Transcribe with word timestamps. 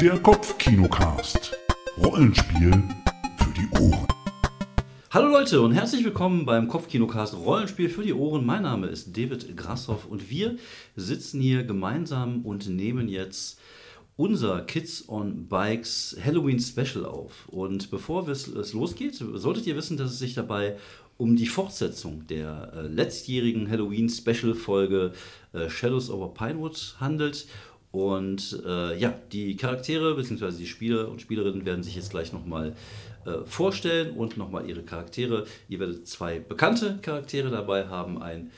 Der 0.00 0.18
Kopfkinocast. 0.18 1.56
Rollenspiel 1.96 2.70
für 3.38 3.54
die 3.54 3.80
Ohren. 3.80 4.06
Hallo 5.10 5.28
Leute 5.28 5.62
und 5.62 5.72
herzlich 5.72 6.04
willkommen 6.04 6.44
beim 6.44 6.68
Kopfkinocast 6.68 7.34
Rollenspiel 7.34 7.88
für 7.88 8.02
die 8.02 8.12
Ohren. 8.12 8.44
Mein 8.44 8.64
Name 8.64 8.88
ist 8.88 9.16
David 9.16 9.56
Grassoff 9.56 10.04
und 10.04 10.28
wir 10.28 10.56
sitzen 10.96 11.40
hier 11.40 11.64
gemeinsam 11.64 12.44
und 12.44 12.68
nehmen 12.68 13.08
jetzt 13.08 13.58
unser 14.16 14.60
Kids 14.62 15.08
on 15.08 15.48
Bikes 15.48 16.14
Halloween 16.22 16.60
Special 16.60 17.06
auf. 17.06 17.48
Und 17.48 17.90
bevor 17.90 18.28
es 18.28 18.72
losgeht, 18.74 19.14
solltet 19.14 19.66
ihr 19.66 19.76
wissen, 19.76 19.96
dass 19.96 20.10
es 20.10 20.18
sich 20.18 20.34
dabei 20.34 20.76
um 21.18 21.36
die 21.36 21.46
Fortsetzung 21.46 22.26
der 22.26 22.72
äh, 22.74 22.82
letztjährigen 22.82 23.70
Halloween 23.70 24.10
Special 24.10 24.54
Folge 24.54 25.12
äh, 25.54 25.70
Shadows 25.70 26.10
over 26.10 26.34
Pinewood 26.34 26.96
handelt. 27.00 27.46
Und 27.96 28.62
äh, 28.66 28.94
ja, 28.98 29.14
die 29.32 29.56
Charaktere 29.56 30.14
bzw. 30.16 30.52
die 30.58 30.66
Spieler 30.66 31.08
und 31.08 31.22
Spielerinnen 31.22 31.64
werden 31.64 31.82
sich 31.82 31.96
jetzt 31.96 32.10
gleich 32.10 32.30
nochmal 32.30 32.74
äh, 33.24 33.46
vorstellen 33.46 34.14
und 34.14 34.36
nochmal 34.36 34.68
ihre 34.68 34.82
Charaktere. 34.82 35.46
Ihr 35.70 35.80
werdet 35.80 36.06
zwei 36.06 36.38
bekannte 36.38 36.98
Charaktere 37.00 37.48
dabei 37.48 37.88
haben, 37.88 38.20
einen 38.20 38.50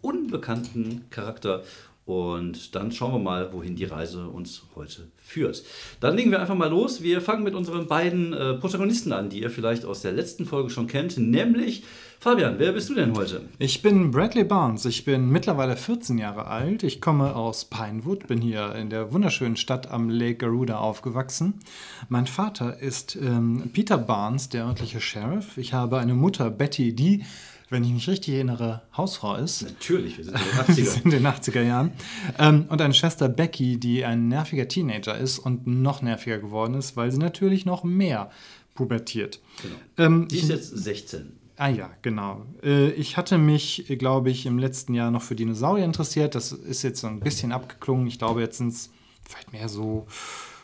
unbekannten 0.00 1.10
Charakter. 1.10 1.64
Und 2.06 2.76
dann 2.76 2.92
schauen 2.92 3.14
wir 3.14 3.18
mal, 3.18 3.52
wohin 3.52 3.74
die 3.74 3.84
Reise 3.84 4.28
uns 4.28 4.62
heute 4.76 5.08
führt. 5.16 5.64
Dann 5.98 6.14
legen 6.14 6.30
wir 6.30 6.40
einfach 6.40 6.54
mal 6.54 6.70
los. 6.70 7.02
Wir 7.02 7.20
fangen 7.20 7.42
mit 7.42 7.56
unseren 7.56 7.88
beiden 7.88 8.32
äh, 8.32 8.54
Protagonisten 8.54 9.12
an, 9.12 9.28
die 9.28 9.40
ihr 9.40 9.50
vielleicht 9.50 9.84
aus 9.84 10.02
der 10.02 10.12
letzten 10.12 10.46
Folge 10.46 10.70
schon 10.70 10.86
kennt, 10.86 11.18
nämlich 11.18 11.82
Fabian, 12.24 12.58
wer 12.58 12.72
bist 12.72 12.88
du 12.88 12.94
denn 12.94 13.14
heute? 13.14 13.42
Ich 13.58 13.82
bin 13.82 14.10
Bradley 14.10 14.44
Barnes. 14.44 14.86
Ich 14.86 15.04
bin 15.04 15.28
mittlerweile 15.28 15.76
14 15.76 16.16
Jahre 16.16 16.46
alt. 16.46 16.82
Ich 16.82 17.02
komme 17.02 17.36
aus 17.36 17.66
Pinewood, 17.66 18.28
bin 18.28 18.40
hier 18.40 18.74
in 18.76 18.88
der 18.88 19.12
wunderschönen 19.12 19.56
Stadt 19.56 19.90
am 19.90 20.08
Lake 20.08 20.36
Garuda 20.36 20.78
aufgewachsen. 20.78 21.60
Mein 22.08 22.26
Vater 22.26 22.78
ist 22.78 23.14
ähm, 23.16 23.68
Peter 23.74 23.98
Barnes, 23.98 24.48
der 24.48 24.64
örtliche 24.64 25.02
Sheriff. 25.02 25.58
Ich 25.58 25.74
habe 25.74 25.98
eine 25.98 26.14
Mutter, 26.14 26.50
Betty, 26.50 26.94
die 26.94 27.26
wenn 27.68 27.84
ich 27.84 27.92
mich 27.92 28.08
richtig 28.08 28.34
erinnere, 28.36 28.80
Hausfrau 28.96 29.36
ist. 29.36 29.60
Natürlich, 29.60 30.16
wir 30.16 30.24
sind 30.24 30.36
in 30.36 30.42
den 30.44 30.54
80er, 30.64 30.76
wir 30.76 30.84
sind 30.86 31.04
in 31.04 31.10
den 31.10 31.26
80er 31.26 31.62
Jahren. 31.62 31.92
Ähm, 32.38 32.64
und 32.70 32.80
eine 32.80 32.94
Schwester 32.94 33.28
Becky, 33.28 33.76
die 33.78 34.02
ein 34.02 34.28
nerviger 34.28 34.66
Teenager 34.66 35.18
ist 35.18 35.38
und 35.38 35.66
noch 35.66 36.00
nerviger 36.00 36.38
geworden 36.38 36.72
ist, 36.72 36.96
weil 36.96 37.12
sie 37.12 37.18
natürlich 37.18 37.66
noch 37.66 37.84
mehr 37.84 38.30
pubertiert. 38.74 39.40
Genau. 39.60 39.74
Ähm, 39.98 40.28
die 40.28 40.38
ist 40.38 40.48
jetzt 40.48 40.68
16. 40.70 41.43
Ah 41.56 41.68
ja, 41.68 41.90
genau. 42.02 42.46
Äh, 42.62 42.90
ich 42.90 43.16
hatte 43.16 43.38
mich, 43.38 43.84
glaube 43.98 44.30
ich, 44.30 44.46
im 44.46 44.58
letzten 44.58 44.94
Jahr 44.94 45.10
noch 45.10 45.22
für 45.22 45.34
Dinosaurier 45.34 45.84
interessiert. 45.84 46.34
Das 46.34 46.52
ist 46.52 46.82
jetzt 46.82 47.00
so 47.00 47.06
ein 47.06 47.20
bisschen 47.20 47.52
abgeklungen. 47.52 48.06
Ich 48.06 48.18
glaube, 48.18 48.40
jetzt 48.40 48.58
sind 48.58 48.68
es 48.68 48.90
vielleicht 49.28 49.52
mehr 49.52 49.68
so 49.68 50.06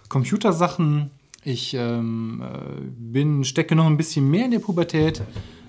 Computersachen. 0.08 1.10
Ich 1.44 1.74
ähm, 1.74 2.42
äh, 2.42 2.80
bin, 2.98 3.44
stecke 3.44 3.74
noch 3.74 3.86
ein 3.86 3.97
bisschen 3.97 4.28
mehr 4.28 4.44
in 4.47 4.50
der 4.50 4.58
Pubertät. 4.58 5.22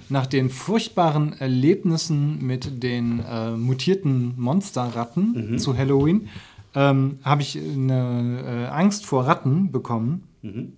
Nach 0.09 0.25
den 0.25 0.49
furchtbaren 0.49 1.33
Erlebnissen 1.39 2.45
mit 2.45 2.83
den 2.83 3.19
äh, 3.19 3.51
mutierten 3.51 4.33
Monsterratten 4.37 5.51
mhm. 5.51 5.57
zu 5.59 5.77
Halloween 5.77 6.27
ähm, 6.75 7.19
habe 7.23 7.41
ich 7.41 7.57
eine 7.57 8.67
äh, 8.69 8.73
Angst 8.73 9.05
vor 9.05 9.25
Ratten 9.25 9.71
bekommen. 9.71 10.27
Mhm. 10.41 10.73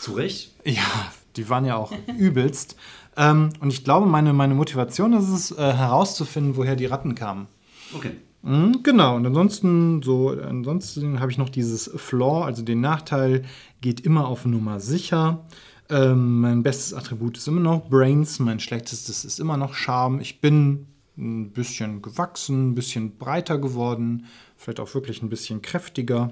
Zu 0.00 0.12
Recht? 0.12 0.52
Ja, 0.64 1.12
die 1.36 1.48
waren 1.48 1.64
ja 1.64 1.76
auch 1.76 1.92
übelst. 2.18 2.76
Ähm, 3.16 3.50
und 3.60 3.72
ich 3.72 3.84
glaube, 3.84 4.06
meine, 4.06 4.32
meine 4.32 4.54
Motivation 4.54 5.12
ist 5.12 5.28
es, 5.28 5.50
äh, 5.52 5.72
herauszufinden, 5.72 6.56
woher 6.56 6.76
die 6.76 6.86
Ratten 6.86 7.14
kamen. 7.14 7.46
Okay. 7.94 8.12
Mhm, 8.42 8.82
genau, 8.82 9.16
und 9.16 9.26
ansonsten, 9.26 10.02
so, 10.02 10.28
ansonsten 10.28 11.20
habe 11.20 11.32
ich 11.32 11.38
noch 11.38 11.48
dieses 11.48 11.90
Flaw, 11.96 12.44
also 12.44 12.62
den 12.62 12.80
Nachteil, 12.80 13.44
geht 13.80 14.00
immer 14.00 14.28
auf 14.28 14.44
Nummer 14.44 14.80
sicher. 14.80 15.44
Ähm, 15.88 16.40
mein 16.40 16.62
bestes 16.62 16.92
Attribut 16.92 17.38
ist 17.38 17.48
immer 17.48 17.60
noch 17.60 17.88
Brains, 17.88 18.38
mein 18.40 18.60
schlechtestes 18.60 19.24
ist 19.24 19.38
immer 19.38 19.56
noch 19.56 19.74
Charme. 19.74 20.20
Ich 20.20 20.40
bin 20.40 20.86
ein 21.16 21.50
bisschen 21.50 22.02
gewachsen, 22.02 22.70
ein 22.70 22.74
bisschen 22.74 23.16
breiter 23.16 23.58
geworden, 23.58 24.26
vielleicht 24.56 24.80
auch 24.80 24.94
wirklich 24.94 25.22
ein 25.22 25.30
bisschen 25.30 25.62
kräftiger. 25.62 26.30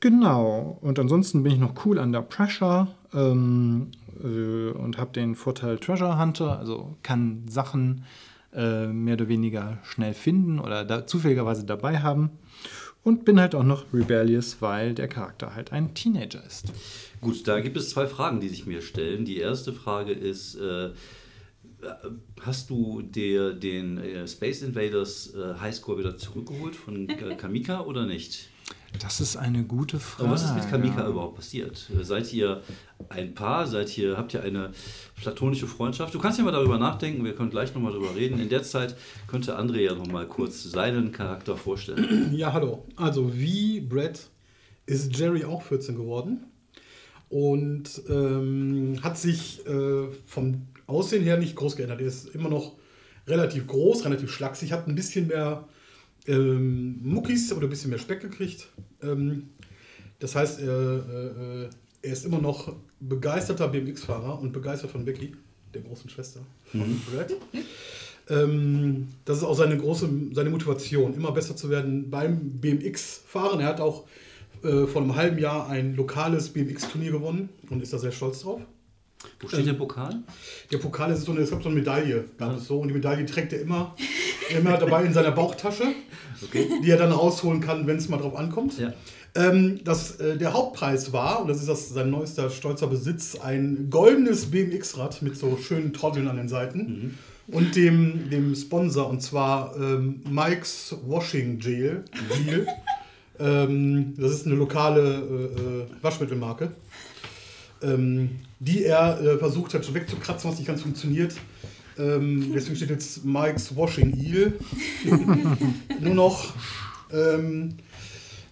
Genau, 0.00 0.78
und 0.80 0.98
ansonsten 0.98 1.42
bin 1.42 1.52
ich 1.52 1.58
noch 1.58 1.84
cool 1.84 1.98
under 1.98 2.22
pressure. 2.22 2.88
Ähm, 3.12 3.90
äh, 4.22 4.70
und 4.70 4.98
habe 4.98 5.12
den 5.12 5.34
Vorteil 5.34 5.78
Treasure 5.78 6.18
Hunter, 6.18 6.58
also 6.58 6.96
kann 7.02 7.44
Sachen 7.48 8.04
äh, 8.52 8.86
mehr 8.86 9.14
oder 9.14 9.28
weniger 9.28 9.78
schnell 9.84 10.14
finden 10.14 10.58
oder 10.58 10.84
da, 10.84 11.06
zufälligerweise 11.06 11.64
dabei 11.64 12.00
haben. 12.00 12.30
Und 13.04 13.24
bin 13.24 13.40
halt 13.40 13.54
auch 13.54 13.62
noch 13.62 13.84
rebellious, 13.94 14.60
weil 14.60 14.92
der 14.92 15.08
Charakter 15.08 15.54
halt 15.54 15.72
ein 15.72 15.94
Teenager 15.94 16.44
ist. 16.44 16.72
Gut, 17.20 17.46
da 17.46 17.60
gibt 17.60 17.76
es 17.76 17.90
zwei 17.90 18.06
Fragen, 18.06 18.40
die 18.40 18.48
sich 18.48 18.66
mir 18.66 18.82
stellen. 18.82 19.24
Die 19.24 19.38
erste 19.38 19.72
Frage 19.72 20.12
ist, 20.12 20.56
äh, 20.56 20.90
hast 22.42 22.70
du 22.70 23.02
dir 23.02 23.54
den 23.54 23.98
äh, 23.98 24.26
Space 24.26 24.62
Invaders 24.62 25.32
äh, 25.34 25.54
Highscore 25.60 25.98
wieder 25.98 26.16
zurückgeholt 26.18 26.76
von 26.76 27.06
Kamika 27.06 27.82
oder 27.82 28.04
nicht? 28.04 28.48
Das 29.00 29.20
ist 29.20 29.36
eine 29.36 29.64
gute 29.64 30.00
Frage. 30.00 30.24
Aber 30.24 30.34
was 30.34 30.44
ist 30.44 30.54
mit 30.54 30.68
Kamika 30.68 31.02
ja. 31.02 31.08
überhaupt 31.08 31.36
passiert? 31.36 31.88
Seid 32.02 32.32
ihr 32.32 32.62
ein 33.10 33.34
Paar? 33.34 33.66
Seid 33.66 33.96
ihr, 33.96 34.16
habt 34.16 34.34
ihr 34.34 34.42
eine 34.42 34.70
platonische 35.14 35.66
Freundschaft? 35.66 36.14
Du 36.14 36.18
kannst 36.18 36.38
ja 36.38 36.44
mal 36.44 36.52
darüber 36.52 36.78
nachdenken, 36.78 37.24
wir 37.24 37.34
können 37.34 37.50
gleich 37.50 37.74
nochmal 37.74 37.92
darüber 37.92 38.14
reden. 38.16 38.40
In 38.40 38.48
der 38.48 38.62
Zeit 38.62 38.96
könnte 39.26 39.58
André 39.58 39.80
ja 39.80 39.94
nochmal 39.94 40.26
kurz 40.26 40.64
seinen 40.64 41.12
Charakter 41.12 41.56
vorstellen. 41.56 42.34
Ja, 42.34 42.52
hallo. 42.52 42.84
Also 42.96 43.32
wie 43.34 43.80
Brad 43.80 44.20
ist 44.86 45.16
Jerry 45.16 45.44
auch 45.44 45.62
14 45.62 45.96
geworden 45.96 46.44
und 47.28 48.02
ähm, 48.08 48.98
hat 49.02 49.18
sich 49.18 49.66
äh, 49.66 50.08
vom 50.26 50.66
Aussehen 50.86 51.22
her 51.22 51.36
nicht 51.36 51.56
groß 51.56 51.76
geändert. 51.76 52.00
Er 52.00 52.06
ist 52.06 52.34
immer 52.34 52.48
noch 52.48 52.76
relativ 53.26 53.66
groß, 53.66 54.04
relativ 54.06 54.32
schlaksig, 54.32 54.72
hat 54.72 54.88
ein 54.88 54.94
bisschen 54.94 55.28
mehr 55.28 55.68
ähm, 56.28 57.00
Muckis 57.02 57.52
oder 57.52 57.66
ein 57.66 57.70
bisschen 57.70 57.90
mehr 57.90 57.98
Speck 57.98 58.20
gekriegt. 58.20 58.68
Ähm, 59.02 59.48
das 60.20 60.34
heißt, 60.34 60.60
er, 60.60 60.68
äh, 60.70 61.68
er 62.02 62.12
ist 62.12 62.24
immer 62.24 62.38
noch 62.38 62.74
begeisterter 63.00 63.68
BMX-Fahrer 63.68 64.40
und 64.40 64.52
begeistert 64.52 64.90
von 64.90 65.04
Becky, 65.04 65.34
der 65.74 65.82
großen 65.82 66.10
Schwester 66.10 66.40
von 66.70 66.80
mhm. 66.80 67.02
Brad. 67.10 67.32
Ähm, 68.30 69.08
das 69.24 69.38
ist 69.38 69.44
auch 69.44 69.54
seine 69.54 69.78
große 69.78 70.08
seine 70.32 70.50
Motivation, 70.50 71.14
immer 71.14 71.32
besser 71.32 71.56
zu 71.56 71.70
werden 71.70 72.10
beim 72.10 72.60
BMX-Fahren. 72.60 73.60
Er 73.60 73.68
hat 73.68 73.80
auch 73.80 74.06
äh, 74.62 74.86
vor 74.86 75.02
einem 75.02 75.16
halben 75.16 75.38
Jahr 75.38 75.68
ein 75.68 75.94
lokales 75.96 76.50
BMX-Turnier 76.50 77.12
gewonnen 77.12 77.48
und 77.70 77.82
ist 77.82 77.92
da 77.92 77.98
sehr 77.98 78.12
stolz 78.12 78.40
drauf. 78.40 78.60
Wo 79.40 79.48
steht 79.48 79.66
der 79.66 79.72
Pokal? 79.72 80.22
Der 80.70 80.78
Pokal 80.78 81.12
ist 81.12 81.22
so 81.22 81.32
eine, 81.32 81.40
es 81.40 81.50
gab 81.50 81.62
so 81.62 81.68
eine 81.68 81.78
Medaille, 81.78 82.24
gab 82.38 82.56
es 82.56 82.66
so, 82.66 82.80
und 82.80 82.88
die 82.88 82.94
Medaille 82.94 83.26
trägt 83.26 83.52
er 83.52 83.60
immer, 83.60 83.96
immer 84.50 84.76
dabei 84.76 85.04
in 85.04 85.12
seiner 85.12 85.32
Bauchtasche, 85.32 85.84
okay. 86.42 86.68
die 86.82 86.90
er 86.90 86.96
dann 86.96 87.12
rausholen 87.12 87.60
kann, 87.60 87.86
wenn 87.86 87.96
es 87.96 88.08
mal 88.08 88.18
drauf 88.18 88.36
ankommt. 88.36 88.78
Ja. 88.78 88.92
Ähm, 89.34 89.80
das, 89.84 90.16
äh, 90.20 90.36
der 90.36 90.52
Hauptpreis 90.52 91.12
war, 91.12 91.42
und 91.42 91.48
das 91.48 91.58
ist 91.58 91.68
das, 91.68 91.90
sein 91.90 92.10
neuester 92.10 92.50
stolzer 92.50 92.86
Besitz, 92.86 93.36
ein 93.36 93.88
goldenes 93.90 94.50
BMX-Rad 94.50 95.22
mit 95.22 95.36
so 95.36 95.56
schönen 95.58 95.92
Trotteln 95.92 96.28
an 96.28 96.36
den 96.36 96.48
Seiten 96.48 96.78
mhm. 96.78 97.54
und 97.54 97.76
dem, 97.76 98.30
dem 98.30 98.54
Sponsor, 98.54 99.08
und 99.08 99.20
zwar 99.22 99.76
ähm, 99.76 100.22
Mike's 100.28 100.96
Washing 101.06 101.58
Gel. 101.58 102.04
Gel. 102.46 102.66
ähm, 103.38 104.14
das 104.16 104.32
ist 104.32 104.46
eine 104.46 104.54
lokale 104.54 105.00
äh, 105.00 105.60
äh 105.60 106.02
Waschmittelmarke 106.02 106.72
ähm, 107.82 108.40
die 108.60 108.84
er 108.84 109.20
äh, 109.20 109.38
versucht 109.38 109.74
hat, 109.74 109.84
schon 109.84 109.94
wegzukratzen, 109.94 110.50
was 110.50 110.58
nicht 110.58 110.66
ganz 110.66 110.82
funktioniert. 110.82 111.34
Ähm, 111.98 112.52
deswegen 112.54 112.76
steht 112.76 112.90
jetzt 112.90 113.24
Mike's 113.24 113.74
Washing 113.74 114.16
Eel. 114.16 114.58
Nur 116.00 116.14
noch. 116.14 116.54
Ähm, 117.12 117.74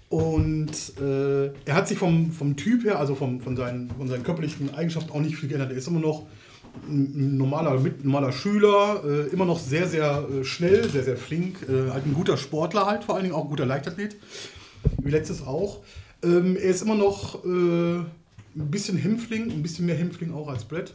und 0.09 0.71
äh, 1.01 1.47
er 1.65 1.75
hat 1.75 1.89
sich 1.89 1.99
vom, 1.99 2.31
vom 2.31 2.57
Typ 2.57 2.85
her, 2.85 2.99
also 2.99 3.15
vom, 3.15 3.41
von, 3.41 3.57
seinen, 3.57 3.91
von 3.91 4.09
seinen 4.09 4.23
körperlichen 4.23 4.73
Eigenschaften 4.75 5.11
auch 5.11 5.21
nicht 5.21 5.37
viel 5.37 5.49
geändert. 5.49 5.73
Er 5.73 5.79
ist 5.79 5.89
immer 5.89 6.01
noch 6.01 6.27
ein 6.89 7.37
normaler, 7.37 7.81
mit, 7.81 8.05
normaler 8.05 8.33
Schüler, 8.33 9.03
äh, 9.05 9.33
immer 9.33 9.45
noch 9.45 9.59
sehr, 9.59 9.89
sehr 9.89 10.29
äh, 10.31 10.45
schnell, 10.45 10.89
sehr, 10.89 11.03
sehr 11.03 11.17
flink. 11.17 11.67
Äh, 11.69 11.91
halt 11.91 12.07
ein 12.07 12.15
guter 12.15 12.37
Sportler 12.37 12.87
halt, 12.87 13.05
vor 13.05 13.15
allen 13.15 13.25
Dingen 13.25 13.35
auch 13.35 13.45
ein 13.45 13.51
guter 13.51 13.67
Leichtathlet. 13.67 14.17
Wie 15.03 15.11
letztes 15.11 15.45
auch. 15.45 15.81
Ähm, 16.23 16.57
er 16.57 16.71
ist 16.71 16.83
immer 16.83 16.95
noch 16.95 17.45
äh, 17.45 17.49
ein 17.49 18.07
bisschen 18.55 18.97
Hämpfling, 18.97 19.51
ein 19.51 19.63
bisschen 19.63 19.87
mehr 19.87 19.97
Hämpfling 19.97 20.33
auch 20.33 20.49
als 20.49 20.65
Brett. 20.65 20.95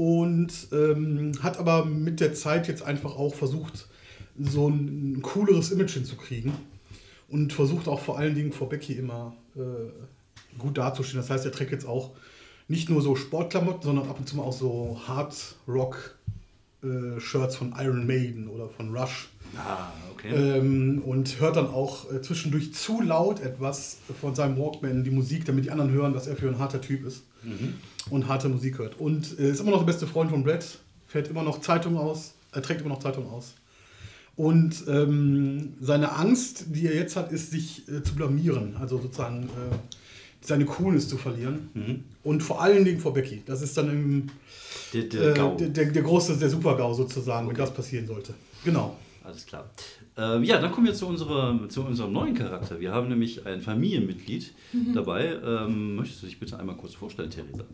Und 0.00 0.68
ähm, 0.72 1.32
hat 1.42 1.58
aber 1.58 1.84
mit 1.84 2.20
der 2.20 2.32
Zeit 2.32 2.68
jetzt 2.68 2.82
einfach 2.82 3.16
auch 3.16 3.34
versucht, 3.34 3.86
so 4.38 4.66
ein, 4.66 5.18
ein 5.18 5.20
cooleres 5.20 5.72
Image 5.72 5.90
hinzukriegen. 5.90 6.54
Und 7.28 7.52
versucht 7.52 7.86
auch 7.86 8.00
vor 8.00 8.18
allen 8.18 8.34
Dingen 8.34 8.50
vor 8.50 8.70
Becky 8.70 8.94
immer 8.94 9.34
äh, 9.56 9.60
gut 10.58 10.78
dazustehen. 10.78 11.20
Das 11.20 11.28
heißt, 11.28 11.44
er 11.44 11.52
trägt 11.52 11.70
jetzt 11.70 11.84
auch 11.84 12.12
nicht 12.66 12.88
nur 12.88 13.02
so 13.02 13.14
Sportklamotten, 13.14 13.82
sondern 13.82 14.08
ab 14.08 14.18
und 14.18 14.26
zu 14.26 14.36
mal 14.36 14.44
auch 14.44 14.54
so 14.54 14.98
Hard 15.06 15.34
Rock 15.68 16.16
äh, 16.82 17.20
Shirts 17.20 17.56
von 17.56 17.74
Iron 17.78 18.06
Maiden 18.06 18.48
oder 18.48 18.70
von 18.70 18.96
Rush. 18.96 19.28
Ah, 19.58 19.92
okay. 20.14 20.30
Ähm, 20.34 21.02
und 21.04 21.40
hört 21.40 21.56
dann 21.56 21.66
auch 21.66 22.10
äh, 22.10 22.22
zwischendurch 22.22 22.72
zu 22.72 23.02
laut 23.02 23.40
etwas 23.40 23.98
von 24.18 24.34
seinem 24.34 24.56
Walkman, 24.56 25.04
die 25.04 25.10
Musik, 25.10 25.44
damit 25.44 25.66
die 25.66 25.70
anderen 25.70 25.90
hören, 25.90 26.14
was 26.14 26.26
er 26.26 26.36
für 26.36 26.48
ein 26.48 26.58
harter 26.58 26.80
Typ 26.80 27.04
ist. 27.04 27.24
Und 28.10 28.28
harte 28.28 28.48
Musik 28.48 28.78
hört. 28.78 28.98
Und 28.98 29.38
äh, 29.38 29.50
ist 29.50 29.60
immer 29.60 29.70
noch 29.70 29.78
der 29.78 29.86
beste 29.86 30.06
Freund 30.06 30.30
von 30.30 30.42
Brett, 30.42 30.78
fährt 31.06 31.28
immer 31.28 31.42
noch 31.42 31.60
Zeitung 31.60 31.96
aus, 31.96 32.34
er 32.52 32.62
trägt 32.62 32.80
immer 32.80 32.90
noch 32.90 33.00
Zeitung 33.00 33.28
aus. 33.30 33.54
Und 34.36 34.84
ähm, 34.88 35.74
seine 35.80 36.12
Angst, 36.16 36.66
die 36.68 36.86
er 36.86 36.94
jetzt 36.94 37.16
hat, 37.16 37.30
ist, 37.32 37.50
sich 37.50 37.88
äh, 37.88 38.02
zu 38.02 38.14
blamieren. 38.14 38.76
Also 38.80 38.98
sozusagen 38.98 39.44
äh, 39.44 39.76
seine 40.40 40.64
Coolness 40.64 41.08
zu 41.08 41.18
verlieren. 41.18 41.68
Und 42.22 42.42
vor 42.42 42.62
allen 42.62 42.84
Dingen 42.84 43.00
vor 43.00 43.12
Becky. 43.12 43.42
Das 43.44 43.60
ist 43.60 43.76
dann 43.76 43.90
im, 43.90 44.26
Der, 44.94 45.02
der 45.02 45.22
äh, 45.22 45.34
der, 45.34 45.68
der, 45.68 45.84
der 45.86 46.02
große, 46.02 46.38
der 46.38 46.48
Super-GAU 46.48 46.94
sozusagen, 46.94 47.48
wenn 47.48 47.56
das 47.56 47.74
passieren 47.74 48.06
sollte. 48.06 48.32
Genau. 48.64 48.96
Alles 49.30 49.46
klar. 49.46 49.70
Ähm, 50.16 50.42
ja, 50.42 50.58
dann 50.60 50.72
kommen 50.72 50.88
wir 50.88 50.94
zu, 50.94 51.06
unserer, 51.06 51.68
zu 51.68 51.84
unserem 51.84 52.12
neuen 52.12 52.34
Charakter. 52.34 52.80
Wir 52.80 52.90
haben 52.90 53.08
nämlich 53.08 53.46
ein 53.46 53.60
Familienmitglied 53.60 54.52
dabei. 54.92 55.38
Ähm, 55.40 55.94
möchtest 55.94 56.22
du 56.22 56.26
dich 56.26 56.40
bitte 56.40 56.58
einmal 56.58 56.76
kurz 56.76 56.94
vorstellen, 56.94 57.30
Theresa? 57.30 57.64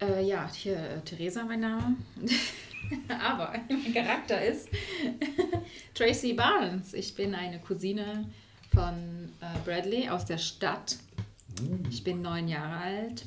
Äh, 0.00 0.24
ja, 0.24 0.48
hier 0.52 0.76
äh, 0.76 1.00
Theresa 1.00 1.44
mein 1.44 1.60
Name. 1.60 1.96
Aber 3.08 3.54
mein 3.68 3.92
Charakter 3.92 4.40
ist 4.40 4.68
Tracy 5.94 6.34
Barnes. 6.34 6.94
Ich 6.94 7.16
bin 7.16 7.34
eine 7.34 7.58
Cousine 7.58 8.30
von 8.72 8.94
äh, 9.40 9.46
Bradley 9.64 10.08
aus 10.08 10.26
der 10.26 10.38
Stadt. 10.38 10.96
Ich 11.90 12.04
bin 12.04 12.22
neun 12.22 12.46
Jahre 12.46 12.76
alt. 12.76 13.26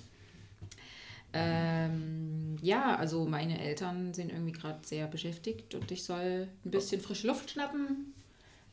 Ähm, 1.33 2.57
ja, 2.61 2.95
also 2.95 3.25
meine 3.25 3.59
Eltern 3.59 4.13
sind 4.13 4.31
irgendwie 4.31 4.51
gerade 4.51 4.79
sehr 4.83 5.07
beschäftigt 5.07 5.75
und 5.75 5.91
ich 5.91 6.03
soll 6.03 6.47
ein 6.65 6.71
bisschen 6.71 7.01
frische 7.01 7.27
Luft 7.27 7.51
schnappen 7.51 8.13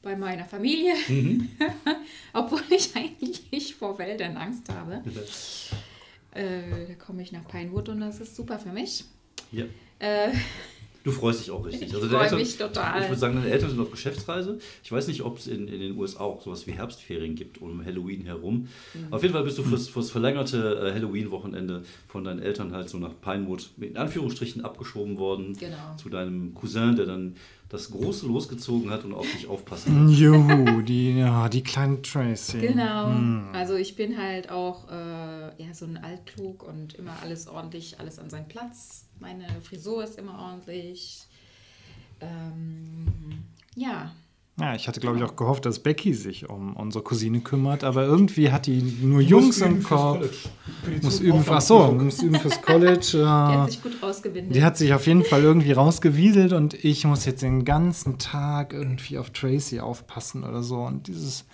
bei 0.02 0.16
meiner 0.16 0.44
Familie. 0.44 0.94
Obwohl 2.32 2.62
ich 2.70 2.94
eigentlich 2.96 3.74
vor 3.74 3.98
Wäldern 3.98 4.36
Angst 4.36 4.68
habe. 4.68 5.02
Äh, 6.32 6.86
da 6.88 6.94
komme 6.94 7.22
ich 7.22 7.32
nach 7.32 7.46
Pinewood 7.46 7.88
und 7.88 8.00
das 8.00 8.20
ist 8.20 8.36
super 8.36 8.58
für 8.58 8.72
mich. 8.72 9.04
Ja. 9.52 9.64
Äh, 9.98 10.32
Du 11.06 11.12
freust 11.12 11.38
dich 11.38 11.52
auch 11.52 11.64
richtig. 11.64 11.82
Ich 11.82 11.92
deine 11.92 12.08
freu 12.08 12.18
Eltern- 12.24 12.38
mich 12.40 12.56
total. 12.58 13.00
Ich 13.00 13.08
würde 13.08 13.20
sagen, 13.20 13.36
deine 13.36 13.48
Eltern 13.48 13.70
sind 13.70 13.78
auf 13.78 13.92
Geschäftsreise. 13.92 14.58
Ich 14.82 14.90
weiß 14.90 15.06
nicht, 15.06 15.22
ob 15.22 15.38
es 15.38 15.46
in, 15.46 15.68
in 15.68 15.78
den 15.78 15.96
USA 15.96 16.24
auch 16.24 16.42
sowas 16.42 16.66
wie 16.66 16.72
Herbstferien 16.72 17.36
gibt 17.36 17.62
um 17.62 17.84
Halloween 17.86 18.24
herum. 18.24 18.66
Mhm. 18.92 19.12
Auf 19.12 19.22
jeden 19.22 19.32
Fall 19.32 19.44
bist 19.44 19.56
du 19.56 19.62
fürs, 19.62 19.86
fürs 19.86 20.10
verlängerte 20.10 20.80
äh, 20.84 20.92
Halloween-Wochenende 20.94 21.84
von 22.08 22.24
deinen 22.24 22.42
Eltern 22.42 22.72
halt 22.72 22.88
so 22.88 22.98
nach 22.98 23.12
Pinewood 23.20 23.70
mit 23.76 23.90
in 23.90 23.98
Anführungsstrichen 23.98 24.64
abgeschoben 24.64 25.16
worden. 25.16 25.56
Genau. 25.56 25.76
Zu 25.96 26.08
deinem 26.08 26.54
Cousin, 26.54 26.96
der 26.96 27.06
dann 27.06 27.36
das 27.68 27.90
Große 27.90 28.26
losgezogen 28.26 28.90
hat 28.90 29.04
und 29.04 29.12
auf 29.12 29.30
dich 29.30 29.48
aufpassen 29.48 30.08
hat. 30.08 30.10
Juhu, 30.10 30.82
die, 30.82 31.18
ja, 31.18 31.48
die 31.48 31.62
kleine 31.62 32.00
Tracy. 32.00 32.60
genau. 32.60 33.10
Also 33.52 33.74
ich 33.74 33.96
bin 33.96 34.20
halt 34.20 34.50
auch 34.50 34.88
äh, 34.88 35.62
ja, 35.62 35.74
so 35.74 35.84
ein 35.84 35.96
Altklug 35.96 36.62
und 36.62 36.94
immer 36.94 37.14
alles 37.22 37.48
ordentlich, 37.48 37.98
alles 37.98 38.18
an 38.18 38.30
seinen 38.30 38.48
Platz. 38.48 39.06
Meine 39.18 39.46
Frisur 39.62 40.04
ist 40.04 40.18
immer 40.18 40.38
ordentlich. 40.38 41.26
Ähm, 42.20 43.06
ja, 43.74 44.12
Ja, 44.58 44.74
ich 44.74 44.88
hatte, 44.88 45.00
glaube 45.00 45.18
ich, 45.18 45.22
auch 45.22 45.36
gehofft, 45.36 45.66
dass 45.66 45.80
Becky 45.80 46.14
sich 46.14 46.48
um 46.48 46.76
unsere 46.76 47.04
Cousine 47.04 47.40
kümmert, 47.40 47.84
aber 47.84 48.04
irgendwie 48.04 48.50
hat 48.50 48.64
die 48.64 48.80
nur 48.80 49.20
Jungs 49.20 49.58
im 49.58 49.82
Kopf. 49.82 50.48
Muss 51.02 51.20
üben, 51.20 51.44
ach 51.46 51.60
so, 51.60 51.92
muss 51.92 52.22
üben 52.22 52.40
fürs 52.40 52.62
College. 52.62 53.06
die 53.12 53.24
hat 53.26 53.70
sich 53.70 53.82
gut 53.82 54.02
rausgewindet. 54.02 54.56
die 54.56 54.64
hat 54.64 54.78
sich 54.78 54.94
auf 54.94 55.06
jeden 55.06 55.24
Fall 55.24 55.42
irgendwie 55.42 55.72
rausgewieselt 55.72 56.54
und 56.54 56.72
ich 56.72 57.04
muss 57.04 57.26
jetzt 57.26 57.42
den 57.42 57.66
ganzen 57.66 58.18
Tag 58.18 58.72
irgendwie 58.72 59.18
auf 59.18 59.28
Tracy 59.28 59.80
aufpassen 59.80 60.42
oder 60.42 60.62
so. 60.62 60.78
Und 60.78 61.08
dieses 61.08 61.44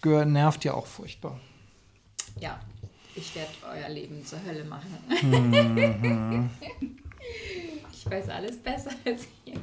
Girl 0.00 0.26
nervt 0.26 0.64
ja 0.64 0.74
auch 0.74 0.86
furchtbar. 0.86 1.40
ja, 2.38 2.60
ich 3.16 3.34
werde 3.34 3.50
euer 3.74 3.88
Leben 3.88 4.24
zur 4.24 4.38
Hölle 4.46 4.64
machen. 4.64 4.98
Mhm. 5.20 6.50
ich 7.92 8.10
weiß 8.10 8.28
alles 8.28 8.56
besser 8.56 8.90
als 9.04 9.26
ihr. 9.44 9.54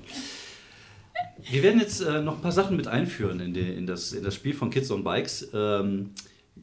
Wir 1.49 1.63
werden 1.63 1.79
jetzt 1.79 2.01
äh, 2.01 2.21
noch 2.21 2.35
ein 2.35 2.41
paar 2.41 2.51
Sachen 2.51 2.77
mit 2.77 2.87
einführen 2.87 3.39
in, 3.39 3.53
die, 3.53 3.61
in, 3.61 3.87
das, 3.87 4.11
in 4.11 4.23
das 4.23 4.35
Spiel 4.35 4.53
von 4.53 4.69
Kids 4.69 4.91
on 4.91 5.03
Bikes, 5.03 5.49
ähm, 5.53 6.11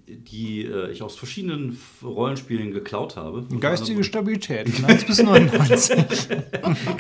die 0.09 0.65
äh, 0.65 0.93
ich 0.93 1.03
aus 1.03 1.17
verschiedenen 1.17 1.79
Rollenspielen 2.03 2.73
geklaut 2.73 3.17
habe. 3.17 3.45
Geistige 3.59 4.05
Stabilität 4.05 4.69
von 4.69 4.85
1 4.85 5.05
bis 5.05 5.23
99. 5.23 5.97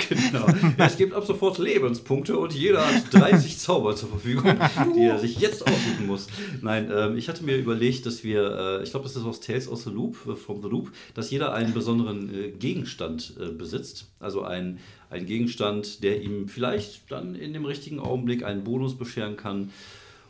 genau. 0.08 0.46
Es 0.76 0.96
gibt 0.96 1.14
ab 1.14 1.24
sofort 1.24 1.58
Lebenspunkte 1.58 2.36
und 2.36 2.52
jeder 2.52 2.84
hat 2.84 3.12
30 3.12 3.58
Zauber 3.58 3.94
zur 3.94 4.08
Verfügung, 4.08 4.56
die 4.96 5.02
er 5.02 5.18
sich 5.18 5.38
jetzt 5.38 5.62
aussuchen 5.62 6.06
muss. 6.06 6.26
Nein, 6.62 6.90
ähm, 6.92 7.16
ich 7.16 7.28
hatte 7.28 7.44
mir 7.44 7.56
überlegt, 7.56 8.06
dass 8.06 8.24
wir, 8.24 8.80
äh, 8.80 8.82
ich 8.82 8.90
glaube, 8.90 9.04
das 9.04 9.14
ist 9.14 9.24
aus 9.24 9.40
Tales 9.40 9.68
of 9.68 9.82
the 9.82 9.90
Loop, 9.90 10.16
äh, 10.26 10.34
from 10.34 10.60
the 10.62 10.68
Loop, 10.68 10.90
dass 11.14 11.30
jeder 11.30 11.52
einen 11.52 11.74
besonderen 11.74 12.34
äh, 12.34 12.48
Gegenstand 12.50 13.34
äh, 13.40 13.52
besitzt. 13.52 14.06
Also 14.18 14.42
ein, 14.42 14.78
ein 15.10 15.26
Gegenstand, 15.26 16.02
der 16.02 16.22
ihm 16.22 16.48
vielleicht 16.48 17.10
dann 17.10 17.36
in 17.36 17.52
dem 17.52 17.64
richtigen 17.64 18.00
Augenblick 18.00 18.44
einen 18.44 18.64
Bonus 18.64 18.96
bescheren 18.96 19.36
kann 19.36 19.70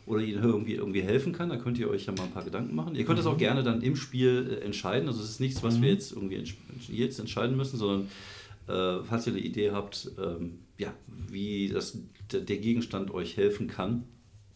oder 0.07 0.21
ihnen 0.21 0.41
irgendwie, 0.41 0.75
irgendwie 0.75 1.01
helfen 1.01 1.33
kann. 1.33 1.49
Da 1.49 1.57
könnt 1.57 1.77
ihr 1.77 1.89
euch 1.89 2.05
ja 2.05 2.13
mal 2.13 2.23
ein 2.23 2.31
paar 2.31 2.43
Gedanken 2.43 2.73
machen. 2.75 2.95
Ihr 2.95 3.05
könnt 3.05 3.19
das 3.19 3.25
auch 3.25 3.37
gerne 3.37 3.61
dann 3.61 3.81
im 3.81 3.95
Spiel 3.95 4.59
äh, 4.59 4.65
entscheiden. 4.65 5.07
Also 5.07 5.21
es 5.21 5.29
ist 5.29 5.39
nichts, 5.39 5.61
was 5.61 5.81
wir 5.81 5.89
jetzt 5.89 6.13
irgendwie 6.13 6.43
jetzt 6.89 7.19
entscheiden 7.19 7.55
müssen, 7.57 7.77
sondern 7.77 8.07
äh, 8.67 9.03
falls 9.03 9.27
ihr 9.27 9.33
eine 9.33 9.41
Idee 9.41 9.71
habt, 9.71 10.11
ähm, 10.17 10.59
ja, 10.77 10.93
wie 11.29 11.69
das, 11.69 11.99
der, 12.31 12.41
der 12.41 12.57
Gegenstand 12.57 13.11
euch 13.11 13.37
helfen 13.37 13.67
kann, 13.67 14.05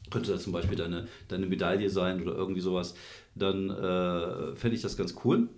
könnte 0.09 0.31
das 0.31 0.43
zum 0.43 0.53
Beispiel 0.53 0.77
deine, 0.77 1.07
deine 1.27 1.45
Medaille 1.45 1.89
sein 1.89 2.21
oder 2.21 2.35
irgendwie 2.35 2.61
sowas, 2.61 2.95
dann 3.35 3.69
äh, 3.69 4.55
fände 4.55 4.75
ich 4.75 4.81
das 4.81 4.97
ganz 4.97 5.15
cool. 5.23 5.49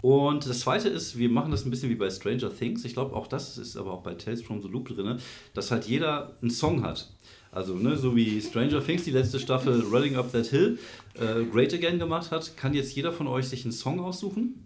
Und 0.00 0.46
das 0.46 0.60
zweite 0.60 0.88
ist, 0.88 1.18
wir 1.18 1.28
machen 1.28 1.50
das 1.50 1.64
ein 1.64 1.70
bisschen 1.70 1.90
wie 1.90 1.96
bei 1.96 2.08
Stranger 2.08 2.54
Things. 2.54 2.84
Ich 2.84 2.92
glaube, 2.92 3.16
auch 3.16 3.26
das 3.26 3.58
ist 3.58 3.76
aber 3.76 3.92
auch 3.92 4.02
bei 4.02 4.14
Tales 4.14 4.42
from 4.42 4.62
the 4.62 4.68
Loop 4.68 4.88
drin, 4.88 5.18
dass 5.54 5.70
halt 5.70 5.86
jeder 5.86 6.36
einen 6.40 6.50
Song 6.50 6.82
hat. 6.82 7.10
Also, 7.50 7.74
ne, 7.74 7.96
so 7.96 8.14
wie 8.14 8.40
Stranger 8.40 8.84
Things 8.84 9.04
die 9.04 9.10
letzte 9.10 9.40
Staffel 9.40 9.82
Running 9.82 10.16
Up 10.16 10.32
That 10.32 10.46
Hill 10.46 10.78
äh, 11.14 11.44
Great 11.44 11.72
Again 11.72 11.98
gemacht 11.98 12.30
hat, 12.30 12.56
kann 12.56 12.74
jetzt 12.74 12.94
jeder 12.94 13.12
von 13.12 13.26
euch 13.26 13.48
sich 13.48 13.64
einen 13.64 13.72
Song 13.72 14.00
aussuchen. 14.00 14.64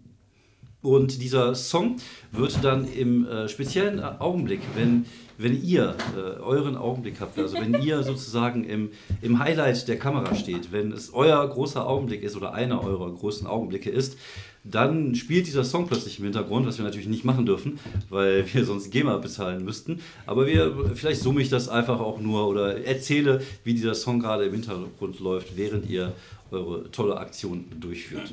Und 0.83 1.21
dieser 1.21 1.55
Song 1.55 1.95
wird 2.33 2.61
dann 2.61 2.85
im 2.85 3.25
äh, 3.25 3.47
speziellen 3.47 4.01
Augenblick, 4.01 4.59
wenn, 4.75 5.05
wenn 5.37 5.63
ihr 5.63 5.95
äh, 6.13 6.41
euren 6.41 6.75
Augenblick 6.75 7.21
habt, 7.21 7.39
also 7.39 7.55
wenn 7.55 7.81
ihr 7.81 8.03
sozusagen 8.03 8.65
im, 8.65 8.91
im 9.21 9.39
Highlight 9.39 9.87
der 9.87 9.97
Kamera 9.97 10.35
steht, 10.35 10.73
wenn 10.73 10.91
es 10.91 11.13
euer 11.13 11.47
großer 11.47 11.87
Augenblick 11.87 12.21
ist 12.21 12.35
oder 12.35 12.53
einer 12.53 12.83
eurer 12.83 13.09
großen 13.13 13.47
Augenblicke 13.47 13.89
ist, 13.89 14.17
dann 14.63 15.13
spielt 15.15 15.47
dieser 15.47 15.65
Song 15.65 15.87
plötzlich 15.87 16.19
im 16.19 16.25
Hintergrund, 16.25 16.65
was 16.65 16.77
wir 16.77 16.85
natürlich 16.85 17.07
nicht 17.07 17.25
machen 17.25 17.45
dürfen, 17.45 17.79
weil 18.09 18.45
wir 18.53 18.65
sonst 18.65 18.91
GEMA 18.91 19.17
bezahlen 19.17 19.65
müssten. 19.65 19.99
Aber 20.25 20.47
wir, 20.47 20.91
vielleicht 20.95 21.21
summe 21.21 21.41
ich 21.41 21.49
das 21.49 21.67
einfach 21.67 21.99
auch 21.99 22.19
nur 22.19 22.47
oder 22.47 22.85
erzähle, 22.85 23.41
wie 23.63 23.73
dieser 23.73 23.93
Song 23.93 24.19
gerade 24.19 24.45
im 24.45 24.53
Hintergrund 24.53 25.19
läuft, 25.19 25.57
während 25.57 25.89
ihr 25.89 26.13
eure 26.51 26.89
tolle 26.91 27.17
Aktion 27.17 27.65
durchführt. 27.79 28.31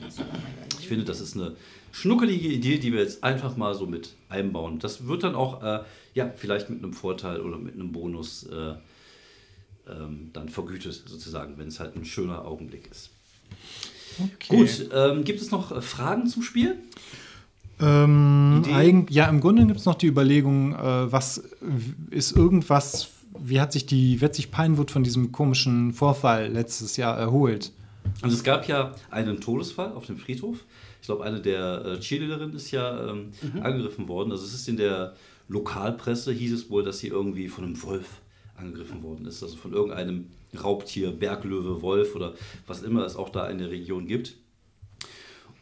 Ich 0.79 0.87
finde, 0.87 1.05
das 1.05 1.21
ist 1.21 1.35
eine 1.37 1.57
schnuckelige 1.91 2.49
Idee, 2.49 2.79
die 2.79 2.93
wir 2.93 3.01
jetzt 3.01 3.25
einfach 3.25 3.57
mal 3.57 3.75
so 3.75 3.87
mit 3.87 4.15
einbauen. 4.29 4.79
Das 4.79 5.07
wird 5.09 5.25
dann 5.25 5.35
auch, 5.35 5.63
äh, 5.63 5.81
ja, 6.15 6.31
vielleicht 6.37 6.71
mit 6.71 6.83
einem 6.83 6.93
Vorteil 6.93 7.41
oder 7.41 7.59
mit 7.59 7.75
einem 7.75 7.93
Bonus 7.93 8.45
äh, 8.45 8.75
ähm, 9.89 10.31
dann 10.33 10.49
vergütet, 10.49 11.03
sozusagen, 11.07 11.59
wenn 11.59 11.69
es 11.69 11.81
halt 11.81 11.97
ein 11.97 12.05
schöner 12.05 12.45
Augenblick 12.45 12.89
ist. 12.91 13.11
Okay. 14.19 14.57
Gut, 14.57 14.91
ähm, 14.93 15.25
gibt 15.25 15.41
es 15.41 15.51
noch 15.51 15.73
äh, 15.73 15.81
Fragen 15.81 16.27
zum 16.27 16.43
Spiel? 16.43 16.77
Ähm, 17.81 18.63
eigen, 18.73 19.07
ja, 19.09 19.27
im 19.29 19.41
Grunde 19.41 19.67
gibt 19.67 19.81
es 19.81 19.87
noch 19.87 19.95
die 19.95 20.07
Überlegung, 20.07 20.75
äh, 20.75 21.11
was 21.13 21.43
ist 22.11 22.37
irgendwas, 22.37 23.09
wie 23.39 23.61
hat 23.61 23.73
sich 23.73 23.87
die, 23.87 24.21
wird 24.21 24.35
sich 24.35 24.51
Pinewood 24.51 24.91
von 24.91 25.03
diesem 25.03 25.33
komischen 25.33 25.93
Vorfall 25.93 26.49
letztes 26.53 26.97
Jahr 26.97 27.17
erholt? 27.17 27.73
Also 28.23 28.37
es 28.37 28.45
gab 28.45 28.69
ja 28.69 28.95
einen 29.11 29.41
Todesfall 29.41 29.93
auf 29.93 30.07
dem 30.07 30.19
Friedhof. 30.19 30.59
Ich 31.01 31.07
glaube, 31.07 31.25
eine 31.25 31.41
der 31.41 31.85
äh, 31.85 32.01
Cheerleaderinnen 32.01 32.55
ist 32.55 32.71
ja 32.71 33.09
ähm, 33.09 33.33
angegriffen 33.63 34.09
worden. 34.09 34.33
Also 34.33 34.45
es 34.45 34.53
ist 34.53 34.69
in 34.69 34.77
der 34.77 35.15
Lokalpresse, 35.49 36.33
hieß 36.33 36.53
es 36.53 36.71
wohl, 36.71 36.85
dass 36.85 36.99
sie 36.99 37.09
irgendwie 37.09 37.49
von 37.49 37.65
einem 37.65 37.83
Wolf 37.83 38.21
angegriffen 38.57 39.03
worden 39.03 39.25
ist. 39.27 39.43
Also 39.43 39.57
von 39.57 39.73
irgendeinem 39.73 40.27
Raubtier, 40.59 41.13
Berglöwe, 41.13 41.83
Wolf 41.83 42.15
oder 42.15 42.35
was 42.67 42.83
immer 42.83 43.05
es 43.05 43.17
auch 43.17 43.29
da 43.29 43.49
in 43.49 43.59
der 43.59 43.71
Region 43.71 44.07
gibt. 44.07 44.35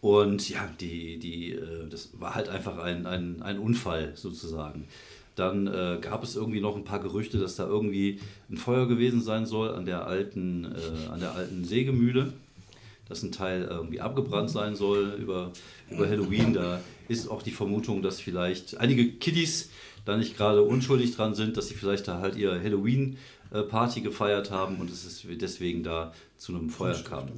Und 0.00 0.48
ja, 0.48 0.68
die, 0.80 1.18
die, 1.18 1.52
äh, 1.52 1.88
das 1.88 2.10
war 2.20 2.34
halt 2.34 2.48
einfach 2.48 2.78
ein, 2.78 3.06
ein, 3.06 3.42
ein 3.42 3.58
Unfall 3.58 4.12
sozusagen. 4.14 4.86
Dann 5.34 5.66
äh, 5.66 5.98
gab 6.00 6.24
es 6.24 6.36
irgendwie 6.36 6.60
noch 6.60 6.76
ein 6.76 6.84
paar 6.84 7.00
Gerüchte, 7.00 7.38
dass 7.38 7.56
da 7.56 7.66
irgendwie 7.66 8.20
ein 8.50 8.56
Feuer 8.56 8.86
gewesen 8.86 9.22
sein 9.22 9.46
soll 9.46 9.74
an 9.74 9.84
der 9.84 10.06
alten, 10.06 10.64
äh, 10.64 11.12
an 11.12 11.20
der 11.20 11.34
alten 11.34 11.64
Sägemühle, 11.64 12.32
dass 13.08 13.22
ein 13.22 13.32
Teil 13.32 13.62
irgendwie 13.62 14.00
abgebrannt 14.00 14.50
sein 14.50 14.74
soll 14.74 15.16
über, 15.18 15.52
über 15.90 16.08
Halloween. 16.08 16.54
Da 16.54 16.80
ist 17.08 17.30
auch 17.30 17.42
die 17.42 17.52
Vermutung, 17.52 18.02
dass 18.02 18.20
vielleicht 18.20 18.78
einige 18.78 19.12
Kiddies 19.12 19.70
da 20.04 20.16
nicht 20.16 20.36
gerade 20.36 20.62
unschuldig 20.62 21.14
dran 21.14 21.34
sind, 21.34 21.56
dass 21.56 21.68
sie 21.68 21.74
vielleicht 21.74 22.08
da 22.08 22.18
halt 22.18 22.36
ihr 22.36 22.60
Halloween 22.60 23.18
Party 23.50 24.00
gefeiert 24.00 24.50
haben 24.50 24.76
und 24.76 24.90
es 24.90 25.04
ist 25.04 25.26
deswegen 25.40 25.82
da 25.82 26.12
zu 26.36 26.54
einem 26.54 26.70
Feuer 26.70 26.96
kam. 27.02 27.28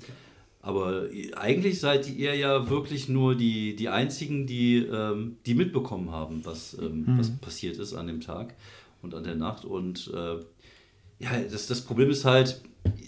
Aber 0.62 1.04
eigentlich 1.36 1.80
seid 1.80 2.08
ihr 2.08 2.34
ja 2.34 2.68
wirklich 2.68 3.08
nur 3.08 3.34
die, 3.34 3.74
die 3.76 3.88
Einzigen, 3.88 4.46
die, 4.46 4.76
ähm, 4.76 5.38
die 5.46 5.54
mitbekommen 5.54 6.10
haben, 6.10 6.44
was, 6.44 6.76
ähm, 6.78 7.04
mhm. 7.06 7.18
was 7.18 7.30
passiert 7.30 7.78
ist 7.78 7.94
an 7.94 8.06
dem 8.06 8.20
Tag 8.20 8.54
und 9.00 9.14
an 9.14 9.24
der 9.24 9.36
Nacht. 9.36 9.64
Und 9.64 10.10
äh, 10.14 10.36
ja, 11.18 11.40
das, 11.50 11.66
das 11.66 11.80
Problem 11.80 12.10
ist 12.10 12.26
halt, 12.26 12.60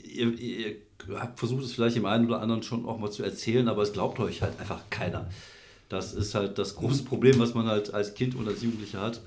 ihr, 0.02 0.32
ihr 0.38 0.76
habt 1.14 1.38
versucht 1.38 1.64
es 1.64 1.72
vielleicht 1.72 1.96
dem 1.96 2.06
einen 2.06 2.26
oder 2.26 2.40
anderen 2.40 2.62
schon 2.62 2.86
auch 2.86 2.98
mal 2.98 3.10
zu 3.10 3.22
erzählen, 3.22 3.68
aber 3.68 3.82
es 3.82 3.92
glaubt 3.92 4.18
euch 4.18 4.40
halt 4.40 4.58
einfach 4.58 4.80
keiner. 4.88 5.28
Das 5.90 6.14
ist 6.14 6.34
halt 6.34 6.56
das 6.56 6.76
große 6.76 7.02
Problem, 7.02 7.38
was 7.38 7.52
man 7.52 7.66
halt 7.66 7.92
als 7.92 8.14
Kind 8.14 8.34
und 8.34 8.48
als 8.48 8.62
Jugendlicher 8.62 9.02
hat. 9.02 9.20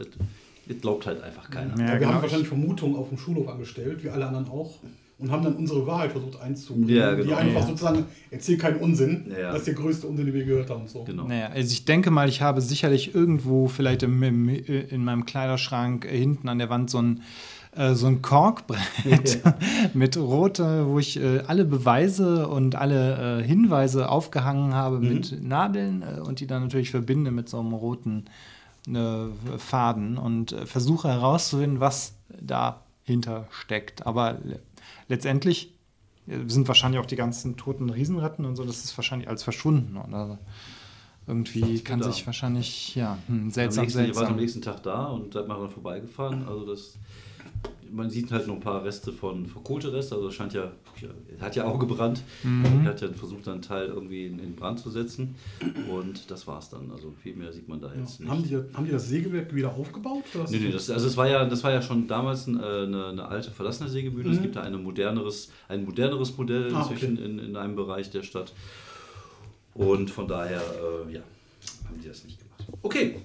Es 0.67 0.81
glaubt 0.81 1.05
halt 1.05 1.21
einfach 1.21 1.49
keiner. 1.49 1.71
Ja, 1.79 1.93
wir 1.93 1.99
genau. 1.99 2.13
haben 2.13 2.21
wahrscheinlich 2.21 2.47
Vermutungen 2.47 2.95
auf 2.95 3.09
dem 3.09 3.17
Schulhof 3.17 3.47
angestellt, 3.47 4.03
wie 4.03 4.09
alle 4.09 4.25
anderen 4.25 4.49
auch 4.49 4.79
und 5.17 5.31
haben 5.31 5.43
dann 5.43 5.55
unsere 5.55 5.87
Wahrheit 5.87 6.11
versucht 6.11 6.41
einzubringen. 6.41 6.89
Ja, 6.89 7.13
genau. 7.13 7.27
Die 7.27 7.33
einfach 7.33 7.61
ja. 7.61 7.67
sozusagen, 7.67 8.05
erzähl 8.31 8.57
keinen 8.57 8.77
Unsinn, 8.77 9.25
ja. 9.29 9.51
das 9.51 9.59
ist 9.59 9.67
der 9.67 9.73
größte 9.75 10.07
Unsinn, 10.07 10.25
den 10.25 10.35
wir 10.35 10.43
gehört 10.43 10.69
haben. 10.69 10.87
So. 10.87 11.03
Genau. 11.03 11.27
Naja, 11.27 11.47
also 11.47 11.71
ich 11.71 11.85
denke 11.85 12.11
mal, 12.11 12.27
ich 12.27 12.41
habe 12.41 12.59
sicherlich 12.61 13.15
irgendwo 13.15 13.67
vielleicht 13.67 14.03
im, 14.03 14.21
im, 14.23 14.49
in 14.49 15.03
meinem 15.03 15.25
Kleiderschrank 15.25 16.05
hinten 16.05 16.49
an 16.49 16.59
der 16.59 16.69
Wand 16.69 16.89
so 16.89 17.01
ein 17.01 17.21
äh, 17.77 17.93
so 17.93 18.07
ein 18.07 18.21
Korkbrett 18.21 19.41
mit 19.93 20.17
rote, 20.17 20.87
wo 20.87 20.99
ich 20.99 21.17
äh, 21.19 21.39
alle 21.47 21.65
Beweise 21.65 22.47
und 22.47 22.75
alle 22.75 23.39
äh, 23.39 23.43
Hinweise 23.43 24.09
aufgehangen 24.09 24.73
habe 24.73 24.99
mhm. 24.99 25.07
mit 25.09 25.43
Nadeln 25.43 26.01
äh, 26.01 26.21
und 26.21 26.39
die 26.39 26.47
dann 26.47 26.63
natürlich 26.63 26.91
verbinde 26.91 27.31
mit 27.31 27.49
so 27.49 27.59
einem 27.59 27.73
roten 27.73 28.25
äh, 28.27 28.54
Faden 29.57 30.17
und 30.17 30.51
äh, 30.51 30.65
versuche 30.65 31.07
herauszufinden, 31.07 31.79
was 31.79 32.15
dahinter 32.29 33.47
steckt. 33.51 34.05
Aber 34.05 34.37
letztendlich 35.07 35.73
sind 36.27 36.67
wahrscheinlich 36.67 36.99
auch 36.99 37.05
die 37.05 37.15
ganzen 37.15 37.55
toten 37.55 37.89
Riesenratten 37.89 38.45
und 38.45 38.55
so, 38.55 38.63
das 38.63 38.83
ist 38.83 38.97
wahrscheinlich 38.97 39.29
als 39.29 39.43
verschwunden. 39.43 39.97
Oder 39.97 40.39
irgendwie 41.27 41.79
kann 41.81 42.01
sich 42.01 42.25
wahrscheinlich, 42.25 42.95
ja, 42.95 43.17
hm, 43.27 43.49
seltsam, 43.51 43.81
am 43.81 43.85
nächsten, 43.85 43.99
seltsam. 43.99 44.05
Ihr 44.05 44.15
wart 44.15 44.31
am 44.31 44.35
nächsten 44.37 44.61
Tag 44.61 44.83
da 44.83 45.05
und 45.05 45.33
seid 45.33 45.47
mal 45.47 45.69
vorbeigefahren. 45.69 46.47
Also 46.47 46.65
das 46.65 46.97
man 47.91 48.09
sieht 48.09 48.31
halt 48.31 48.47
noch 48.47 48.55
ein 48.55 48.59
paar 48.59 48.83
Reste 48.83 49.11
von 49.11 49.45
verkohlte 49.45 49.91
Reste, 49.93 50.15
also 50.15 50.31
scheint 50.31 50.53
ja, 50.53 50.71
hat 51.39 51.55
ja 51.55 51.65
auch 51.65 51.79
gebrannt. 51.79 52.21
Mhm. 52.43 52.81
Er 52.83 52.91
hat 52.91 53.01
ja 53.01 53.07
versucht, 53.09 53.47
einen 53.47 53.61
Teil 53.61 53.87
irgendwie 53.87 54.27
in, 54.27 54.39
in, 54.39 54.55
Brand 54.55 54.79
zu 54.79 54.89
setzen 54.89 55.35
und 55.89 56.29
das 56.29 56.47
war 56.47 56.59
es 56.59 56.69
dann. 56.69 56.91
Also 56.91 57.13
viel 57.21 57.35
mehr 57.35 57.51
sieht 57.51 57.67
man 57.67 57.79
da 57.79 57.93
jetzt 57.93 58.19
ja. 58.19 58.25
nicht. 58.25 58.31
Haben 58.31 58.43
die, 58.43 58.75
haben 58.75 58.85
die 58.85 58.91
das 58.91 59.07
Sägewerk 59.09 59.53
wieder 59.53 59.73
aufgebaut? 59.73 60.23
nee, 60.49 60.57
nee, 60.57 60.71
das, 60.71 60.89
also 60.89 61.07
es 61.07 61.17
war 61.17 61.27
ja, 61.27 61.45
das 61.45 61.63
war 61.63 61.71
ja 61.71 61.81
schon 61.81 62.07
damals 62.07 62.47
eine, 62.47 62.63
eine, 62.63 63.07
eine 63.07 63.25
alte 63.25 63.51
verlassene 63.51 63.89
Sägebühne. 63.89 64.29
Mhm. 64.29 64.35
Es 64.35 64.41
gibt 64.41 64.55
da 64.55 64.61
eine 64.61 64.77
moderneres, 64.77 65.51
ein 65.67 65.85
moderneres 65.85 66.37
Modell 66.37 66.73
ah, 66.73 66.81
inzwischen 66.81 67.17
okay. 67.17 67.25
in, 67.25 67.39
in 67.39 67.55
einem 67.55 67.75
Bereich 67.75 68.09
der 68.09 68.23
Stadt. 68.23 68.53
Und 69.73 70.09
von 70.09 70.27
daher, 70.27 70.61
äh, 70.61 71.13
ja, 71.13 71.21
haben 71.87 71.99
die 72.01 72.07
das 72.07 72.23
nicht 72.23 72.39
gemacht. 72.39 72.79
Okay. 72.81 73.15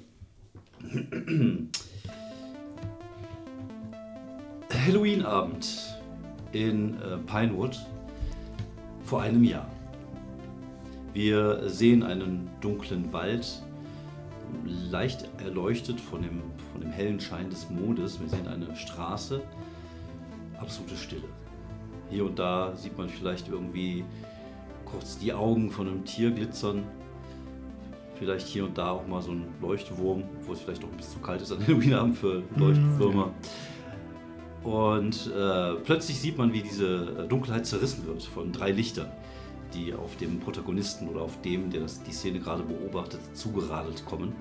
Halloween-Abend 4.86 5.96
in 6.52 6.94
äh, 6.94 7.18
Pinewood 7.26 7.78
vor 9.04 9.22
einem 9.22 9.44
Jahr. 9.44 9.68
Wir 11.12 11.68
sehen 11.68 12.02
einen 12.02 12.48
dunklen 12.60 13.12
Wald, 13.12 13.62
leicht 14.90 15.28
erleuchtet 15.44 16.00
von 16.00 16.22
dem, 16.22 16.42
von 16.72 16.80
dem 16.80 16.90
hellen 16.90 17.20
Schein 17.20 17.50
des 17.50 17.68
Mondes. 17.68 18.20
Wir 18.20 18.28
sehen 18.28 18.46
eine 18.46 18.74
Straße, 18.74 19.42
absolute 20.58 20.96
Stille. 20.96 21.28
Hier 22.10 22.24
und 22.24 22.38
da 22.38 22.74
sieht 22.74 22.96
man 22.96 23.08
vielleicht 23.08 23.48
irgendwie 23.48 24.04
kurz 24.84 25.18
die 25.18 25.32
Augen 25.32 25.70
von 25.70 25.88
einem 25.88 26.04
Tier 26.04 26.30
glitzern. 26.30 26.84
Vielleicht 28.14 28.46
hier 28.46 28.64
und 28.64 28.76
da 28.76 28.90
auch 28.90 29.06
mal 29.06 29.22
so 29.22 29.32
ein 29.32 29.46
Leuchtwurm, 29.60 30.24
wo 30.42 30.52
es 30.52 30.60
vielleicht 30.60 30.84
auch 30.84 30.88
ein 30.90 30.96
bisschen 30.96 31.14
zu 31.14 31.20
kalt 31.20 31.40
ist 31.40 31.52
an 31.52 31.66
Halloween-Abend 31.66 32.16
für 32.16 32.42
Leuchtwürmer. 32.56 33.26
Mhm. 33.26 33.32
Und 34.62 35.30
äh, 35.34 35.74
plötzlich 35.84 36.20
sieht 36.20 36.36
man, 36.36 36.52
wie 36.52 36.62
diese 36.62 37.26
Dunkelheit 37.28 37.66
zerrissen 37.66 38.06
wird 38.06 38.22
von 38.22 38.52
drei 38.52 38.72
Lichtern, 38.72 39.10
die 39.74 39.94
auf 39.94 40.16
dem 40.16 40.38
Protagonisten 40.40 41.08
oder 41.08 41.22
auf 41.22 41.40
dem, 41.40 41.70
der 41.70 41.80
das, 41.82 42.02
die 42.02 42.12
Szene 42.12 42.40
gerade 42.40 42.62
beobachtet, 42.62 43.20
zugeradelt 43.34 44.04
kommen. 44.04 44.34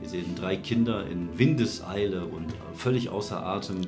Wir 0.00 0.08
sehen 0.08 0.34
drei 0.36 0.56
Kinder 0.56 1.06
in 1.06 1.36
Windeseile 1.38 2.26
und 2.26 2.54
völlig 2.74 3.08
außer 3.08 3.44
Atem 3.44 3.80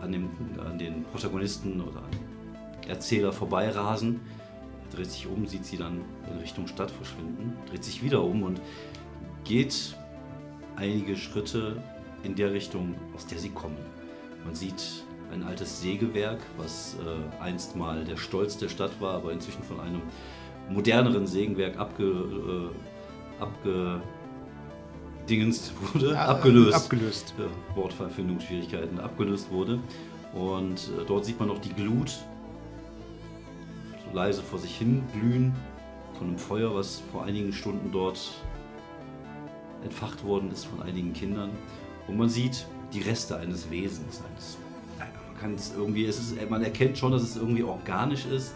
an, 0.00 0.10
dem, 0.10 0.30
an 0.58 0.78
den 0.78 1.04
Protagonisten 1.04 1.80
oder 1.80 1.98
an 1.98 2.88
Erzähler 2.88 3.32
vorbeirasen. 3.32 4.20
Er 4.90 4.96
dreht 4.96 5.10
sich 5.10 5.28
um, 5.28 5.46
sieht 5.46 5.64
sie 5.64 5.76
dann 5.76 6.00
in 6.30 6.38
Richtung 6.38 6.66
Stadt 6.66 6.90
verschwinden, 6.90 7.56
dreht 7.70 7.84
sich 7.84 8.02
wieder 8.02 8.24
um 8.24 8.42
und 8.42 8.60
geht 9.44 9.96
einige 10.76 11.16
Schritte 11.16 11.82
in 12.24 12.34
der 12.34 12.52
Richtung, 12.52 12.94
aus 13.14 13.26
der 13.26 13.38
sie 13.38 13.50
kommen. 13.50 13.76
Man 14.44 14.54
sieht 14.54 15.04
ein 15.32 15.42
altes 15.42 15.80
Sägewerk, 15.80 16.38
was 16.56 16.96
äh, 17.00 17.42
einst 17.42 17.74
mal 17.76 18.04
der 18.04 18.16
Stolz 18.16 18.58
der 18.58 18.68
Stadt 18.68 19.00
war, 19.00 19.14
aber 19.14 19.32
inzwischen 19.32 19.62
von 19.62 19.80
einem 19.80 20.02
moderneren 20.68 21.26
Sägenwerk 21.26 21.78
abge, 21.78 22.70
äh, 23.40 23.42
abgedingenst 25.24 25.72
wurde, 25.80 26.12
ja, 26.12 26.26
abgelöst. 26.26 26.74
abgelöst. 26.74 27.34
Äh, 27.38 27.76
Wortfindungsschwierigkeiten, 27.76 29.00
abgelöst 29.00 29.50
wurde. 29.50 29.80
Und 30.34 30.78
äh, 30.78 31.04
dort 31.06 31.24
sieht 31.24 31.38
man 31.38 31.48
noch 31.48 31.58
die 31.58 31.72
Glut 31.72 32.10
so 34.04 34.14
leise 34.14 34.42
vor 34.42 34.58
sich 34.58 34.76
hin 34.76 35.02
glühen 35.12 35.54
von 36.18 36.28
einem 36.28 36.38
Feuer, 36.38 36.74
was 36.74 37.02
vor 37.10 37.24
einigen 37.24 37.52
Stunden 37.52 37.90
dort 37.92 38.32
entfacht 39.84 40.24
worden 40.24 40.50
ist 40.52 40.66
von 40.66 40.82
einigen 40.82 41.12
Kindern. 41.12 41.50
Und 42.06 42.16
man 42.16 42.28
sieht 42.28 42.66
die 42.92 43.00
Reste 43.00 43.36
eines 43.36 43.70
Wesens, 43.70 44.22
eines 44.30 44.58
kann 45.42 45.54
es 45.56 45.72
irgendwie, 45.76 46.06
es 46.06 46.18
ist, 46.18 46.50
man 46.50 46.62
erkennt 46.62 46.96
schon, 46.96 47.12
dass 47.12 47.22
es 47.22 47.36
irgendwie 47.36 47.64
organisch 47.64 48.24
ist, 48.26 48.54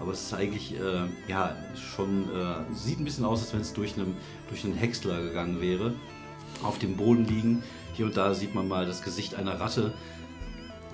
aber 0.00 0.12
es 0.12 0.22
ist 0.22 0.34
eigentlich, 0.34 0.74
äh, 0.74 1.04
ja, 1.28 1.56
schon, 1.76 2.24
äh, 2.24 2.74
sieht 2.74 2.98
ein 2.98 3.04
bisschen 3.04 3.24
aus, 3.24 3.40
als 3.40 3.54
wenn 3.54 3.60
es 3.60 3.72
durch, 3.72 3.94
einem, 3.94 4.16
durch 4.48 4.64
einen 4.64 4.74
Häcksler 4.74 5.22
gegangen 5.22 5.60
wäre. 5.60 5.92
Auf 6.62 6.78
dem 6.78 6.96
Boden 6.96 7.26
liegen. 7.26 7.62
Hier 7.94 8.06
und 8.06 8.16
da 8.16 8.34
sieht 8.34 8.54
man 8.54 8.66
mal 8.66 8.86
das 8.86 9.02
Gesicht 9.02 9.36
einer 9.36 9.60
Ratte. 9.60 9.92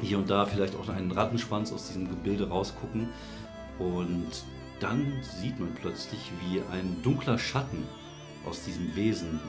Hier 0.02 0.18
und 0.18 0.28
da 0.28 0.44
vielleicht 0.44 0.76
auch 0.76 0.88
einen 0.88 1.10
Rattenschwanz 1.10 1.72
aus 1.72 1.86
diesem 1.86 2.08
Gebilde 2.08 2.48
rausgucken. 2.48 3.08
Und 3.78 4.44
dann 4.80 5.20
sieht 5.22 5.58
man 5.58 5.74
plötzlich, 5.74 6.30
wie 6.42 6.60
ein 6.72 6.96
dunkler 7.02 7.38
Schatten 7.38 7.84
aus 8.46 8.64
diesem 8.64 8.94
Wesen 8.96 9.40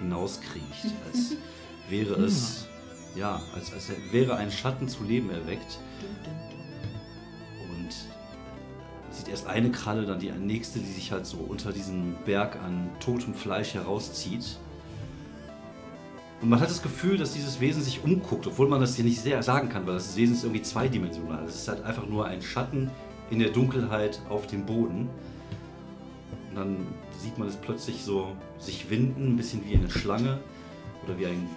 hinauskriecht, 0.00 0.94
als 1.06 1.36
wäre 1.90 2.14
es 2.14 2.67
ja, 3.18 3.42
als, 3.54 3.72
als 3.72 3.90
wäre 4.10 4.36
ein 4.36 4.50
Schatten 4.50 4.88
zu 4.88 5.02
Leben 5.04 5.30
erweckt. 5.30 5.78
Und 7.68 7.94
sieht 9.10 9.28
erst 9.28 9.46
eine 9.46 9.70
Kralle, 9.70 10.06
dann 10.06 10.20
die 10.20 10.30
nächste, 10.30 10.78
die 10.78 10.92
sich 10.92 11.10
halt 11.10 11.26
so 11.26 11.38
unter 11.38 11.72
diesem 11.72 12.14
Berg 12.24 12.56
an 12.64 12.90
totem 13.00 13.34
Fleisch 13.34 13.74
herauszieht. 13.74 14.58
Und 16.40 16.50
man 16.50 16.60
hat 16.60 16.70
das 16.70 16.82
Gefühl, 16.82 17.18
dass 17.18 17.32
dieses 17.32 17.58
Wesen 17.58 17.82
sich 17.82 18.04
umguckt, 18.04 18.46
obwohl 18.46 18.68
man 18.68 18.80
das 18.80 18.94
hier 18.94 19.04
nicht 19.04 19.20
sehr 19.20 19.42
sagen 19.42 19.68
kann, 19.68 19.86
weil 19.86 19.94
das 19.94 20.16
Wesen 20.16 20.36
ist 20.36 20.44
irgendwie 20.44 20.62
zweidimensional. 20.62 21.44
Es 21.44 21.56
ist 21.56 21.68
halt 21.68 21.82
einfach 21.84 22.06
nur 22.06 22.26
ein 22.26 22.40
Schatten 22.40 22.90
in 23.30 23.40
der 23.40 23.50
Dunkelheit 23.50 24.20
auf 24.28 24.46
dem 24.46 24.64
Boden. 24.64 25.08
Und 26.50 26.56
dann 26.56 26.86
sieht 27.18 27.36
man 27.38 27.48
es 27.48 27.56
plötzlich 27.56 28.04
so 28.04 28.28
sich 28.58 28.88
winden, 28.88 29.34
ein 29.34 29.36
bisschen 29.36 29.68
wie 29.68 29.74
eine 29.74 29.90
Schlange 29.90 30.38
oder 31.04 31.18
wie 31.18 31.26
ein 31.26 31.48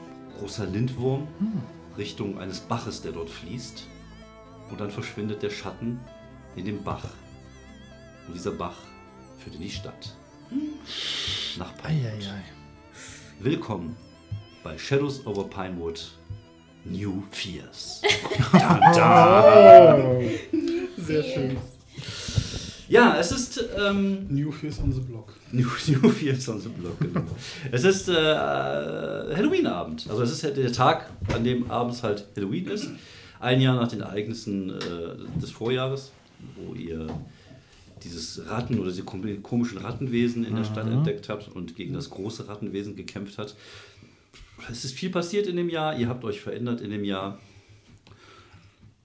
großer 0.42 0.66
Lindwurm 0.66 1.28
hm. 1.38 1.62
Richtung 2.00 2.40
eines 2.40 2.62
Baches, 2.62 3.04
der 3.04 3.12
dort 3.12 3.30
fließt. 3.30 3.88
Und 4.72 4.82
dann 4.82 4.90
verschwindet 4.90 5.44
der 5.44 5.52
Schatten 5.52 6.00
in 6.56 6.66
dem 6.66 6.84
Bach. 6.84 7.04
Und 8.28 8.34
dieser 8.34 8.50
Bach 8.50 8.78
führt 9.38 9.56
in 9.56 9.62
die 9.62 9.70
Stadt. 9.70 10.16
Nach 11.60 11.72
Pinewood. 11.78 12.28
Willkommen 13.40 13.96
bei 14.64 14.76
Shadows 14.80 15.26
over 15.28 15.44
Pinewood 15.44 16.12
New 16.86 17.22
Fears. 17.30 18.02
da, 18.52 18.92
da. 18.96 19.96
Oh. 19.96 20.24
Sehr 20.98 21.24
schön. 21.24 21.58
Ja, 22.92 23.18
es 23.18 23.32
ist. 23.32 23.64
Ähm, 23.80 24.28
New 24.28 24.52
Fears 24.52 24.80
on 24.80 24.92
the 24.92 25.00
Block. 25.00 25.34
New, 25.54 25.66
New 25.88 26.10
Fears 26.10 26.50
on 26.50 26.60
the 26.60 26.68
Block, 26.68 27.00
genau. 27.00 27.24
es 27.72 27.86
ist 27.86 28.10
äh, 28.10 28.14
Halloween-Abend. 28.14 30.08
Also, 30.10 30.24
es 30.24 30.32
ist 30.32 30.44
der 30.44 30.74
Tag, 30.74 31.10
an 31.34 31.46
dem 31.46 31.72
abends 31.72 32.04
halt 32.04 32.28
Halloween 32.36 32.68
ist. 32.68 32.90
Ein 33.40 33.62
Jahr 33.62 33.78
nach 33.78 33.88
den 33.88 34.02
Ereignissen 34.02 34.72
äh, 34.72 35.40
des 35.40 35.52
Vorjahres, 35.52 36.12
wo 36.58 36.76
ihr 36.76 37.08
dieses 38.04 38.46
Ratten 38.50 38.78
oder 38.78 38.90
diese 38.90 39.04
komischen 39.04 39.78
Rattenwesen 39.78 40.44
in 40.44 40.58
der 40.58 40.66
Stadt 40.66 40.88
mhm. 40.88 40.98
entdeckt 40.98 41.30
habt 41.30 41.48
und 41.48 41.78
gegen 41.78 41.94
das 41.94 42.10
große 42.10 42.50
Rattenwesen 42.50 42.98
gekämpft 42.98 43.38
hat. 43.38 43.56
Es 44.70 44.84
ist 44.84 44.94
viel 44.94 45.12
passiert 45.12 45.48
in 45.48 45.56
dem 45.56 45.70
Jahr, 45.70 45.98
ihr 45.98 46.10
habt 46.10 46.26
euch 46.26 46.42
verändert 46.42 46.82
in 46.82 46.92
dem 46.92 47.06
Jahr. 47.06 47.40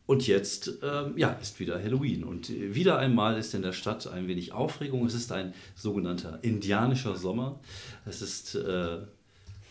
Und 0.06 0.26
jetzt 0.28 0.72
ähm, 0.84 1.14
ja, 1.16 1.30
ist 1.42 1.58
wieder 1.58 1.82
Halloween. 1.82 2.22
Und 2.22 2.48
wieder 2.48 2.98
einmal 2.98 3.38
ist 3.38 3.54
in 3.54 3.62
der 3.62 3.72
Stadt 3.72 4.06
ein 4.06 4.28
wenig 4.28 4.52
Aufregung. 4.52 5.04
Es 5.04 5.14
ist 5.14 5.32
ein 5.32 5.52
sogenannter 5.74 6.38
indianischer 6.42 7.16
Sommer. 7.16 7.58
Es 8.04 8.22
ist, 8.22 8.54
äh, 8.54 8.98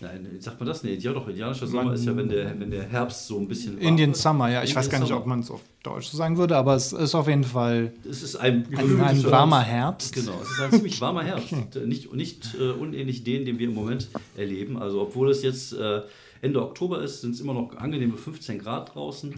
nein, 0.01 0.27
sagt 0.39 0.59
man 0.59 0.67
das? 0.67 0.83
Nee, 0.83 0.95
ja 0.95 1.13
doch, 1.13 1.29
indianischer 1.29 1.67
Sommer 1.67 1.93
ist 1.93 2.03
ja, 2.03 2.17
wenn 2.17 2.27
der, 2.27 2.59
wenn 2.59 2.69
der 2.69 2.83
Herbst 2.83 3.27
so 3.27 3.39
ein 3.39 3.47
bisschen. 3.47 3.77
Indian 3.77 4.09
wird. 4.09 4.17
Summer, 4.17 4.49
ja. 4.49 4.61
Ich 4.61 4.71
Indian 4.71 4.83
weiß 4.83 4.89
gar 4.89 4.99
nicht, 4.99 5.07
Summer. 5.07 5.21
ob 5.21 5.25
man 5.25 5.39
es 5.39 5.49
auf 5.49 5.61
Deutsch 5.83 6.07
so 6.07 6.17
sagen 6.17 6.37
würde, 6.37 6.57
aber 6.57 6.75
es 6.75 6.91
ist 6.91 7.15
auf 7.15 7.29
jeden 7.29 7.45
Fall 7.45 7.93
Es 8.03 8.21
ist 8.21 8.35
ein, 8.35 8.67
ein, 8.75 9.01
ein 9.01 9.23
warmer 9.23 9.61
Herbst. 9.61 10.13
Genau, 10.13 10.37
es 10.43 10.51
ist 10.51 10.59
ein 10.59 10.71
ziemlich 10.71 10.99
warmer 10.99 11.23
Herbst. 11.23 11.53
Nicht, 11.85 12.13
nicht 12.13 12.55
äh, 12.59 12.71
unähnlich 12.71 13.23
den, 13.23 13.45
den 13.45 13.57
wir 13.57 13.69
im 13.69 13.73
Moment 13.73 14.09
erleben. 14.35 14.77
Also, 14.77 14.99
obwohl 15.01 15.31
es 15.31 15.43
jetzt 15.43 15.71
äh, 15.71 16.01
Ende 16.41 16.61
Oktober 16.61 17.01
ist, 17.01 17.21
sind 17.21 17.35
es 17.35 17.39
immer 17.39 17.53
noch 17.53 17.73
angenehme 17.77 18.17
15 18.17 18.59
Grad 18.59 18.93
draußen. 18.93 19.33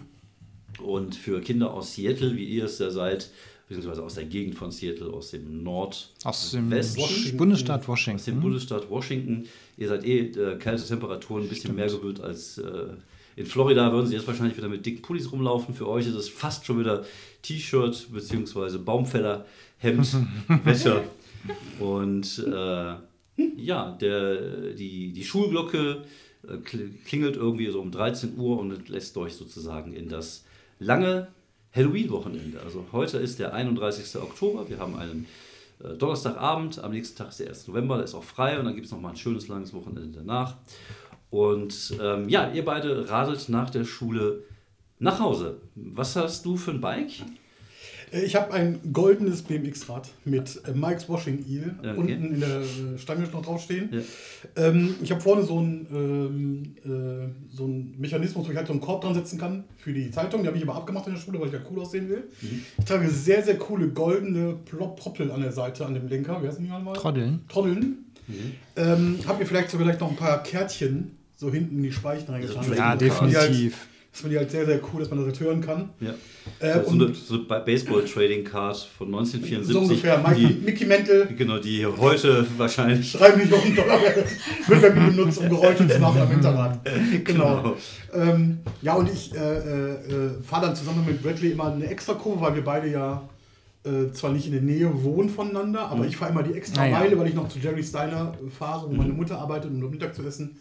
Und 0.80 1.14
für 1.16 1.40
Kinder 1.40 1.72
aus 1.72 1.94
Seattle, 1.94 2.36
wie 2.36 2.44
ihr 2.44 2.64
es 2.64 2.78
ja 2.78 2.90
seid, 2.90 3.30
beziehungsweise 3.68 4.02
aus 4.02 4.14
der 4.14 4.24
Gegend 4.24 4.54
von 4.54 4.70
Seattle, 4.70 5.08
aus 5.12 5.30
dem 5.32 5.62
Nord, 5.62 6.10
Aus 6.24 6.52
dem 6.52 6.70
Westlichen, 6.70 7.36
Bundesstaat 7.36 7.80
aus 7.80 7.84
dem 7.86 7.88
Washington. 7.92 8.40
Bundesstaat 8.40 8.90
Washington. 8.90 9.46
Ihr 9.76 9.88
seid 9.88 10.04
eh 10.06 10.20
äh, 10.20 10.56
kalte 10.58 10.84
Temperaturen 10.86 11.42
ein 11.44 11.48
bisschen 11.48 11.74
mehr 11.74 11.88
gewöhnt 11.88 12.20
als 12.20 12.58
äh, 12.58 12.86
in 13.36 13.46
Florida. 13.46 13.92
Würden 13.92 14.06
sie 14.06 14.14
jetzt 14.14 14.26
wahrscheinlich 14.26 14.56
wieder 14.56 14.68
mit 14.68 14.86
dicken 14.86 15.02
Pullis 15.02 15.30
rumlaufen. 15.30 15.74
Für 15.74 15.88
euch 15.88 16.06
ist 16.06 16.14
es 16.14 16.28
fast 16.28 16.64
schon 16.64 16.80
wieder 16.80 17.04
T-Shirt 17.42 18.08
bzw. 18.12 18.78
Baumfäller, 18.78 19.44
Hemd, 19.78 20.16
Wäsche. 20.64 21.02
Und 21.78 22.44
äh, 22.46 22.94
ja, 23.56 23.96
der, 24.00 24.72
die, 24.74 25.12
die 25.12 25.24
Schulglocke 25.24 26.02
äh, 26.48 26.52
kl- 26.54 26.90
klingelt 27.04 27.36
irgendwie 27.36 27.70
so 27.70 27.80
um 27.80 27.90
13 27.92 28.36
Uhr 28.36 28.58
und 28.58 28.88
lässt 28.88 29.16
euch 29.16 29.34
sozusagen 29.34 29.92
in 29.92 30.08
das 30.08 30.44
lange 30.78 31.28
Halloween-Wochenende. 31.72 32.60
Also 32.60 32.86
heute 32.92 33.18
ist 33.18 33.38
der 33.38 33.52
31. 33.52 34.20
Oktober. 34.20 34.68
Wir 34.68 34.78
haben 34.78 34.96
einen 34.96 35.26
äh, 35.82 35.94
Donnerstagabend. 35.94 36.82
Am 36.82 36.92
nächsten 36.92 37.16
Tag 37.16 37.28
ist 37.28 37.40
der 37.40 37.48
1. 37.48 37.68
November. 37.68 37.96
Der 37.96 38.04
ist 38.04 38.14
auch 38.14 38.24
frei 38.24 38.58
und 38.58 38.64
dann 38.64 38.74
gibt 38.74 38.86
es 38.86 38.92
nochmal 38.92 39.12
ein 39.12 39.16
schönes 39.16 39.48
langes 39.48 39.72
Wochenende 39.74 40.18
danach. 40.18 40.56
Und 41.30 41.98
ähm, 42.00 42.28
ja, 42.28 42.50
ihr 42.50 42.64
beide 42.64 43.08
radelt 43.10 43.48
nach 43.48 43.70
der 43.70 43.84
Schule 43.84 44.44
nach 44.98 45.20
Hause. 45.20 45.60
Was 45.74 46.16
hast 46.16 46.44
du 46.46 46.56
für 46.56 46.70
ein 46.70 46.80
Bike? 46.80 47.12
Äh, 48.12 48.22
Ich 48.24 48.34
habe 48.36 48.52
ein 48.52 48.78
goldenes 48.92 49.42
BMX-Rad 49.42 50.08
mit 50.24 50.60
äh, 50.66 50.72
Mike's 50.72 51.08
Washing 51.08 51.44
Eel 51.48 51.74
Okay. 51.78 51.94
unten 51.96 52.34
in 52.34 52.40
der 52.40 52.60
äh, 52.60 52.98
Stange 52.98 53.26
noch 53.28 53.42
draufstehen. 53.42 53.88
Ja. 53.92 54.00
Ähm, 54.68 54.94
ich 55.02 55.10
habe 55.10 55.20
vorne 55.20 55.42
so 55.42 55.58
einen 55.58 55.86
ähm, 55.92 56.74
äh, 56.84 57.54
so 57.56 57.64
einen 57.64 57.94
Mechanismus, 57.98 58.46
wo 58.46 58.50
ich 58.50 58.56
halt 58.56 58.66
so 58.66 58.72
einen 58.72 58.80
Korb 58.82 59.02
dran 59.02 59.14
setzen 59.14 59.38
kann 59.38 59.64
für 59.76 59.92
die 59.92 60.10
Zeitung. 60.10 60.42
Die 60.42 60.48
habe 60.48 60.56
ich 60.56 60.62
aber 60.64 60.74
abgemacht 60.76 61.06
in 61.06 61.14
der 61.14 61.20
Schule, 61.20 61.40
weil 61.40 61.48
ich 61.48 61.54
ja 61.54 61.60
cool 61.70 61.80
aussehen 61.80 62.08
will. 62.08 62.24
Mhm. 62.42 62.62
Ich 62.78 62.84
trage 62.84 63.08
sehr, 63.08 63.42
sehr 63.42 63.58
coole 63.58 63.88
goldene 63.88 64.56
Plop 64.64 64.96
Proppel 64.98 65.30
an 65.30 65.40
der 65.40 65.52
Seite, 65.52 65.86
an 65.86 65.94
dem 65.94 66.08
Lenker. 66.08 66.42
Wie 66.42 66.48
heißen 66.48 66.62
die 66.64 66.68
mal? 66.70 66.92
Troddeln. 66.94 67.40
Troddeln. 67.48 68.04
Mhm. 68.26 68.52
Ähm, 68.76 69.18
habe 69.26 69.38
mir 69.40 69.46
vielleicht 69.46 69.70
sogar 69.70 69.86
vielleicht 69.86 70.00
noch 70.00 70.10
ein 70.10 70.16
paar 70.16 70.42
Kärtchen 70.42 71.12
so 71.36 71.50
hinten 71.52 71.76
in 71.76 71.82
die 71.84 71.92
Speichen 71.92 72.30
reingetan. 72.30 72.58
Also 72.58 72.72
Ja. 72.74 72.96
Die 72.96 73.10
halt- 73.10 73.32
definitiv. 73.32 73.86
Das 74.18 74.22
finde 74.22 74.34
ich 74.34 74.40
halt 74.40 74.50
sehr, 74.50 74.66
sehr 74.66 74.80
cool, 74.92 74.98
dass 74.98 75.10
man 75.10 75.20
das 75.20 75.26
halt 75.28 75.38
hören 75.38 75.60
kann. 75.60 75.90
Ja. 76.00 76.12
Äh, 76.58 76.82
so, 76.82 76.90
und 76.90 77.02
eine, 77.02 77.14
so 77.14 77.34
eine 77.34 77.60
Baseball-Trading-Card 77.60 78.76
von 78.98 79.06
1974. 79.06 79.72
so 79.72 79.78
ungefähr. 79.78 80.18
Mike, 80.18 80.34
die, 80.34 80.64
Mickey 80.64 80.86
Mantle. 80.86 81.28
genau, 81.38 81.58
die 81.58 81.86
heute 81.86 82.44
wahrscheinlich 82.56 83.12
Drei 83.12 83.36
Millionen 83.36 83.76
Dollar 83.76 84.00
wird 84.66 84.94
mir 84.96 85.00
benutzt, 85.12 85.38
um 85.38 85.48
Geräusche 85.50 85.86
zu 85.86 86.00
machen 86.00 86.20
am 86.20 86.28
Hinterrad. 86.30 86.80
Genau. 87.24 87.76
Ähm, 88.12 88.58
ja, 88.82 88.94
und 88.94 89.08
ich 89.08 89.32
äh, 89.36 89.38
äh, 89.38 89.90
äh, 89.92 90.42
fahre 90.42 90.66
dann 90.66 90.74
zusammen 90.74 91.04
mit 91.06 91.22
Bradley 91.22 91.52
immer 91.52 91.72
eine 91.72 91.86
extra 91.86 92.14
Kurve, 92.14 92.40
weil 92.40 92.56
wir 92.56 92.64
beide 92.64 92.90
ja 92.90 93.22
äh, 93.84 94.10
zwar 94.12 94.32
nicht 94.32 94.46
in 94.46 94.52
der 94.52 94.62
Nähe 94.62 95.04
wohnen 95.04 95.28
voneinander, 95.28 95.82
aber 95.82 96.06
ich 96.06 96.16
fahre 96.16 96.32
immer 96.32 96.42
die 96.42 96.54
extra 96.54 96.82
Ah, 96.82 96.86
ja. 96.86 96.98
Meile, 96.98 97.16
weil 97.20 97.28
ich 97.28 97.34
noch 97.34 97.48
zu 97.48 97.60
Jerry 97.60 97.84
Steiner 97.84 98.34
fahre, 98.58 98.90
wo 98.90 98.94
meine 98.94 99.12
Mutter 99.12 99.38
arbeitet, 99.38 99.70
um 99.70 99.80
dort 99.80 99.92
Mittag 99.92 100.14
zu 100.16 100.24
essen. 100.24 100.56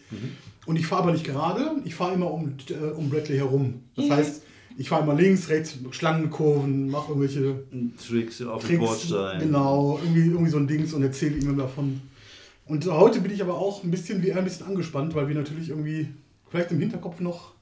Und 0.67 0.75
ich 0.77 0.86
fahre 0.86 1.03
aber 1.03 1.12
nicht 1.13 1.23
gerade, 1.23 1.71
ich 1.86 1.95
fahre 1.95 2.13
immer 2.13 2.30
um, 2.32 2.53
äh, 2.69 2.91
um 2.95 3.10
Bradley 3.10 3.38
herum. 3.38 3.82
Das 3.95 4.10
heißt, 4.10 4.41
ich 4.77 4.89
fahre 4.89 5.01
immer 5.03 5.15
links, 5.15 5.49
rechts, 5.49 5.75
Schlangenkurven, 5.91 6.89
mache 6.89 7.13
irgendwelche 7.13 7.63
Tricks 8.06 8.41
auf 8.43 8.62
dem 8.62 8.67
Tricks, 8.67 8.80
Bordstein. 9.10 9.39
genau, 9.39 9.99
irgendwie, 10.03 10.30
irgendwie 10.30 10.51
so 10.51 10.58
ein 10.58 10.67
Dings 10.67 10.93
und 10.93 11.01
erzähle 11.03 11.38
ihm 11.38 11.58
davon. 11.58 12.01
Und 12.67 12.86
heute 12.86 13.21
bin 13.21 13.32
ich 13.32 13.41
aber 13.41 13.56
auch 13.58 13.84
ein 13.84 13.89
bisschen 13.91 14.21
wie 14.21 14.30
er 14.30 14.38
ein 14.38 14.43
bisschen 14.43 14.67
angespannt, 14.67 15.15
weil 15.15 15.27
wir 15.30 15.36
natürlich 15.36 15.69
irgendwie 15.69 16.10
vielleicht 16.49 16.71
im 16.71 16.80
Hinterkopf 16.80 17.19
noch. 17.21 17.53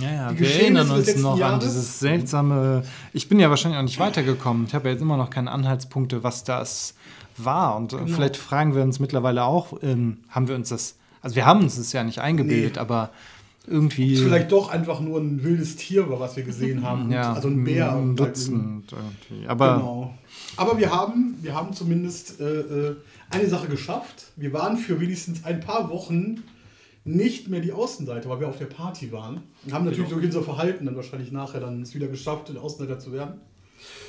Ja, 0.00 0.10
ja, 0.12 0.32
Die 0.32 0.38
wir 0.40 0.46
Geschehnisse 0.46 0.62
erinnern 0.64 0.90
uns 0.90 1.06
letzten 1.06 1.22
noch 1.22 1.32
an 1.34 1.38
Jahres? 1.38 1.64
dieses 1.64 2.00
seltsame. 2.00 2.82
Ich 3.12 3.28
bin 3.28 3.38
ja 3.38 3.50
wahrscheinlich 3.50 3.78
auch 3.78 3.82
nicht 3.84 3.98
weitergekommen. 4.00 4.64
Ich 4.66 4.74
habe 4.74 4.86
ja 4.88 4.92
jetzt 4.94 5.02
immer 5.02 5.18
noch 5.18 5.28
keine 5.30 5.50
Anhaltspunkte, 5.52 6.24
was 6.24 6.42
das 6.44 6.94
war. 7.36 7.76
Und 7.76 7.92
äh, 7.92 7.96
Genau. 7.98 8.08
vielleicht 8.16 8.38
fragen 8.38 8.74
wir 8.74 8.82
uns 8.82 8.98
mittlerweile 9.00 9.44
auch, 9.44 9.74
ähm, 9.82 10.16
haben 10.30 10.48
wir 10.48 10.54
uns 10.54 10.70
das. 10.70 10.96
Also, 11.24 11.36
wir 11.36 11.46
haben 11.46 11.60
uns 11.62 11.76
das 11.76 11.92
ja 11.92 12.04
nicht 12.04 12.20
eingebildet, 12.20 12.74
Nee. 12.74 12.78
aber 12.80 13.10
irgendwie. 13.66 14.14
Vielleicht 14.16 14.52
doch 14.52 14.68
einfach 14.68 15.00
nur 15.00 15.18
ein 15.20 15.42
wildes 15.42 15.76
Tier 15.76 16.08
war, 16.10 16.20
was 16.20 16.36
wir 16.36 16.42
gesehen 16.44 16.82
haben. 16.82 17.10
ja, 17.18 17.32
also 17.32 17.48
ein 17.48 17.64
Bär. 17.64 17.92
Ein 17.92 17.98
und 18.10 18.20
halt 18.20 18.36
ein- 18.36 18.86
Dutzend 18.86 18.92
irgendwie. 18.92 19.48
Aber 19.48 19.76
Genau. 19.76 20.14
Aber 20.56 20.78
wir 20.78 20.90
haben, 20.92 21.36
wir 21.42 21.54
haben 21.54 21.72
zumindest 21.72 22.40
äh, 22.40 22.44
äh, 22.60 22.96
eine 23.30 23.48
Sache 23.48 23.66
geschafft. 23.68 24.26
Wir 24.36 24.52
waren 24.52 24.76
für 24.76 25.00
wenigstens 25.00 25.44
ein 25.44 25.60
paar 25.60 25.90
Wochen 25.90 26.42
nicht 27.06 27.48
mehr 27.48 27.60
die 27.60 27.72
Außenseite, 27.72 28.28
weil 28.28 28.40
wir 28.40 28.48
auf 28.48 28.58
der 28.58 28.66
Party 28.66 29.10
waren. 29.12 29.40
Und 29.64 29.72
haben 29.72 29.84
natürlich 29.84 30.08
durch 30.10 30.24
unser 30.24 30.42
Verhalten 30.42 30.86
dann 30.86 30.96
wahrscheinlich 30.96 31.32
nachher 31.32 31.60
dann 31.60 31.82
es 31.82 31.94
wieder 31.94 32.06
geschafft, 32.08 32.48
der 32.50 32.62
Außenseiter 32.62 32.98
zu 32.98 33.12
werden. 33.12 33.40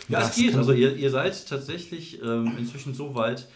Ja, 0.07 0.19
es 0.19 0.27
Das 0.27 0.35
geht. 0.35 0.51
kann- 0.51 0.59
Also 0.59 0.71
ihr, 0.73 0.95
ihr 0.95 1.09
seid 1.09 1.47
tatsächlich 1.47 2.21
ähm, 2.21 2.51
inzwischen 2.57 2.93
so 2.93 3.15
weit, 3.15 3.47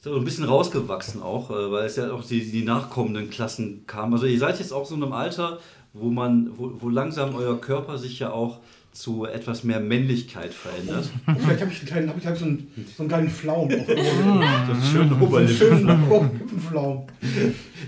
so 0.00 0.16
ein 0.16 0.24
bisschen 0.24 0.44
rausgewachsen 0.44 1.22
auch, 1.22 1.50
äh, 1.50 1.70
weil 1.70 1.86
es 1.86 1.96
ja 1.96 2.12
auch 2.12 2.24
die, 2.24 2.50
die 2.50 2.64
nachkommenden 2.64 3.30
Klassen 3.30 3.84
kamen. 3.86 4.14
Also 4.14 4.26
ihr 4.26 4.38
seid 4.38 4.58
jetzt 4.58 4.72
auch 4.72 4.86
so 4.86 4.94
in 4.94 5.02
einem 5.02 5.12
Alter, 5.12 5.58
wo 5.92 6.08
man, 6.08 6.50
wo, 6.56 6.72
wo 6.80 6.88
langsam 6.88 7.34
euer 7.34 7.60
Körper 7.60 7.98
sich 7.98 8.18
ja 8.18 8.30
auch 8.30 8.60
zu 8.92 9.24
etwas 9.24 9.62
mehr 9.62 9.78
Männlichkeit 9.78 10.52
verändert. 10.52 11.08
Und 11.26 11.38
vielleicht 11.40 11.60
habe 11.60 11.70
ich, 11.70 11.78
einen 11.78 11.86
kleinen- 11.88 12.08
hab 12.08 12.18
ich 12.18 12.26
halt 12.26 12.38
so, 12.38 12.44
einen, 12.44 12.66
so 12.96 13.02
einen 13.04 13.08
geilen 13.08 13.30
Pflaum. 13.30 13.64
auf 13.72 13.86
der 13.86 13.96
Oberlippe. 13.96 14.10
So 14.66 14.72
einen 14.72 14.82
schönen 14.82 15.08
so 15.08 15.14
einen 15.14 15.22
Oberlippen, 15.22 15.56
schönen 15.56 16.02
Oberlippenpflaum. 16.10 17.06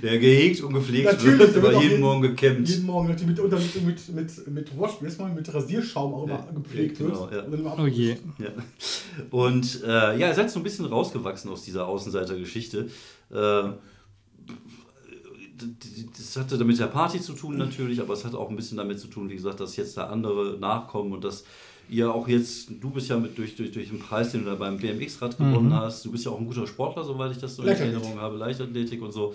der 0.03 0.19
gehegt 0.19 0.61
und 0.63 0.75
gepflegt 0.75 1.05
Natürlich, 1.13 1.39
wird, 1.41 1.57
aber 1.57 1.73
jeden 1.73 1.83
jeden- 1.83 2.01
Morgen 2.01 2.23
gekämmt. 2.23 2.69
Jeden 2.69 2.87
Morgen 2.87 3.09
natürlich 3.09 3.37
mit, 3.37 3.51
mit, 3.53 3.85
mit, 4.15 4.15
mit, 4.15 4.49
mit 4.49 4.79
Wash, 4.81 5.01
mit 5.01 5.55
Rasierschaum 5.55 6.15
auch 6.15 6.25
immer 6.25 6.35
Ja, 6.35 6.49
gepflegt 6.55 6.99
genau, 6.99 7.21
wird. 7.23 7.33
ja. 7.33 7.41
Und 7.43 7.51
dann 7.53 7.61
immer 7.61 7.77
oh 7.81 7.87
je. 7.87 8.17
Ja. 8.39 8.49
Und 9.31 9.83
äh, 9.85 9.89
ja, 10.19 10.29
ihr 10.29 10.35
seid 10.35 10.51
so 10.51 10.61
ein 10.61 10.63
bisschen 10.63 10.87
rausgewachsen 10.87 11.51
aus 11.51 11.65
dieser 11.65 11.87
Außenseitergeschichte. 11.89 12.89
Äh, 13.33 13.63
das 16.17 16.37
hatte 16.37 16.59
damit 16.59 16.79
der 16.79 16.87
Party 16.87 17.21
zu 17.21 17.33
tun 17.33 17.57
natürlich, 17.59 18.01
aber 18.01 18.15
es 18.15 18.25
hat 18.25 18.35
auch 18.35 18.51
ein 18.51 18.57
bisschen 18.57 18.77
damit 18.79 18.99
zu 19.01 19.09
tun, 19.09 19.29
wie 19.31 19.35
gesagt, 19.37 19.61
dass 19.61 19.77
jetzt 19.77 19.97
da 19.97 20.07
andere 20.09 20.57
nachkommen 20.61 21.13
und 21.13 21.25
dass 21.25 21.45
ihr 21.91 22.13
auch 22.15 22.29
jetzt, 22.29 22.69
du 22.81 22.91
bist 22.91 23.09
ja 23.11 23.19
mit 23.19 23.37
durch, 23.37 23.57
durch, 23.57 23.73
durch 23.73 23.89
den 23.89 23.99
Preis, 23.99 24.33
den 24.33 24.45
du 24.45 24.51
da 24.51 24.55
beim 24.57 24.79
BMX-Rad 24.79 25.37
gewonnen 25.37 25.75
hast, 25.75 26.05
du 26.05 26.13
bist 26.13 26.25
ja 26.25 26.31
auch 26.31 26.39
ein 26.41 26.47
guter 26.47 26.67
Sportler, 26.67 27.05
soweit 27.05 27.33
ich 27.33 27.39
das 27.39 27.57
so 27.57 27.63
in. 27.63 27.69
Erinnerung 27.69 28.19
habe, 28.21 28.37
Leichtathletik 28.37 29.03
und 29.03 29.13
so. 29.13 29.35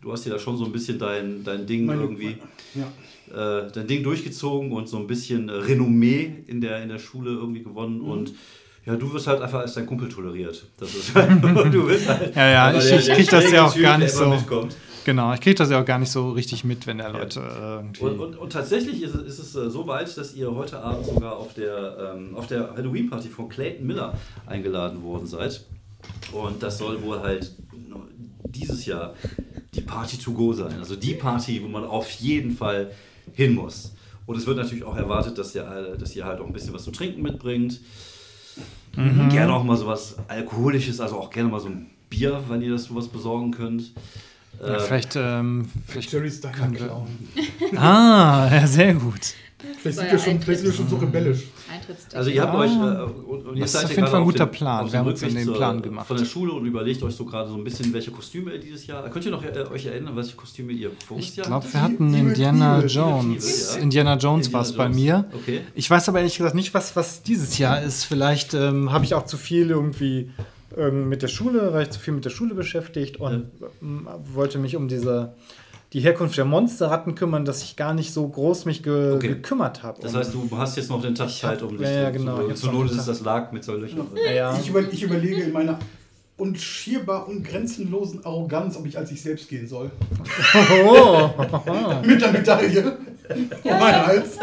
Du 0.00 0.12
hast 0.12 0.24
ja 0.24 0.32
da 0.32 0.38
schon 0.38 0.56
so 0.56 0.64
ein 0.64 0.70
bisschen 0.72 0.98
dein, 0.98 1.42
dein 1.42 1.66
Ding 1.66 1.84
Meine- 1.84 2.02
irgendwie 2.02 2.36
Ja. 2.74 3.64
äh, 3.66 3.70
dein 3.72 3.86
Ding 3.88 4.04
durchgezogen 4.04 4.70
und 4.72 4.88
so 4.88 4.96
ein 4.98 5.06
bisschen 5.08 5.48
äh, 5.48 5.52
Renommee 5.52 6.44
in 6.46 6.60
der, 6.60 6.82
in 6.82 6.88
der 6.88 7.00
Schule 7.00 7.32
irgendwie 7.32 7.64
gewonnen 7.64 7.98
Mhm. 7.98 8.08
und 8.10 8.34
ja, 8.86 8.94
du 8.96 9.12
wirst 9.12 9.26
halt 9.26 9.42
einfach 9.42 9.58
als 9.58 9.74
dein 9.74 9.84
Kumpel 9.84 10.08
toleriert. 10.08 10.64
Das 10.78 10.94
ist 10.94 11.14
halt, 11.14 11.42
du 11.74 11.86
bist 11.88 12.08
halt 12.08 12.34
Ja, 12.34 12.48
ja, 12.48 12.78
ich- 12.78 12.84
der- 12.88 12.98
ich 13.00 13.04
der 13.06 13.16
krieg 13.16 13.28
das 13.28 13.50
ja 13.50 13.66
auch 13.66 13.76
gar 13.78 13.98
nicht 13.98 14.12
so. 14.12 14.28
mitkommt. 14.30 14.76
Genau, 15.08 15.32
ich 15.32 15.40
kriege 15.40 15.54
das 15.54 15.70
ja 15.70 15.80
auch 15.80 15.86
gar 15.86 15.98
nicht 15.98 16.10
so 16.12 16.32
richtig 16.32 16.64
mit, 16.64 16.86
wenn 16.86 16.98
da 16.98 17.08
Leute 17.08 17.40
äh, 17.40 17.74
irgendwie. 17.76 18.02
Und, 18.04 18.20
und, 18.20 18.36
und 18.36 18.52
tatsächlich 18.52 19.02
ist, 19.02 19.14
es- 19.14 19.38
ist 19.38 19.38
es 19.38 19.54
äh, 19.56 19.70
so 19.70 19.86
weit, 19.86 20.14
dass 20.18 20.34
ihr 20.34 20.54
heute 20.54 20.80
Abend 20.82 21.06
sogar 21.06 21.38
auf 21.38 21.54
der, 21.54 22.14
ähm, 22.14 22.36
auf 22.36 22.46
der 22.46 22.74
Halloween-Party 22.76 23.28
von 23.28 23.48
Clayton 23.48 23.86
Miller 23.86 24.12
eingeladen 24.44 25.02
worden 25.02 25.26
seid. 25.26 25.64
Und 26.32 26.62
das 26.62 26.76
soll 26.76 27.02
wohl 27.02 27.20
halt 27.20 27.52
dieses 28.50 28.84
Jahr 28.84 29.14
die 29.74 29.80
Party 29.80 30.18
to 30.18 30.32
go 30.32 30.52
sein. 30.52 30.74
Also 30.78 30.94
die 30.94 31.14
Party, 31.14 31.62
wo 31.62 31.68
man 31.68 31.84
auf 31.84 32.10
jeden 32.10 32.50
Fall 32.50 32.90
hin 33.32 33.54
muss. 33.54 33.94
Und 34.26 34.36
es 34.36 34.46
wird 34.46 34.58
natürlich 34.58 34.84
auch 34.84 34.96
erwartet, 34.96 35.38
dass 35.38 35.54
ihr, 35.54 35.66
alle- 35.66 35.96
dass 35.96 36.14
ihr 36.14 36.26
halt 36.26 36.38
auch 36.40 36.46
ein 36.46 36.52
bisschen 36.52 36.74
was 36.74 36.84
zu 36.84 36.90
trinken 36.90 37.22
mitbringt. 37.22 37.80
Gerne 39.30 39.54
auch 39.54 39.64
mal 39.64 39.76
sowas 39.78 40.16
Alkoholisches, 40.28 41.00
also 41.00 41.16
auch 41.16 41.30
gerne 41.30 41.48
mal 41.48 41.60
so 41.60 41.68
ein 41.68 41.86
Bier, 42.10 42.42
wenn 42.48 42.60
ihr 42.60 42.72
das 42.72 42.84
sowas 42.84 43.08
besorgen 43.08 43.52
könnt. 43.52 43.92
Ja, 44.60 44.74
Äh, 44.74 44.80
vielleicht, 44.80 45.16
ähm, 45.16 45.68
vielleicht. 45.86 46.12
Jerry 46.12 46.30
wir- 46.30 46.86
klauen. 46.86 47.08
Ah, 47.76 48.48
ja, 48.52 48.66
sehr 48.66 48.94
gut. 48.94 49.34
Vielleicht 49.82 49.98
sind, 49.98 50.06
ja 50.06 50.12
wir 50.12 50.18
schon, 50.20 50.40
vielleicht 50.40 50.60
sind 50.60 50.70
wir 50.70 50.76
schon 50.76 50.88
so 50.88 50.96
rebellisch. 50.96 51.44
Also 52.14 52.30
ihr 52.30 52.42
habt 52.42 52.54
Ah. 52.54 52.58
euch, 52.58 52.70
äh, 52.70 53.30
und, 53.30 53.46
und 53.46 53.56
ist 53.56 53.72
seid 53.72 53.84
auf 53.86 53.90
ihr 53.90 53.96
jeden 53.96 54.08
Fall 54.08 54.20
ein 54.20 54.24
guter 54.24 54.46
dem- 54.46 54.52
Plan. 54.52 54.92
Wir 54.92 54.98
haben 54.98 55.08
uns 55.08 55.22
an 55.22 55.34
den 55.34 55.44
zur- 55.44 55.56
Plan 55.56 55.82
gemacht. 55.82 56.06
Von 56.06 56.16
der 56.16 56.24
Schule 56.26 56.52
und 56.52 56.64
überlegt 56.66 57.02
euch 57.02 57.14
so 57.14 57.24
gerade 57.24 57.48
so 57.48 57.56
ein 57.56 57.64
bisschen, 57.64 57.92
welche 57.92 58.10
Kostüme 58.10 58.52
ihr 58.52 58.58
dieses 58.60 58.86
Jahr, 58.86 59.08
könnt 59.10 59.24
ihr 59.24 59.30
noch 59.32 59.42
äh, 59.42 59.64
euch 59.72 59.86
erinnern, 59.86 60.14
welche 60.16 60.36
Kostüme 60.36 60.72
ihr 60.72 60.90
voriges 61.06 61.30
Ich 61.36 61.42
glaube, 61.42 61.66
wir 61.72 61.80
hatten 61.82 62.14
Evil 62.14 62.28
Indiana 62.28 62.74
Knievel, 62.80 62.90
Jones. 62.90 63.74
ja. 63.74 63.80
Indiana 63.82 64.16
Jones 64.16 64.52
war 64.52 64.62
es 64.62 64.70
Indiana 64.70 64.88
bei 64.88 64.94
Jones. 64.94 65.02
mir. 65.02 65.24
Okay. 65.34 65.60
Ich 65.74 65.90
weiß 65.90 66.08
aber 66.08 66.18
ehrlich 66.18 66.36
gesagt 66.36 66.54
nicht, 66.54 66.72
was, 66.74 66.94
was 66.94 67.22
dieses 67.22 67.58
Jahr 67.58 67.82
ist. 67.82 68.04
Vielleicht 68.04 68.54
ähm, 68.54 68.92
habe 68.92 69.04
ich 69.04 69.14
auch 69.14 69.24
zu 69.24 69.36
viel 69.36 69.70
irgendwie 69.70 70.18
ähm, 70.20 70.44
mit 70.90 71.22
der 71.22 71.28
Schule, 71.28 71.72
war 71.72 71.82
ich 71.82 71.90
zu 71.90 71.98
viel 72.00 72.14
mit 72.14 72.24
der 72.24 72.30
Schule 72.30 72.54
beschäftigt 72.54 73.18
und 73.18 73.50
ähm, 73.82 74.06
wollte 74.34 74.58
mich 74.58 74.76
um 74.76 74.88
diese 74.88 75.34
die 75.94 76.00
Herkunft 76.00 76.36
der 76.36 76.44
Monsterratten 76.44 77.14
kümmern, 77.14 77.46
dass 77.46 77.62
ich 77.62 77.74
gar 77.74 77.94
nicht 77.94 78.12
so 78.12 78.28
groß 78.28 78.66
mich 78.66 78.82
ge 78.82 79.12
Okay. 79.14 79.28
gekümmert 79.28 79.82
habe. 79.82 79.98
Das 80.02 80.14
heißt, 80.14 80.34
du 80.34 80.46
hast 80.58 80.76
jetzt 80.76 80.90
noch 80.90 81.00
den 81.00 81.14
Tag 81.14 81.30
Zeit, 81.30 81.62
um 81.62 81.78
dich 81.78 81.80
ja, 81.86 82.02
ja, 82.02 82.10
genau, 82.10 82.46
zu, 82.48 82.54
zur 82.54 82.72
Not 82.72 82.90
ist 82.90 82.98
Tag. 82.98 83.06
das 83.06 83.20
Lag 83.22 83.52
mit 83.52 83.66
Löchern. 83.66 84.06
ja, 84.26 84.32
ja. 84.32 84.58
Ich, 84.58 84.68
über, 84.68 84.80
ich 84.80 85.02
überlege 85.02 85.42
in 85.44 85.52
meiner 85.52 85.78
unschierbar 86.36 87.26
und 87.26 87.42
grenzenlosen 87.42 88.24
Arroganz, 88.24 88.76
ob 88.76 88.86
ich 88.86 88.96
als 88.98 89.10
ich 89.10 89.22
selbst 89.22 89.48
gehen 89.48 89.66
soll. 89.66 89.90
Oh, 90.86 91.30
Mit 92.06 92.20
der 92.20 92.32
Medaille 92.32 92.98
um 93.64 93.70
meinen 93.70 94.06
Hals. 94.06 94.36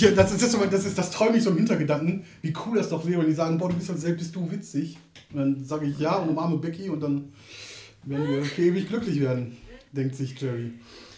Ich, 0.00 0.14
das, 0.14 0.32
ist, 0.32 0.42
das, 0.42 0.54
ist, 0.54 0.72
das, 0.72 0.84
ist, 0.86 0.98
das 0.98 1.10
träume 1.10 1.36
ich 1.38 1.42
so 1.44 1.50
im 1.50 1.56
Hintergedanken, 1.56 2.24
wie 2.42 2.52
cool 2.66 2.76
das 2.76 2.88
doch 2.88 3.04
wäre, 3.06 3.20
wenn 3.20 3.28
die 3.28 3.34
sagen, 3.34 3.58
boah, 3.58 3.68
du 3.68 3.76
bist 3.76 3.88
halt 3.88 3.98
selbst, 3.98 4.18
bist 4.18 4.36
du 4.36 4.50
witzig. 4.50 4.96
Und 5.32 5.38
dann 5.38 5.64
sage 5.64 5.86
ich 5.86 5.98
ja 5.98 6.16
und 6.16 6.28
umarme 6.28 6.56
Becky 6.58 6.88
und 6.88 7.00
dann 7.00 7.32
werden 8.04 8.28
wir 8.28 8.44
für 8.44 8.62
ewig 8.62 8.88
glücklich 8.88 9.20
werden, 9.20 9.56
denkt 9.92 10.14
sich 10.14 10.40
Jerry. 10.40 10.72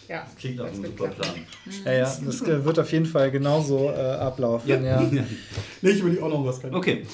ja, 0.07 0.25
Klingt 0.37 0.57
nach 0.57 0.65
das 0.65 0.73
einem 0.73 0.83
wird 0.83 0.97
super 0.97 1.09
klappen. 1.11 1.41
Plan. 1.63 1.75
ja, 1.85 1.93
ja, 1.93 2.17
das 2.25 2.45
wird 2.45 2.79
auf 2.79 2.91
jeden 2.91 3.05
Fall 3.05 3.31
genauso 3.31 3.89
äh, 3.89 3.93
ablaufen. 3.93 4.69
Ja. 4.83 5.01
Nee, 5.81 5.89
ich 5.91 5.99
überlege 5.99 6.23
auch 6.23 6.29
noch 6.29 6.45
was. 6.45 6.59
Kann. 6.59 6.73
Okay. 6.73 7.05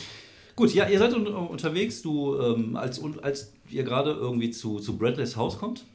Gut, 0.56 0.73
ja, 0.73 0.88
ihr 0.88 0.97
seid 0.97 1.13
un 1.13 1.27
unterwegs, 1.27 2.01
du, 2.01 2.36
ähm, 2.39 2.75
als, 2.75 2.99
als 3.21 3.51
ihr 3.69 3.84
gerade 3.84 4.12
irgendwie 4.12 4.49
zu, 4.49 4.80
zu 4.80 4.97
Bradleys 4.97 5.36
Haus 5.36 5.60
kommt. 5.60 5.86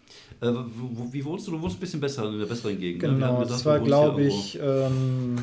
Äh, 0.42 0.48
wo, 0.92 1.12
wie 1.12 1.24
wohnst 1.24 1.46
du? 1.46 1.52
Du 1.52 1.62
wohnst 1.62 1.76
ein 1.76 1.80
bisschen 1.80 2.00
besser, 2.00 2.28
in 2.28 2.38
der 2.38 2.46
besseren 2.46 2.78
Gegend. 2.80 3.02
ne? 3.02 3.08
Genau, 3.10 3.38
haben 3.38 3.48
das 3.48 3.64
war, 3.64 3.78
glaube 3.78 4.24
ich, 4.24 4.58
ähm, 4.60 5.36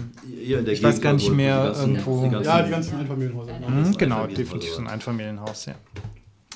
hier 0.44 0.60
in 0.60 0.66
der 0.66 0.74
ich 0.74 0.84
weiß 0.84 0.96
Gegend 0.96 1.04
gar 1.04 1.14
nicht 1.14 1.32
mehr, 1.32 1.56
ganzen- 1.64 1.96
irgendwo- 1.96 2.24
die 2.26 2.30
ganzen, 2.30 2.50
Ja, 2.50 2.62
die 2.64 2.70
ganzen 2.72 2.96
Einfamilienhäuser. 3.00 3.52
Ja. 3.54 3.60
Ja. 3.62 3.68
hm, 3.68 3.98
genau, 3.98 4.28
definitiv 4.28 4.72
so 4.74 4.82
ein? 4.82 4.88
Einfamilienhaus, 4.88 5.68
ja. 5.68 5.76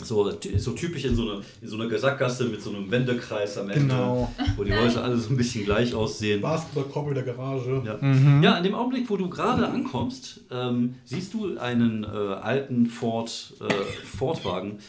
so, 0.03 0.29
so 0.57 0.71
typisch 0.71 1.05
in 1.05 1.15
so, 1.15 1.21
eine, 1.29 1.41
in 1.61 1.67
so 1.69 1.79
einer 1.79 1.97
Sackgasse 1.97 2.45
mit 2.45 2.61
so 2.61 2.71
einem 2.71 2.89
Wendekreis 2.91 3.57
am 3.57 3.69
Ende, 3.69 3.79
Genau. 3.95 4.29
wo 4.57 4.63
die 4.65 4.73
Häuser 4.73 5.03
alle 5.05 5.15
so 5.17 5.29
ein 5.29 5.37
bisschen 5.37 5.63
gleich 5.63 5.93
aussehen. 5.95 6.41
Basketballkorb 6.41 7.13
der 7.13 7.23
Garage. 7.23 7.81
Ja. 7.85 7.97
Mhm. 8.01 8.43
ja, 8.43 8.57
in 8.57 8.63
dem 8.63 8.75
Augenblick, 8.75 9.09
wo 9.09 9.15
du 9.15 9.29
gerade 9.29 9.67
ankommst, 9.69 10.41
ähm, 10.51 10.95
siehst 11.05 11.33
du 11.33 11.57
einen 11.59 12.03
äh, 12.03 12.07
alten 12.07 12.87
Ford, 12.87 13.53
äh, 13.61 13.71
Ford-Wagen, 14.17 14.79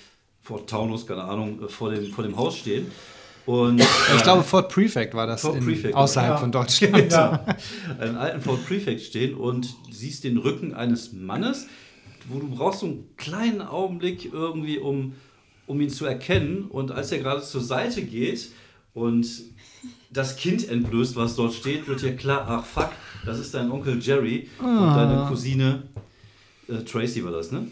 Ford 0.42 0.68
Taunus, 0.68 1.06
keine 1.06 1.22
Ahnung, 1.22 1.62
äh, 1.62 1.68
vor, 1.68 1.90
dem, 1.92 2.06
vor 2.10 2.24
dem 2.24 2.36
Haus 2.36 2.56
stehen. 2.56 2.86
Und, 3.46 3.80
Ich 3.80 4.20
äh, 4.20 4.22
glaube, 4.22 4.42
Fort 4.42 4.72
Prefect 4.72 5.14
war 5.14 5.26
das 5.26 5.42
Fort 5.42 5.56
in, 5.56 5.64
Prefect, 5.64 5.94
außerhalb 5.94 6.32
ja. 6.32 6.36
von 6.38 6.52
Deutschland. 6.52 7.12
Ja. 7.12 7.44
einen 7.98 8.16
alten 8.16 8.40
Ford 8.40 8.64
Prefect 8.66 9.02
stehen 9.02 9.34
und 9.34 9.74
siehst 9.90 10.24
den 10.24 10.38
Rücken 10.38 10.74
eines 10.74 11.12
Mannes, 11.12 11.66
wo 12.28 12.38
du 12.38 12.48
brauchst 12.48 12.80
so 12.80 12.86
einen 12.86 13.16
kleinen 13.16 13.60
Augenblick 13.60 14.32
irgendwie, 14.32 14.78
um, 14.78 15.14
um 15.66 15.80
ihn 15.80 15.90
zu 15.90 16.06
erkennen. 16.06 16.64
Und 16.70 16.90
als 16.90 17.12
er 17.12 17.18
gerade 17.18 17.42
zur 17.42 17.60
Seite 17.60 18.02
geht 18.02 18.50
und 18.94 19.26
das 20.10 20.36
Kind 20.36 20.68
entblößt, 20.68 21.16
was 21.16 21.36
dort 21.36 21.52
steht, 21.52 21.86
wird 21.86 22.00
dir 22.00 22.16
klar, 22.16 22.46
ach 22.48 22.64
fuck, 22.64 22.90
das 23.26 23.38
ist 23.38 23.52
dein 23.52 23.70
Onkel 23.70 24.00
Jerry 24.00 24.48
und 24.58 24.94
deine 24.94 25.26
Cousine 25.28 25.82
äh, 26.68 26.82
Tracy 26.84 27.24
war 27.24 27.32
das, 27.32 27.52
ne? 27.52 27.66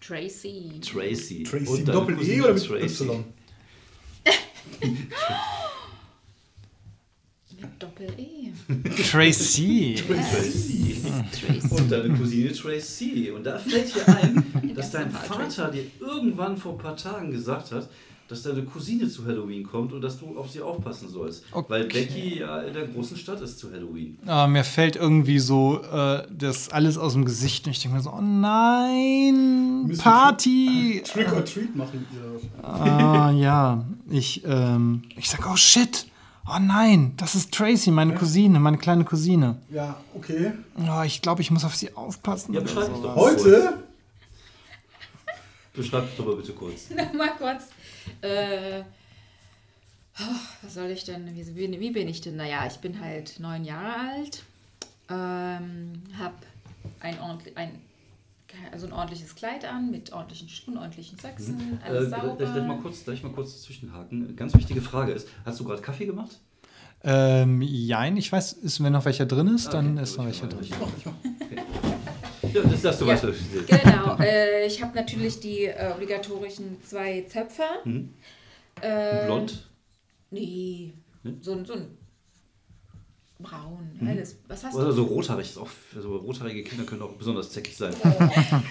Tracy. 0.00 0.80
Tracy. 0.80 1.42
Tracy 1.42 1.66
Und 1.66 1.88
Doppel-E 1.88 2.40
oder 2.40 2.54
mit 2.54 2.64
Tracy. 2.64 3.04
Y? 3.04 3.24
Mit 7.60 7.70
Doppel-E. 7.78 8.52
Tracy. 9.10 9.96
Tracy. 10.06 11.02
Tracy. 11.32 11.74
Und 11.74 11.90
deine 11.90 12.14
Cousine 12.14 12.52
Tracy. 12.52 13.32
Und 13.34 13.44
da 13.44 13.58
fällt 13.58 13.94
dir 13.94 14.06
ein, 14.08 14.74
dass 14.74 14.92
dein 14.92 15.10
Vater 15.10 15.70
dir 15.70 15.84
irgendwann 15.98 16.56
vor 16.56 16.72
ein 16.72 16.78
paar 16.78 16.96
Tagen 16.96 17.30
gesagt 17.30 17.72
hat, 17.72 17.88
dass 18.28 18.42
deine 18.42 18.62
Cousine 18.62 19.08
zu 19.08 19.24
Halloween 19.24 19.66
kommt 19.66 19.92
und 19.92 20.02
dass 20.02 20.18
du 20.18 20.38
auf 20.38 20.50
sie 20.50 20.60
aufpassen 20.60 21.08
sollst. 21.08 21.44
Okay. 21.50 21.66
Weil 21.68 21.84
Becky 21.84 22.40
ja 22.40 22.60
in 22.60 22.74
der 22.74 22.86
großen 22.86 23.16
Stadt 23.16 23.40
ist 23.40 23.58
zu 23.58 23.72
Halloween. 23.72 24.18
Ah, 24.26 24.46
mir 24.46 24.64
fällt 24.64 24.96
irgendwie 24.96 25.38
so 25.38 25.80
äh, 25.82 26.24
das 26.30 26.68
alles 26.68 26.98
aus 26.98 27.14
dem 27.14 27.24
Gesicht 27.24 27.66
und 27.66 27.72
ich 27.72 27.80
denke 27.80 27.96
mir 27.96 28.02
so, 28.02 28.10
oh 28.10 28.20
nein, 28.20 29.86
Müssen 29.86 30.02
Party. 30.02 31.02
Trick 31.10 31.32
or 31.32 31.44
Treat 31.44 31.74
machen 31.74 32.06
ihr. 32.12 32.64
Ah, 32.64 33.30
ja, 33.34 33.84
ich, 34.10 34.44
ähm, 34.44 35.02
ich 35.16 35.30
sag, 35.30 35.50
oh 35.50 35.56
shit, 35.56 36.06
oh 36.46 36.58
nein, 36.60 37.14
das 37.16 37.34
ist 37.34 37.52
Tracy, 37.52 37.90
meine 37.90 38.14
Cousine, 38.14 38.60
meine 38.60 38.76
kleine 38.76 39.04
Cousine. 39.04 39.56
Ja, 39.70 39.96
okay. 40.14 40.52
Oh, 40.78 41.02
ich 41.02 41.22
glaube, 41.22 41.40
ich 41.40 41.50
muss 41.50 41.64
auf 41.64 41.74
sie 41.74 41.96
aufpassen. 41.96 42.52
Ja, 42.52 42.60
beschreib 42.60 42.90
mich 42.90 43.00
doch 43.00 43.16
mal 43.16 43.22
kurz. 43.24 43.44
Heute? 43.44 43.78
Beschreib 45.78 46.04
mich 46.04 46.16
doch 46.16 46.26
mal 46.26 46.34
bitte 46.34 46.52
kurz. 46.52 46.90
Mal 47.16 47.30
kurz. 47.38 47.68
Äh, 48.22 48.82
oh, 50.20 50.22
was 50.62 50.74
soll 50.74 50.86
ich 50.90 51.04
denn? 51.04 51.34
Wie, 51.34 51.56
wie, 51.56 51.80
wie 51.80 51.90
bin 51.90 52.08
ich 52.08 52.20
denn? 52.20 52.36
Naja, 52.36 52.66
ich 52.66 52.76
bin 52.78 53.00
halt 53.00 53.38
neun 53.40 53.64
Jahre 53.64 53.94
alt. 54.10 54.42
Ähm, 55.10 56.02
hab 56.18 56.34
ein, 57.00 57.18
ordentlich, 57.20 57.56
ein, 57.56 57.70
also 58.72 58.86
ein 58.86 58.92
ordentliches 58.92 59.34
Kleid 59.34 59.64
an 59.64 59.90
mit 59.90 60.12
ordentlichen 60.12 60.48
Schuhen, 60.48 60.76
ordentlichen 60.76 61.18
Sachsen, 61.18 61.78
Äh, 61.82 61.86
alles 61.88 62.10
darf, 62.10 62.22
sauber. 62.22 62.44
darf, 62.44 62.56
ich 62.56 62.62
mal 62.64 62.78
kurz, 62.78 63.04
darf 63.04 63.14
ich 63.14 63.22
mal 63.22 63.32
kurz 63.32 63.62
zwischenhaken? 63.62 64.36
Ganz 64.36 64.54
wichtige 64.54 64.82
Frage 64.82 65.12
ist, 65.12 65.28
hast 65.44 65.60
du 65.60 65.64
gerade 65.64 65.80
Kaffee 65.82 66.06
gemacht? 66.06 66.38
Ähm, 67.04 67.62
jein, 67.62 68.16
ich 68.16 68.30
weiß, 68.32 68.54
ist, 68.54 68.82
wenn 68.82 68.92
noch 68.92 69.04
welcher 69.04 69.24
drin 69.24 69.46
ist, 69.48 69.72
dann 69.72 69.92
Okay, 69.94 70.02
ist 70.02 70.18
noch 70.18 70.26
ich 70.28 70.42
welcher 70.42 70.46
mach- 70.46 70.52
drin. 70.52 70.96
ich 70.98 71.06
mach- 71.06 71.47
Ja, 72.64 72.70
das 72.70 72.82
darfst 72.82 73.00
du 73.00 73.06
Ja. 73.06 73.12
weiter. 73.14 73.32
Genau, 73.66 74.16
äh, 74.20 74.66
ich 74.66 74.82
habe 74.82 74.94
natürlich 74.94 75.40
die 75.40 75.64
äh, 75.66 75.92
obligatorischen 75.94 76.82
zwei 76.84 77.22
Zöpfe. 77.28 77.62
Mhm. 77.84 78.14
Äh, 78.80 79.24
Blond? 79.26 79.68
Nee, 80.30 80.92
Hm? 81.24 81.38
so, 81.40 81.52
ein- 81.52 81.64
so 81.64 81.72
ein 81.74 81.96
braun, 83.38 83.88
helles. 84.04 84.36
Was 84.48 84.64
hast 84.64 84.74
Oder 84.74 84.86
du? 84.86 84.92
so 84.92 85.04
rothaarig 85.04 85.46
ist 85.48 85.58
auch, 85.58 85.68
also 85.94 86.16
rothaarige 86.16 86.62
Kinder 86.64 86.84
können 86.84 87.02
auch 87.02 87.12
besonders 87.14 87.50
zäckig 87.50 87.76
sein. 87.76 87.94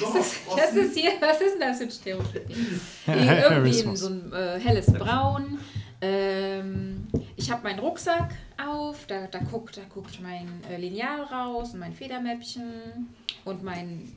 Das 0.00 0.14
ist, 0.16 0.34
das 0.56 0.72
ist 0.74 0.96
hier, 0.98 1.12
was 1.20 1.40
ist 1.40 1.52
denn 1.52 1.60
das 1.60 1.78
für 1.78 1.84
ein 1.84 1.90
Stereotyp? 1.92 2.44
Irgendwie 3.06 3.96
so 3.96 4.08
ein 4.08 4.32
äh, 4.32 4.58
helles 4.58 4.86
Braun. 4.86 5.60
Ähm, 6.00 7.06
ich 7.36 7.50
habe 7.50 7.62
meinen 7.62 7.78
Rucksack 7.78 8.30
auf, 8.64 9.06
da, 9.06 9.26
da, 9.26 9.38
guckt, 9.38 9.76
da 9.76 9.82
guckt 9.92 10.20
mein 10.22 10.62
äh, 10.70 10.76
Lineal 10.76 11.22
raus 11.22 11.72
und 11.74 11.80
mein 11.80 11.92
Federmäppchen 11.94 13.08
und 13.44 13.62
mein, 13.62 14.12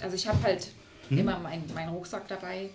also 0.00 0.14
ich 0.16 0.26
habe 0.26 0.42
halt 0.42 0.68
Hm? 1.08 1.18
immer 1.18 1.38
meinen 1.38 1.64
mein 1.74 1.88
Rucksack 1.88 2.28
dabei, 2.28 2.70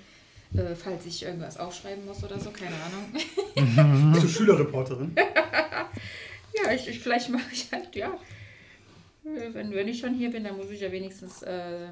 äh, 0.56 0.76
falls 0.76 1.06
ich 1.06 1.24
irgendwas 1.24 1.58
aufschreiben 1.58 2.06
muss 2.06 2.24
oder 2.24 2.40
so, 2.40 2.50
keine 2.52 2.76
Ahnung. 2.76 4.12
Bist 4.14 4.24
du 4.24 4.28
Schülerreporterin? 4.28 5.16
Ja, 6.56 6.72
ich, 6.72 6.88
ich, 6.88 7.00
vielleicht 7.00 7.30
mache 7.30 7.52
ich 7.52 7.72
halt, 7.72 7.96
ja. 7.96 8.14
Wenn, 9.24 9.72
wenn 9.74 9.88
ich 9.88 10.00
schon 10.00 10.14
hier 10.14 10.30
bin, 10.30 10.44
dann 10.44 10.56
muss 10.56 10.70
ich 10.70 10.82
ja 10.82 10.92
wenigstens 10.92 11.42
äh, 11.42 11.88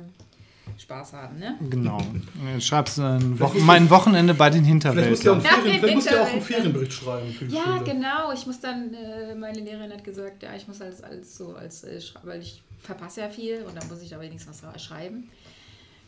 Spaß 0.78 1.14
haben, 1.14 1.38
ne? 1.40 1.58
Genau. 1.70 1.98
Dann 2.44 2.62
Schreibst 2.62 2.98
du 2.98 3.02
ein 3.04 3.40
Wo 3.40 3.48
mein 3.60 3.90
Wochenende 3.90 4.34
bei 4.34 4.50
den 4.50 4.64
Vielleicht 4.64 5.10
musst, 5.10 5.26
du 5.26 5.30
ja 5.30 5.34
auch 5.34 5.42
Hinterwäldlern. 5.42 5.42
einen 5.42 5.44
Ja, 5.46 5.52
Ferien, 5.62 5.80
vielleicht 5.80 5.96
musst 5.96 6.10
du 6.10 6.14
ja 6.16 6.24
auch 6.24 6.28
einen. 6.32 6.42
Ferienbericht 6.42 6.94
schreiben 6.94 7.32
für 7.34 7.46
die 7.46 7.56
Ja, 7.56 7.64
Schule. 7.64 7.84
genau. 7.84 8.32
Ich 8.34 8.46
muss 8.48 8.60
dann, 8.60 8.94
äh, 8.94 9.36
meine 9.36 9.60
Lehrerin 9.60 9.92
hat 9.92 10.04
gesagt, 10.04 10.44
ja, 10.44 10.56
ich 10.56 10.68
muss 10.68 10.82
alles, 10.82 11.02
alles 11.04 11.38
so 11.38 11.56
als, 11.56 11.84
äh, 11.84 12.00
weil 12.24 12.42
ich 12.42 12.62
verpasse 12.80 13.22
ja 13.22 13.30
viel 13.30 13.64
und 13.64 13.76
dann 13.76 13.88
muss 13.90 14.02
ich 14.02 14.10
da 14.10 14.20
wenigstens 14.20 14.64
was 14.64 14.84
schreiben, 14.84 15.30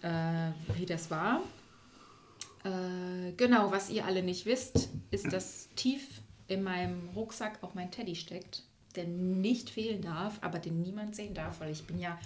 äh, 0.01 0.51
wie 0.77 0.85
das 0.85 1.11
war. 1.11 1.41
Äh, 2.63 3.33
genau, 3.35 3.71
was 3.71 3.89
ihr 3.89 4.05
alle 4.05 4.23
nicht 4.23 4.45
wisst, 4.45 4.89
ist, 5.11 5.31
dass 5.33 5.67
tief 5.75 6.01
in 6.47 6.63
meinem 6.63 7.09
Rucksack 7.15 7.59
auch 7.61 7.73
mein 7.73 7.91
Teddy 7.91 8.15
steckt, 8.15 8.63
der 8.95 9.05
nicht 9.05 9.69
fehlen 9.69 10.01
darf, 10.01 10.37
aber 10.41 10.59
den 10.59 10.81
niemand 10.81 11.15
sehen 11.15 11.33
darf, 11.33 11.59
weil 11.59 11.71
ich 11.71 11.83
bin 11.83 11.99
ja, 11.99 12.17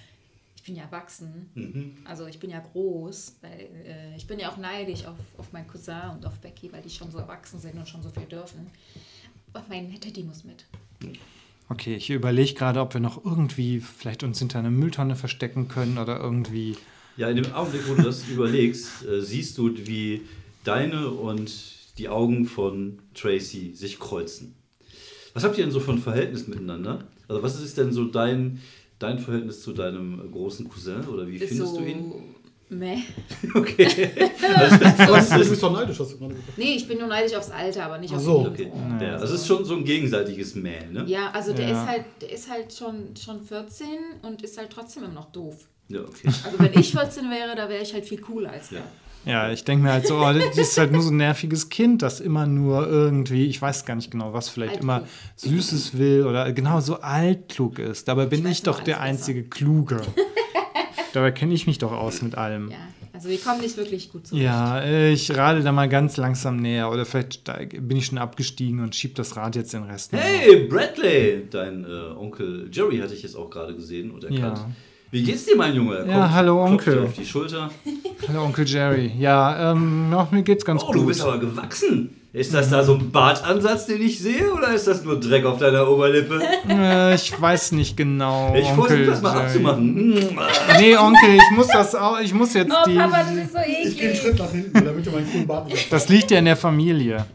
bin 0.68 0.76
ja 0.76 0.84
erwachsen. 0.84 1.50
Mhm. 1.56 1.98
Also 2.06 2.28
ich 2.28 2.40
bin 2.40 2.52
ja 2.52 2.60
groß, 2.60 3.38
weil 3.42 3.70
äh, 3.86 4.16
ich 4.16 4.28
bin 4.28 4.38
ja 4.38 4.52
auch 4.52 4.58
neidisch 4.58 5.06
auf, 5.06 5.16
auf 5.38 5.52
meinen 5.52 5.68
Cousin 5.68 6.12
und 6.16 6.26
auf 6.26 6.38
Becky, 6.40 6.72
weil 6.72 6.82
die 6.82 6.90
schon 6.90 7.10
so 7.10 7.18
erwachsen 7.18 7.60
sind 7.60 7.76
und 7.78 7.88
schon 7.88 8.04
so 8.04 8.10
viel 8.12 8.26
dürfen. 8.26 8.68
Aber 9.54 9.66
mein 9.70 10.00
Teddy 10.00 10.24
muss 10.24 10.44
mit. 10.44 10.66
Okay, 11.70 11.96
ich 11.96 12.10
überlege 12.10 12.54
gerade, 12.54 12.82
ob 12.82 12.94
wir 12.94 13.02
noch 13.02 13.24
irgendwie 13.26 13.80
vielleicht 13.80 14.24
uns 14.24 14.40
hinter 14.40 14.60
einer 14.60 14.70
Mülltonne 14.70 15.16
verstecken 15.16 15.68
können 15.68 15.98
oder 15.98 16.20
irgendwie. 16.20 16.78
Ja, 17.16 17.30
in 17.30 17.38
dem 17.38 17.52
Augenblick, 17.54 17.88
wo 17.88 17.96
du 17.96 18.04
das 18.04 18.28
überlegst, 18.30 19.06
äh, 19.06 19.22
siehst 19.22 19.58
du, 19.58 19.74
wie 19.88 20.22
deine 20.64 21.10
und 21.10 21.52
die 21.98 22.10
Augen 22.10 22.46
von 22.46 23.00
Tracy 23.16 23.74
sich 23.74 24.00
kreuzen. 24.00 24.54
Was 25.34 25.44
habt 25.44 25.58
ihr 25.58 25.64
denn 25.64 25.72
so 25.72 25.80
ein 25.92 26.00
Verhältnis 26.00 26.48
miteinander? 26.48 27.08
Also 27.28 27.44
was 27.44 27.62
ist 27.62 27.78
denn 27.78 27.92
so 27.92 28.06
dein, 28.06 28.62
dein 29.00 29.20
Verhältnis 29.20 29.62
zu 29.62 29.74
deinem 29.74 30.32
großen 30.32 30.68
Cousin 30.70 31.08
oder 31.08 31.28
wie 31.28 31.36
Ist 31.38 31.50
findest 31.50 31.72
so 31.76 31.80
du 31.82 31.86
ihn? 31.86 32.14
Meh. 32.70 32.98
Okay. 33.54 34.10
Aber 35.08 35.20
du 35.44 35.50
bist 35.50 35.64
doch 35.64 35.72
neidisch, 35.72 36.00
hast 36.00 36.12
du 36.12 36.18
gerade 36.18 36.34
gesagt. 36.34 36.58
Nee, 36.58 36.74
ich 36.76 36.86
bin 36.86 36.98
nur 36.98 37.08
neidisch 37.08 37.34
aufs 37.36 37.50
Alter, 37.50 37.86
aber 37.86 37.98
nicht 37.98 38.12
Ach 38.14 38.18
auf 38.18 38.24
so. 38.24 38.40
okay. 38.42 38.70
Ja, 39.02 39.14
also 39.14 39.36
es 39.36 39.42
ist 39.42 39.48
schon 39.48 39.64
so 39.64 39.76
ein 39.78 39.86
gegenseitiges 39.86 40.54
Mäh, 40.56 40.86
ne? 40.92 41.06
Ja, 41.08 41.32
also 41.32 41.54
der 41.54 41.70
Ja. 41.70 41.82
ist 41.84 41.88
halt, 41.90 42.04
der 42.22 42.32
ist 42.34 42.50
halt 42.50 42.74
schon, 42.74 43.16
schon 43.16 43.42
14 43.42 43.88
und 44.24 44.42
ist 44.42 44.58
halt 44.58 44.70
trotzdem 44.70 45.04
immer 45.06 45.14
noch 45.14 45.32
doof. 45.32 45.56
Ja, 45.88 46.02
okay. 46.02 46.28
Also 46.28 46.60
wenn 46.60 46.78
ich 46.78 46.92
14 46.92 47.30
wäre, 47.32 47.56
da 47.56 47.70
wäre 47.70 47.82
ich 47.82 47.94
halt 47.94 48.06
viel 48.06 48.20
cooler 48.20 48.52
als 48.52 48.72
Ja. 48.72 48.80
er. 48.80 48.84
Ja, 48.84 48.92
ich 49.52 49.64
denke 49.64 49.84
mir 49.84 49.92
halt 49.94 50.08
so, 50.08 50.18
oh, 50.18 50.34
das 50.34 50.58
ist 50.58 50.78
halt 50.78 50.92
nur 50.92 51.02
so 51.02 51.12
ein 51.12 51.18
nerviges 51.18 51.70
Kind, 51.70 52.02
das 52.02 52.20
immer 52.20 52.46
nur 52.48 52.88
irgendwie, 52.88 53.46
ich 53.48 53.62
weiß 53.62 53.86
gar 53.86 53.96
nicht 53.96 54.12
genau, 54.12 54.34
was 54.34 54.50
vielleicht 54.50 54.76
Altklug. 54.82 54.84
immer 54.84 55.04
Süßes 55.36 55.98
will 55.98 56.26
oder 56.26 56.52
genau 56.54 56.80
so 56.80 57.00
altklug 57.02 57.80
ist. 57.80 58.08
Dabei 58.08 58.26
bin 58.26 58.46
ich, 58.48 58.64
doch 58.64 58.80
der 58.80 59.02
einzige 59.02 59.44
Kluge. 59.44 60.02
Dabei 61.14 61.32
kenne 61.32 61.54
ich 61.54 61.68
mich 61.68 61.78
doch 61.78 61.92
aus 61.92 62.22
mit 62.22 62.36
allem. 62.36 62.70
Ja, 62.72 62.78
also 63.14 63.30
wir 63.30 63.40
kommen 63.40 63.62
nicht 63.62 63.76
wirklich 63.78 64.12
gut 64.12 64.28
zurecht. 64.28 64.46
Ja, 64.46 64.84
ich 65.10 65.36
rade 65.36 65.64
da 65.64 65.72
mal 65.72 65.90
ganz 65.90 66.18
langsam 66.18 66.58
näher 66.58 66.92
oder 66.92 67.06
vielleicht 67.06 67.44
bin 67.88 67.98
ich 67.98 68.06
schon 68.06 68.18
abgestiegen 68.20 68.82
und 68.82 68.96
schieb 68.96 69.16
das 69.16 69.36
Rad 69.36 69.56
jetzt 69.56 69.74
den 69.74 69.84
Rest. 69.84 70.14
noch. 70.14 70.20
Hey, 70.20 70.68
Bradley! 70.68 71.48
Dein 71.50 71.84
äh, 71.86 72.16
Onkel 72.16 72.70
Jerry 72.72 73.00
hatte 73.00 73.14
ich 73.14 73.24
jetzt 73.24 73.36
auch 73.36 73.50
gerade 73.50 73.74
gesehen 73.76 74.12
und 74.12 74.24
erkannt. 74.24 74.60
Ja. 74.60 74.72
Wie 75.10 75.24
geht's 75.24 75.46
dir, 75.46 75.56
mein 75.56 75.74
Junge? 75.74 75.96
Er 76.00 76.06
Ja, 76.06 76.32
hallo, 76.32 76.66
klopft 76.66 76.86
dir 76.88 76.92
Onkel. 76.92 77.06
auf 77.08 77.14
die 77.14 77.26
Schulter. 77.26 77.72
Hallo 78.28 78.44
Onkel 78.46 78.66
Jerry. 78.68 79.12
Ja, 79.20 79.72
ähm, 79.72 80.10
ja, 80.12 80.28
mir 80.32 80.44
geht's 80.44 80.66
ganz 80.66 80.84
Oh, 80.84 80.88
gut. 80.88 80.96
du 80.96 81.06
bist 81.06 81.22
aber 81.22 81.38
gewachsen. 81.40 82.14
Ist 82.34 82.54
das 82.54 82.70
da 82.70 82.84
so 82.84 82.94
ein 82.96 83.10
Bartansatz, 83.12 83.88
den 83.88 84.02
ich 84.02 84.20
sehe, 84.20 84.52
oder 84.54 84.74
ist 84.74 84.86
das 84.86 85.04
nur 85.04 85.20
Dreck 85.20 85.46
auf 85.46 85.58
deiner 85.60 85.88
Oberlippe? 85.90 86.40
äh, 86.70 87.16
ich 87.16 87.40
weiß 87.40 87.72
nicht 87.72 87.96
genau. 87.98 88.54
Ich 88.56 88.68
versuche 88.68 89.06
das 89.06 89.22
mal 89.22 89.34
Jerry. 89.34 89.46
abzumachen. 89.46 90.14
Nee, 90.78 90.98
Onkel, 90.98 91.36
ich 91.36 91.52
muss 91.56 91.68
das 91.68 91.96
auch, 91.96 92.20
ich 92.20 92.34
muss 92.34 92.54
jetzt 92.54 92.72
Oh 92.72 92.88
die. 92.90 92.96
Papa, 92.96 93.24
du 93.24 93.36
bist 93.40 93.54
so 93.54 93.60
Ich 93.60 93.98
gehe 93.98 94.10
einen 94.10 94.16
eklig. 94.16 94.22
Schritt 94.22 94.40
nach 94.40 94.52
hinten, 94.52 94.86
damit 94.86 95.06
du 95.06 95.12
meinen 95.12 95.32
coolen 95.32 95.48
Bart 95.48 95.68
nicht 95.70 95.92
Das 95.92 96.10
liegt 96.10 96.30
ja 96.32 96.38
in 96.40 96.46
der 96.46 96.58
Familie. 96.58 97.26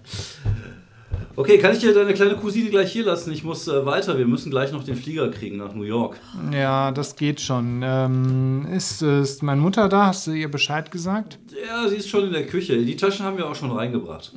Okay, 1.35 1.59
kann 1.59 1.73
ich 1.73 1.79
dir 1.79 1.95
deine 1.95 2.13
kleine 2.13 2.37
Cousine 2.37 2.69
gleich 2.69 2.93
hier 2.93 3.05
lassen? 3.05 3.33
Ich 3.33 3.43
muss 3.43 3.67
äh, 3.67 3.87
weiter. 3.87 4.19
Wir 4.19 4.27
müssen 4.27 4.51
gleich 4.51 4.71
noch 4.71 4.85
den 4.85 4.97
Flieger 4.97 5.31
kriegen 5.31 5.57
nach 5.57 5.75
New 5.75 5.85
York. 5.85 6.21
Ja, 6.53 6.91
das 6.91 7.17
geht 7.17 7.41
schon. 7.41 7.81
Ähm, 7.83 8.67
ist, 8.71 9.01
ist 9.01 9.43
meine 9.43 9.61
Mutter 9.61 9.89
da? 9.89 10.07
Hast 10.07 10.27
du 10.27 10.33
ihr 10.33 10.51
Bescheid 10.51 10.91
gesagt? 10.91 11.39
Ja, 11.67 11.89
sie 11.89 11.97
ist 11.97 12.09
schon 12.11 12.27
in 12.27 12.33
der 12.33 12.47
Küche. 12.47 12.77
Die 12.77 12.97
Taschen 12.97 13.25
haben 13.25 13.39
wir 13.39 13.49
auch 13.49 13.55
schon 13.55 13.71
reingebracht. 13.71 14.33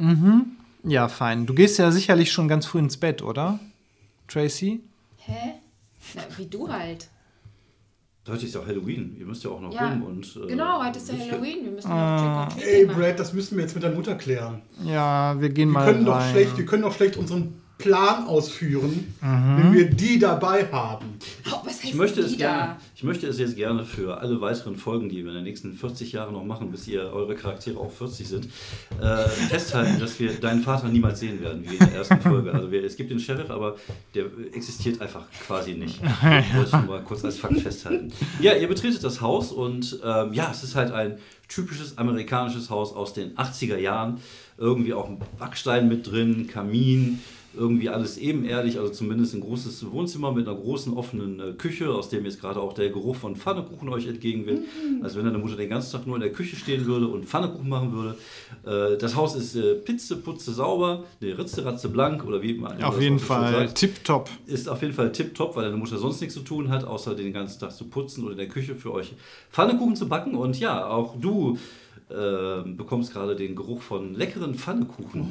Ja, 0.84 1.08
fein. 1.10 1.46
Du 1.46 1.54
gehst 1.54 1.80
ja 1.80 1.92
sicherlich 1.92 2.32
schon 2.32 2.48
ganz 2.48 2.66
früh 2.66 2.80
ins 2.80 2.96
Bett, 2.98 3.22
oder? 3.22 3.60
Tracy? 4.28 4.80
Hä? 5.18 5.56
Na, 6.14 6.22
wie 6.38 6.46
du 6.46 6.70
halt. 6.70 7.10
Heute 8.28 8.46
ist 8.46 8.56
ja 8.56 8.62
Halloween. 8.66 9.16
Ihr 9.20 9.26
müsst 9.26 9.44
ja 9.44 9.52
auch 9.52 9.62
noch 9.62 9.72
Ja, 9.72 9.90
rum. 9.90 10.02
Und, 10.04 10.40
äh, 10.44 10.48
genau, 10.48 10.84
heute 10.84 10.98
ist 10.98 11.10
ja 11.12 11.16
Halloween. 11.20 11.64
Wir 11.64 11.72
müssen 11.72 11.92
Ah. 11.92 12.46
noch 12.50 12.58
Ey. 12.62 12.86
Brad, 12.86 13.20
das 13.20 13.34
müssen 13.34 13.56
wir 13.56 13.64
jetzt 13.64 13.76
mit 13.76 13.84
deiner 13.84 13.94
Mutter 13.96 14.16
klären. 14.16 14.62
Ja, 14.84 15.40
wir 15.40 15.50
gehen 15.50 15.70
Wir 15.70 15.74
mal 15.74 15.86
können, 15.94 16.06
doch 16.06 16.16
rein. 16.16 16.32
schlecht, 16.32 16.58
wir 16.58 16.66
können 16.66 16.82
doch 16.84 16.94
schlecht 16.96 17.18
unseren 17.18 17.54
Plan 17.78 18.26
ausführen, 18.28 19.14
Mhm. 19.22 19.58
wenn 19.58 19.74
wir 19.74 19.90
die 19.90 20.18
dabei 20.18 20.66
haben. 20.72 21.06
Oh, 21.52 21.58
was 21.64 21.74
heißt 21.76 21.84
Ich 21.86 21.94
möchte, 21.94 22.22
es 22.22 22.38
gerne, 22.38 22.78
ich 22.96 23.04
möchte 23.04 23.28
es 23.28 23.38
jetzt 23.38 23.56
gerne 23.56 23.84
für 23.84 24.18
alle 24.20 24.40
weiteren 24.42 24.76
Folgen, 24.78 25.10
die 25.10 25.24
wir 25.24 25.30
in 25.32 25.36
den 25.36 25.44
nächsten 25.44 25.74
40 25.74 26.14
Jahren 26.14 26.34
noch 26.34 26.44
machen, 26.46 26.72
bis 26.72 26.88
ihr 26.88 27.02
eure 27.12 27.36
Charaktere 27.36 27.78
auch 27.80 27.92
40 27.92 28.28
sind, 28.28 28.48
äh, 29.02 29.28
festhalten, 29.28 30.00
dass 30.00 30.20
wir 30.20 30.34
deinen 30.34 30.62
Vater 30.62 30.88
niemals 30.88 31.20
sehen 31.20 31.42
werden, 31.42 31.64
wie 31.70 31.74
in 31.76 31.80
der 31.80 31.94
ersten 31.96 32.22
Folge. 32.22 32.54
Also 32.54 32.72
wir, 32.72 32.84
es 32.84 32.96
gibt 32.96 33.12
den 33.12 33.20
Sheriff, 33.20 33.50
aber 33.50 33.76
der 34.14 34.26
existiert 34.54 35.02
einfach 35.02 35.24
quasi 35.46 35.74
nicht. 35.74 36.00
Ich 36.50 36.56
wollte 36.56 36.70
schon 36.72 36.88
mal 36.88 37.02
kurz 37.04 37.24
als 37.26 37.38
Fakt 37.38 37.60
festhalten. 37.60 38.12
Ja, 38.40 38.54
ihr 38.54 38.68
betretet 38.68 39.04
das 39.04 39.22
Haus 39.22 39.52
und 39.52 40.00
ähm, 40.04 40.34
ja, 40.34 40.50
es 40.52 40.64
ist 40.64 40.76
halt 40.76 40.92
ein 40.92 41.18
typisches 41.48 41.98
amerikanisches 41.98 42.70
Haus 42.70 42.94
aus 42.94 43.14
den 43.14 43.36
80er 43.36 43.78
Jahren. 43.78 44.20
Irgendwie 44.58 44.94
auch 44.94 45.08
ein 45.10 45.20
Backstein 45.38 45.88
mit 45.90 46.10
drin, 46.10 46.48
Kamin, 46.48 47.20
irgendwie 47.58 47.90
alles 47.90 48.18
ebenerdig, 48.18 48.78
also 48.80 48.92
zumindest 48.92 49.34
ein 49.34 49.42
großes 49.42 49.92
Wohnzimmer 49.92 50.32
mit 50.32 50.48
einer 50.48 50.58
großen 50.58 50.94
offenen 50.94 51.40
äh, 51.40 51.54
Küche, 51.54 51.90
aus 51.90 52.10
dem 52.10 52.26
jetzt 52.26 52.42
gerade 52.42 52.60
auch 52.60 52.74
der 52.74 52.90
Geruch 52.90 53.16
von 53.16 53.36
Pfannekuchen 53.36 53.90
euch 53.90 54.08
entgegenweht. 54.08 54.62
Also 55.02 55.18
wenn 55.18 55.26
deine 55.26 55.38
Mutter 55.38 55.56
den 55.56 55.70
ganzen 55.70 55.92
Tag 55.92 56.08
nur 56.08 56.16
in 56.16 56.22
der 56.22 56.32
Küche 56.32 56.56
stehen 56.56 56.86
würde 56.86 57.08
und 57.08 57.26
Pfannekuchen 57.26 57.70
machen 57.70 57.92
würde. 57.94 58.16
Äh, 58.66 58.98
das 58.98 59.16
Haus 59.16 59.36
ist 59.36 59.56
äh, 59.56 59.76
pitze, 59.76 60.18
putze, 60.18 60.54
sauber, 60.54 61.04
ne, 61.22 61.38
ritze, 61.38 61.66
ratze, 61.66 61.90
blank 61.90 62.26
oder 62.26 62.42
wie 62.42 62.54
man 62.56 62.82
Auf 62.84 62.96
das 62.96 63.04
jeden 63.04 63.20
Fall 63.20 63.52
sagt. 63.52 63.76
tipptopp. 63.76 64.30
Ist 64.46 64.70
auf 64.70 64.82
jeden 64.82 64.94
Fall 64.94 65.12
tipptopp, 65.12 65.56
weil 65.56 65.66
deine 65.66 65.78
Mutter 65.78 65.98
sonst 65.98 66.22
nichts 66.22 66.36
zu 66.36 66.42
tun 66.42 66.70
hat, 66.70 66.84
außer 66.84 67.16
den 67.16 67.34
ganzen 67.34 67.60
Tag 67.60 67.72
zu 67.72 67.86
putzen 67.86 68.24
oder 68.24 68.32
in 68.32 68.38
der 68.38 68.48
Küche 68.48 68.76
für 68.76 68.94
euch 68.94 69.14
Pfannekuchen 69.52 69.96
zu 69.96 70.08
backen. 70.08 70.36
Und 70.36 70.60
ja, 70.60 70.88
auch 70.88 71.20
du 71.20 71.58
äh, 72.10 72.62
bekommst 72.70 73.14
gerade 73.14 73.36
den 73.36 73.56
Geruch 73.56 73.82
von 73.82 74.14
leckeren 74.14 74.56
Pfannekuchen, 74.56 75.28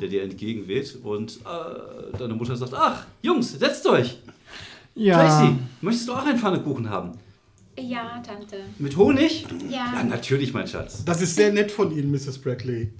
der 0.00 0.08
dir 0.08 0.22
entgegenweht. 0.22 0.98
Und 1.02 1.36
äh, 1.44 2.16
deine 2.18 2.34
Mutter 2.34 2.56
sagt, 2.56 2.74
ach, 2.74 3.04
Jungs, 3.22 3.52
setzt 3.52 3.86
euch. 3.86 4.18
Ja. 4.94 5.18
Tracy, 5.18 5.54
möchtest 5.80 6.08
du 6.08 6.14
auch 6.14 6.24
einen 6.24 6.38
Pfannekuchen 6.38 6.88
haben? 6.90 7.12
Ja, 7.78 8.22
Tante. 8.26 8.56
Mit 8.78 8.96
Honig? 8.96 9.46
Ja. 9.70 9.92
Ja, 9.94 10.02
natürlich, 10.02 10.54
mein 10.54 10.66
Schatz. 10.66 11.04
Das 11.04 11.20
ist 11.20 11.36
sehr 11.36 11.52
nett 11.52 11.70
von 11.70 11.96
Ihnen, 11.96 12.10
Mrs. 12.10 12.38
Bradley. 12.38 12.90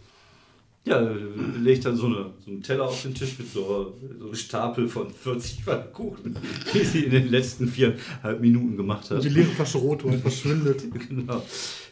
Ja, 0.87 1.01
äh, 1.03 1.16
legt 1.61 1.85
dann 1.85 1.96
so, 1.96 2.07
eine, 2.07 2.31
so 2.44 2.51
einen 2.51 2.62
Teller 2.62 2.85
auf 2.85 3.03
den 3.03 3.12
Tisch 3.12 3.37
mit 3.40 3.51
so, 3.53 3.92
so 4.20 4.25
einem 4.27 4.35
Stapel 4.37 4.88
von 4.88 5.11
40 5.11 5.64
Pfannkuchen, 5.64 6.37
die 6.75 6.85
sie 6.85 7.01
in 7.05 7.11
den 7.11 7.29
letzten 7.29 7.68
viereinhalb 7.68 8.40
Minuten 8.40 8.77
gemacht 8.77 9.11
hat. 9.11 9.16
Und 9.18 9.25
die 9.25 9.31
leere 9.31 9.49
Flasche 9.49 9.79
Rotwein 9.79 10.20
verschwindet. 10.20 10.85
Genau. 11.09 11.42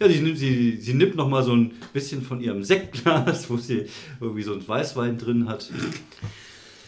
Ja, 0.01 0.09
die, 0.09 0.21
nimmt- 0.21 0.39
sie, 0.39 0.77
sie 0.81 0.95
nippt 0.95 1.17
noch 1.17 1.29
mal 1.29 1.43
so 1.43 1.53
ein 1.55 1.73
bisschen 1.93 2.23
von 2.23 2.41
ihrem 2.41 2.63
Sektglas, 2.63 3.51
wo 3.51 3.57
sie 3.57 3.87
irgendwie 4.21 4.43
so 4.43 4.55
ein 4.55 4.67
Weißwein 4.67 5.19
drin 5.19 5.49
hat. 5.49 5.71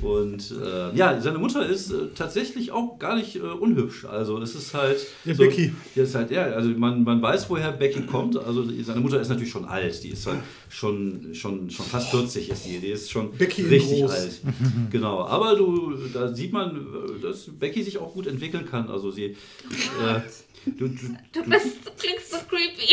Und 0.01 0.53
äh, 0.63 0.95
ja, 0.95 1.21
seine 1.21 1.39
Mutter 1.39 1.67
ist 1.67 1.91
äh, 1.91 2.09
tatsächlich 2.15 2.71
auch 2.71 2.99
gar 2.99 3.17
nicht 3.17 3.37
äh, 3.37 3.41
unhübsch. 3.41 4.05
Also 4.05 4.39
es 4.43 4.55
ist 4.55 4.75
halt. 4.75 4.99
Ja, 5.25 5.35
Becky. 5.35 5.73
Die 5.95 6.01
ist 6.01 6.15
halt, 6.15 6.31
ja, 6.31 6.43
also 6.43 6.69
man, 6.71 7.03
man 7.03 7.23
weiß, 7.23 7.49
woher 7.49 7.73
Becky 7.73 8.03
kommt. 8.03 8.37
Also 8.37 8.65
seine 8.83 9.01
Mutter 9.01 9.21
ist 9.21 9.29
natürlich 9.29 9.51
schon 9.51 9.65
alt. 9.65 10.03
Die 10.05 10.11
ist 10.11 10.27
halt 10.27 10.41
schon, 10.69 11.35
schon, 11.35 11.71
schon 11.71 11.87
fast 11.87 12.11
40 12.11 12.51
ist 12.51 12.67
die. 12.67 12.79
Die 12.79 12.89
ist 12.89 13.11
schon 13.11 13.33
Becky 13.33 13.63
richtig 13.63 14.05
alt. 14.05 14.41
genau. 14.91 15.25
Aber 15.27 15.57
du, 15.57 15.95
da 16.13 16.35
sieht 16.35 16.53
man, 16.53 16.77
äh, 16.77 17.23
dass 17.23 17.47
Becky 17.59 17.83
sich 17.83 17.97
auch 17.99 18.13
gut 18.13 18.27
entwickeln 18.27 18.67
kann. 18.69 18.91
Also 18.91 19.11
sie. 19.11 19.25
Äh, 19.25 20.21
du, 20.67 20.89
du, 20.89 21.17
Du 21.33 21.43
bist, 21.45 21.67
du 21.85 21.91
klingst 21.99 22.31
so 22.31 22.37
creepy. 22.49 22.93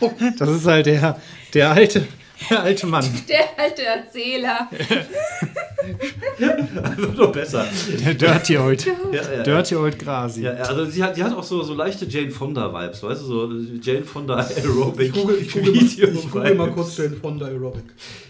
Das 0.38 0.48
ist 0.48 0.64
halt 0.64 0.86
der, 0.86 1.20
der 1.52 1.72
alte, 1.72 2.06
der 2.48 2.62
alte 2.62 2.86
Mann. 2.86 3.04
Der 3.28 3.58
alte 3.58 3.82
Erzähler. 3.82 4.68
wird 6.96 7.18
doch 7.18 7.32
besser. 7.32 7.66
Der 8.00 8.14
Dirty 8.14 8.56
Old. 8.56 8.86
Ja, 8.86 8.92
ja, 9.12 9.32
ja. 9.36 9.42
Dirty 9.42 9.76
Old 9.76 9.98
Grasi. 9.98 10.42
Ja, 10.42 10.54
ja, 10.54 10.62
also 10.62 10.84
sie 10.86 11.02
hat, 11.02 11.16
die 11.16 11.22
hat 11.22 11.34
auch 11.34 11.42
so, 11.42 11.62
so 11.62 11.74
leichte 11.74 12.06
Jane 12.06 12.30
Fonda-Vibes, 12.30 13.02
weißt 13.02 13.22
du, 13.22 13.26
so 13.26 13.52
Jane 13.82 14.04
Fonda 14.04 14.36
Aerobic 14.36 15.08
Ich 15.08 15.12
google, 15.12 15.38
ich 15.40 15.52
google, 15.52 15.76
ich 15.76 16.00
google 16.00 16.54
mal 16.54 16.70
kurz 16.70 16.96
Jane 16.96 17.16
Fonda 17.16 17.46
Aerobic. 17.46 17.84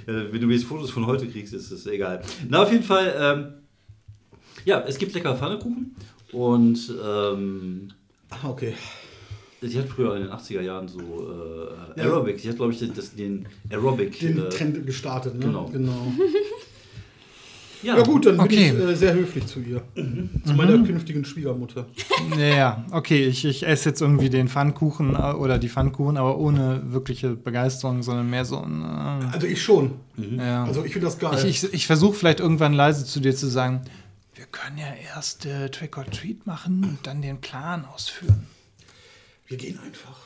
Ja, 0.07 0.33
wenn 0.33 0.41
du 0.41 0.47
mir 0.47 0.55
jetzt 0.55 0.65
Fotos 0.65 0.91
von 0.91 1.07
heute 1.07 1.29
kriegst, 1.29 1.55
ist 1.55 1.71
es 1.71 1.87
egal. 1.87 2.23
Na, 2.49 2.63
auf 2.63 2.73
jeden 2.73 2.85
Fall, 2.85 3.15
ähm, 3.19 3.53
ja, 4.65 4.83
es 4.87 4.99
gibt 4.99 5.15
lecker 5.15 5.37
Pfannekuchen 5.37 5.95
und 6.33 6.93
ähm, 7.05 7.93
Ah, 8.31 8.49
okay. 8.49 8.75
Sie 9.63 9.79
hat 9.79 9.89
früher 9.89 10.17
in 10.17 10.23
den 10.25 10.33
80er 10.33 10.61
Jahren 10.63 10.89
so 10.89 10.99
äh, 11.97 12.01
Aerobic, 12.01 12.41
sie 12.41 12.49
hat, 12.49 12.57
glaube 12.57 12.73
ich, 12.73 12.79
den, 12.79 12.95
das, 12.95 13.15
den 13.15 13.47
Aerobic. 13.71 14.19
Den 14.19 14.39
äh, 14.47 14.49
Trend 14.49 14.87
gestartet, 14.87 15.35
ne? 15.35 15.47
genau. 15.47 15.67
genau. 15.67 16.13
ja, 17.83 17.97
Ja 17.97 18.03
gut, 18.03 18.27
dann 18.27 18.37
bin 18.37 18.45
Okay. 18.47 18.73
ich 18.75 18.81
äh, 18.89 18.95
sehr 18.97 19.15
höflich 19.15 19.47
zu 19.47 19.61
ihr. 19.61 19.83
Zu 20.45 20.55
meiner 20.55 20.79
künftigen 20.85 21.25
Schwiegermutter. 21.25 21.87
Ja, 22.39 22.45
ja, 22.47 22.85
okay, 22.91 23.27
ich, 23.27 23.45
ich 23.45 23.67
esse 23.67 23.91
jetzt 23.91 24.01
irgendwie 24.03 24.31
den 24.31 24.49
Pfannkuchen 24.49 25.15
äh, 25.15 25.33
oder 25.33 25.59
die 25.59 25.69
Pfannkuchen, 25.69 26.17
aber 26.17 26.39
ohne 26.39 26.83
wirkliche 26.93 27.31
Begeisterung, 27.37 28.03
sondern 28.03 28.29
mehr 28.31 28.45
so 28.45 28.59
ein. 28.59 28.83
Äh, 28.83 29.35
Also 29.35 29.47
ich 29.47 29.63
schon. 29.63 29.93
ja. 30.17 30.65
Also 30.65 30.85
ich 30.85 30.93
finde 30.93 31.07
das 31.07 31.19
geil. 31.19 31.39
ich 31.45 31.65
ich, 31.65 31.73
ich 31.75 31.87
versuche 31.87 32.15
vielleicht 32.15 32.41
irgendwann 32.41 32.73
leise 32.75 33.05
zu 33.05 33.21
dir 33.21 33.35
zu 33.35 33.47
sagen, 33.47 33.83
wir 34.35 34.47
können 34.47 34.79
ja 34.79 34.87
erst 35.15 35.45
äh, 35.45 35.69
Trick 35.69 35.99
or 35.99 36.07
Treat 36.07 36.47
machen 36.47 36.83
und 36.85 36.99
dann 37.07 37.21
den 37.21 37.43
Plan 37.43 37.85
ausführen. 37.85 38.47
Wir 39.51 39.59
gehen 39.59 39.79
einfach. 39.81 40.17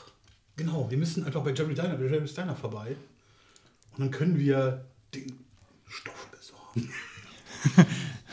Genau, 0.56 0.88
wir 0.90 0.98
müssen 0.98 1.24
einfach 1.24 1.42
bei 1.42 1.52
Jerry 1.52 1.74
Diner, 1.74 1.96
bei 1.96 2.04
Jerry 2.04 2.28
Steiner 2.28 2.54
vorbei. 2.54 2.94
Und 3.96 4.00
dann 4.00 4.10
können 4.10 4.38
wir 4.38 4.84
den 5.14 5.32
Stoff 5.88 6.28
besorgen. 6.30 6.90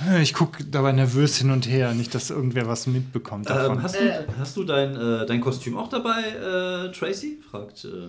Äh, 0.06 0.22
Ich 0.24 0.34
gucke 0.34 0.64
dabei 0.66 0.92
nervös 0.94 1.38
hin 1.38 1.52
und 1.52 1.68
her, 1.68 1.94
nicht, 1.94 2.14
dass 2.16 2.32
irgendwer 2.32 2.68
was 2.68 2.88
mitbekommt 2.88 3.50
davon. 3.50 3.78
ähm, 3.78 3.84
hast, 3.84 3.96
du, 3.96 4.28
hast 4.40 4.58
du 4.58 4.64
dein, 4.64 4.96
äh, 4.96 5.26
dein 5.28 5.40
Kostüm 5.42 5.78
auch 5.78 5.90
dabei, 5.90 6.22
äh, 6.24 6.92
Tracy? 6.92 7.40
fragt 7.50 7.86
äh, 7.86 8.08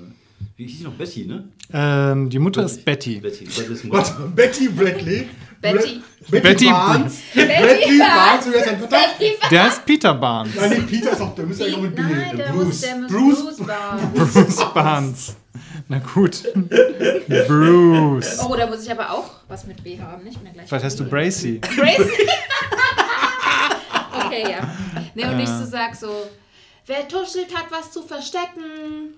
Wie 0.57 0.67
hieß 0.67 0.79
sie 0.79 0.85
noch? 0.85 0.93
Betty, 0.93 1.25
ne? 1.25 1.49
Ähm, 1.73 2.29
die 2.29 2.39
Mutter 2.39 2.65
ist 2.65 2.85
Betty. 2.85 3.21
Betty. 3.21 3.49
Warte, 3.91 4.13
Betty 4.35 4.69
Bradley. 4.69 5.29
Betty. 5.61 6.03
Betty, 6.29 6.43
Betty 6.43 6.67
Barnes. 6.67 7.21
Betty 7.35 7.47
Bradley 7.47 7.99
Barnes. 7.99 7.99
Barnes. 7.99 8.47
Und 8.47 8.53
wer 8.53 8.61
ist 8.61 8.67
sein 8.67 8.81
Vater? 8.81 9.49
Der 9.51 9.69
ist 9.69 9.87
Peter 9.87 10.15
Barnes. 10.15 10.55
Nein, 10.55 10.71
nee, 10.71 10.81
Peter 10.81 11.13
ist 11.13 11.21
auch, 11.21 11.35
der 11.35 11.47
müsste 11.47 11.65
eigentlich 11.65 11.77
auch 11.77 11.83
mit 11.83 11.97
B. 11.97 12.03
Nein, 12.03 12.37
der 12.37 12.45
Bruce. 12.53 12.65
muss, 12.67 12.81
der 12.81 12.95
Bruce. 13.09 13.57
Bruce 13.57 13.69
war. 13.69 13.99
Bruce 14.15 14.75
Barnes. 14.75 15.37
Na 15.89 15.99
gut. 15.99 16.43
Bruce. 17.49 18.39
Oh, 18.47 18.55
da 18.55 18.67
muss 18.67 18.85
ich 18.85 18.91
aber 18.91 19.11
auch 19.11 19.31
was 19.49 19.67
mit 19.67 19.83
B 19.83 19.99
haben, 20.01 20.23
nicht 20.25 20.43
mehr 20.43 20.53
gleich. 20.53 20.69
Vielleicht 20.69 20.85
heißt 20.85 21.01
du 21.01 21.05
Bracy. 21.05 21.61
Bracy. 21.61 22.11
okay, 24.27 24.51
ja. 24.51 24.69
Nee, 25.15 25.25
und 25.25 25.37
nicht 25.37 25.49
so 25.49 25.65
sag 25.65 25.95
so, 25.95 26.27
wer 26.87 27.09
tuschelt 27.09 27.55
hat 27.55 27.67
was 27.71 27.91
zu 27.91 28.03
verstecken. 28.03 29.15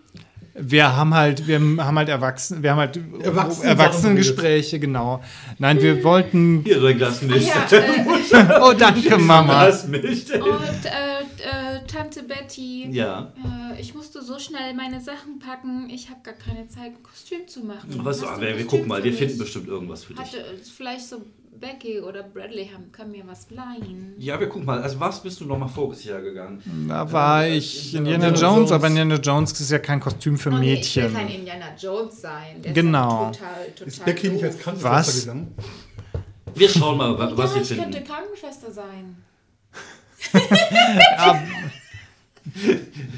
Wir 0.57 0.95
haben 0.97 1.15
halt, 1.15 1.49
wir 1.49 1.57
haben 1.59 1.99
halt 1.99 2.09
Erwachsene, 2.09 2.63
wir 2.63 2.71
haben 2.71 2.79
halt 2.79 2.97
Erwachsene- 2.97 3.65
Erwachsenengespräche, 3.65 4.79
genau. 4.79 5.21
Nein, 5.59 5.83
wir 5.83 6.05
wollten. 6.05 6.63
Hier, 6.65 6.79
so 6.81 6.87
ein 6.87 6.97
Glas 6.97 7.23
Milch. 7.23 7.49
Ja, 7.49 7.67
äh, 7.77 8.61
Oh, 8.63 8.73
danke, 8.73 9.19
Mama. 9.19 9.69
Milch. 9.89 10.33
und 10.33 10.85
äh, 10.85 11.23
äh, 11.45 11.81
Tante 11.89 12.23
Betty. 12.23 12.89
Ja. 12.91 13.33
Äh, 13.75 13.81
ich 13.81 13.95
musste 13.95 14.23
so 14.23 14.39
schnell 14.39 14.75
meine 14.75 15.01
Sachen 15.01 15.41
packen. 15.41 15.91
Ich 15.91 16.09
habe 16.09 16.21
gar 16.23 16.35
keine 16.35 16.69
Zeit, 16.69 16.93
ein 16.93 17.03
Kostüm 17.03 17.49
zu 17.49 17.61
machen. 17.65 18.01
Ah, 18.05 18.35
ein 18.35 18.41
wir, 18.41 18.57
wir 18.59 18.67
gucken 18.67 18.87
mal, 18.87 19.03
wir 19.03 19.13
finden 19.13 19.39
bestimmt 19.39 19.67
irgendwas 19.67 20.05
für 20.05 20.15
dich. 20.15 20.23
Hatte 20.23 20.45
vielleicht 20.77 21.09
so 21.09 21.23
Becky 21.65 22.01
oder 22.01 22.23
Bradley 22.23 22.69
haben, 22.73 22.93
können 22.93 23.13
mir 23.13 23.27
was 23.27 23.51
leihen. 23.51 24.15
Ja, 24.19 24.39
wir 24.39 24.49
gucken 24.49 24.67
mal. 24.67 24.83
Also, 24.83 25.01
was 25.01 25.23
bist 25.23 25.41
du 25.41 25.47
nochmal 25.47 25.69
voriges 25.71 26.05
Jahr 26.05 26.21
gegangen? 26.21 26.63
Da 26.89 27.11
war 27.11 27.47
ich 27.47 27.95
Indiana 27.95 28.27
Indiana 28.29 28.41
Jones. 28.41 28.59
Jones, 28.59 28.73
aber 28.73 28.87
Indiana 28.89 29.15
Jones 29.17 29.59
ist 29.61 29.71
ja 29.71 29.79
kein 29.79 29.99
Kostüm 30.01 30.37
für 30.37 30.51
Oh 30.51 30.59
nee, 30.59 30.75
ich 30.75 30.95
will 30.97 31.03
Mädchen. 31.05 31.17
kein 31.17 31.29
Indiana 31.35 31.67
Jones 31.79 32.21
sein. 32.21 32.61
Der 32.63 32.73
Genau. 32.75 33.31
Ist 33.31 33.39
total, 33.39 33.65
total 33.71 33.89
Ist 33.89 34.05
Becky 34.05 34.29
nicht 34.29 34.45
als. 34.45 34.59
Krankenschwester 34.59 34.91
Was? 34.99 35.21
gegangen? 35.23 35.55
Wir 36.55 36.69
schauen 36.69 36.99
mal, 36.99 37.19
wa- 37.19 37.33
was 37.35 37.51
ja, 37.51 37.57
wir 37.57 37.63
ich 37.63 37.69
könnte 37.71 37.83
finden. 37.99 38.05
Krankenschwester 38.09 38.71
sein. 38.71 39.17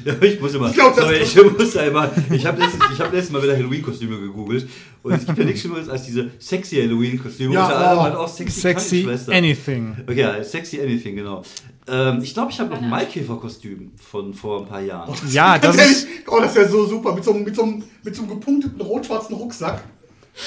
Ja, 0.05 0.13
ich 0.21 0.39
muss 0.39 0.53
immer. 0.55 0.71
glaub, 0.71 0.95
das 0.95 1.03
sorry, 1.05 1.17
ich 1.17 1.57
muss 1.57 1.77
einmal. 1.77 2.11
Ich 2.31 2.45
habe 2.45 2.59
letztens, 2.61 2.83
ich 2.93 2.99
hab 2.99 3.11
letztens 3.13 3.31
mal 3.31 3.43
wieder 3.43 3.55
Halloween-Kostüme 3.55 4.19
gegoogelt. 4.19 4.67
Und 5.03 5.13
es 5.13 5.25
gibt 5.25 5.37
ja 5.37 5.45
nichts 5.45 5.61
Schlimmeres 5.61 5.89
als 5.89 6.05
diese 6.05 6.31
sexy 6.39 6.77
Halloween-Kostüme. 6.77 7.53
Ja, 7.53 7.65
Unter 7.65 7.89
anderem 7.91 8.13
oh. 8.15 8.17
auch 8.23 8.27
sexy, 8.27 8.59
Sexy 8.61 9.07
anything. 9.31 9.95
Okay, 10.03 10.19
ja, 10.19 10.43
sexy 10.43 10.81
anything, 10.81 11.15
genau. 11.17 11.43
Ähm, 11.87 12.19
ich 12.21 12.33
glaube, 12.33 12.51
ich 12.51 12.59
habe 12.59 12.71
noch 12.73 12.81
ein 12.81 12.89
Maikäfer-Kostüm 12.89 13.91
von 13.97 14.33
vor 14.33 14.61
ein 14.61 14.67
paar 14.67 14.81
Jahren. 14.81 15.13
Ja, 15.29 15.57
das 15.59 15.77
Ganz 15.77 15.91
ist. 15.91 16.03
ehrlich, 16.07 16.27
oh, 16.27 16.39
das 16.41 16.55
wäre 16.55 16.67
so 16.69 16.85
super. 16.85 17.13
Mit 17.13 17.23
so, 17.23 17.33
einem- 17.33 17.43
mit, 17.43 17.55
so, 17.55 17.63
einem- 17.63 17.83
mit 18.03 18.15
so 18.15 18.23
einem 18.23 18.31
gepunkteten 18.31 18.81
rot-schwarzen 18.81 19.35
Rucksack. 19.35 19.83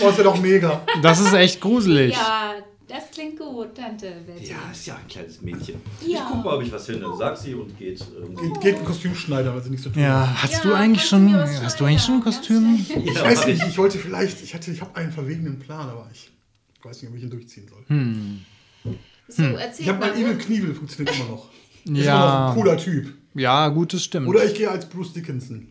Oh, 0.00 0.06
das 0.06 0.18
wäre 0.18 0.24
doch 0.28 0.40
mega. 0.40 0.82
Das 1.02 1.20
ist 1.20 1.32
echt 1.32 1.60
gruselig. 1.60 2.12
Ja, 2.14 2.54
das 2.90 3.10
klingt 3.12 3.38
gut, 3.38 3.74
Tante 3.76 4.22
Betty. 4.26 4.50
Ja, 4.50 4.56
ist 4.72 4.86
ja 4.86 4.96
ein 4.96 5.06
kleines 5.08 5.40
Mädchen. 5.40 5.80
Ja. 6.06 6.18
Ich 6.18 6.24
guck 6.28 6.44
mal, 6.44 6.56
ob 6.56 6.62
ich 6.62 6.72
was 6.72 6.86
finde. 6.86 7.06
Sag 7.16 7.36
sie 7.36 7.54
und 7.54 7.78
geht. 7.78 8.00
Ähm, 8.00 8.34
Geht, 8.36 8.60
geht 8.60 8.76
ein 8.78 8.84
Kostümschneider, 8.84 9.54
weil 9.54 9.62
sie 9.62 9.70
nichts 9.70 9.84
zu 9.84 9.90
tun 9.90 10.02
Ja, 10.02 10.34
hast 10.42 10.52
Ja, 10.52 10.60
du 10.62 10.74
eigentlich 10.74 11.04
schon, 11.06 11.34
hast 11.34 11.78
du 11.80 11.84
eigentlich 11.84 12.02
schon 12.02 12.16
ein? 12.16 12.20
Kostüm? 12.22 12.74
Ich 12.78 12.88
ja, 13.14 13.24
weiß 13.24 13.46
nicht, 13.46 13.62
ich 13.66 13.78
wollte 13.78 13.98
vielleicht, 13.98 14.42
ich 14.42 14.52
hatte, 14.54 14.70
ich 14.70 14.80
habe 14.80 14.94
einen 14.96 15.12
verwegenen 15.12 15.58
Plan, 15.58 15.88
aber 15.88 16.08
ich 16.12 16.30
weiß 16.82 17.00
nicht, 17.02 17.10
ob 17.10 17.16
ich 17.16 17.22
ihn 17.22 17.30
durchziehen 17.30 17.68
soll. 17.68 17.84
So, 19.28 19.42
erzähl 19.56 19.82
Ich 19.84 19.88
habe 19.88 20.00
mal. 20.00 20.10
mein 20.12 20.20
Evil 20.22 20.36
Knievel, 20.38 20.74
funktioniert 20.74 21.14
immer 21.16 21.28
noch. 21.30 21.48
Ist 21.84 21.86
immer 21.86 21.98
noch 21.98 22.04
Ja, 22.04 22.48
ein 22.50 22.54
cooler 22.54 22.76
Typ. 22.76 23.14
ja, 23.34 23.68
gut, 23.68 23.94
das 23.94 24.04
stimmt. 24.04 24.26
Oder 24.28 24.44
ich 24.44 24.54
gehe 24.54 24.70
als 24.70 24.88
Bruce 24.88 25.12
Dickinson. 25.12 25.68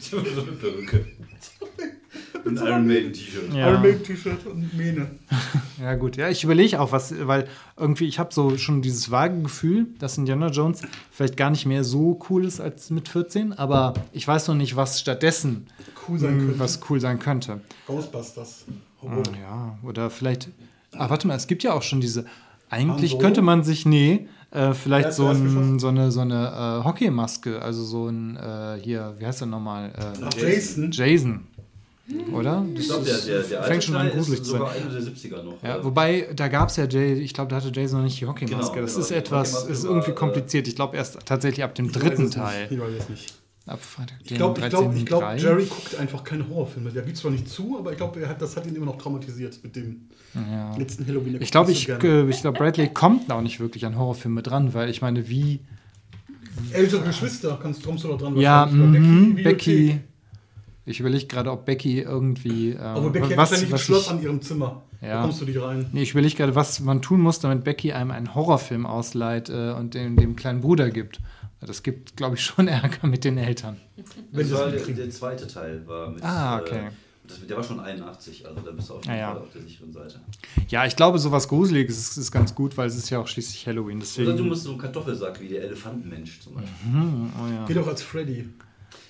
Ich 0.00 0.12
habe 0.12 0.30
so 0.34 0.42
eine 0.42 0.52
Perücke. 0.52 1.06
Ein 2.44 2.56
Iron 2.56 2.86
Maiden 2.86 3.12
T-Shirt. 3.12 3.52
Ja. 3.52 3.70
Iron 3.70 3.82
Maiden 3.82 4.02
T-Shirt 4.02 4.46
und 4.46 4.74
Mähne. 4.76 5.10
Ja, 5.80 5.94
gut. 5.94 6.16
Ja, 6.16 6.28
ich 6.28 6.42
überlege 6.42 6.80
auch 6.80 6.90
was, 6.90 7.14
weil 7.28 7.46
irgendwie 7.76 8.06
ich 8.08 8.18
habe 8.18 8.34
so 8.34 8.58
schon 8.58 8.82
dieses 8.82 9.12
vage 9.12 9.40
Gefühl, 9.42 9.86
dass 10.00 10.18
Indiana 10.18 10.48
Jones 10.48 10.82
vielleicht 11.12 11.36
gar 11.36 11.50
nicht 11.50 11.66
mehr 11.66 11.84
so 11.84 12.18
cool 12.28 12.44
ist 12.44 12.60
als 12.60 12.90
mit 12.90 13.08
14, 13.08 13.52
aber 13.52 13.94
ich 14.12 14.26
weiß 14.26 14.48
noch 14.48 14.56
nicht, 14.56 14.74
was 14.74 14.98
stattdessen 14.98 15.68
Cool 16.08 16.18
sein 16.18 16.36
mh, 16.36 16.44
könnte. 16.44 16.58
was 16.58 16.80
cool 16.90 17.00
sein 17.00 17.20
könnte. 17.20 17.60
Ghostbusters. 17.86 18.64
Horror. 19.00 19.22
Ja, 19.40 19.78
oder 19.84 20.10
vielleicht. 20.10 20.48
Ah, 20.92 21.08
warte 21.10 21.28
mal, 21.28 21.36
es 21.36 21.46
gibt 21.46 21.62
ja 21.62 21.72
auch 21.74 21.82
schon 21.82 22.00
diese. 22.00 22.24
Eigentlich 22.70 23.12
Solo? 23.12 23.22
könnte 23.22 23.42
man 23.42 23.62
sich, 23.62 23.86
nee, 23.86 24.26
äh, 24.50 24.72
vielleicht 24.74 25.12
so, 25.12 25.28
ein, 25.28 25.78
so 25.78 25.88
eine, 25.88 26.10
so 26.10 26.20
eine 26.20 26.80
äh, 26.80 26.84
Hockeymaske, 26.84 27.62
also 27.62 27.84
so 27.84 28.08
ein, 28.08 28.36
äh, 28.36 28.78
hier, 28.82 29.14
wie 29.18 29.26
heißt 29.26 29.40
der 29.40 29.48
nochmal? 29.48 29.92
Äh, 29.96 30.40
Jason. 30.40 30.90
Jason. 30.90 31.46
Oder? 32.32 32.64
Das 32.74 32.84
Ich 32.84 32.88
glaube, 32.88 33.04
der, 33.04 33.18
der, 33.18 33.42
der 33.42 33.58
alte 33.58 33.70
fängt 33.70 33.84
schon 33.84 33.96
an 33.96 34.10
gruselig 34.10 34.40
ist 34.40 34.46
zu 34.46 34.52
sein. 34.52 34.60
sogar 34.60 34.76
Ende 34.76 34.94
der 34.94 35.02
70er 35.02 35.42
noch. 35.42 35.62
Ja, 35.62 35.84
wobei, 35.84 36.28
da 36.34 36.48
gab 36.48 36.70
es 36.70 36.76
ja 36.76 36.86
Jay, 36.86 37.14
ich 37.14 37.34
glaube, 37.34 37.50
da 37.50 37.56
hatte 37.56 37.70
Jason 37.72 37.98
noch 37.98 38.04
nicht 38.04 38.18
die 38.20 38.26
Hockeymaske. 38.26 38.74
Genau, 38.74 38.82
das 38.82 38.94
genau, 38.94 39.04
ist 39.04 39.10
etwas, 39.10 39.64
ist 39.64 39.84
irgendwie 39.84 40.12
äh, 40.12 40.14
kompliziert. 40.14 40.68
Ich 40.68 40.74
glaube 40.74 40.96
erst 40.96 41.18
tatsächlich 41.26 41.62
ab 41.64 41.74
dem 41.74 41.92
dritten 41.92 42.30
Teil. 42.30 42.62
Nicht. 42.62 42.72
Ich 42.72 42.80
weiß 42.80 42.94
es 42.98 43.08
nicht. 43.10 43.34
Ab 43.66 43.82
Freitag, 43.82 44.16
Ich 44.24 44.34
glaube, 44.34 44.60
ich 44.60 44.68
glaub, 44.70 45.04
glaub, 45.04 45.22
13.3. 45.22 45.36
Jerry 45.36 45.64
guckt 45.66 45.96
einfach 45.96 46.24
keine 46.24 46.48
Horrorfilme. 46.48 46.90
Der 46.90 47.02
gibt 47.02 47.18
zwar 47.18 47.30
nicht 47.30 47.46
zu, 47.50 47.78
aber 47.78 47.90
ich 47.90 47.98
glaube, 47.98 48.26
das 48.38 48.56
hat 48.56 48.66
ihn 48.66 48.74
immer 48.74 48.86
noch 48.86 48.96
traumatisiert 48.96 49.62
mit 49.62 49.76
dem 49.76 50.08
letzten 50.78 51.06
Halloween. 51.06 51.36
Ich 51.42 51.50
glaube, 51.50 51.72
ich, 51.72 51.86
so 51.86 52.28
ich 52.28 52.40
glaube, 52.40 52.58
Bradley 52.58 52.88
kommt 52.88 53.30
auch 53.30 53.42
nicht 53.42 53.60
wirklich 53.60 53.84
an 53.84 53.98
Horrorfilme 53.98 54.42
dran, 54.42 54.72
weil 54.72 54.88
ich 54.88 55.02
meine, 55.02 55.28
wie. 55.28 55.60
Ältere 56.72 57.02
Geschwister 57.02 57.58
kannst, 57.62 57.84
kommst 57.84 58.04
du 58.04 58.08
da 58.08 58.16
dran. 58.16 58.36
Ja, 58.36 58.62
wahrscheinlich. 58.62 59.00
Oder 59.00 59.00
mhm. 59.00 59.34
Becky. 59.42 60.00
Ich 60.88 61.00
überlege 61.00 61.26
gerade, 61.26 61.50
ob 61.50 61.66
Becky 61.66 62.00
irgendwie. 62.00 62.70
Ähm, 62.70 62.80
Aber 62.80 63.10
Becky 63.10 63.30
hat 63.30 63.36
was, 63.36 63.48
ständig 63.50 63.68
ein 63.68 63.72
was 63.72 63.82
Schloss 63.82 64.06
ich, 64.06 64.10
an 64.10 64.22
ihrem 64.22 64.40
Zimmer. 64.40 64.82
Ja. 65.00 65.08
Da 65.08 65.22
kommst 65.22 65.40
du 65.40 65.44
nicht 65.44 65.60
rein. 65.60 65.86
nee, 65.92 66.02
ich 66.02 66.12
überlege 66.12 66.34
gerade, 66.34 66.54
was 66.54 66.80
man 66.80 67.02
tun 67.02 67.20
muss, 67.20 67.40
damit 67.40 67.62
Becky 67.64 67.92
einem 67.92 68.10
einen 68.10 68.34
Horrorfilm 68.34 68.86
ausleiht 68.86 69.48
äh, 69.48 69.72
und 69.72 69.94
den 69.94 70.16
dem 70.16 70.34
kleinen 70.34 70.60
Bruder 70.60 70.90
gibt. 70.90 71.20
Das 71.60 71.82
gibt, 71.82 72.16
glaube 72.16 72.36
ich, 72.36 72.44
schon 72.44 72.68
Ärger 72.68 73.06
mit 73.06 73.24
den 73.24 73.36
Eltern. 73.36 73.76
Wenn 74.32 74.48
das 74.48 74.58
war 74.58 74.70
der, 74.70 74.80
der 74.80 75.10
zweite 75.10 75.46
Teil 75.46 75.86
war 75.86 76.10
mit. 76.10 76.22
Ah, 76.22 76.58
okay. 76.60 76.86
Äh, 76.86 76.90
das, 77.26 77.46
der 77.46 77.56
war 77.58 77.62
schon 77.62 77.78
81, 77.78 78.46
also 78.46 78.60
da 78.62 78.70
bist 78.70 78.88
du 78.88 78.94
auf 78.94 79.04
ja. 79.04 79.32
Fall 79.32 79.42
auf 79.42 79.52
der 79.52 79.62
sicheren 79.62 79.92
Seite. 79.92 80.20
Ja, 80.68 80.86
ich 80.86 80.96
glaube, 80.96 81.18
sowas 81.18 81.46
Gruseliges 81.48 81.98
ist, 81.98 82.16
ist 82.16 82.32
ganz 82.32 82.54
gut, 82.54 82.76
weil 82.78 82.88
es 82.88 82.96
ist 82.96 83.10
ja 83.10 83.18
auch 83.18 83.28
schließlich 83.28 83.66
Halloween. 83.66 84.00
Deswegen, 84.00 84.28
Oder 84.28 84.36
du 84.38 84.44
musst 84.44 84.62
so 84.62 84.70
einen 84.70 84.78
Kartoffelsack 84.78 85.38
wie 85.42 85.48
der 85.48 85.62
Elefantenmensch 85.64 86.40
zum 86.40 86.54
Beispiel. 86.54 86.72
oh, 86.94 87.52
ja. 87.52 87.64
Geh 87.66 87.74
doch 87.74 87.86
als 87.86 88.02
Freddy. 88.02 88.48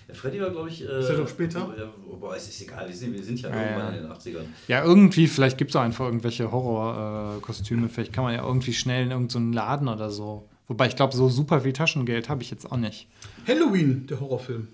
Der 0.08 0.14
Freddy 0.14 0.40
war, 0.40 0.50
glaube 0.50 0.70
ich. 0.70 0.82
Äh, 0.82 1.00
Ist 1.00 1.08
der 1.08 1.18
doch 1.18 1.28
später? 1.28 1.60
Ja, 1.78 1.84
boah, 2.18 2.34
es 2.34 2.48
ist 2.48 2.62
egal, 2.62 2.88
wir 2.88 2.96
sind, 2.96 3.12
wir 3.12 3.22
sind 3.22 3.40
ja, 3.42 3.50
Ja, 3.50 3.62
irgendwann 3.62 3.94
ja. 3.94 4.00
in 4.00 4.06
den 4.08 4.12
80ern. 4.12 4.44
ja, 4.66 4.82
irgendwie, 4.82 5.26
vielleicht 5.26 5.58
gibt 5.58 5.70
es 5.70 5.76
auch 5.76 5.82
einfach 5.82 6.06
irgendwelche 6.06 6.50
Horrorkostüme. 6.50 7.88
vielleicht 7.88 8.12
kann 8.12 8.24
man 8.24 8.34
ja 8.34 8.42
irgendwie 8.44 8.72
schnell 8.72 9.04
in 9.04 9.10
irgendeinen 9.10 9.52
Laden 9.52 9.88
oder 9.88 10.10
so. 10.10 10.48
Wobei 10.66 10.86
ich 10.86 10.96
glaube, 10.96 11.14
so 11.16 11.28
super 11.28 11.60
viel 11.60 11.72
Taschengeld 11.72 12.28
habe 12.28 12.42
ich 12.42 12.50
jetzt 12.50 12.70
auch 12.70 12.76
nicht. 12.76 13.06
Halloween, 13.46 14.06
der 14.06 14.20
Horrorfilm. 14.20 14.68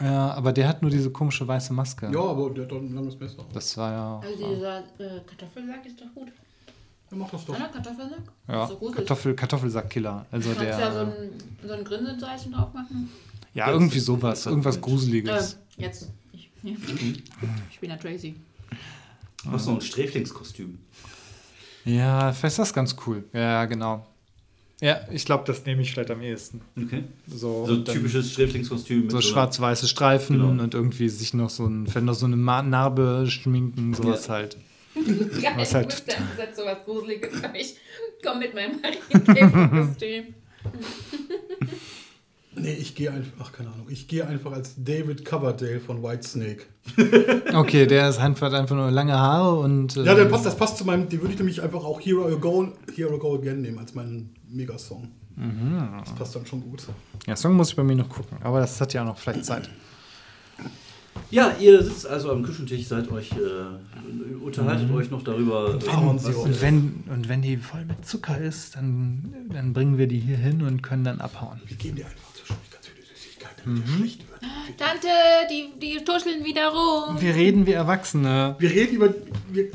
Ja, 0.00 0.32
aber 0.32 0.52
der 0.52 0.68
hat 0.68 0.80
nur 0.82 0.90
diese 0.92 1.10
komische 1.10 1.46
weiße 1.46 1.72
Maske. 1.72 2.08
Ja, 2.12 2.20
aber 2.20 2.50
der 2.50 2.64
hat 2.64 2.70
doch 2.72 2.78
ein 2.78 2.94
langes 2.94 3.18
Messer. 3.18 3.44
Das 3.52 3.76
war 3.76 3.92
ja. 3.92 4.20
Also 4.20 4.54
dieser 4.54 4.78
äh, 4.78 5.20
Kartoffelsack 5.26 5.86
ist 5.86 6.00
doch 6.00 6.14
gut. 6.14 6.28
Ja, 7.10 7.16
mach 7.16 7.30
das 7.30 7.44
doch. 7.44 7.56
Oder 7.56 7.68
Kartoffelsack? 7.68 8.22
Ja, 8.46 8.66
gruselig. 8.66 8.94
Kartoffel, 8.96 9.34
Kartoffelsackkiller. 9.34 10.26
Also 10.30 10.50
Du 10.50 10.56
kannst 10.56 10.78
ja 10.78 10.92
so 10.92 11.04
der. 11.04 11.06
ein, 11.06 11.30
so 11.66 11.72
ein 11.72 11.84
Grinsenzeichen 11.84 12.52
drauf 12.52 12.72
machen. 12.74 13.08
Ja, 13.58 13.70
irgendwie 13.72 13.98
sowas. 14.00 14.46
Irgendwas 14.46 14.80
Gruseliges. 14.80 15.58
Äh, 15.78 15.82
jetzt. 15.82 16.10
Ich, 16.32 16.50
ja. 16.62 16.72
ich 17.70 17.78
bin 17.80 17.90
ja 17.90 17.96
Tracy. 17.96 18.34
Du 19.44 19.50
hast 19.52 19.66
noch 19.66 19.74
ein 19.74 19.80
Sträflingskostüm. 19.80 20.78
Ja, 21.84 22.32
vielleicht 22.32 22.52
ist 22.52 22.58
das 22.58 22.74
ganz 22.74 22.96
cool. 23.06 23.24
Ja, 23.32 23.64
genau. 23.66 24.06
Ja, 24.80 25.00
ich 25.10 25.24
glaube, 25.24 25.42
das 25.46 25.64
nehme 25.66 25.82
ich 25.82 25.90
vielleicht 25.92 26.10
am 26.10 26.22
ehesten. 26.22 26.60
Okay. 26.80 27.02
So, 27.26 27.66
So 27.66 27.72
ein 27.74 27.84
dann- 27.84 27.94
typisches 27.96 28.30
Sträflingskostüm. 28.32 29.02
mit 29.02 29.10
so 29.10 29.16
einer- 29.16 29.22
schwarz-weiße 29.26 29.88
Streifen 29.88 30.38
Genau. 30.38 30.50
und 30.62 30.74
irgendwie 30.74 31.08
sich 31.08 31.34
noch 31.34 31.50
so 31.50 31.66
ein, 31.66 31.86
vielleicht 31.88 32.06
noch 32.06 32.14
so 32.14 32.26
eine 32.26 32.36
Narbe 32.36 33.26
schminken, 33.28 33.94
sowas 33.94 34.26
Ja. 34.28 34.34
halt. 34.34 34.56
Geil, 34.94 35.52
Was 35.56 35.68
ich 35.70 35.74
halt- 35.74 35.86
wusste, 35.92 36.14
das 36.36 36.48
ist 36.50 36.56
sowas 36.56 36.78
Gruseliges. 36.84 37.30
Ich 37.54 37.76
komme 38.24 38.38
mit 38.40 38.54
meinem 38.54 38.80
Marienkäfer-Kostüm. 38.80 40.26
Nee, 42.60 42.74
ich 42.74 42.94
gehe 42.94 43.10
einfach, 43.10 43.32
ach 43.40 43.52
keine 43.52 43.70
Ahnung, 43.70 43.86
ich 43.88 44.08
gehe 44.08 44.26
einfach 44.26 44.52
als 44.52 44.74
David 44.76 45.24
Coverdale 45.24 45.80
von 45.80 46.02
Whitesnake. 46.02 46.62
Okay, 47.54 47.86
der 47.86 48.08
ist 48.10 48.18
einfach, 48.18 48.52
einfach 48.52 48.76
nur 48.76 48.90
lange 48.90 49.16
Haare 49.18 49.58
und. 49.60 49.96
äh, 49.96 50.02
Ja, 50.04 50.14
der 50.14 50.26
passt, 50.26 50.46
das 50.46 50.56
passt 50.56 50.76
zu 50.78 50.84
meinem, 50.84 51.08
den 51.08 51.20
würde 51.20 51.32
ich 51.32 51.38
nämlich 51.38 51.62
einfach 51.62 51.82
auch 51.84 52.00
Hero 52.00 52.38
Go, 52.38 52.68
Hero 52.94 53.18
Go 53.18 53.34
Again 53.36 53.60
nehmen 53.62 53.78
als 53.78 53.94
meinen 53.94 54.34
Megasong. 54.48 55.08
Das 56.00 56.14
passt 56.14 56.34
dann 56.34 56.44
schon 56.46 56.60
gut. 56.62 56.82
Ja, 57.26 57.36
Song 57.36 57.54
muss 57.54 57.70
ich 57.70 57.76
bei 57.76 57.84
mir 57.84 57.94
noch 57.96 58.08
gucken, 58.08 58.38
aber 58.42 58.60
das 58.60 58.80
hat 58.80 58.92
ja 58.92 59.04
noch 59.04 59.16
vielleicht 59.18 59.44
Zeit. 59.44 59.68
Ja, 61.30 61.52
ihr 61.60 61.82
sitzt 61.82 62.06
also 62.06 62.30
am 62.32 62.42
Küchentisch, 62.42 62.86
seid 62.86 63.10
euch, 63.10 63.32
äh, 63.32 64.42
unterhaltet 64.44 64.90
euch 64.92 65.10
noch 65.10 65.22
darüber. 65.22 65.74
äh, 65.74 65.78
Pfefferminzsirup. 65.80 66.44
Und 66.46 66.62
wenn, 66.62 67.04
und 67.12 67.28
wenn 67.28 67.42
die 67.42 67.56
voll 67.58 67.84
mit 67.84 68.04
Zucker 68.06 68.38
ist, 68.38 68.76
dann, 68.76 69.32
dann 69.52 69.72
bringen 69.74 69.98
wir 69.98 70.06
die 70.06 70.18
hier 70.20 70.36
hin 70.38 70.62
und 70.62 70.82
können 70.82 71.04
dann 71.04 71.20
abhauen. 71.20 71.60
Wir 71.66 71.76
geben 71.76 71.96
dir 71.96 72.06
einfach 72.06 72.27
wird. 73.76 74.18
Tante, 74.76 75.08
die, 75.50 75.78
die 75.80 76.04
tuscheln 76.04 76.44
wieder 76.44 76.68
rum. 76.68 77.20
Wir 77.20 77.34
reden 77.34 77.66
wie 77.66 77.72
Erwachsene. 77.72 78.56
Wir 78.58 78.70
reden 78.70 78.96
über. 78.96 79.14
Wir, 79.50 79.70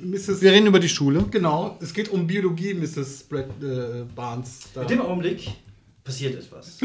Mrs. 0.00 0.40
Wir 0.40 0.52
reden 0.52 0.66
über 0.66 0.80
die 0.80 0.88
Schule. 0.88 1.24
Genau, 1.30 1.76
es 1.80 1.92
geht 1.92 2.08
um 2.08 2.26
Biologie, 2.26 2.74
Mrs. 2.74 3.24
Brad, 3.24 3.46
äh, 3.62 4.04
Barnes. 4.14 4.60
Da. 4.72 4.82
In 4.82 4.88
dem 4.88 5.02
Augenblick 5.02 5.50
passiert 6.02 6.34
etwas. 6.34 6.78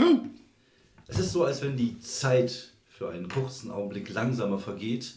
Es 1.07 1.19
ist 1.19 1.31
so, 1.31 1.45
als 1.45 1.61
wenn 1.61 1.77
die 1.77 1.99
Zeit 1.99 2.71
für 2.89 3.09
einen 3.09 3.27
kurzen 3.29 3.71
Augenblick 3.71 4.09
langsamer 4.09 4.59
vergeht, 4.59 5.13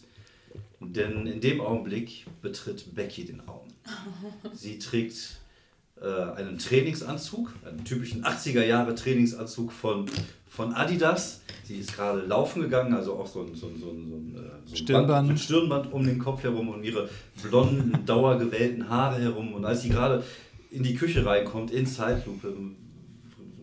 denn 0.79 1.27
in 1.27 1.41
dem 1.41 1.59
Augenblick 1.59 2.25
betritt 2.41 2.95
Becky 2.95 3.25
den 3.25 3.41
Raum. 3.41 3.67
Sie 4.53 4.79
trägt 4.79 5.39
einen 6.05 6.57
Trainingsanzug, 6.59 7.53
einen 7.67 7.83
typischen 7.83 8.23
80er 8.23 8.63
Jahre 8.63 8.93
Trainingsanzug 8.95 9.71
von, 9.71 10.05
von 10.49 10.73
Adidas. 10.73 11.41
Sie 11.63 11.77
ist 11.77 11.95
gerade 11.95 12.21
laufen 12.21 12.61
gegangen, 12.61 12.93
also 12.93 13.13
auch 13.15 13.27
so 13.27 13.41
ein, 13.41 13.55
so 13.55 13.67
ein, 13.67 13.79
so 13.79 13.89
ein, 13.89 14.07
so 14.09 14.15
ein, 14.15 14.35
äh, 14.71 14.75
Stirnband. 14.77 15.07
Band, 15.07 15.29
ein 15.31 15.37
Stirnband 15.37 15.91
um 15.93 16.05
den 16.05 16.19
Kopf 16.19 16.43
herum 16.43 16.69
und 16.69 16.83
ihre 16.83 17.09
blonden, 17.43 18.05
dauergewellten 18.05 18.87
Haare 18.89 19.19
herum. 19.21 19.53
Und 19.53 19.65
als 19.65 19.81
sie 19.81 19.89
gerade 19.89 20.23
in 20.71 20.83
die 20.83 20.95
Küche 20.95 21.25
reinkommt, 21.25 21.71
in 21.71 21.85
Zeitlupe, 21.85 22.53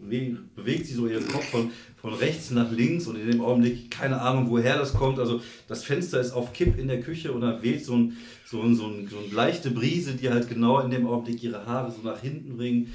be- 0.09 0.37
bewegt 0.57 0.87
sie 0.87 0.95
so 0.95 1.07
ihren 1.07 1.27
Kopf 1.29 1.45
von, 1.51 1.71
von 1.97 2.15
rechts 2.15 2.51
nach 2.51 2.71
links 2.71 3.07
und 3.07 3.17
in 3.17 3.31
dem 3.31 3.41
Augenblick 3.41 3.91
keine 3.91 4.21
Ahnung, 4.21 4.51
woher 4.51 4.77
das 4.79 4.93
kommt. 4.95 5.19
Also 5.19 5.41
das 5.69 5.85
Fenster 5.85 6.21
ist 6.21 6.33
auf 6.33 6.53
Kipp 6.53 6.79
in 6.79 6.89
der 6.89 7.01
Küche 7.01 7.33
und 7.33 7.41
da 7.41 7.63
weht 7.63 7.85
so 7.85 7.95
ein, 7.97 8.17
so 8.55 8.75
so 8.75 8.87
ein, 8.87 9.09
so 9.09 9.19
eine 9.19 9.35
leichte 9.35 9.71
Brise, 9.71 10.13
die 10.13 10.31
halt 10.31 10.49
genau 10.49 10.81
in 10.81 10.91
dem 10.91 11.07
Augenblick 11.07 11.43
ihre 11.43 11.67
Haare 11.67 11.91
so 11.91 12.07
nach 12.09 12.21
hinten 12.21 12.57
bringt. 12.57 12.89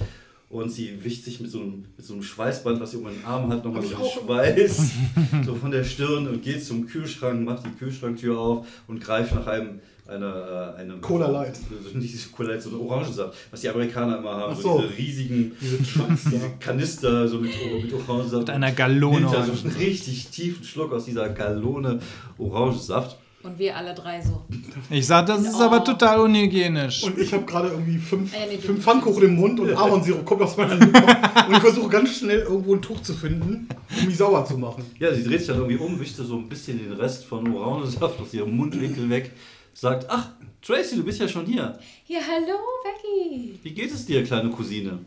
Und 0.49 0.72
sie 0.72 1.03
wischt 1.03 1.26
sich 1.26 1.39
mit 1.39 1.51
so 1.51 1.60
einem, 1.60 1.86
mit 1.95 2.03
so 2.03 2.14
einem 2.14 2.24
Schweißband, 2.24 2.80
was 2.80 2.91
sie 2.91 2.97
um 2.97 3.03
den 3.03 3.24
Arm 3.24 3.51
hat, 3.51 3.64
nochmal 3.64 3.84
so 3.84 3.97
Schweiß 4.03 4.91
so 5.45 5.53
von 5.53 5.70
der 5.70 5.84
Stirn 5.84 6.28
und 6.28 6.41
geht 6.41 6.66
zum 6.66 6.88
Kühlschrank, 6.88 7.45
macht 7.45 7.66
die 7.68 7.78
Kühlschranktür 7.78 8.39
auf 8.39 8.68
und 8.88 8.99
greift 8.99 9.36
nach 9.36 9.45
einem 9.45 9.80
einer, 10.07 10.74
äh, 10.76 10.82
einem 10.82 11.01
Cola 11.01 11.28
Light. 11.28 11.55
So, 11.55 11.95
nicht 11.97 12.32
Cola 12.32 12.53
Light, 12.53 12.64
so 12.64 12.70
eine 12.70 12.80
Orangensaft, 12.80 13.38
was 13.51 13.62
die 13.62 13.70
Amerikaner 13.70 14.18
immer 14.18 14.38
haben. 14.38 14.55
So. 14.55 14.62
so. 14.62 14.82
diese 14.82 14.97
riesigen 14.97 15.51
Diese. 15.62 16.51
Kanister 16.60 17.28
so 17.28 17.38
mit, 17.38 17.51
mit 17.84 17.93
Orangensaft. 17.93 18.47
Mit 18.47 18.49
einer 18.49 18.72
Gallone 18.72 19.20
Nimmt 19.20 19.34
er 19.34 19.45
so 19.45 19.51
einen 19.51 19.76
richtig 19.76 20.30
tiefen 20.30 20.64
Schluck 20.64 20.93
aus 20.93 21.05
dieser 21.05 21.30
Gallone 21.30 21.99
Orangensaft. 22.39 23.18
Und 23.42 23.58
wir 23.58 23.76
alle 23.78 23.94
drei 23.94 24.22
so. 24.22 24.44
Ich 24.90 25.08
sag, 25.08 25.26
das 25.28 25.42
ist 25.44 25.60
aber 25.62 25.82
total 25.84 26.20
unhygienisch. 26.20 27.04
Und 27.04 27.18
ich 27.18 27.34
habe 27.34 27.46
gerade 27.46 27.70
irgendwie 27.70 27.98
fünf, 27.98 28.34
Äh, 28.36 28.48
nee, 28.50 28.58
fünf. 28.58 28.84
Pfannkuchen 28.84 29.24
im 29.24 29.36
Mund 29.36 29.60
und 29.62 29.74
Ahornsirup 29.74 30.26
kommt 30.26 30.42
aus 30.42 30.58
meiner 30.58 30.76
Lippe. 30.76 31.02
und 31.48 31.54
ich 31.54 31.60
versuche 31.60 31.90
ganz 31.90 32.18
schnell 32.18 32.40
irgendwo 32.40 32.76
ein 32.76 32.82
Tuch 32.82 33.02
zu 33.02 33.14
finden, 33.14 33.70
um 33.98 34.06
mich 34.06 34.18
sauber 34.18 34.44
zu 34.44 34.58
machen. 34.58 34.84
Ja, 35.00 35.14
sie 35.14 35.24
dreht 35.24 35.40
sich 35.40 35.48
dann 35.48 35.58
irgendwie 35.58 35.78
um, 35.78 35.98
wischt 36.00 36.16
so 36.18 36.36
ein 36.36 36.50
bisschen 36.50 36.80
den 36.80 36.92
Rest 36.94 37.24
von 37.26 37.50
Orangensaft 37.56 38.20
aus 38.20 38.34
ihrem 38.34 38.56
Mundwinkel 38.58 39.10
weg, 39.10 39.32
sagt, 39.74 40.08
ach, 40.10 40.32
Tracy, 40.62 40.98
du 40.98 41.04
bist 41.04 41.22
ja 41.22 41.28
schon 41.30 41.46
hier. 41.46 41.80
Ja, 42.08 42.20
hallo, 42.30 42.58
Becky. 42.84 43.58
Wie 43.64 43.72
geht 43.72 43.94
es 43.94 44.06
dir, 44.06 44.22
kleine 44.26 44.50
Cousine? 44.50 45.00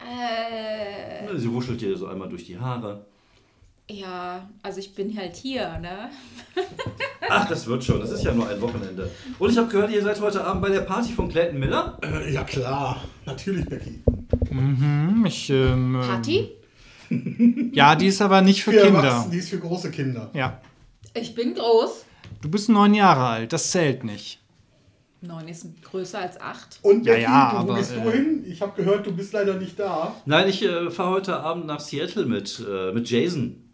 Äh, 0.00 1.36
Sie 1.36 1.52
wuschelt 1.52 1.80
dir 1.80 1.96
so 1.96 2.06
einmal 2.06 2.28
durch 2.28 2.44
die 2.44 2.56
Haare. 2.56 3.04
Ja, 3.90 4.48
also 4.62 4.80
ich 4.80 4.94
bin 4.94 5.16
halt 5.16 5.36
hier, 5.36 5.78
ne? 5.78 6.10
Ach, 7.28 7.48
das 7.48 7.66
wird 7.66 7.84
schon. 7.84 8.00
Das 8.00 8.10
ist 8.10 8.22
ja 8.22 8.32
nur 8.32 8.48
ein 8.48 8.60
Wochenende. 8.60 9.10
Und 9.38 9.50
ich 9.50 9.56
habe 9.58 9.68
gehört, 9.68 9.90
ihr 9.90 10.02
seid 10.02 10.20
heute 10.20 10.44
Abend 10.44 10.62
bei 10.62 10.68
der 10.68 10.80
Party 10.82 11.12
von 11.12 11.28
Clayton 11.28 11.58
Miller. 11.58 11.98
Äh, 12.02 12.32
ja 12.32 12.44
klar, 12.44 13.02
natürlich, 13.24 13.66
Becky. 13.66 14.02
Hm, 14.48 15.24
ich, 15.26 15.50
ähm, 15.50 16.00
Party? 16.06 16.50
Ja, 17.72 17.94
die 17.94 18.08
ist 18.08 18.20
aber 18.20 18.42
nicht 18.42 18.62
für 18.62 18.72
Für 18.72 18.82
Kinder. 18.82 18.98
Erwachsene, 19.02 19.32
die 19.32 19.38
ist 19.38 19.48
für 19.48 19.58
große 19.58 19.90
Kinder. 19.90 20.30
Ja. 20.34 20.60
Ich 21.14 21.34
bin 21.34 21.54
groß. 21.54 22.04
Du 22.42 22.50
bist 22.50 22.68
neun 22.68 22.92
Jahre 22.94 23.26
alt, 23.26 23.52
das 23.52 23.70
zählt 23.70 24.04
nicht. 24.04 24.40
Neun 25.20 25.48
ist 25.48 25.66
größer 25.82 26.20
als 26.20 26.40
acht. 26.40 26.78
Und 26.82 27.04
Ja, 27.04 27.12
Becky, 27.12 27.22
ja, 27.24 27.50
du, 27.50 27.56
wo 27.56 27.60
aber, 27.60 27.74
gehst 27.78 27.92
du 27.92 28.00
äh, 28.00 28.12
hin? 28.12 28.44
Ich 28.46 28.62
habe 28.62 28.80
gehört, 28.80 29.04
du 29.04 29.12
bist 29.12 29.32
leider 29.32 29.54
nicht 29.54 29.78
da. 29.78 30.14
Nein, 30.26 30.48
ich 30.48 30.62
äh, 30.62 30.90
fahre 30.90 31.10
heute 31.10 31.36
Abend 31.40 31.66
nach 31.66 31.80
Seattle 31.80 32.24
mit, 32.24 32.64
äh, 32.68 32.92
mit 32.92 33.10
Jason. 33.10 33.68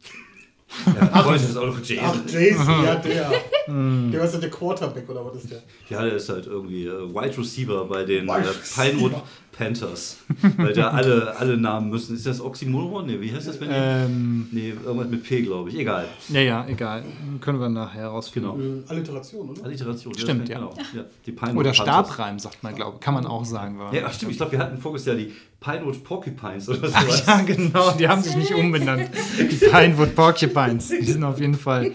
Ja, 0.87 1.23
Freund 1.23 1.41
ist 1.41 1.57
auch 1.57 1.67
noch 1.67 1.77
Ach, 1.77 1.85
Jason. 1.85 2.23
Jason, 2.27 2.85
ja, 2.85 2.95
der. 2.97 3.31
Hm. 3.67 4.11
der 4.13 4.25
ist 4.25 4.35
ja 4.35 4.41
der 4.41 4.51
Quarterback, 4.51 5.09
oder 5.09 5.25
was 5.25 5.43
ist 5.43 5.51
der? 5.51 5.63
Ja, 5.89 6.05
der 6.05 6.15
ist 6.15 6.29
halt 6.29 6.47
irgendwie 6.47 6.87
äh, 6.87 7.15
Wide 7.15 7.39
Receiver 7.39 7.85
bei 7.87 8.05
den 8.05 8.29
äh, 8.29 8.33
Receiver. 8.33 8.91
Pinewood 8.91 9.23
Panthers. 9.57 10.19
Weil 10.57 10.73
da 10.73 10.91
alle, 10.91 11.35
alle 11.39 11.57
Namen 11.57 11.91
müssen. 11.91 12.17
Ist 12.17 12.27
das 12.27 12.41
Oxymoron? 12.41 13.07
Nee, 13.07 13.21
wie 13.21 13.33
heißt 13.33 13.47
das, 13.47 13.61
wenn 13.61 13.69
die. 13.69 13.75
Ähm, 13.77 14.49
Nee, 14.51 14.75
irgendwas 14.85 15.09
mit 15.09 15.23
P, 15.23 15.43
glaube 15.43 15.71
ich. 15.71 15.79
Egal. 15.79 16.07
ja, 16.29 16.41
ja, 16.41 16.67
egal. 16.69 17.05
Können 17.41 17.61
wir 17.61 17.69
nachher 17.69 18.03
herausfinden. 18.03 18.51
Genau. 18.57 18.83
Äh, 18.87 18.89
Alliteration, 18.89 19.51
oder? 19.51 19.65
Alliteration. 19.65 20.15
Stimmt, 20.19 20.49
ja. 20.49 20.59
ja. 20.59 20.61
Genau. 20.61 20.75
ja. 20.95 21.05
Die 21.25 21.33
Pinewood 21.33 21.57
Oder. 21.57 21.75
Stabreim, 21.75 22.39
sagt 22.39 22.63
man, 22.63 22.75
glaube 22.75 22.97
ich. 22.97 23.01
Kann 23.01 23.15
man 23.15 23.27
auch 23.27 23.45
sagen. 23.45 23.79
Ja, 23.93 24.03
ach, 24.07 24.13
stimmt. 24.13 24.33
Ich 24.33 24.39
glaube, 24.39 24.53
wir 24.53 24.59
hatten 24.59 24.79
voriges 24.79 25.07
Jahr 25.07 25.17
die 25.17 25.33
Pinewood 25.65 26.05
Porcupines 26.05 26.69
oder 26.69 26.89
sowas. 26.89 27.25
Ach 27.27 27.27
ja, 27.27 27.41
genau, 27.43 27.93
die 27.93 28.07
haben 28.07 28.23
sich 28.23 28.37
nicht 28.37 28.53
umbenannt. 28.53 29.11
Die 29.39 29.57
Pinewood 29.57 30.15
Porcupines. 30.15 30.89
Die 30.89 31.03
sind 31.05 31.25
auf 31.25 31.41
jeden 31.41 31.55
Fall 31.55 31.87
äh, 31.87 31.93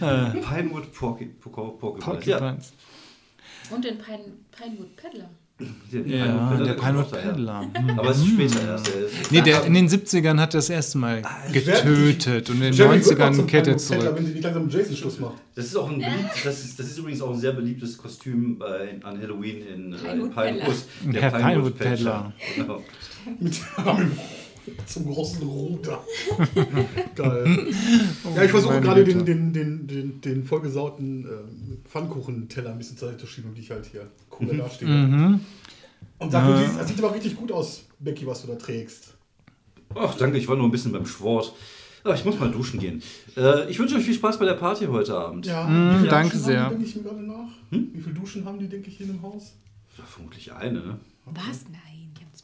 Pinewood 0.00 0.92
Porcu 0.92 1.26
Porcu 1.40 1.78
Porcupines. 1.78 2.26
Ja, 2.26 2.38
Porcupines. 2.38 2.72
Und 3.70 3.84
den 3.84 3.98
Pine, 3.98 4.32
Pinewood 4.50 4.96
Peddler. 4.96 5.30
Der, 5.92 6.06
Ja, 6.06 6.74
Pinewood 6.74 7.12
der. 7.12 7.18
Peddler. 7.18 7.60
Hm. 7.74 7.98
Aber 7.98 8.10
es 8.10 8.18
ist 8.18 8.26
später 8.28 8.66
erst. 8.66 8.88
Ist- 8.88 9.32
Nee, 9.32 9.40
der 9.40 9.64
in 9.64 9.72
den 9.74 9.88
70ern 9.88 10.38
hat 10.38 10.52
er 10.54 10.58
das 10.58 10.68
erste 10.68 10.98
Mal 10.98 11.22
getötet 11.52 12.50
und 12.50 12.56
in 12.56 12.62
den 12.62 12.72
Jerry 12.74 13.04
wird 13.04 13.18
noch 13.18 13.26
90ern 13.26 13.34
zum 13.34 13.46
kehrt 13.46 13.66
er 13.66 13.76
zurück. 13.78 14.12
Wenn 14.14 14.26
sie 14.26 14.32
nicht 14.32 14.42
langsam 14.44 14.62
einen 14.64 14.70
Jason-Schluss 14.70 15.18
macht. 15.20 15.34
Das 15.54 15.64
ist 15.64 15.76
auch 15.76 15.88
ein 15.90 15.98
beliebt, 15.98 16.44
das 16.44 16.64
ist, 16.64 16.78
das 16.78 16.86
ist 16.86 16.98
übrigens 16.98 17.22
auch 17.22 17.32
ein 17.32 17.38
sehr 17.40 17.52
beliebtes 17.52 17.96
Kostüm 17.96 18.58
bei, 18.58 18.98
an 19.02 19.18
Halloween 19.20 19.62
in, 19.66 19.92
äh, 19.94 19.96
in 19.96 20.30
Pinewood 20.30 20.34
Pinewood. 20.34 20.74
Der 21.14 21.30
Pinewood 21.30 21.78
Peddler. 21.78 22.32
Genau. 22.56 22.82
Zum 24.86 25.06
großen 25.06 25.42
Ruder. 25.42 26.04
Geil. 27.14 27.66
Ja, 28.34 28.42
ich 28.44 28.50
versuche 28.50 28.80
gerade 28.80 29.04
den, 29.04 29.24
den, 29.24 29.52
den, 29.52 29.86
den, 29.86 30.20
den 30.20 30.44
vollgesauten 30.44 31.24
ähm, 31.24 31.78
Pfannkuchenteller 31.84 32.70
ein 32.70 32.78
bisschen 32.78 32.96
zur 32.96 33.08
Seite 33.08 33.20
zu 33.20 33.26
schieben, 33.26 33.50
um 33.50 33.54
dich 33.56 33.70
halt 33.70 33.86
hier 33.86 34.08
cool 34.40 34.56
dastehe. 34.56 34.88
Mhm. 34.88 35.40
Und 36.18 36.30
sag, 36.32 36.46
du 36.46 36.58
siehst, 36.58 36.78
das 36.78 36.88
sieht 36.88 36.98
aber 37.02 37.14
richtig 37.14 37.36
gut 37.36 37.52
aus, 37.52 37.84
Becky, 37.98 38.26
was 38.26 38.42
du 38.42 38.48
da 38.48 38.54
trägst. 38.56 39.14
Ach, 39.94 40.14
danke, 40.16 40.38
ich 40.38 40.48
war 40.48 40.56
nur 40.56 40.66
ein 40.66 40.70
bisschen 40.72 40.92
beim 40.92 41.06
Sport. 41.06 41.52
Aber 42.04 42.14
ich 42.14 42.24
muss 42.24 42.38
mal 42.38 42.50
duschen 42.50 42.78
gehen. 42.78 43.02
Äh, 43.36 43.68
ich 43.68 43.78
wünsche 43.80 43.96
euch 43.96 44.04
viel 44.04 44.14
Spaß 44.14 44.38
bei 44.38 44.44
der 44.44 44.54
Party 44.54 44.86
heute 44.86 45.16
Abend. 45.16 45.44
Ja, 45.46 45.66
Mm, 45.66 45.94
wie 45.94 45.98
viele 45.98 46.08
danke 46.10 46.30
Duschen 46.36 46.44
sehr. 46.44 46.60
Haben 46.62 46.78
die, 46.78 46.84
denke 46.84 46.88
ich 46.88 46.96
mir 46.96 47.02
gerade 47.02 47.22
nach. 47.22 47.48
Wie 47.70 48.00
viele 48.00 48.14
Duschen 48.14 48.44
haben 48.44 48.58
die, 48.60 48.68
denke 48.68 48.88
ich, 48.90 48.96
hier 48.96 49.08
im 49.08 49.22
Haus? 49.22 49.54
Ja, 49.98 50.04
vermutlich 50.04 50.52
eine. 50.52 50.78
ne? 50.80 51.00
Was? 51.24 51.64
Nein, 51.70 51.80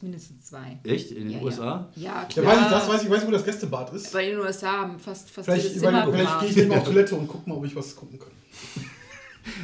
mindestens 0.03 0.45
zwei. 0.45 0.79
Echt? 0.83 1.11
In 1.11 1.29
den 1.29 1.39
Ja, 1.39 1.41
USA? 1.41 1.89
Ja, 1.95 2.03
Ja, 2.11 2.25
klar. 2.25 2.45
weiß 2.45 2.59
ich 2.61 2.67
das, 2.69 2.87
weiß 2.89 3.03
ich, 3.03 3.09
weiß, 3.09 3.27
wo 3.27 3.31
das 3.31 3.43
Gästebad 3.45 3.93
ist. 3.93 4.13
Bei 4.13 4.25
den 4.29 4.39
USA 4.39 4.71
haben 4.81 4.99
fast, 4.99 5.29
fast 5.31 5.45
Vielleicht, 5.45 5.63
jedes 5.63 5.79
vielleicht, 5.79 6.03
Zimmer 6.05 6.13
vielleicht 6.13 6.39
gehe 6.41 6.49
ich 6.49 6.55
gemacht. 6.55 6.71
eben 6.71 6.81
auf 6.81 6.87
Toilette 6.87 7.15
und 7.15 7.27
guck 7.27 7.47
mal, 7.47 7.55
ob 7.55 7.65
ich 7.65 7.75
was 7.75 7.95
gucken 7.95 8.19
kann. 8.19 8.29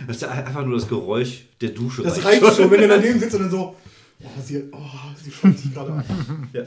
Das 0.07 0.17
ist 0.17 0.21
ja 0.23 0.29
einfach 0.31 0.65
nur 0.65 0.73
das 0.77 0.89
Geräusch 0.89 1.45
der 1.61 1.69
Dusche. 1.69 2.03
Das 2.03 2.21
reicht 2.25 2.43
schon, 2.55 2.69
wenn 2.69 2.81
du 2.81 2.87
daneben 2.89 3.17
sitzt 3.17 3.35
und 3.35 3.43
dann 3.43 3.49
so, 3.51 3.75
oh, 4.21 4.27
sie, 4.43 4.63
oh, 4.73 4.77
sie 5.23 5.31
schaut 5.31 5.57
sich 5.57 5.73
gerade 5.73 5.93
an. 5.93 6.49
Ja. 6.51 6.63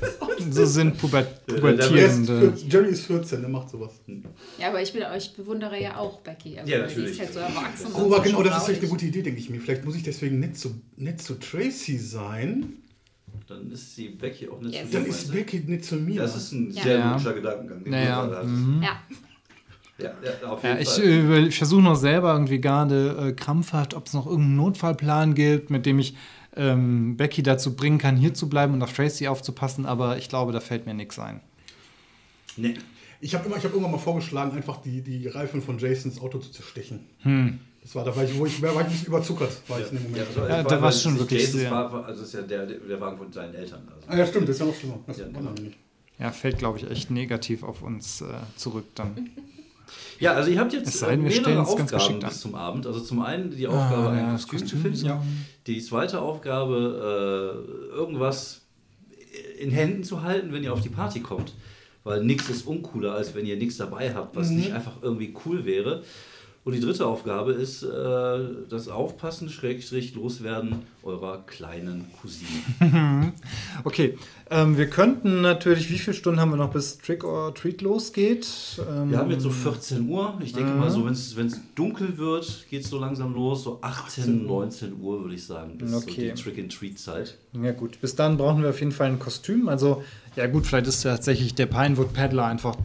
So 0.50 0.64
sind 0.64 0.96
Puber 0.98 1.22
der 1.22 1.30
Der 1.46 1.54
ist 1.56 1.60
Pubertierende. 2.26 2.38
14, 2.52 2.70
Jerry 2.70 2.88
ist 2.90 3.06
14, 3.06 3.40
der 3.40 3.48
macht 3.50 3.68
sowas. 3.70 3.92
Ja, 4.58 4.68
aber 4.68 4.80
ich, 4.80 4.92
bin, 4.92 5.02
ich 5.16 5.34
bewundere 5.34 5.80
ja 5.82 5.96
auch 5.96 6.20
Becky. 6.20 6.58
Also, 6.58 6.70
Ja, 6.70 6.80
weil 6.80 6.86
Die 6.88 6.94
natürlich. 6.94 7.10
ist 7.12 7.20
halt 7.20 7.32
so 7.32 7.38
erwachsen. 7.40 7.86
Oh, 7.94 8.04
aber 8.14 8.20
genau, 8.22 8.42
das 8.42 8.58
ist 8.58 8.64
vielleicht 8.64 8.82
eine 8.82 8.90
gute 8.90 9.06
Idee, 9.06 9.22
denke 9.22 9.40
ich 9.40 9.50
mir. 9.50 9.60
Vielleicht 9.60 9.84
muss 9.84 9.96
ich 9.96 10.02
deswegen 10.04 10.38
nicht 10.38 10.56
zu, 10.56 10.80
nicht 10.96 11.20
zu 11.20 11.34
Tracy 11.34 11.98
sein. 11.98 12.74
Dann 13.48 13.70
ist 13.72 13.96
die 13.96 14.08
Becky 14.10 14.48
auch 14.48 14.60
nicht 14.60 14.74
Yes. 14.74 14.86
so 14.86 14.92
Dann 14.92 15.02
dumm, 15.04 15.10
ist? 15.10 15.32
Becky 15.32 15.58
nicht 15.66 15.84
zu 15.84 15.96
mir. 15.96 16.20
Das 16.20 16.36
ist 16.36 16.52
ein 16.52 16.70
Ja. 16.70 16.82
sehr 16.82 16.98
Ja. 16.98 17.10
logischer 17.12 17.32
Gedankengang. 17.34 17.82
Naja, 17.84 18.42
mhm. 18.44 18.82
Ja, 18.82 19.00
Ja, 19.98 20.10
ja, 20.22 20.48
auf 20.48 20.62
jeden 20.62 20.76
Ja, 20.76 20.82
ich, 20.82 20.88
Fall. 20.90 21.02
äh, 21.04 21.46
ich 21.46 21.56
versuche 21.58 21.82
noch 21.82 21.96
selber 21.96 22.32
irgendwie 22.34 22.60
gerade 22.60 23.28
äh, 23.28 23.32
krampfhaft, 23.32 23.94
ob 23.94 24.06
es 24.06 24.12
noch 24.12 24.26
irgendeinen 24.26 24.56
Notfallplan 24.56 25.34
gibt, 25.34 25.70
mit 25.70 25.86
dem 25.86 25.98
ich 25.98 26.14
ähm, 26.56 27.16
Becky 27.16 27.42
dazu 27.42 27.76
bringen 27.76 27.98
kann, 27.98 28.16
hier 28.16 28.34
zu 28.34 28.48
bleiben 28.48 28.74
und 28.74 28.82
auf 28.82 28.92
Tracy 28.92 29.28
aufzupassen, 29.28 29.86
aber 29.86 30.16
ich 30.18 30.28
glaube, 30.28 30.52
da 30.52 30.60
fällt 30.60 30.86
mir 30.86 30.94
nichts 30.94 31.18
ein. 31.18 31.40
nee. 32.56 32.74
ich 33.20 33.34
habe 33.34 33.48
hab 33.50 33.64
irgendwann 33.64 33.90
mal 33.92 33.98
vorgeschlagen, 33.98 34.52
einfach 34.56 34.80
die, 34.82 35.02
die 35.02 35.26
Reifen 35.28 35.62
von 35.62 35.78
Jasons 35.78 36.20
Auto 36.20 36.38
zu 36.38 36.50
zerstechen. 36.50 37.00
Das 37.82 37.94
war 37.94 38.04
da, 38.04 38.14
war 38.16 38.24
ich, 38.24 38.36
wo 38.38 38.46
ich, 38.46 38.60
war 38.62 38.72
ich 38.72 38.78
ein 38.78 38.90
bisschen 38.90 39.06
überzuckert, 39.08 39.50
war 39.68 39.80
ich 39.80 39.90
in 39.92 39.98
dem 39.98 40.02
Moment. 40.10 40.26
Ja, 40.36 40.62
da 40.64 40.80
war's 40.82 40.96
weil 40.96 41.02
schon 41.02 41.12
es 41.14 41.18
wirklich 41.20 41.40
Jasons 41.42 41.60
sehr- 41.60 41.70
War, 41.70 41.92
war- 41.92 42.04
also 42.06 42.22
es 42.22 42.28
ist 42.28 42.34
ja 42.34 42.42
der, 42.42 42.66
der 42.66 43.00
Wagen 43.00 43.16
von 43.18 43.32
seinen 43.32 43.54
Eltern. 43.54 43.86
Also. 43.94 44.08
Ah 44.08 44.16
ja, 44.16 44.26
stimmt, 44.26 44.48
das 44.48 44.56
ist 44.56 44.60
ja 44.60 44.66
noch 44.66 44.74
schlimmer. 44.74 44.98
Das 45.06 45.18
Ja, 45.18 45.24
war 45.26 45.32
genau. 45.32 45.54
Ja, 46.18 46.32
fällt, 46.32 46.58
glaube 46.58 46.78
ich, 46.78 46.90
echt 46.90 47.10
negativ 47.10 47.62
auf 47.62 47.82
uns 47.82 48.22
äh, 48.22 48.26
zurück 48.56 48.86
dann. 48.94 49.30
Ja, 50.18 50.32
also 50.32 50.50
ihr 50.50 50.58
habt 50.58 50.72
jetzt 50.72 50.92
sei 50.92 51.16
mehrere 51.16 51.60
Aufgaben 51.66 52.20
bis 52.20 52.40
zum 52.40 52.54
Abend. 52.54 52.86
Also 52.86 53.00
zum 53.00 53.20
einen 53.22 53.50
die 53.50 53.66
Aufgabe, 53.66 54.08
Ah, 54.08 54.12
ein 54.12 54.18
ja, 54.18 54.32
Kostüm 54.32 54.66
zu 54.66 54.76
finden. 54.76 55.04
ja. 55.06 55.22
Die 55.66 55.80
zweite 55.82 56.20
Aufgabe, 56.20 57.62
äh, 57.92 57.94
irgendwas 57.94 58.62
in 59.58 59.70
Händen 59.70 60.04
zu 60.04 60.22
halten, 60.22 60.52
wenn 60.52 60.62
ihr 60.62 60.72
auf 60.72 60.80
die 60.80 60.88
Party 60.88 61.20
kommt. 61.20 61.52
weil 62.04 62.22
nichts 62.22 62.48
ist 62.48 62.68
uncooler, 62.68 63.14
als 63.14 63.34
wenn 63.34 63.46
ihr 63.46 63.56
nichts 63.56 63.78
dabei 63.78 64.14
habt, 64.14 64.36
was 64.36 64.50
nicht 64.50 64.70
einfach 64.72 64.92
irgendwie 65.02 65.34
cool 65.44 65.64
wäre. 65.64 66.04
Und 66.66 66.72
die 66.72 66.80
dritte 66.80 67.06
Aufgabe 67.06 67.52
ist 67.52 67.84
äh, 67.84 68.38
das 68.68 68.88
Aufpassen, 68.88 69.48
Schrägstrich, 69.50 70.16
Loswerden 70.16 70.80
eurer 71.04 71.44
kleinen 71.46 72.06
Cousine. 72.20 73.32
Okay, 73.84 74.18
ähm, 74.50 74.76
wir 74.76 74.90
könnten 74.90 75.42
natürlich, 75.42 75.90
wie 75.90 75.98
viele 75.98 76.14
Stunden 76.16 76.40
haben 76.40 76.50
wir 76.50 76.56
noch, 76.56 76.72
bis 76.72 76.98
Trick 76.98 77.22
or 77.22 77.54
Treat 77.54 77.82
losgeht? 77.82 78.48
Ähm, 78.90 79.10
Wir 79.12 79.18
haben 79.18 79.30
jetzt 79.30 79.44
so 79.44 79.50
14 79.50 80.08
Uhr. 80.08 80.36
Ich 80.42 80.54
denke 80.54 80.72
mal, 80.72 80.90
so 80.90 81.04
wenn 81.06 81.12
es 81.12 81.60
dunkel 81.76 82.18
wird, 82.18 82.66
geht 82.68 82.82
es 82.82 82.90
so 82.90 82.98
langsam 82.98 83.32
los. 83.32 83.62
So 83.62 83.78
18, 83.82 84.44
19 84.44 85.00
Uhr 85.00 85.22
würde 85.22 85.36
ich 85.36 85.46
sagen. 85.46 85.78
Ist 85.78 85.94
Okay. 85.94 86.32
so 86.34 86.34
die 86.34 86.42
Trick-and-Treat-Zeit. 86.42 87.38
Ja 87.62 87.70
gut, 87.72 88.00
bis 88.00 88.16
dann 88.16 88.36
brauchen 88.38 88.62
wir 88.62 88.70
auf 88.70 88.80
jeden 88.80 88.90
Fall 88.92 89.06
ein 89.06 89.20
Kostüm. 89.20 89.68
Also, 89.68 90.02
ja 90.34 90.48
gut, 90.48 90.66
vielleicht 90.66 90.88
ist 90.88 91.02
tatsächlich 91.02 91.54
der 91.54 91.66
Pinewood 91.66 92.12
Paddler 92.12 92.46
einfach, 92.46 92.76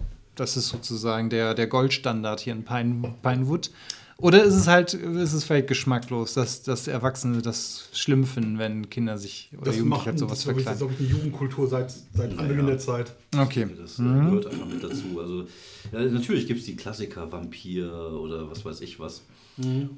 das 0.42 0.58
ist 0.58 0.70
sozusagen 0.70 1.30
der, 1.30 1.54
der 1.54 1.68
Goldstandard 1.68 2.40
hier 2.40 2.54
in 2.54 2.66
Pine, 2.66 3.14
Pinewood. 3.22 3.70
Oder 4.18 4.44
ist 4.44 4.54
es 4.54 4.68
halt, 4.68 4.94
ist 4.94 5.34
es 5.34 5.44
vielleicht 5.44 5.68
geschmacklos, 5.68 6.34
dass, 6.36 6.62
dass 6.62 6.88
Erwachsene 6.88 7.42
das 7.42 7.90
schlimm 7.94 8.24
finden, 8.24 8.60
wenn 8.60 8.90
Kinder 8.90 9.18
sich 9.18 9.50
oder 9.54 9.66
Das 9.66 9.78
Jugendliche 9.78 9.90
macht 9.90 10.06
halt 10.06 10.20
sowas 10.20 10.32
das 10.32 10.40
ist, 10.40 10.46
verkleiden? 10.46 10.78
glaube 10.78 10.94
ich, 10.94 11.00
eine 11.00 11.10
Jugendkultur 11.10 11.68
seit, 11.68 11.92
seit 12.14 12.38
Anbeginn 12.38 12.68
der 12.68 12.78
Zeit. 12.78 13.14
Okay. 13.36 13.68
Das 13.80 13.98
äh, 13.98 14.04
gehört 14.04 14.48
einfach 14.48 14.68
mit 14.68 14.84
dazu. 14.84 15.20
Also, 15.20 15.48
ja, 15.92 16.02
natürlich 16.02 16.46
gibt 16.48 16.60
es 16.60 16.66
die 16.66 16.76
Klassiker, 16.76 17.32
Vampir 17.32 17.92
oder 18.14 18.50
was 18.50 18.64
weiß 18.64 18.82
ich 18.82 19.00
was. 19.00 19.24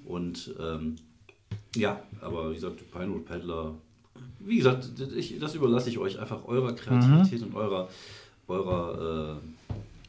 Und 0.05 0.53
ähm, 0.59 0.95
ja, 1.75 2.01
aber 2.21 2.51
wie 2.51 2.55
gesagt, 2.55 2.91
Pinewood 2.91 3.25
Paddler, 3.25 3.73
wie 4.39 4.57
gesagt, 4.57 4.89
ich, 5.15 5.39
das 5.39 5.55
überlasse 5.55 5.89
ich 5.89 5.97
euch 5.97 6.19
einfach 6.19 6.45
eurer 6.45 6.73
Kreativität 6.73 7.41
und 7.43 7.55
eurer, 7.55 7.87
eurer 8.47 9.37
äh, 9.37 9.62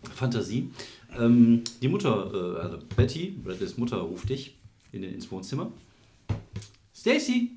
Fantasie. 0.09 0.71
Ähm, 1.19 1.63
die 1.81 1.89
Mutter, 1.89 2.31
äh, 2.33 2.61
also 2.61 2.79
Betty, 2.97 3.31
Bradleys 3.43 3.77
Mutter, 3.79 3.99
ruft 3.99 4.29
dich 4.29 4.57
in, 4.93 5.03
ins 5.03 5.31
Wohnzimmer. 5.31 5.71
Stacy! 6.95 7.51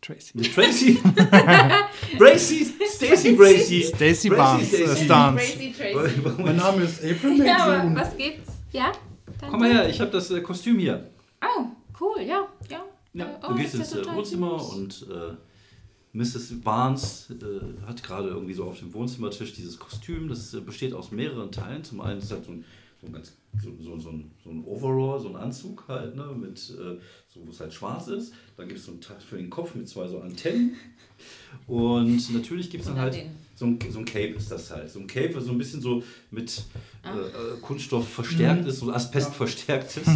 Tracy. 0.00 0.40
Tracy! 0.42 0.98
Bracy! 2.18 2.66
Stacy 2.88 3.32
Bracy! 3.32 3.82
Stacy 3.82 4.28
Bracy, 4.28 4.30
Barnes, 4.30 4.72
äh, 4.72 4.86
Stacy. 4.86 5.04
Stance. 5.04 5.36
Crazy 5.36 5.74
Tracy. 5.76 6.42
Mein 6.42 6.56
Name 6.56 6.82
ist 6.82 7.02
April 7.04 7.44
Ja, 7.44 7.64
aber 7.64 8.00
was 8.00 8.16
gibt's? 8.16 8.52
Ja? 8.72 8.92
Dann 9.40 9.50
Komm 9.50 9.60
mal 9.60 9.72
her, 9.72 9.88
ich 9.88 10.00
habe 10.00 10.10
das 10.10 10.30
äh, 10.30 10.40
Kostüm 10.40 10.78
hier. 10.78 11.10
Oh, 11.42 11.64
cool, 12.00 12.22
ja, 12.22 12.46
ja. 12.70 12.84
Ja, 13.14 13.24
Äh, 13.24 13.40
du 13.40 13.46
oh, 13.48 13.54
gehst 13.54 13.74
ist 13.74 13.78
ja 13.78 13.80
ins 13.80 13.92
äh, 13.92 13.96
total 14.02 14.16
Wohnzimmer 14.16 14.72
und 14.74 15.06
äh, 15.10 15.34
Mrs. 16.16 16.60
Barnes 16.62 17.30
äh, 17.30 17.86
hat 17.86 18.02
gerade 18.02 18.28
irgendwie 18.28 18.54
so 18.54 18.64
auf 18.64 18.78
dem 18.78 18.92
Wohnzimmertisch 18.94 19.52
dieses 19.52 19.78
Kostüm. 19.78 20.28
Das 20.28 20.54
äh, 20.54 20.60
besteht 20.60 20.94
aus 20.94 21.10
mehreren 21.10 21.52
Teilen. 21.52 21.84
Zum 21.84 22.00
einen 22.00 22.20
ist 22.20 22.32
halt 22.32 22.44
so 22.44 22.52
ein, 22.52 22.64
so 23.00 23.06
ein, 23.06 23.12
ganz, 23.12 23.36
so, 23.62 23.70
so, 23.78 23.98
so 23.98 24.10
ein, 24.10 24.30
so 24.42 24.50
ein 24.50 24.64
Overall, 24.64 25.20
so 25.20 25.28
ein 25.28 25.36
Anzug 25.36 25.84
halt, 25.88 26.16
ne, 26.16 26.26
mit, 26.34 26.58
äh, 26.70 26.98
so, 27.28 27.46
wo 27.46 27.50
es 27.50 27.60
halt 27.60 27.74
schwarz 27.74 28.08
ist. 28.08 28.32
Dann 28.56 28.66
gibt 28.66 28.80
es 28.80 28.86
so 28.86 28.92
einen 28.92 29.02
Teil 29.02 29.20
für 29.20 29.36
den 29.36 29.50
Kopf 29.50 29.74
mit 29.74 29.88
zwei 29.88 30.08
so 30.08 30.20
Antennen. 30.20 30.74
Und 31.66 32.32
natürlich 32.32 32.70
gibt 32.70 32.82
es 32.82 32.88
dann 32.88 32.98
halt 32.98 33.26
so 33.54 33.66
ein, 33.66 33.78
so 33.90 33.98
ein 33.98 34.04
Cape 34.04 34.34
ist 34.34 34.50
das 34.50 34.70
halt. 34.70 34.90
So 34.90 35.00
ein 35.00 35.06
Cape, 35.06 35.40
so 35.40 35.50
ein 35.50 35.58
bisschen 35.58 35.80
so 35.80 36.02
mit. 36.30 36.62
Äh, 37.14 37.54
äh, 37.54 37.60
Kunststoff 37.62 38.08
verstärkt 38.08 38.66
ist, 38.66 38.80
so 38.80 38.90
Asbest 38.92 39.34
verstärkt 39.34 39.96
ist. 39.96 40.06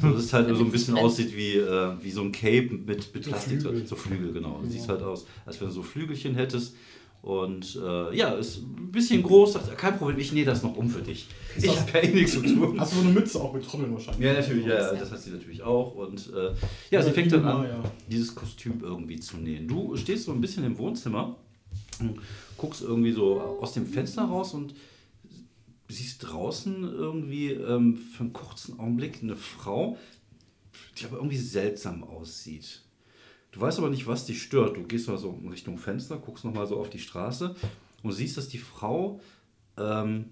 So, 0.00 0.10
dass 0.12 0.24
es 0.24 0.32
halt 0.32 0.48
so 0.56 0.64
ein 0.64 0.70
bisschen 0.70 0.96
aussieht 0.96 1.36
wie, 1.36 1.56
äh, 1.56 1.92
wie 2.02 2.10
so 2.10 2.22
ein 2.22 2.32
Cape 2.32 2.70
mit, 2.72 3.14
mit 3.14 3.24
So 3.24 3.30
Plastik. 3.30 3.60
Flügel. 3.62 3.86
So 3.86 3.96
Flügel, 3.96 4.32
genau. 4.32 4.60
Sieht 4.68 4.88
halt 4.88 5.02
aus, 5.02 5.26
als 5.46 5.60
wenn 5.60 5.68
du 5.68 5.74
so 5.74 5.82
Flügelchen 5.82 6.34
hättest. 6.34 6.74
Und 7.22 7.78
äh, 7.84 8.16
ja, 8.16 8.30
ist 8.30 8.62
ein 8.62 8.90
bisschen 8.90 9.22
groß. 9.22 9.52
Sagt, 9.52 9.68
er, 9.68 9.74
kein 9.74 9.98
Problem, 9.98 10.18
ich 10.18 10.32
nähe 10.32 10.46
das 10.46 10.62
noch 10.62 10.74
um 10.76 10.88
für 10.88 11.02
dich. 11.02 11.28
Ich 11.54 11.64
das- 11.66 11.80
habe 11.80 11.90
ja 11.98 12.04
eh 12.04 12.14
nichts 12.14 12.32
zu 12.32 12.40
tun. 12.40 12.80
Hast 12.80 12.92
du 12.92 12.96
so 12.96 13.02
eine 13.02 13.10
Mütze 13.12 13.38
auch 13.38 13.52
mit 13.52 13.62
Trommeln 13.62 13.92
wahrscheinlich? 13.92 14.24
Ja, 14.24 14.32
natürlich, 14.32 14.64
ja, 14.64 14.74
ja, 14.74 14.94
das 14.94 15.10
hat 15.12 15.20
sie 15.20 15.30
natürlich 15.30 15.62
auch. 15.62 15.94
Und 15.96 16.32
äh, 16.34 16.52
ja, 16.90 17.02
sie 17.02 17.10
fängt 17.10 17.30
dann 17.32 17.44
an, 17.44 17.64
Ja. 17.64 17.82
dieses 18.10 18.34
Kostüm 18.34 18.80
irgendwie 18.82 19.20
zu 19.20 19.36
nähen. 19.36 19.68
Du 19.68 19.94
stehst 19.98 20.24
so 20.24 20.32
ein 20.32 20.40
bisschen 20.40 20.64
im 20.64 20.78
Wohnzimmer, 20.78 21.36
guckst 22.56 22.80
irgendwie 22.82 23.12
so 23.12 23.38
aus 23.60 23.74
dem 23.74 23.86
Fenster 23.86 24.22
raus 24.24 24.54
und 24.54 24.74
siehst 25.92 26.24
draußen 26.24 26.84
irgendwie 26.84 27.52
ähm, 27.52 27.96
für 27.96 28.24
einen 28.24 28.32
kurzen 28.32 28.78
Augenblick 28.78 29.22
eine 29.22 29.36
Frau, 29.36 29.98
die 30.98 31.04
aber 31.04 31.16
irgendwie 31.16 31.36
seltsam 31.36 32.04
aussieht. 32.04 32.82
Du 33.52 33.60
weißt 33.60 33.78
aber 33.78 33.90
nicht, 33.90 34.06
was 34.06 34.26
dich 34.26 34.42
stört. 34.42 34.76
Du 34.76 34.84
gehst 34.84 35.08
mal 35.08 35.18
so 35.18 35.38
in 35.42 35.48
Richtung 35.48 35.78
Fenster, 35.78 36.18
guckst 36.18 36.44
nochmal 36.44 36.66
so 36.66 36.78
auf 36.78 36.90
die 36.90 36.98
Straße 36.98 37.56
und 38.02 38.12
siehst, 38.12 38.36
dass 38.36 38.48
die 38.48 38.58
Frau 38.58 39.20
ähm, 39.76 40.26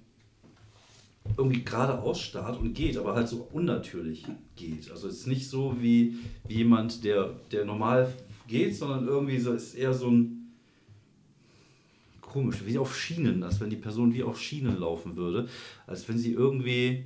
irgendwie 1.37 1.63
geradeaus 1.63 2.21
starrt 2.21 2.59
und 2.59 2.75
geht, 2.75 2.97
aber 2.97 3.15
halt 3.15 3.29
so 3.29 3.49
unnatürlich 3.53 4.25
geht. 4.57 4.91
Also 4.91 5.09
es 5.09 5.21
ist 5.21 5.27
nicht 5.27 5.49
so 5.49 5.77
wie, 5.81 6.17
wie 6.47 6.59
jemand, 6.59 7.05
der, 7.05 7.35
der 7.51 7.65
normal 7.65 8.13
geht, 8.47 8.77
sondern 8.77 9.07
irgendwie 9.07 9.39
so 9.39 9.53
ist 9.53 9.75
eher 9.75 9.93
so 9.93 10.11
ein 10.11 10.38
komisch, 12.29 12.59
wie 12.65 12.79
auf 12.79 12.97
Schienen, 12.97 13.43
als 13.43 13.61
wenn 13.61 13.71
die 13.71 13.77
Person 13.77 14.13
wie 14.15 14.23
auf 14.23 14.41
Schienen 14.41 14.79
laufen 14.79 15.17
würde, 15.17 15.49
als 15.87 16.09
wenn 16.09 16.19
sie 16.19 16.33
irgendwie 16.33 17.05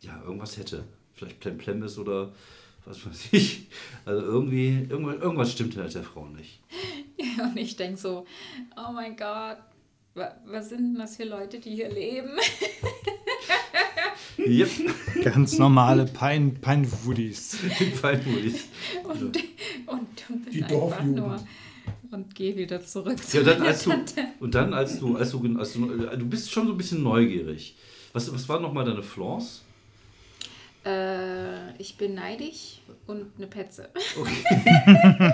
ja 0.00 0.22
irgendwas 0.24 0.56
hätte. 0.56 0.84
Vielleicht 1.14 1.40
Plemplem 1.40 1.82
ist 1.82 1.98
oder 1.98 2.32
was 2.86 3.04
weiß 3.06 3.28
ich. 3.32 3.66
Also 4.04 4.22
irgendwie, 4.22 4.86
irgendwas, 4.88 5.16
irgendwas 5.16 5.52
stimmt 5.52 5.76
halt 5.76 5.94
der 5.94 6.02
Frau 6.02 6.26
nicht. 6.26 6.60
Und 7.42 7.56
ich 7.56 7.76
denke 7.76 7.98
so, 7.98 8.26
oh 8.76 8.92
mein 8.92 9.16
Gott, 9.16 9.58
wa- 10.14 10.34
was 10.46 10.70
sind 10.70 10.78
denn 10.92 10.94
das 10.94 11.16
für 11.16 11.24
Leute, 11.24 11.58
die 11.60 11.74
hier 11.74 11.90
leben? 11.90 12.30
Yep, 14.38 14.70
Ganz 15.22 15.58
normale 15.58 16.06
Pine, 16.06 16.52
Pinewoodies. 16.52 17.56
feinmutig. 18.00 18.54
Und, 19.04 19.20
und, 19.22 19.36
und 19.86 20.44
bin 20.44 20.52
Die 20.52 20.62
einfach 20.62 20.70
Dorfjugend. 20.78 21.16
nur 21.16 21.46
und 22.12 22.34
gehe 22.34 22.56
wieder 22.56 22.80
zurück 22.84 23.22
zu 23.22 23.36
Ja, 23.36 23.40
und 23.42 23.46
dann, 23.60 23.66
als 23.66 23.84
du, 23.84 23.90
Tante. 23.90 24.22
und 24.40 24.54
dann, 24.54 24.74
als 24.74 24.98
du, 24.98 25.16
als 25.16 25.30
du, 25.30 25.58
als 25.58 25.72
du, 25.72 25.86
du 25.86 26.26
bist 26.26 26.50
schon 26.50 26.66
so 26.66 26.72
ein 26.72 26.76
bisschen 26.78 27.02
neugierig. 27.02 27.76
Was, 28.12 28.32
was 28.32 28.48
waren 28.48 28.62
nochmal 28.62 28.84
deine 28.84 29.02
Flaws? 29.02 29.62
Äh, 30.84 31.72
ich 31.78 31.96
bin 31.98 32.14
neidisch 32.14 32.80
und 33.06 33.26
eine 33.36 33.46
Petze. 33.46 33.90
Okay. 34.18 34.32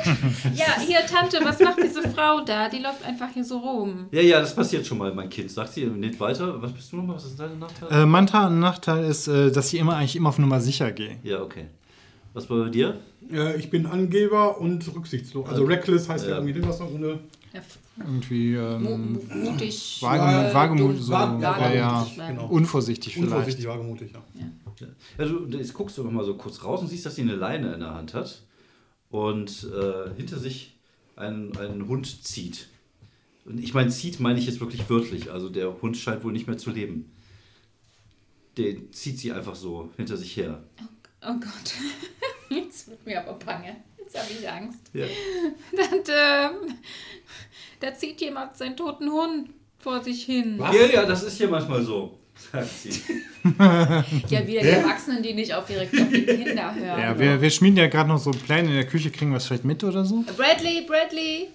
Ja, 0.54 0.80
hier, 0.80 0.98
Tante, 1.06 1.38
was 1.42 1.60
macht 1.60 1.78
diese 1.82 2.02
Frau 2.10 2.40
da? 2.40 2.68
Die 2.68 2.78
läuft 2.78 3.04
einfach 3.04 3.28
hier 3.32 3.44
so 3.44 3.58
rum. 3.58 4.06
Ja, 4.10 4.20
ja, 4.22 4.40
das 4.40 4.54
passiert 4.56 4.84
schon 4.86 4.98
mal, 4.98 5.14
mein 5.14 5.28
Kind. 5.28 5.50
Sagt 5.50 5.72
sie 5.74 5.84
nicht 5.86 6.18
weiter. 6.18 6.60
Was 6.60 6.72
bist 6.72 6.90
du 6.92 6.96
nochmal? 6.96 7.16
Was 7.16 7.26
ist 7.26 7.38
deine 7.38 7.54
Nachteil? 7.56 8.02
Äh, 8.02 8.06
mein 8.06 8.26
Ta- 8.26 8.50
Nachteil 8.50 9.04
ist, 9.04 9.28
äh, 9.28 9.52
dass 9.52 9.72
ich 9.72 9.78
immer 9.78 9.96
eigentlich 9.96 10.16
immer 10.16 10.30
auf 10.30 10.38
Nummer 10.38 10.60
sicher 10.60 10.90
gehe. 10.90 11.18
Ja, 11.22 11.40
okay. 11.42 11.66
Was 12.36 12.46
bei 12.46 12.68
dir? 12.68 13.00
Äh, 13.32 13.56
ich 13.58 13.70
bin 13.70 13.86
Angeber 13.86 14.60
und 14.60 14.94
rücksichtslos. 14.94 15.48
Also 15.48 15.64
reckless 15.64 16.06
heißt 16.08 16.24
ja, 16.26 16.32
Ja. 16.32 16.36
irgendwie 16.44 16.62
was 16.68 16.80
ohne. 16.82 17.18
Ja, 17.54 17.60
f- 17.60 17.78
Irgendwie 17.98 18.54
ähm, 18.54 19.12
mu- 19.14 19.20
mutig. 19.50 19.98
Wagemut, 20.02 20.50
äh, 20.50 20.54
Wagemut, 20.54 20.90
dumm- 20.96 21.00
so, 21.00 21.12
Wa- 21.12 21.38
ja, 21.40 21.72
ja, 21.74 21.92
wagemutig, 21.92 22.16
genau. 22.28 22.46
unvorsichtig 22.48 23.14
vielleicht. 23.14 23.32
Unvorsichtig, 23.32 23.66
wagemutig, 23.66 24.12
ja. 24.12 24.22
Ja. 24.80 24.86
Also, 25.16 25.46
jetzt 25.46 25.72
guckst 25.72 25.96
du 25.96 26.04
noch 26.04 26.10
mal 26.12 26.24
so 26.24 26.34
kurz 26.34 26.62
raus 26.62 26.82
und 26.82 26.88
siehst, 26.88 27.06
dass 27.06 27.14
sie 27.14 27.22
eine 27.22 27.34
Leine 27.36 27.72
in 27.72 27.80
der 27.80 27.94
Hand 27.94 28.12
hat 28.12 28.42
und 29.08 29.66
äh, 29.74 30.14
hinter 30.14 30.38
sich 30.38 30.76
einen, 31.16 31.56
einen 31.56 31.88
Hund 31.88 32.22
zieht. 32.24 32.68
Und 33.46 33.58
ich 33.58 33.72
meine, 33.72 33.88
zieht 33.88 34.20
meine 34.20 34.38
ich 34.38 34.44
jetzt 34.46 34.60
wirklich 34.60 34.90
wörtlich. 34.90 35.30
Also 35.32 35.48
der 35.48 35.80
Hund 35.80 35.96
scheint 35.96 36.22
wohl 36.22 36.32
nicht 36.32 36.46
mehr 36.48 36.58
zu 36.58 36.68
leben. 36.70 37.10
Den 38.58 38.92
zieht 38.92 39.18
sie 39.18 39.32
einfach 39.32 39.54
so 39.54 39.90
hinter 39.96 40.16
sich 40.18 40.36
her. 40.36 40.62
Oh 41.22 41.34
Gott. 41.34 41.74
Jetzt 42.48 42.88
wird 42.88 43.04
mir 43.06 43.20
aber 43.20 43.38
bange. 43.38 43.76
Jetzt 43.98 44.18
habe 44.18 44.28
ich 44.30 44.48
Angst. 44.48 44.80
Ja. 44.92 45.04
Und, 45.72 46.08
ähm, 46.08 46.74
da 47.80 47.94
zieht 47.94 48.20
jemand 48.20 48.56
seinen 48.56 48.76
toten 48.76 49.10
Hund 49.10 49.50
vor 49.78 50.02
sich 50.02 50.24
hin. 50.24 50.54
Was? 50.58 50.74
ja, 50.74 50.86
ja, 50.86 51.04
das 51.04 51.22
ist 51.22 51.36
hier 51.36 51.48
manchmal 51.48 51.82
so, 51.82 52.18
sagt 52.52 52.68
sie. 52.68 52.90
Ja, 54.28 54.44
wieder 54.44 54.60
die 54.60 54.68
Erwachsenen, 54.68 55.22
die 55.22 55.32
nicht 55.34 55.54
auf, 55.54 55.66
direkt 55.66 55.94
auf 56.00 56.08
die 56.08 56.24
Kinder 56.24 56.74
hören. 56.74 57.00
Ja, 57.00 57.16
wir, 57.16 57.40
wir 57.40 57.50
schmieden 57.50 57.76
ja 57.76 57.86
gerade 57.86 58.08
noch 58.08 58.18
so 58.18 58.32
Pläne 58.32 58.68
in 58.68 58.74
der 58.74 58.86
Küche, 58.86 59.10
kriegen 59.10 59.30
wir 59.30 59.36
es 59.36 59.46
vielleicht 59.46 59.64
mit 59.64 59.84
oder 59.84 60.04
so? 60.04 60.24
Bradley, 60.36 60.84
Bradley, 60.84 61.48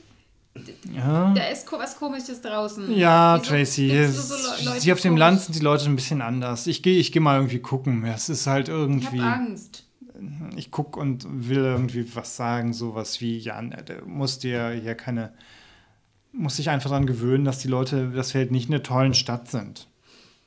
Ja. 0.94 1.34
da 1.34 1.44
ist 1.48 1.66
ko- 1.66 1.80
was 1.80 1.96
Komisches 1.98 2.42
draußen. 2.42 2.94
Ja, 2.98 3.40
Wieso 3.40 3.50
Tracy, 3.52 3.88
du 3.88 4.12
so 4.12 4.36
sie 4.80 4.92
auf 4.92 5.00
dem? 5.00 5.16
Land 5.16 5.40
sind 5.42 5.56
die 5.56 5.62
Leute 5.64 5.86
ein 5.86 5.96
bisschen 5.96 6.22
anders. 6.22 6.68
Ich 6.68 6.84
gehe 6.84 7.00
ich 7.00 7.12
geh 7.14 7.20
mal 7.22 7.38
irgendwie 7.38 7.60
gucken. 7.60 8.04
Es 8.06 8.28
ist 8.30 8.48
halt 8.48 8.68
Ich 8.68 8.74
irgendwie. 8.74 9.22
habe 9.22 9.34
Angst. 9.44 9.86
Ich 10.58 10.70
gucke 10.70 11.00
und 11.00 11.26
will 11.48 11.60
irgendwie 11.64 12.06
was 12.16 12.36
sagen, 12.36 12.74
sowas 12.74 13.22
wie, 13.22 13.38
ja, 13.40 13.60
ne, 13.62 13.78
du 13.84 14.06
musst 14.06 14.44
dir 14.44 14.70
hier 14.72 14.94
keine, 14.94 15.34
muss 16.34 16.58
dich 16.58 16.70
einfach 16.70 16.90
daran 16.92 17.08
gewöhnen, 17.08 17.44
dass 17.46 17.60
die 17.60 17.70
Leute, 17.70 18.10
dass 18.12 18.34
wir 18.34 18.42
halt 18.42 18.52
nicht 18.52 18.68
in 18.70 18.76
einer 18.76 18.84
tollen 18.84 19.14
Stadt 19.16 19.50
sind. 19.50 19.88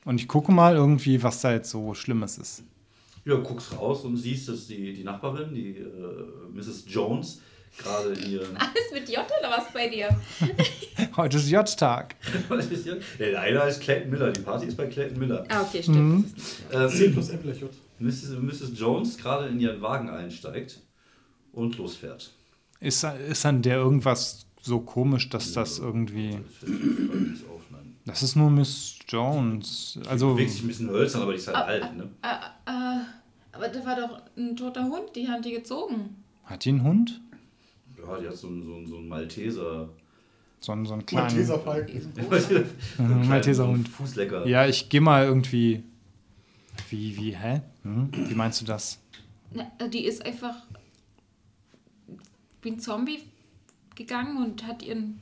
Und 0.05 0.21
ich 0.21 0.29
gucke 0.29 0.53
mal 0.53 0.77
irgendwie, 0.77 1.23
was 1.23 1.41
da 1.41 1.51
jetzt 1.53 1.71
so 1.71 1.95
Schlimmes 1.95 2.39
ist. 2.39 2.63
Ja, 3.25 3.37
guckst 3.37 3.77
raus 3.77 4.05
und 4.05 4.17
siehst, 4.19 4.49
dass 4.51 4.67
die, 4.69 4.93
die 4.93 5.03
Nachbarin, 5.03 5.55
die 5.55 5.79
äh, 5.79 5.89
Mrs. 6.53 6.85
Jones, 6.87 7.41
gerade 7.79 8.15
hier. 8.15 8.41
Alles 8.59 8.93
mit 8.93 9.09
J 9.09 9.19
oder 9.41 9.51
was 9.51 9.73
bei 9.73 9.89
dir? 9.89 10.09
Heute 11.17 11.37
ist 11.37 11.51
J-Tag. 11.51 12.17
Der 13.19 13.33
Leiter 13.33 13.69
ist 13.69 13.81
Clayton 13.81 14.11
Miller, 14.11 14.33
die 14.33 14.41
Party 14.41 14.67
ist 14.67 14.77
bei 14.77 14.87
Clayton 14.87 15.19
Miller. 15.19 15.45
Ah, 15.49 15.63
okay, 15.63 15.83
stimmt. 15.83 15.99
Mhm. 15.99 16.35
Ähm, 16.73 16.89
10 16.89 17.13
plus 17.13 17.29
Apple 17.31 17.53
J. 17.53 17.71
Mrs. 17.99 18.31
Mrs. 18.41 18.79
Jones 18.79 19.17
gerade 19.17 19.49
in 19.49 19.61
ihren 19.61 19.81
Wagen 19.81 20.11
einsteigt 20.11 20.81
und 21.53 21.77
losfährt. 21.79 22.33
Ist, 22.81 23.05
ist 23.05 23.47
an 23.47 23.63
der 23.63 23.77
irgendwas 23.77 24.47
so 24.61 24.81
komisch, 24.81 25.29
dass 25.29 25.53
das 25.53 25.79
irgendwie. 25.79 26.39
Das 28.07 28.23
ist 28.23 28.37
nur 28.37 28.51
Miss 28.51 28.97
Jones. 29.09 29.99
Also. 30.09 30.35
Bewegt 30.35 30.51
sich 30.51 30.63
ein 30.63 30.69
bisschen 30.69 30.91
hölzern, 30.91 31.23
aber 31.23 31.33
die 31.33 31.39
ist 31.39 31.47
halt 31.47 31.57
Ah, 31.57 31.63
alt, 31.63 31.97
ne? 31.97 32.11
Ah, 32.23 32.41
ah, 32.67 33.01
aber 33.53 33.69
da 33.69 33.85
war 33.85 33.97
doch 33.97 34.23
ein 34.37 34.57
toter 34.57 34.85
Hund, 34.85 35.15
die 35.15 35.29
haben 35.29 35.43
die 35.43 35.53
gezogen. 35.53 36.17
Hat 36.45 36.65
die 36.65 36.71
einen 36.71 36.83
Hund? 36.83 37.21
Ja, 38.07 38.19
die 38.21 38.29
hat 38.29 38.37
so 38.37 38.49
einen, 38.49 38.65
so 38.65 38.75
einen, 38.75 38.87
so 38.87 38.97
einen 38.99 39.09
Malteser. 39.09 39.89
So, 40.61 40.73
einen- 40.73 40.87
so 40.87 40.95
einen 40.95 41.05
kleinen. 41.07 41.27
Malteser 41.27 41.59
Falk. 41.59 41.89
Riesengroßer. 41.89 42.41
so 42.49 42.55
einen 42.57 42.67
kleinen- 42.97 43.29
Malteser 43.29 43.69
Hund. 43.69 43.89
Fußlecker. 43.89 44.47
Ja, 44.47 44.67
ich 44.67 44.89
gehe 44.89 45.01
mal 45.01 45.25
irgendwie. 45.25 45.83
Wie, 46.91 47.17
wie, 47.17 47.37
hä? 47.37 47.61
Hm? 47.83 48.09
Wie 48.13 48.35
meinst 48.35 48.61
du 48.61 48.65
das? 48.65 48.99
Na, 49.53 49.65
die 49.89 50.05
ist 50.05 50.25
einfach 50.25 50.55
wie 52.63 52.71
ein 52.71 52.81
Zombie 52.81 53.19
gegangen 53.95 54.39
und 54.45 54.67
hat 54.67 54.83
ihren 54.83 55.21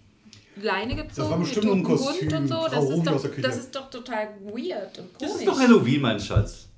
Leine 0.57 0.95
gezogen. 0.97 1.30
war 1.30 1.39
bestimmt 1.39 1.64
mit 1.66 1.74
nur 1.74 1.76
ein 1.76 1.99
Kostüm, 1.99 2.30
Hund 2.30 2.41
und 2.41 2.49
so. 2.49 2.66
Das 2.70 2.85
ist, 2.89 3.07
doch, 3.07 3.43
das 3.43 3.57
ist 3.59 3.74
doch 3.74 3.91
total 3.91 4.28
weird 4.45 4.99
und 4.99 5.09
Das 5.18 5.28
komisch. 5.30 5.35
ist 5.43 5.49
doch 5.49 5.59
Halloween, 5.59 6.01
mein 6.01 6.20
Schatz. 6.20 6.68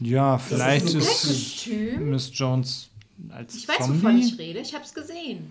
Ja, 0.00 0.36
vielleicht 0.38 0.86
ist 0.86 0.94
ein 0.94 1.00
ist, 1.00 1.22
Kostüm? 1.22 2.10
Miss 2.10 2.30
Jones 2.32 2.90
als 3.30 3.54
Ich 3.56 3.68
weiß, 3.68 3.78
Zombie. 3.78 4.02
wovon 4.02 4.18
ich 4.18 4.38
rede. 4.38 4.58
Ich 4.60 4.74
hab's 4.74 4.94
gesehen. 4.94 5.50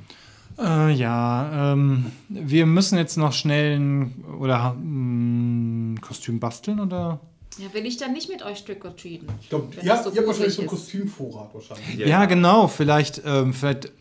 Äh, 0.57 0.93
ja, 0.93 1.73
ähm, 1.73 2.11
wir 2.29 2.65
müssen 2.65 2.97
jetzt 2.97 3.17
noch 3.17 3.33
schnell 3.33 3.77
ein 3.79 4.23
oder 4.39 4.73
ein 4.73 5.99
Kostüm 6.01 6.39
basteln 6.39 6.79
oder? 6.79 7.19
Ja, 7.57 7.73
will 7.73 7.85
ich 7.85 7.97
dann 7.97 8.13
nicht 8.13 8.29
mit 8.29 8.41
euch 8.43 8.63
trick 8.63 8.83
or 8.85 8.95
treaten. 8.95 9.27
Ich 9.41 9.49
glaube, 9.49 9.73
ja, 9.81 9.95
das 9.95 10.05
so 10.05 10.11
ihr 10.11 10.17
habt 10.17 10.27
wahrscheinlich 10.27 10.53
so 10.55 10.61
einen 10.61 10.69
gruselig 10.69 10.93
ist. 10.93 11.01
Kostümvorrat 11.17 11.53
wahrscheinlich. 11.53 12.07
Ja, 12.07 12.25
genau. 12.25 12.67
Vielleicht, 12.67 13.21
ähm, 13.25 13.53
vielleicht, 13.53 13.91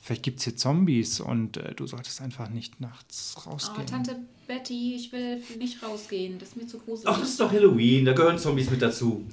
vielleicht 0.00 0.22
gibt 0.22 0.38
es 0.38 0.44
hier 0.44 0.56
Zombies 0.56 1.20
und 1.20 1.56
äh, 1.56 1.74
du 1.74 1.86
solltest 1.86 2.20
einfach 2.20 2.48
nicht 2.50 2.80
nachts 2.80 3.34
Oh, 3.46 3.50
rausgehen. 3.50 3.86
Tante 3.86 4.16
Betty, 4.52 4.94
ich 4.96 5.10
will 5.12 5.42
nicht 5.58 5.82
rausgehen. 5.82 6.38
Das 6.38 6.50
ist 6.50 6.56
mir 6.58 6.66
zu 6.66 6.78
gruselig. 6.78 7.08
Ach, 7.08 7.18
das 7.18 7.30
ist 7.30 7.40
doch 7.40 7.50
Halloween, 7.50 8.04
da 8.04 8.12
gehören 8.12 8.38
Zombies 8.38 8.70
mit 8.70 8.82
dazu. 8.82 9.24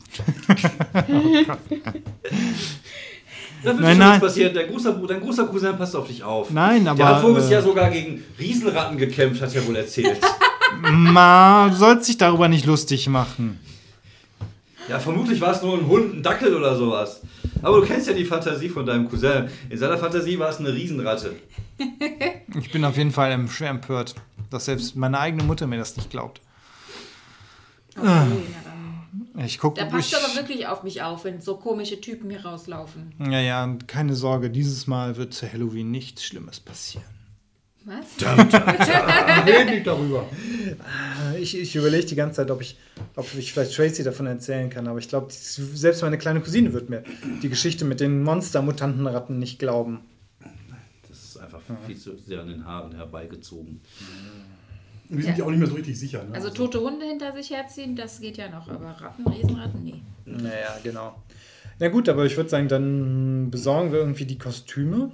Da 3.62 3.72
wird 3.72 3.82
Nein, 3.82 3.90
schon 3.92 4.00
nein. 4.00 4.10
nichts 4.12 4.26
passieren. 4.26 4.54
Dein 4.54 4.72
großer, 4.72 4.94
dein 5.06 5.20
großer 5.20 5.46
Cousin 5.48 5.78
passt 5.78 5.94
auf 5.94 6.08
dich 6.08 6.24
auf. 6.24 6.50
Nein, 6.50 6.84
Der 6.86 6.94
aber 6.94 7.08
hat 7.08 7.20
voriges 7.22 7.50
äh, 7.50 7.54
Jahr 7.54 7.62
sogar 7.62 7.90
gegen 7.90 8.24
Riesenratten 8.40 8.98
gekämpft, 8.98 9.42
hat 9.42 9.54
er 9.54 9.68
wohl 9.68 9.76
erzählt. 9.76 10.18
Ma, 10.82 11.68
du 11.68 11.76
sollst 11.76 12.08
dich 12.08 12.18
darüber 12.18 12.48
nicht 12.48 12.66
lustig 12.66 13.10
machen. 13.10 13.60
ja, 14.88 14.98
vermutlich 14.98 15.42
war 15.42 15.52
es 15.54 15.62
nur 15.62 15.78
ein 15.78 15.88
Hund, 15.88 16.16
ein 16.16 16.24
Dackel 16.24 16.56
oder 16.56 16.78
sowas. 16.78 17.20
Aber 17.62 17.82
du 17.82 17.86
kennst 17.86 18.08
ja 18.08 18.14
die 18.14 18.26
Fantasie 18.26 18.70
von 18.70 18.86
deinem 18.86 19.10
Cousin. 19.10 19.50
In 19.70 19.78
seiner 19.78 19.98
Fantasie 19.98 20.40
war 20.40 20.50
es 20.50 20.58
eine 20.58 20.74
Riesenratte. 20.74 21.36
Ich 22.60 22.72
bin 22.72 22.84
auf 22.86 22.98
jeden 22.98 23.12
Fall 23.12 23.48
schwer 23.48 23.70
empört, 23.70 24.16
dass 24.50 24.66
selbst 24.66 24.96
meine 24.96 25.20
eigene 25.20 25.44
Mutter 25.44 25.68
mir 25.68 25.78
das 25.78 25.96
nicht 25.98 26.10
glaubt. 26.10 26.42
Okay, 27.98 28.06
dann. 28.06 29.46
Ich 29.46 29.58
gucke, 29.58 29.80
Da 29.80 29.88
passt 29.88 30.12
ich... 30.12 30.18
aber 30.18 30.36
wirklich 30.36 30.68
auf 30.68 30.84
mich 30.84 31.02
auf, 31.02 31.24
wenn 31.24 31.42
so 31.42 31.56
komische 31.56 32.00
Typen 32.00 32.30
hier 32.30 32.46
rauslaufen. 32.46 33.14
Ja, 33.20 33.40
ja, 33.40 33.78
keine 33.88 34.16
Sorge, 34.16 34.50
dieses 34.50 34.88
Mal 34.88 35.18
wird 35.18 35.34
zu 35.34 35.52
Halloween 35.52 35.92
nichts 35.92 36.26
Schlimmes 36.26 36.60
passieren. 36.60 37.19
Was? 37.86 38.06
Reden 39.48 39.70
nicht 39.74 39.88
darüber. 39.88 40.26
Ich, 41.40 41.58
ich 41.58 41.76
überlege 41.76 42.06
die 42.06 42.16
ganze 42.16 42.38
Zeit, 42.38 42.52
ob 42.52 42.62
ich, 42.62 42.78
ob 43.16 43.26
ich 43.38 43.54
vielleicht 43.54 43.74
Tracy 43.76 44.04
davon 44.04 44.28
erzählen 44.28 44.70
kann, 44.70 44.88
aber 44.88 45.00
ich 45.00 45.08
glaube, 45.08 45.28
selbst 45.32 46.02
meine 46.02 46.18
kleine 46.18 46.42
Cousine 46.42 46.74
wird 46.74 46.90
mir 46.90 47.04
die 47.42 47.50
Geschichte 47.50 47.86
mit 47.86 48.00
den 48.00 48.22
Monster-Mutantenratten 48.24 49.40
nicht 49.40 49.60
glauben. 49.60 50.02
Das 51.08 51.24
ist 51.24 51.38
einfach 51.38 51.62
viel 51.88 51.98
zu 51.98 52.18
sehr 52.18 52.42
an 52.42 52.50
den 52.50 52.66
Haaren 52.66 52.96
herbeigezogen. 52.96 53.82
Wir 55.08 55.24
sind 55.24 55.38
Ja. 55.40 55.46
auch 55.46 55.50
nicht 55.50 55.60
mehr 55.60 55.68
so 55.70 55.76
richtig 55.76 55.98
sicher. 55.98 56.24
Ne? 56.24 56.36
Also 56.36 56.50
tote 56.52 56.82
Hunde 56.82 57.06
hinter 57.06 57.34
sich 57.34 57.50
herziehen, 57.50 57.96
das 57.96 58.20
geht 58.20 58.38
ja 58.38 58.50
noch. 58.50 58.68
Aber 58.70 58.92
Ratten, 58.92 59.26
Riesenratten, 59.28 59.84
nee. 59.84 60.02
Naja, 60.26 60.78
genau. 60.84 61.16
Na 61.80 61.88
gut, 61.88 62.08
aber 62.10 62.26
ich 62.26 62.36
würde 62.38 62.50
sagen, 62.50 62.68
dann 62.68 63.50
besorgen 63.50 63.92
wir 63.92 64.00
irgendwie 64.00 64.26
die 64.26 64.38
Kostüme. 64.38 65.12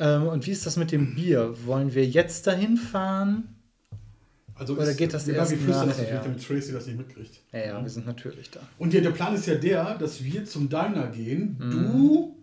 Ähm, 0.00 0.26
und 0.26 0.46
wie 0.46 0.50
ist 0.50 0.66
das 0.66 0.76
mit 0.76 0.90
dem 0.92 1.14
Bier? 1.14 1.54
Wollen 1.66 1.94
wir 1.94 2.06
jetzt 2.06 2.46
dahin 2.46 2.76
fahren? 2.76 3.48
Also 4.56 4.74
Oder 4.74 4.90
ist- 4.90 4.96
geht 4.98 5.12
das 5.12 5.26
erst 5.26 5.52
nachher? 5.52 5.84
natürlich, 5.86 6.08
damit 6.22 6.46
Tracy 6.46 6.72
das 6.72 6.86
nicht 6.86 6.96
mitkriegt. 6.98 7.40
Ja, 7.52 7.58
ja, 7.66 7.82
wir 7.82 7.90
sind 7.90 8.06
natürlich 8.06 8.50
da. 8.50 8.60
Und 8.78 8.94
ja, 8.94 9.00
der 9.00 9.10
Plan 9.10 9.34
ist 9.34 9.46
ja 9.46 9.56
der, 9.56 9.96
dass 9.98 10.22
wir 10.22 10.44
zum 10.44 10.68
Diner 10.68 11.08
gehen, 11.08 11.56
Mhm. 11.58 11.70
du 11.70 12.36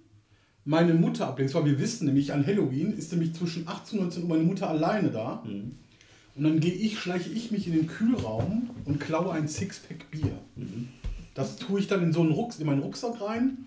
meine 0.66 0.94
Mutter 0.94 1.28
ablenkst, 1.28 1.56
weil 1.56 1.66
wir 1.66 1.80
wissen 1.80 2.06
nämlich, 2.06 2.34
an 2.34 2.46
Halloween 2.46 2.92
ist 2.98 3.12
nämlich 3.14 3.34
zwischen 3.34 3.68
18 3.68 4.00
und 4.00 4.06
19 4.06 4.24
Uhr 4.24 4.30
meine 4.30 4.44
Mutter 4.44 4.70
alleine 4.70 5.10
da. 5.10 5.42
Mhm. 5.46 5.72
Und 6.36 6.44
dann 6.44 6.60
gehe 6.60 6.74
ich, 6.74 7.00
schleiche 7.00 7.30
ich 7.30 7.52
mich 7.52 7.68
in 7.68 7.74
den 7.74 7.88
Kühlraum 7.88 8.70
und 8.86 9.00
klaue 9.00 9.32
ein 9.34 9.48
Sixpack 9.48 10.10
Bier. 10.12 10.38
Mhm. 10.56 10.90
Das 11.34 11.56
tue 11.58 11.80
ich 11.80 11.88
dann 11.88 12.04
in 12.04 12.12
so 12.14 12.22
einen 12.22 12.32
Rucks, 12.32 12.60
in 12.60 12.66
meinen 12.66 12.82
Rucksack 12.82 13.20
rein. 13.22 13.58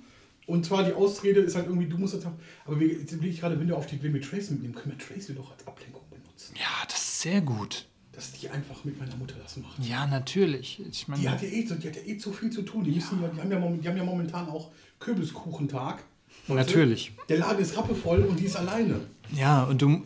Und 0.47 0.65
zwar 0.67 0.85
die 0.85 0.93
Ausrede 0.93 1.41
ist 1.41 1.55
halt 1.57 1.67
irgendwie, 1.67 1.87
du 1.89 1.97
musst 1.99 2.15
das 2.15 2.25
haben. 2.25 2.37
Aber 2.67 2.79
wir, 2.79 2.89
jetzt 2.89 3.21
will 3.23 3.29
ich 3.31 3.41
gerade, 3.41 3.59
wenn 3.59 3.67
wir 3.69 3.77
auf 3.77 3.87
die 3.87 4.03
wenn 4.03 4.13
wir 4.15 4.21
Tracy 4.21 4.53
mitnehmen, 4.53 4.75
können 4.75 4.97
wir 4.99 5.07
Tracy 5.07 5.35
doch 5.35 5.51
als 5.53 5.67
Ablenkung 5.67 6.03
benutzen. 6.11 6.55
Ja, 6.57 6.85
das 6.87 6.99
ist 6.99 7.21
sehr 7.23 7.41
gut. 7.41 7.87
Dass 8.13 8.33
die 8.33 8.49
einfach 8.51 8.85
mit 8.85 8.99
meiner 8.99 9.17
Mutter 9.17 9.35
das 9.43 9.57
macht. 9.57 9.79
Ja, 9.85 10.07
natürlich. 10.07 10.81
Ich 10.89 11.05
Die 11.07 11.11
meine, 11.11 11.31
hat 11.31 11.43
ja 11.43 11.49
eh, 11.49 11.67
so- 11.67 11.75
die 11.75 11.89
hat 11.89 11.97
ja 11.97 12.03
eh 12.07 12.17
zu 12.19 12.33
viel 12.33 12.51
zu 12.51 12.63
tun. 12.63 12.85
Die, 12.85 12.93
müssen 12.93 13.21
ja, 13.23 13.29
die, 13.29 13.41
haben 13.41 13.51
ja, 13.51 13.59
die 13.59 13.89
haben 13.89 13.97
ja 13.97 14.05
momentan 14.05 14.49
auch 14.49 14.71
Kürbiskuchentag. 15.01 16.05
natürlich. 16.49 17.13
Der 17.29 17.39
Laden 17.39 17.59
ist 17.61 17.77
rappevoll 17.77 18.21
und 18.23 18.39
die 18.39 18.45
ist 18.45 18.57
alleine. 18.57 19.01
Ja, 19.33 19.65
und 19.65 19.81
du, 19.81 20.03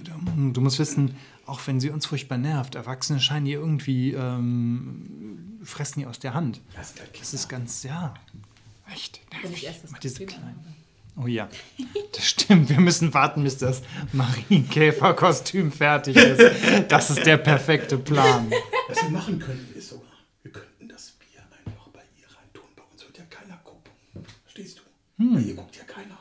du 0.53 0.61
musst 0.61 0.78
wissen, 0.78 1.14
auch 1.47 1.61
wenn 1.66 1.80
sie 1.80 1.91
uns 1.91 2.07
furchtbar 2.07 2.39
nervt, 2.39 2.74
Erwachsene 2.76 3.20
scheinen 3.20 3.47
ihr 3.47 3.59
irgendwie, 3.59 4.12
ähm, 4.12 5.59
fressen 5.64 6.01
ihr 6.01 6.09
aus 6.09 6.18
der 6.18 6.34
Hand. 6.34 6.61
Ja, 6.74 6.80
ist 6.82 6.95
Das 7.20 7.34
ist 7.34 7.49
ganz, 7.49 7.82
ja, 7.82 8.14
echt 8.93 9.20
nervig. 9.32 9.59
ich 9.59 9.66
erst 9.66 9.84
diese 10.03 10.26
kleinen. 10.26 10.76
Oh 11.20 11.26
ja, 11.26 11.49
das 12.14 12.28
stimmt. 12.28 12.68
Wir 12.68 12.80
müssen 12.80 13.12
warten, 13.12 13.43
bis 13.43 13.59
das 13.59 13.82
Marienkäfer-Kostüm 14.12 15.72
fertig 15.72 16.16
ist. 16.16 16.41
Das 16.89 17.11
ist 17.11 17.26
der 17.26 17.39
perfekte 17.39 17.99
Plan. 17.99 18.53
Was 18.89 19.03
wir 19.03 19.11
machen 19.11 19.41
könnten, 19.41 19.76
ist 19.76 19.89
sogar, 19.89 20.07
wir 20.43 20.53
könnten 20.53 20.89
das 20.89 21.11
Bier 21.18 21.41
einfach 21.43 21.89
bei 21.89 22.03
ihr 22.20 22.26
reintun. 22.36 22.62
Bei 22.76 22.84
uns 22.84 23.05
wird 23.05 23.18
ja 23.18 23.24
keiner 23.24 23.57
gucken. 23.64 23.91
Verstehst 24.45 24.78
du? 24.78 25.22
Hm. 25.24 25.34
Bei 25.34 25.41
ihr 25.41 25.55
guckt 25.57 25.76
ja 25.76 25.82
keiner, 25.82 26.18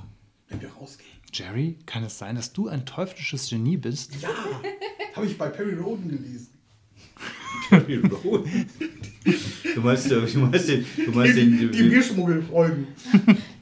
wenn 0.50 0.62
wir 0.62 0.70
rausgehen. 0.72 1.12
Jerry, 1.32 1.78
kann 1.86 2.04
es 2.04 2.18
sein, 2.18 2.36
dass 2.36 2.54
du 2.54 2.68
ein 2.68 2.88
teuflisches 2.88 3.50
Genie 3.50 3.78
bist? 3.78 4.16
Ja, 4.20 4.30
habe 5.16 5.28
ich 5.28 5.38
bei 5.38 5.50
Perry 5.50 5.76
Roden 5.76 6.10
gelesen. 6.10 6.58
Du 9.76 9.82
meinst, 9.82 10.10
du 10.10 10.16
meinst 10.40 10.70
den, 10.70 10.86
du 11.06 11.12
meinst 11.12 11.38
den, 11.38 11.58
Die, 11.58 11.68
die 11.70 11.84
Bierschmuggelfolgen. 11.90 12.88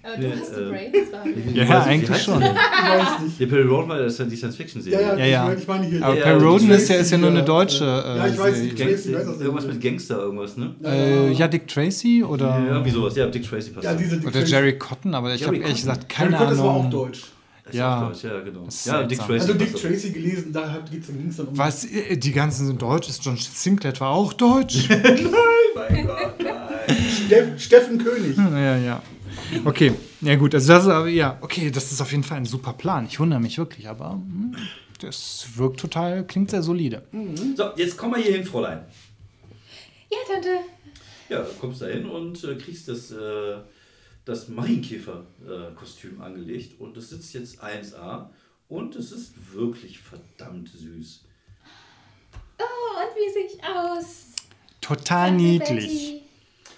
Aber 0.04 0.18
du 0.18 0.28
Ja, 0.28 0.34
hast 0.40 0.52
äh, 0.52 0.56
the 0.56 0.70
Brains, 0.70 1.12
war 1.12 1.26
Ja, 1.26 1.34
du, 1.34 1.86
wie 1.86 1.90
eigentlich 1.90 2.22
schon. 2.24 2.40
der? 2.42 2.52
Ich 2.52 2.58
weiß 2.90 3.20
nicht. 3.24 3.40
Der 3.40 3.46
Perry 3.48 3.64
Road 3.64 3.88
war 3.90 3.98
das 4.00 4.20
ist 4.20 4.32
die 4.32 4.36
Science-Fiction-Serie. 4.36 5.02
Ja, 5.02 5.14
ja, 5.14 5.18
Ja, 5.18 5.26
ja. 5.26 5.42
Ich, 5.42 5.48
meine, 5.48 5.60
ich 5.60 5.68
meine 5.68 5.86
hier. 5.98 6.06
Aber 6.06 6.16
Ja, 6.18 6.24
Perry 6.24 6.42
ja, 6.44 6.48
Roden 6.50 6.70
ist 6.72 6.90
ja, 6.90 6.96
ist 6.98 7.12
ja 7.12 7.18
nur 7.18 7.30
eine 7.32 7.42
äh, 7.42 7.46
deutsche. 7.46 7.84
ja, 7.86 8.28
ich 8.28 8.38
weiß, 8.38 8.56
Serie. 8.56 8.70
die 8.70 8.76
Gang, 8.76 8.90
Tracy, 8.92 9.14
weiß 9.16 9.26
das 9.26 9.40
irgendwas 9.42 9.66
nicht. 9.66 9.74
mit 9.74 9.84
Gangster, 9.84 10.18
irgendwas, 10.20 10.58
ne? 10.58 10.76
äh, 10.84 11.32
ja, 11.32 11.48
Dick 11.48 11.68
Tracy 11.68 12.24
oder, 12.24 12.46
Ja, 12.46 12.66
irgendwie 12.68 12.92
sowas. 12.92 13.16
Ja, 13.16 13.26
Dick 13.28 13.50
Tracy 13.50 13.72
passt. 13.72 13.86
Ja, 13.86 13.94
diese 13.96 14.18
die 14.20 14.28
oder 14.28 14.44
Jerry 14.44 14.78
Cotton, 14.78 15.16
aber 15.16 15.34
ich 15.34 15.42
Jerry 15.42 15.56
habe 15.58 15.66
ehrlich 15.68 15.82
Cotton. 15.84 15.94
gesagt 15.94 16.10
keine 16.10 16.32
Potter, 16.32 16.42
Ahnung. 16.44 16.56
das 16.58 16.66
war 16.66 16.74
auch 16.76 16.90
deutsch. 16.90 17.22
Ist 17.68 17.74
ja. 17.74 18.08
Deutsch, 18.08 18.24
ja, 18.24 18.40
genau. 18.42 18.68
ist 18.68 18.86
Ja, 18.86 19.04
Dick. 19.04 19.18
Tracy. 19.18 19.34
Also 19.34 19.54
Dick. 19.56 19.76
Tracy 19.76 20.12
gelesen, 20.12 20.54
da 20.54 20.84
ging 20.90 21.28
es 21.30 21.38
dann 21.38 21.48
um. 21.48 21.58
Was? 21.58 21.86
äh, 21.86 22.16
Die 22.16 22.32
ganzen 22.32 22.68
sind 22.68 22.82
deutsch? 22.82 23.10
Ist 23.10 23.26
John 23.26 23.38
Sinclair 23.38 24.00
war 24.00 24.12
auch 24.12 24.34
deutsch? 24.34 24.88
mein 24.90 26.06
Gott, 26.06 26.36
nein. 26.44 26.54
Steff, 27.26 27.60
Steffen 27.60 27.98
König. 27.98 28.38
ja, 28.38 28.78
ja. 28.78 29.02
Okay, 29.66 29.94
ja 30.22 30.36
gut, 30.36 30.54
also 30.56 30.72
das 30.74 30.84
ist 30.84 30.90
aber, 30.90 31.08
ja, 31.08 31.38
okay, 31.42 31.70
das 31.72 31.92
ist 31.92 32.02
auf 32.02 32.12
jeden 32.12 32.24
Fall 32.24 32.38
ein 32.38 32.46
super 32.46 32.74
Plan. 32.74 33.06
Ich 33.06 33.20
wundere 33.20 33.40
mich 33.40 33.58
wirklich, 33.58 33.88
aber 33.90 34.12
hm, 34.12 34.56
das 35.02 35.48
wirkt 35.56 35.80
total, 35.80 36.26
klingt 36.26 36.52
sehr 36.52 36.62
solide. 36.64 37.04
So, 37.56 37.72
jetzt 37.76 37.98
komm 37.98 38.12
mal 38.12 38.22
hier 38.22 38.34
hin, 38.34 38.46
Fräulein. 38.46 38.80
Ja, 40.10 40.18
Tante. 40.32 40.50
Ja, 41.30 41.42
du 41.42 41.52
kommst 41.60 41.82
da 41.82 41.88
hin 41.88 42.06
und 42.06 42.44
äh, 42.44 42.56
kriegst 42.56 42.88
das, 42.88 43.12
äh, 43.12 43.58
das 44.26 44.50
Marienkäfer-Kostüm 44.50 46.22
angelegt 46.22 46.80
und 46.80 46.98
das 46.98 47.10
sitzt 47.10 47.34
jetzt 47.34 47.64
1A 47.64 48.28
und 48.68 48.96
es 48.96 49.12
ist 49.12 49.34
wirklich 49.54 50.00
verdammt 50.00 50.70
süß. 50.70 51.24
Oh, 52.60 52.64
und 52.64 53.16
wie 53.16 53.32
sehe 53.34 53.46
ich 53.46 53.64
aus? 53.64 54.26
Total 54.82 55.30
Tante 55.30 55.44
niedlich. 55.44 55.88
Betty. 55.88 56.22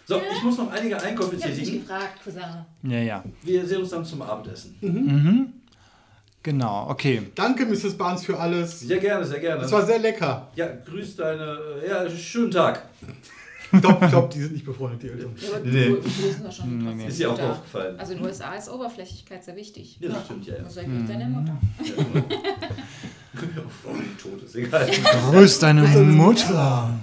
So, 0.06 0.22
ich 0.34 0.41
muss 0.43 0.58
noch 0.58 0.72
einige 0.72 1.02
Einkäufe 1.02 1.36
Ich 1.36 1.43
hab 1.43 1.50
dich 1.50 1.60
tätigen. 1.60 1.82
gefragt, 1.82 2.24
Cousin. 2.24 2.41
Ja, 2.84 3.00
ja. 3.00 3.24
Wir 3.43 3.66
sehen 3.66 3.82
uns 3.82 3.89
dann 3.89 4.06
zum 4.06 4.22
Abendessen. 4.22 5.54
Genau, 6.43 6.89
okay. 6.89 7.24
Danke, 7.36 7.66
Mrs. 7.66 7.98
Barnes, 7.98 8.24
für 8.24 8.39
alles. 8.39 8.80
Sehr 8.80 9.00
gerne, 9.00 9.26
sehr 9.26 9.39
gerne. 9.41 9.64
Es 9.66 9.72
war 9.72 9.86
sehr 9.86 10.00
lecker. 10.00 10.50
ja, 10.56 10.68
grüß 10.68 11.18
deine. 11.18 11.82
Ja, 11.86 12.10
schönen 12.10 12.52
Tag. 12.52 12.88
Ich 13.74 13.82
glaube, 13.82 14.30
die 14.34 14.39
sind 14.41 14.53
nicht 14.53 14.65
befreundet, 14.65 15.03
die 15.03 15.09
Eltern. 15.09 15.36
Ja, 15.41 15.57
aber 15.57 15.65
Nee. 15.65 15.89
bist 15.89 16.43
doch 16.43 16.51
schon 16.51 16.84
trotzdem 16.86 17.07
Ist 17.07 17.20
dir 17.20 17.32
auch 17.32 17.39
aufgefallen. 17.39 17.99
Also 17.99 18.13
in 18.13 18.20
den 18.20 18.28
USA 18.28 18.53
ist 18.55 18.70
Oberflächlichkeit 18.70 19.43
sehr 19.43 19.55
wichtig. 19.55 19.97
Ja, 19.99 20.09
das 20.09 20.26
stimmt, 20.26 20.45
ja, 20.47 20.55
ja. 20.55 20.63
Also 20.63 20.82
ich 20.82 20.88
deine 21.07 21.26
Mutter. 21.26 21.57
Oh, 23.86 23.89
tot 24.20 24.41
ist 24.43 24.55
egal. 24.55 24.89
Grüß 25.30 25.59
deine 25.59 25.84
Mutter. 25.84 26.99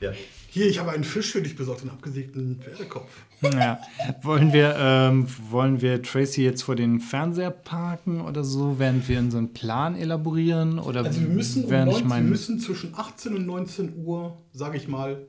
Ja. 0.00 0.10
Hier, 0.52 0.66
ich 0.66 0.80
habe 0.80 0.90
einen 0.90 1.04
Fisch 1.04 1.30
für 1.30 1.42
dich 1.42 1.54
besorgt, 1.54 1.82
einen 1.82 1.90
abgesägten 1.90 2.60
Pferdekopf. 2.60 3.08
Ja. 3.40 3.78
Wollen, 4.22 4.52
wir, 4.52 4.74
ähm, 4.76 5.28
wollen 5.48 5.80
wir 5.80 6.02
Tracy 6.02 6.42
jetzt 6.42 6.62
vor 6.62 6.74
den 6.74 6.98
Fernseher 6.98 7.52
parken 7.52 8.20
oder 8.20 8.42
so, 8.42 8.80
während 8.80 9.08
wir 9.08 9.20
unseren 9.20 9.52
Plan 9.52 9.94
elaborieren? 9.94 10.80
Oder 10.80 11.04
Also 11.04 11.20
wir 11.20 11.28
müssen, 11.28 11.64
um 11.64 11.70
während 11.70 11.92
19, 11.92 11.98
ich 12.00 12.04
wir 12.04 12.08
mein, 12.08 12.28
müssen 12.28 12.58
zwischen 12.58 12.94
18 12.96 13.36
und 13.36 13.46
19 13.46 14.04
Uhr, 14.04 14.36
sage 14.52 14.76
ich 14.76 14.88
mal, 14.88 15.24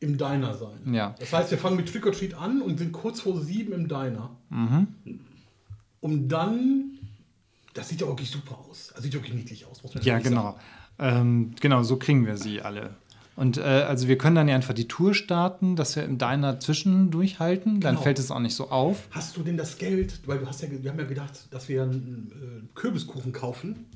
im 0.00 0.18
Diner 0.18 0.54
sein. 0.54 0.92
Ja. 0.92 1.14
Das 1.20 1.32
heißt, 1.32 1.52
wir 1.52 1.58
fangen 1.58 1.76
mit 1.76 1.88
Trick 1.92 2.04
or 2.04 2.12
Treat 2.12 2.34
an 2.34 2.62
und 2.62 2.78
sind 2.78 2.90
kurz 2.90 3.20
vor 3.20 3.40
sieben 3.40 3.72
im 3.72 3.86
Diner. 3.86 4.30
Mhm. 4.48 4.88
Um 6.00 6.28
dann, 6.28 6.98
das 7.74 7.88
sieht 7.88 8.00
ja 8.00 8.08
wirklich 8.08 8.30
super 8.30 8.58
aus. 8.68 8.90
Also 8.90 9.04
sieht 9.04 9.14
wirklich 9.14 9.34
niedlich 9.34 9.66
aus. 9.66 9.84
Muss 9.84 9.94
man 9.94 10.02
Ja, 10.02 10.14
ehrlich 10.14 10.28
genau. 10.28 10.58
Ähm, 10.98 11.54
genau, 11.60 11.84
so 11.84 11.96
kriegen 11.96 12.26
wir 12.26 12.36
sie 12.36 12.60
alle. 12.60 12.96
Und 13.36 13.56
äh, 13.56 13.60
also 13.62 14.06
wir 14.08 14.18
können 14.18 14.36
dann 14.36 14.48
ja 14.48 14.54
einfach 14.54 14.74
die 14.74 14.86
Tour 14.88 15.14
starten, 15.14 15.74
dass 15.76 15.96
wir 15.96 16.02
im 16.04 16.18
Diner 16.18 16.60
zwischendurch 16.60 17.38
halten. 17.38 17.80
Dann 17.80 17.94
Genau. 17.94 18.02
fällt 18.02 18.18
es 18.18 18.30
auch 18.30 18.38
nicht 18.40 18.54
so 18.54 18.70
auf. 18.70 19.08
Hast 19.12 19.36
du 19.36 19.42
denn 19.42 19.56
das 19.56 19.78
Geld, 19.78 20.20
weil 20.26 20.38
du 20.38 20.46
hast 20.46 20.60
ja, 20.62 20.68
wir 20.70 20.90
haben 20.90 20.98
ja 20.98 21.06
gedacht, 21.06 21.46
dass 21.50 21.68
wir 21.68 21.82
einen 21.84 22.30
äh, 22.32 22.78
Kürbiskuchen 22.78 23.32
kaufen. 23.32 23.86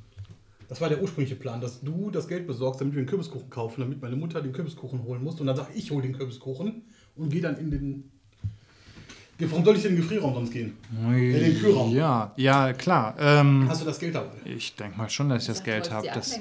Das 0.68 0.80
war 0.80 0.88
der 0.88 1.02
ursprüngliche 1.02 1.36
Plan, 1.36 1.60
dass 1.60 1.82
du 1.82 2.10
das 2.10 2.26
Geld 2.26 2.46
besorgst, 2.46 2.80
damit 2.80 2.94
wir 2.94 3.00
einen 3.00 3.08
Kürbiskuchen 3.08 3.50
kaufen, 3.50 3.82
damit 3.82 4.00
meine 4.00 4.16
Mutter 4.16 4.40
den 4.40 4.52
Kürbiskuchen 4.52 5.02
holen 5.04 5.22
muss. 5.22 5.38
Und 5.38 5.46
dann 5.46 5.56
sag 5.56 5.68
ich, 5.74 5.84
ich 5.84 5.90
hole 5.90 6.02
den 6.02 6.16
Kürbiskuchen 6.16 6.82
und 7.16 7.28
gehe 7.28 7.42
dann 7.42 7.56
in 7.58 7.70
den. 7.70 8.10
Warum 9.38 9.64
soll 9.64 9.76
ich 9.76 9.84
in 9.84 9.92
den 9.92 10.00
Gefrierraum 10.00 10.32
sonst 10.34 10.52
gehen? 10.52 10.74
In 11.06 11.32
den 11.32 11.58
Kühlraum. 11.58 11.92
Ja, 11.94 12.32
ja, 12.36 12.72
klar. 12.72 13.14
Ähm, 13.18 13.66
Hast 13.68 13.82
du 13.82 13.84
das 13.84 13.98
Geld 13.98 14.14
dabei? 14.14 14.30
ich 14.44 14.74
denke 14.76 14.96
mal 14.96 15.10
schon, 15.10 15.28
dass 15.28 15.42
ich 15.42 15.48
das 15.48 15.62
Geld 15.64 15.90
habe. 15.90 16.06
Das, 16.14 16.38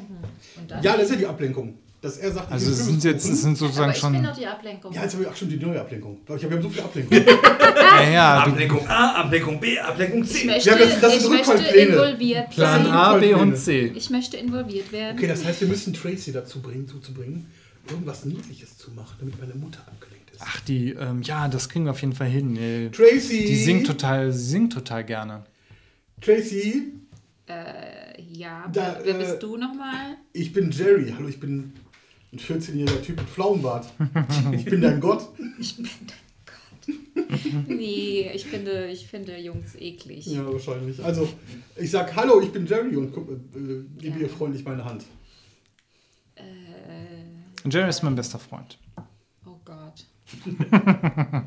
Ja, 0.81 0.93
das 0.95 1.03
ist 1.05 1.09
ja 1.11 1.15
die 1.17 1.25
Ablenkung. 1.27 1.73
Dass 2.03 2.17
er 2.17 2.31
sagt, 2.33 2.47
ich 2.49 2.53
also 2.53 2.69
es 2.71 2.85
sind 2.85 3.03
jetzt 3.05 3.29
es 3.29 3.41
sind 3.41 3.57
sozusagen 3.57 3.85
Aber 3.89 3.95
ich 3.95 4.01
bin 4.03 4.13
schon. 4.15 4.23
doch 4.25 4.35
die 4.37 4.45
Ablenkung. 4.45 4.91
Ja, 4.93 5.03
jetzt 5.03 5.13
habe 5.13 5.23
ich 5.23 5.29
ach, 5.31 5.35
schon 5.37 5.47
die 5.49 5.55
neue 5.55 5.79
Ablenkung. 5.79 6.19
Ich 6.35 6.43
wir 6.43 6.51
haben 6.51 6.61
so 6.61 6.69
viel 6.69 6.81
Ablenkung. 6.83 7.17
Ja, 7.75 8.09
ja, 8.09 8.37
Ablenkung 8.43 8.87
A, 8.87 9.21
Ablenkung 9.21 9.59
B, 9.59 9.79
Ablenkung 9.79 10.23
ich 10.23 10.29
C. 10.29 10.45
möchte, 10.45 10.69
Ja, 10.69 10.75
das- 10.77 10.99
das 10.99 11.13
sind 11.23 11.33
ich 11.33 11.47
möchte 11.47 11.63
involviert 11.77 12.49
Plan. 12.51 12.85
A, 12.87 13.17
B 13.17 13.33
und 13.33 13.55
C. 13.57 13.91
Ich 13.95 14.09
möchte 14.09 14.35
involviert 14.37 14.91
werden. 14.91 15.17
Okay, 15.17 15.27
das 15.27 15.43
heißt, 15.45 15.61
wir 15.61 15.67
müssen 15.67 15.93
Tracy 15.93 16.31
dazu 16.31 16.61
bringen, 16.61 16.87
zuzubringen, 16.87 17.45
irgendwas 17.89 18.25
Niedliches 18.25 18.77
zu 18.77 18.91
machen, 18.91 19.15
damit 19.19 19.39
meine 19.39 19.53
Mutter 19.55 19.79
abgelenkt 19.87 20.31
ist. 20.31 20.41
Ach, 20.43 20.59
die, 20.61 20.89
ähm, 20.91 21.21
ja, 21.23 21.47
das 21.47 21.69
kriegen 21.69 21.85
wir 21.85 21.91
auf 21.91 22.01
jeden 22.01 22.13
Fall 22.13 22.27
hin. 22.27 22.57
Äh, 22.57 22.89
Tracy! 22.89 23.45
Die 23.45 23.55
singt 23.63 23.87
total, 23.87 24.31
sie 24.33 24.45
singt 24.51 24.73
total 24.73 25.03
gerne. 25.05 25.43
Tracy, 26.21 26.93
Äh, 27.47 28.21
ja, 28.31 28.67
Da, 28.71 28.99
wer, 29.03 29.05
wer 29.05 29.15
äh, 29.15 29.23
bist 29.25 29.43
du 29.43 29.57
nochmal? 29.57 30.17
ich 30.33 30.51
bin 30.53 30.71
Jerry. 30.71 31.13
Hallo, 31.17 31.27
ich 31.27 31.39
bin 31.39 31.73
ein 32.33 32.39
14-jähriger 32.39 33.01
Typ 33.01 33.17
mit 33.19 33.29
Pflaumenbart. 33.29 33.85
Ich 34.53 34.65
bin 34.65 34.81
dein 34.81 34.99
Gott. 34.99 35.27
Ich 35.59 35.75
bin 35.77 35.85
dein 35.85 35.97
Gott. 36.45 37.67
nee, 37.67 38.29
ich 38.33 38.45
finde, 38.45 38.87
ich 38.87 39.07
finde 39.07 39.37
Jungs 39.37 39.75
eklig. 39.75 40.25
Ja, 40.25 40.45
wahrscheinlich. 40.51 41.03
Also, 41.03 41.29
ich 41.75 41.91
sag 41.91 42.15
Hallo, 42.15 42.41
ich 42.41 42.51
bin 42.51 42.65
Jerry 42.65 42.95
und 42.97 43.15
äh, 43.15 43.83
gib 43.99 44.15
Ja. 44.15 44.21
ihr 44.21 44.29
freundlich 44.29 44.65
meine 44.65 44.83
Hand. 44.83 45.03
Äh, 46.35 47.69
Jerry 47.69 47.89
ist 47.89 48.01
mein 48.03 48.15
bester 48.15 48.39
Freund. 48.39 48.77
oh 49.45 49.51
Gott. 49.63 50.05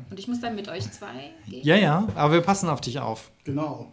Und 0.09 0.17
ich 0.19 0.27
muss 0.27 0.39
dann 0.39 0.55
mit 0.55 0.69
euch 0.69 0.89
zwei 0.91 1.31
gehen? 1.49 1.61
Ja, 1.63 1.75
ja, 1.75 2.07
aber 2.15 2.33
wir 2.35 2.41
passen 2.41 2.69
auf 2.69 2.79
dich 2.81 2.99
auf. 2.99 3.31
Genau. 3.43 3.91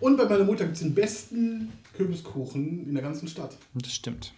Und 0.00 0.16
bei 0.18 0.24
meiner 0.28 0.44
Mutter 0.44 0.64
gibt 0.64 0.76
es 0.76 0.82
den 0.82 0.94
besten 0.94 1.72
Kürbiskuchen 1.96 2.86
in 2.86 2.94
der 2.94 3.02
ganzen 3.02 3.26
Stadt. 3.28 3.56
Das 3.74 3.92
stimmt. 3.94 4.34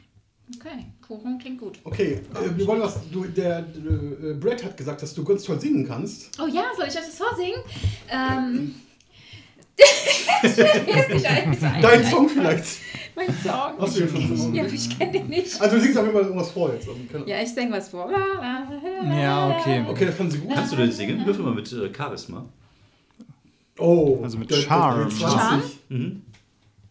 Okay, 0.55 0.86
Kuchen 1.07 1.38
klingt 1.38 1.59
gut. 1.59 1.78
Okay, 1.82 2.20
äh, 2.34 2.57
wir 2.57 2.66
wollen 2.68 2.80
was. 2.80 2.99
Du, 3.11 3.24
der 3.24 3.59
äh, 3.61 4.34
Brad 4.34 4.62
hat 4.64 4.76
gesagt, 4.76 5.03
dass 5.03 5.12
du 5.12 5.24
ganz 5.24 5.42
toll 5.42 5.61
singen 5.61 5.86
kannst. 5.86 6.30
Oh 6.40 6.47
ja, 6.47 6.64
soll 6.76 6.86
ich 6.86 6.97
euch 6.97 7.05
das 7.05 7.16
vorsingen? 7.18 7.61
Ähm. 8.09 8.74
Eingefallen. 10.42 11.82
Dein 11.82 12.05
Song 12.05 12.28
vielleicht. 12.28 12.64
Mein 13.14 13.28
Song. 13.42 13.72
Hast 13.78 13.97
du 13.97 14.01
ja 14.03 14.09
schon 14.09 14.28
gesungen. 14.28 14.55
Ja, 14.55 14.64
aber 14.64 14.72
ich 14.72 14.99
kenne 14.99 15.12
den 15.12 15.26
nicht. 15.28 15.61
Also 15.61 15.76
du 15.76 15.82
singst 15.82 15.99
auf 15.99 16.05
jeden 16.05 16.16
Fall 16.16 16.26
irgendwas 16.26 16.51
vor 16.51 16.72
jetzt. 16.72 16.88
Also, 16.88 17.26
Ja, 17.26 17.40
ich 17.42 17.53
sing 17.53 17.70
was 17.72 17.88
vor. 17.88 18.11
Ja, 18.11 19.57
okay. 19.59 19.84
Okay, 19.88 20.07
das 20.07 20.16
kann 20.16 20.30
sie 20.30 20.38
gut. 20.38 20.55
Kannst 20.55 20.72
du 20.72 20.76
denn 20.76 20.92
singen? 20.92 21.24
Würfel 21.26 21.44
mal 21.44 21.55
mit 21.55 21.70
äh, 21.72 21.92
Charisma. 21.94 22.44
Oh. 23.78 24.20
Also 24.22 24.38
mit 24.38 24.51
der- 24.51 24.59
der- 24.59 24.66
Charme. 24.66 25.09
der 25.09 25.28
20. 25.28 25.78
Mhm. 25.88 26.22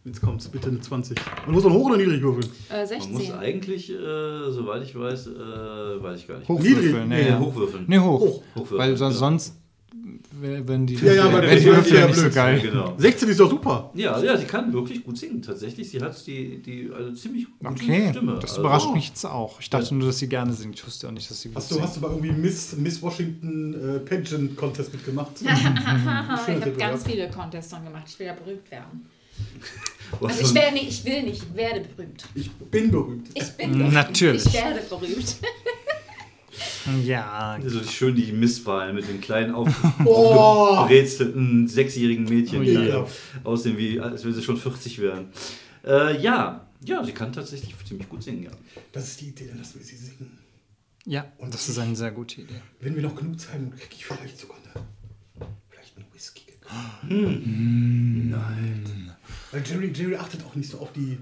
Jetzt 0.06 0.22
kommt's, 0.22 0.46
bitte 0.48 0.68
eine 0.68 0.80
20. 0.80 1.18
Man 1.46 1.54
muss 1.54 1.64
man 1.64 1.72
hoch 1.72 1.86
oder 1.86 1.96
niedrig 1.96 2.22
würfeln? 2.22 2.46
Äh, 2.70 2.74
Man 2.74 3.12
muss 3.12 3.22
16. 3.22 3.32
eigentlich, 3.32 3.90
äh, 3.90 4.50
soweit 4.50 4.84
ich 4.84 4.94
weiß, 4.94 5.26
äh, 5.26 6.02
weiß 6.02 6.20
ich 6.20 6.28
gar 6.28 6.38
nicht. 6.38 6.48
Hochwürfeln, 6.48 7.08
Niedrig. 7.08 7.24
nee, 7.24 7.28
ja. 7.28 7.40
hochwürfeln. 7.40 7.84
Nee, 7.88 7.98
hoch. 7.98 8.20
Hoch. 8.20 8.42
Hochwürfeln, 8.54 8.78
Weil 8.78 8.94
genau. 8.94 9.10
sonst 9.10 9.56
wenn 10.40 10.86
die 10.86 10.94
Ja, 10.94 11.12
ja, 11.12 11.24
aber 11.24 11.42
wenn 11.42 11.58
die 11.58 11.64
Würfel 11.64 11.94
ja 11.94 12.00
ja 12.00 12.06
nicht 12.06 12.16
so 12.16 12.22
blöd. 12.22 12.34
geil. 12.34 12.60
Genau. 12.60 12.94
16 12.98 13.28
ist 13.30 13.40
doch 13.40 13.50
super. 13.50 13.90
Ja, 13.94 14.22
ja, 14.22 14.36
sie 14.36 14.44
kann 14.44 14.72
wirklich 14.72 15.02
gut 15.02 15.18
singen, 15.18 15.42
tatsächlich. 15.42 15.90
Sie 15.90 16.00
hat 16.00 16.26
die, 16.26 16.62
die 16.62 16.90
also 16.94 17.12
ziemlich 17.12 17.46
gute 17.46 17.72
Okay, 17.72 18.10
Stimme. 18.10 18.34
das 18.40 18.50
also, 18.50 18.60
überrascht 18.60 18.92
mich 18.94 19.08
jetzt 19.08 19.24
auch. 19.24 19.58
Ich 19.60 19.70
dachte 19.70 19.94
nur, 19.94 20.06
dass 20.06 20.18
sie 20.18 20.28
gerne 20.28 20.52
singt. 20.52 20.76
Ich 20.76 20.86
wusste 20.86 21.08
auch 21.08 21.12
nicht, 21.12 21.28
dass 21.28 21.40
sie 21.40 21.48
gut 21.48 21.56
Hast 21.56 21.70
du, 21.70 21.74
singt. 21.76 21.86
hast 21.86 21.96
du 21.96 22.00
bei 22.00 22.08
irgendwie 22.08 22.32
Miss, 22.32 22.76
Miss 22.76 23.02
Washington 23.02 23.74
äh, 23.74 23.98
Pageant 24.00 24.56
Contest 24.56 24.92
mitgemacht? 24.92 25.32
ich 25.40 25.48
habe 25.50 26.70
ganz 26.72 27.02
ja. 27.04 27.10
viele 27.10 27.30
Contests 27.30 27.74
schon 27.74 27.84
gemacht. 27.84 28.04
Ich 28.06 28.18
will 28.18 28.26
ja 28.26 28.34
berühmt 28.34 28.70
werden. 28.70 29.06
Also 30.20 30.40
ich, 30.40 30.54
werde 30.54 30.74
nicht, 30.74 30.88
ich 30.88 31.04
will 31.04 31.22
nicht, 31.24 31.42
ich 31.42 31.54
werde 31.56 31.80
berühmt. 31.80 32.24
Ich 32.34 32.50
bin 32.50 32.90
berühmt. 32.92 33.28
Ich 33.34 33.50
bin 33.52 33.72
berühmt. 33.72 33.92
Natürlich. 33.92 34.46
Ich 34.46 34.52
werde 34.54 34.80
berühmt. 34.88 35.36
Ja, 37.04 37.58
so 37.66 37.80
die, 37.80 37.88
schön 37.88 38.14
die 38.14 38.30
Misswahlen 38.32 38.94
mit 38.94 39.08
den 39.08 39.20
kleinen 39.20 39.52
auf, 39.54 39.68
Oh. 40.06 40.14
aufgebrezelten 40.14 41.66
sechsjährigen 41.68 42.24
Mädchen, 42.24 42.60
Oh 42.60 42.64
die 42.64 42.72
ja. 42.72 43.06
aussehen, 43.44 43.76
wie, 43.76 44.00
als 44.00 44.24
wenn 44.24 44.32
sie 44.32 44.40
schon 44.42 44.56
40 44.56 45.00
wären. 45.00 45.26
Äh, 45.84 46.18
ja, 46.22 46.66
ja, 46.82 47.04
sie 47.04 47.12
kann 47.12 47.32
tatsächlich 47.32 47.74
ziemlich 47.86 48.08
gut 48.08 48.22
singen, 48.22 48.44
ja. 48.44 48.50
Das 48.92 49.08
ist 49.08 49.20
die 49.20 49.26
Idee, 49.30 49.48
dann 49.48 49.58
lassen 49.58 49.80
wir 49.80 49.84
sie 49.84 49.96
singen. 49.96 50.38
ja, 51.04 51.26
das 51.50 51.68
ist 51.68 51.78
eine 51.78 51.94
sehr 51.96 52.12
gute 52.12 52.40
Idee. 52.42 52.54
Wenn 52.80 52.94
wir 52.94 53.02
noch 53.02 53.16
genug 53.16 53.38
Zeit 53.40 53.54
haben, 53.54 53.70
kriege 53.72 53.94
ich 53.94 54.06
vielleicht 54.06 54.38
sogar 54.38 54.56
eine, 54.74 54.84
vielleicht 55.68 55.96
einen 55.96 56.06
Whisky 56.14 56.44
gekauft. 56.46 57.02
Nein. 58.30 59.05
Weil 59.56 59.66
Jerry, 59.66 59.92
Jerry 59.94 60.16
achtet 60.16 60.44
auch 60.44 60.54
nicht 60.54 60.68
so 60.70 60.78
auf 60.78 60.92
die 60.92 61.18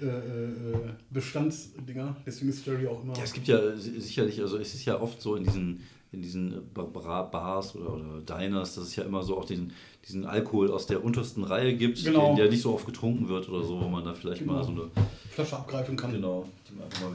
äh, 0.00 0.06
äh, 0.06 0.90
Bestandsdinger. 1.10 2.16
Deswegen 2.26 2.50
ist 2.50 2.66
Jerry 2.66 2.86
auch 2.88 3.02
immer. 3.02 3.16
Ja, 3.16 3.22
es 3.22 3.32
gibt 3.32 3.46
ja 3.48 3.76
si- 3.76 4.00
sicherlich, 4.00 4.40
also 4.40 4.58
es 4.58 4.74
ist 4.74 4.84
ja 4.84 5.00
oft 5.00 5.20
so 5.22 5.36
in 5.36 5.44
diesen, 5.44 5.80
in 6.12 6.22
diesen 6.22 6.72
Bra- 6.74 7.22
Bars 7.22 7.76
oder, 7.76 7.94
oder 7.94 8.20
Diners, 8.40 8.74
dass 8.74 8.84
es 8.84 8.96
ja 8.96 9.04
immer 9.04 9.22
so 9.22 9.36
auch 9.38 9.44
diesen, 9.44 9.72
diesen 10.06 10.24
Alkohol 10.24 10.70
aus 10.72 10.86
der 10.86 11.04
untersten 11.04 11.44
Reihe 11.44 11.76
gibt, 11.76 12.02
Genau. 12.02 12.28
den, 12.28 12.36
der 12.36 12.48
nicht 12.50 12.62
so 12.62 12.74
oft 12.74 12.86
getrunken 12.86 13.28
wird 13.28 13.48
oder 13.48 13.64
so, 13.64 13.80
wo 13.80 13.88
man 13.88 14.04
da 14.04 14.14
vielleicht 14.14 14.44
mal 14.44 14.64
so 14.64 14.70
eine, 14.70 14.90
Flasche 15.30 15.56
abgreifen 15.56 15.96
kann. 15.96 16.10
genau, 16.12 16.48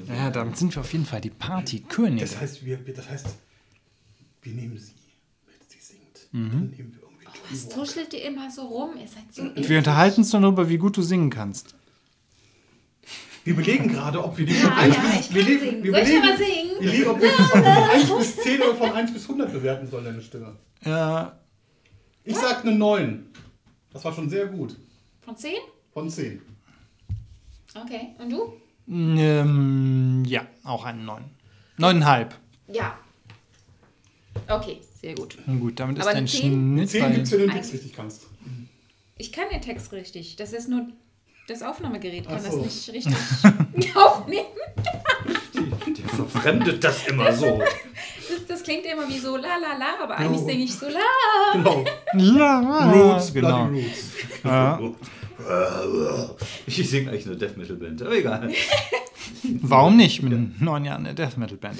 Ja, 0.07 0.29
damit 0.29 0.55
sind 0.57 0.73
wir 0.75 0.79
auf 0.81 0.93
jeden 0.93 1.05
Fall 1.05 1.19
die 1.19 1.29
Partykönige. 1.29 2.21
Das 2.21 2.39
heißt, 2.39 2.65
wir, 2.65 2.77
das 2.77 3.09
heißt, 3.09 3.27
wir 4.43 4.53
nehmen 4.53 4.77
sie, 4.77 4.93
wenn 5.45 5.67
sie 5.67 5.79
singt. 5.79 6.27
Mhm. 6.31 6.49
Dann 6.51 6.69
nehmen 6.69 6.93
wir 6.95 7.02
Was 7.49 7.69
tuschelt 7.69 8.13
ihr 8.13 8.23
immer 8.25 8.49
so 8.49 8.61
rum? 8.63 8.91
Ihr 8.99 9.07
seid 9.07 9.23
so 9.31 9.69
Wir 9.69 9.77
unterhalten 9.77 10.21
uns 10.21 10.31
nur 10.33 10.41
darüber, 10.41 10.69
wie 10.69 10.77
gut 10.77 10.95
du 10.97 11.01
singen 11.01 11.29
kannst. 11.29 11.75
Wir 13.43 13.55
belegen 13.55 13.89
gerade, 13.89 14.23
ob 14.23 14.37
wir 14.37 14.45
die 14.45 14.53
Ja, 14.53 14.59
von 14.61 14.71
1 14.71 14.95
ja, 14.95 15.01
bis, 15.01 15.19
ich 15.27 15.33
wir 15.35 15.43
singen. 15.43 15.83
wir 15.83 16.05
singen? 16.05 16.23
wir 16.79 16.91
legen, 16.91 17.07
ob 17.09 17.21
wir 17.21 17.29
von 17.31 17.63
1 17.63 18.09
bis 18.17 18.35
10 18.37 18.61
oder 18.61 18.75
von 18.75 18.91
1 18.93 19.13
bis 19.13 19.23
100 19.23 19.51
bewerten 19.51 19.87
sollen, 19.89 20.05
deine 20.05 20.21
Stimme. 20.21 20.55
Ja, 20.85 21.37
Ich 22.23 22.37
sag 22.37 22.63
eine 22.65 22.73
9. 22.75 23.25
Das 23.91 24.05
war 24.05 24.13
schon 24.13 24.29
sehr 24.29 24.45
gut. 24.47 24.77
Von 25.21 25.35
10? 25.35 25.55
Von 25.93 26.09
10. 26.09 26.41
Okay. 27.75 28.15
Und 28.19 28.29
du? 28.31 28.53
ähm, 28.87 30.23
ja, 30.25 30.45
auch 30.63 30.85
einen 30.85 31.03
neun. 31.05 31.23
Neuneinhalb. 31.77 32.35
Ja. 32.67 32.97
Okay, 34.47 34.79
sehr 35.01 35.15
gut. 35.15 35.37
Na 35.45 35.55
Gut, 35.55 35.79
damit 35.79 35.97
ist 35.97 36.03
Aber 36.03 36.11
dein 36.11 36.19
eine 36.19 36.27
Zehn? 36.27 36.51
Schnitt 36.51 36.89
10 36.89 37.01
bei... 37.01 37.09
gibt 37.11 37.25
es, 37.27 37.31
wenn 37.31 37.39
du 37.39 37.45
den 37.47 37.53
Text 37.55 37.73
richtig 37.73 37.93
kannst. 37.93 38.21
Ich 39.17 39.31
kann 39.31 39.45
den 39.51 39.61
Text 39.61 39.91
richtig. 39.93 40.35
Das 40.35 40.53
ist 40.53 40.69
nur 40.69 40.87
das 41.47 41.61
Aufnahmegerät 41.61 42.27
kann 42.27 42.39
so. 42.39 42.63
das 42.63 42.87
nicht 42.87 42.93
richtig 42.93 43.95
aufnehmen. 43.95 44.45
Der 45.53 46.09
verfremdet 46.09 46.83
das 46.83 47.07
immer 47.07 47.33
so. 47.33 47.59
Das, 47.59 48.45
das 48.47 48.63
klingt 48.63 48.85
immer 48.85 49.07
wie 49.09 49.19
so 49.19 49.35
la 49.35 49.57
la 49.57 49.77
la, 49.77 50.03
aber 50.03 50.17
eigentlich 50.17 50.41
singe 50.41 50.63
ich 50.63 50.73
so 50.73 50.87
la. 50.87 50.99
Genau. 51.53 51.83
Ja, 52.17 52.91
Roots, 52.91 53.33
genau. 53.33 53.65
Bloody 53.65 53.85
Roots. 53.85 54.11
Ja. 54.43 54.79
Ich 56.67 56.89
singe 56.89 57.09
eigentlich 57.09 57.25
eine 57.25 57.35
Death 57.35 57.57
Metal 57.57 57.75
Band, 57.75 58.01
aber 58.01 58.15
egal. 58.15 58.49
Warum 59.61 59.97
nicht 59.97 60.21
mit 60.21 60.61
neun 60.61 60.85
Jahren 60.85 61.05
eine 61.05 61.15
Death 61.15 61.37
Metal 61.37 61.57
Band? 61.57 61.79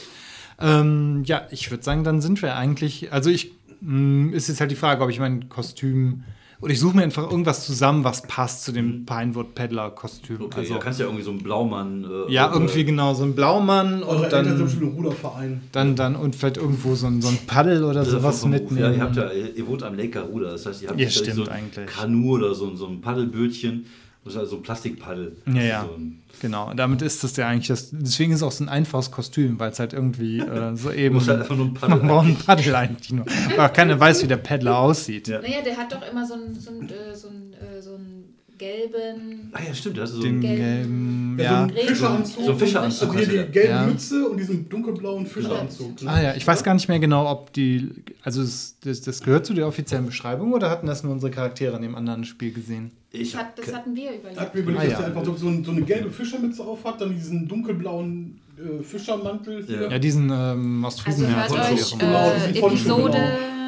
Ähm, 0.60 1.24
ja, 1.26 1.42
ich 1.52 1.70
würde 1.72 1.84
sagen, 1.84 2.04
dann 2.04 2.22
sind 2.22 2.42
wir 2.42 2.56
eigentlich. 2.56 3.12
Also 3.12 3.30
ich 3.30 3.52
mh, 3.82 4.34
ist 4.36 4.48
jetzt 4.48 4.60
halt 4.62 4.72
die 4.72 4.76
Frage, 4.76 5.04
ob 5.04 5.10
ich 5.10 5.20
mein 5.20 5.50
Kostüm 5.50 6.24
oder 6.62 6.72
ich 6.72 6.80
suche 6.80 6.96
mir 6.96 7.04
einfach 7.04 7.30
irgendwas 7.30 7.66
zusammen, 7.66 8.06
was 8.06 8.22
passt 8.22 8.64
zu 8.64 8.72
dem 8.72 9.06
Pinewood 9.06 9.54
Peddler 9.54 9.90
Kostüm. 9.92 10.42
Okay, 10.44 10.60
also 10.60 10.74
ja, 10.76 10.80
kannst 10.80 10.98
ja 10.98 11.06
irgendwie 11.08 11.24
so 11.26 11.32
einen 11.32 11.44
Blaumann. 11.44 12.06
Äh, 12.30 12.32
ja, 12.32 12.48
äh, 12.50 12.54
irgendwie 12.54 12.86
genau 12.86 13.14
so 13.14 13.24
ein 13.26 13.36
Blaumann 13.36 14.02
Eure 14.02 14.16
und 14.20 14.24
Eltern 14.24 14.46
sind 14.46 14.54
dann, 14.56 14.64
bestimmt 14.64 14.84
ein 14.84 14.96
Ruderverein. 14.96 15.62
dann 15.74 15.96
dann 15.98 16.16
und 16.16 16.38
vielleicht 16.38 16.56
irgendwo 16.56 16.96
so 16.96 17.08
ein, 17.08 17.22
so 17.22 17.28
ein 17.28 17.38
Paddel 17.48 17.84
oder 17.84 18.02
Das 18.06 18.12
sowas 18.12 18.46
mitnehmen. 18.46 18.80
Ja, 18.80 18.92
ihr, 18.92 19.02
habt 19.02 19.16
ja, 19.18 19.30
ihr 19.32 19.68
wohnt 19.68 19.84
am 19.84 19.96
Lake 19.96 20.12
Garuda, 20.12 20.52
das 20.52 20.66
heißt, 20.66 20.84
ihr 20.84 20.90
habt 20.90 21.00
Ja, 21.02 21.10
stimmt 21.10 21.36
so 21.36 21.44
ein 21.44 21.50
eigentlich. 21.50 21.86
Kanu 21.88 22.36
oder 22.36 22.56
so, 22.56 22.70
ein- 22.70 22.78
so 22.78 22.88
ein 22.88 23.02
Paddelbötchen. 23.02 23.86
Das 24.24 24.34
ist 24.34 24.40
also 24.40 24.58
ein 24.58 24.64
Plastikpaddel. 24.64 25.36
Ja, 25.48 25.62
ja. 25.62 25.86
So 25.86 25.96
ein, 25.96 26.24
Genau, 26.42 26.70
und 26.70 26.78
damit 26.78 27.02
ist 27.02 27.24
das 27.24 27.38
ja 27.38 27.48
eigentlich 27.48 27.68
das. 27.68 27.92
Deswegen 27.92 28.32
ist 28.32 28.40
es 28.40 28.44
auch 28.44 28.52
so 28.52 28.64
ein 28.64 28.70
einfaches 28.70 29.12
Kostüm, 29.12 29.60
weil 29.60 29.72
es 29.72 29.80
halt 29.80 29.94
irgendwie 29.94 30.40
äh, 30.40 30.76
so 30.76 30.92
eben. 30.94 31.16
musst 31.16 31.30
halt 31.30 31.42
einfach 31.42 31.56
nur 31.56 31.68
ein 31.68 31.74
Paddel. 31.80 31.98
Man 31.98 32.08
braucht 32.08 32.28
ein 32.28 32.38
Paddel 32.38 32.76
eigentlich 32.76 33.14
nur. 33.14 33.26
Weil 33.26 33.70
auch 33.70 33.74
keiner 33.74 34.00
weiß, 34.00 34.24
wie 34.24 34.28
der 34.28 34.38
Paddler 34.38 34.78
aussieht. 34.78 35.28
Ja. 35.28 35.42
Naja, 35.42 35.62
der 35.64 35.78
hat 35.78 35.92
doch 35.92 36.02
immer 36.10 36.26
so 36.26 36.34
einen 36.34 36.60
so 36.60 36.72
einen, 36.72 36.90
äh, 36.90 37.16
so 37.16 37.30
einen, 37.30 37.54
äh, 37.54 37.82
so 37.82 37.96
einen 37.96 38.23
gelben. 38.58 39.50
Ah 39.54 39.60
ja, 39.68 39.74
stimmt, 39.74 39.98
ist 39.98 40.12
so 40.12 40.22
Den 40.22 40.38
ein 40.38 40.42
Gelb. 40.42 40.58
gelben. 40.58 41.38
Ja, 41.40 41.44
Ja. 41.44 41.68
so 41.68 41.88
Fischeranzug. 41.88 42.46
So 42.46 42.56
Fischeranzug 42.56 43.16
Also 43.16 43.30
hier 43.32 43.44
die 43.46 43.52
gelbe 43.52 43.70
Ja. 43.70 43.86
Mütze 43.86 44.28
und 44.30 44.38
diesen 44.38 44.70
dunkelblauen 44.70 45.26
Fischeranzug. 45.26 46.02
ne? 46.02 46.10
Ah 46.10 46.22
ja, 46.22 46.36
ich 46.36 46.46
weiß 46.46 46.64
gar 46.64 46.74
nicht 46.74 46.88
mehr 46.88 47.00
genau, 47.00 47.30
ob 47.30 47.52
die. 47.54 47.90
Also 48.24 48.42
das, 48.42 48.76
das 48.82 49.22
gehört 49.22 49.46
zu 49.46 49.54
der 49.54 49.68
offiziellen 49.68 50.06
Beschreibung 50.06 50.54
oder 50.54 50.70
hatten 50.70 50.88
das 50.88 51.04
nur 51.04 51.14
unsere 51.14 51.32
Charaktere 51.32 51.76
in 51.76 51.82
dem 51.82 51.96
anderen 51.96 52.24
Spiel 52.26 52.52
gesehen? 52.54 52.92
Ich 53.12 53.32
Das, 53.34 53.42
hat, 53.42 53.60
das 53.60 53.74
hatten 53.74 53.96
wir 53.96 54.12
überlegt. 54.16 54.40
Hat 54.40 54.56
mir 54.56 54.62
überlegt, 54.62 54.82
Ah, 54.82 54.86
dass 54.86 54.94
ja. 54.94 54.98
der 55.00 55.08
einfach 55.08 55.26
so, 55.26 55.36
so, 55.36 55.48
ein- 55.48 55.64
so 55.64 55.72
eine 55.72 55.82
gelbe 55.84 56.10
Fischermütze 56.10 56.64
auf 56.64 56.84
hat, 56.84 57.00
dann 57.02 57.14
diesen 57.16 57.48
dunkelblauen 57.48 58.40
äh, 58.58 58.84
Fischermantel. 58.84 59.64
hier. 59.66 59.90
Ja, 59.92 60.00
diesen 60.00 60.32
ähm, 60.34 60.84
aus 60.86 61.06
Also 61.06 61.26
hört 61.28 61.52
euch 61.52 61.98
Genau, 61.98 62.32
äh, 62.32 62.54
voll 62.60 62.72
Episode 62.72 63.18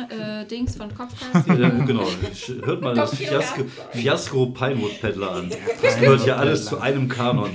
äh, 0.10 0.45
Dings 0.45 0.76
von 0.76 0.93
Kopfcast. 0.95 1.47
Ja, 1.47 1.70
genau. 1.70 2.08
Hört 2.66 2.82
mal 2.82 2.95
das 2.95 3.16
Fiasko. 3.16 3.66
Fiasko 3.91 4.45
Pinewood 4.47 5.01
Paddler 5.01 5.32
an. 5.32 5.51
Das 5.82 5.99
gehört 5.99 6.26
ja 6.26 6.36
alles 6.38 6.66
zu 6.66 6.80
einem 6.80 7.08
Kanon. 7.08 7.51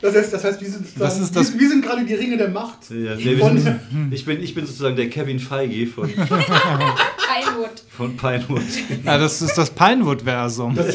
Das 0.00 0.14
heißt, 0.14 0.32
das 0.32 0.44
heißt, 0.44 0.60
wir 0.60 0.68
sind, 0.70 0.86
Das 0.98 1.18
ist 1.18 1.34
das- 1.34 1.52
wir, 1.54 1.60
wir 1.60 1.68
sind 1.70 1.84
gerade 1.84 2.04
die 2.04 2.14
Ringe 2.14 2.36
der 2.36 2.48
Macht. 2.50 2.90
Ja, 2.90 3.14
nee, 3.16 3.36
sind, 3.36 3.80
ich, 4.12 4.24
bin, 4.24 4.42
ich 4.42 4.54
bin 4.54 4.66
sozusagen 4.66 4.94
der 4.94 5.08
Kevin 5.08 5.40
Feige 5.40 5.86
von, 5.86 6.08
Pinewood. 6.12 7.82
von 7.88 8.16
Pinewood. 8.16 8.62
Ja, 9.04 9.18
das 9.18 9.40
ist 9.42 9.56
das 9.56 9.70
Pinewood-Versum. 9.70 10.74
Das, 10.74 10.94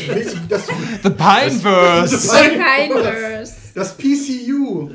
das, 0.50 0.68
The 1.04 1.10
Pineverse! 1.10 2.30
Pineverse. 2.30 3.54
das 3.74 3.98
PCU. 3.98 4.90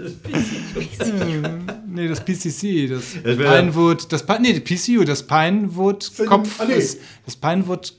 Nee, 1.96 2.08
das 2.08 2.24
PCC, 2.24 2.88
das 2.88 3.02
Das 3.22 3.36
Pinewood, 3.36 4.12
das 4.12 4.24
nee, 4.40 4.52
das 4.58 4.62
PCU, 4.64 5.04
das 5.04 5.22
Pinewood 5.26 6.10
Kopf 6.26 6.60
Ah, 6.60 6.64
nee. 6.66 6.74
ist 6.74 7.00
das 7.24 7.34
Pinewood 7.36 7.92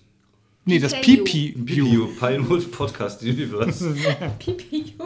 Nee, 0.67 0.79
das 0.79 0.93
PPU. 0.93 1.23
PPU. 1.23 1.65
PPU, 1.65 2.07
Pinewood 2.19 2.71
Podcast 2.71 3.23
Universe. 3.23 3.95
PPU. 4.39 5.05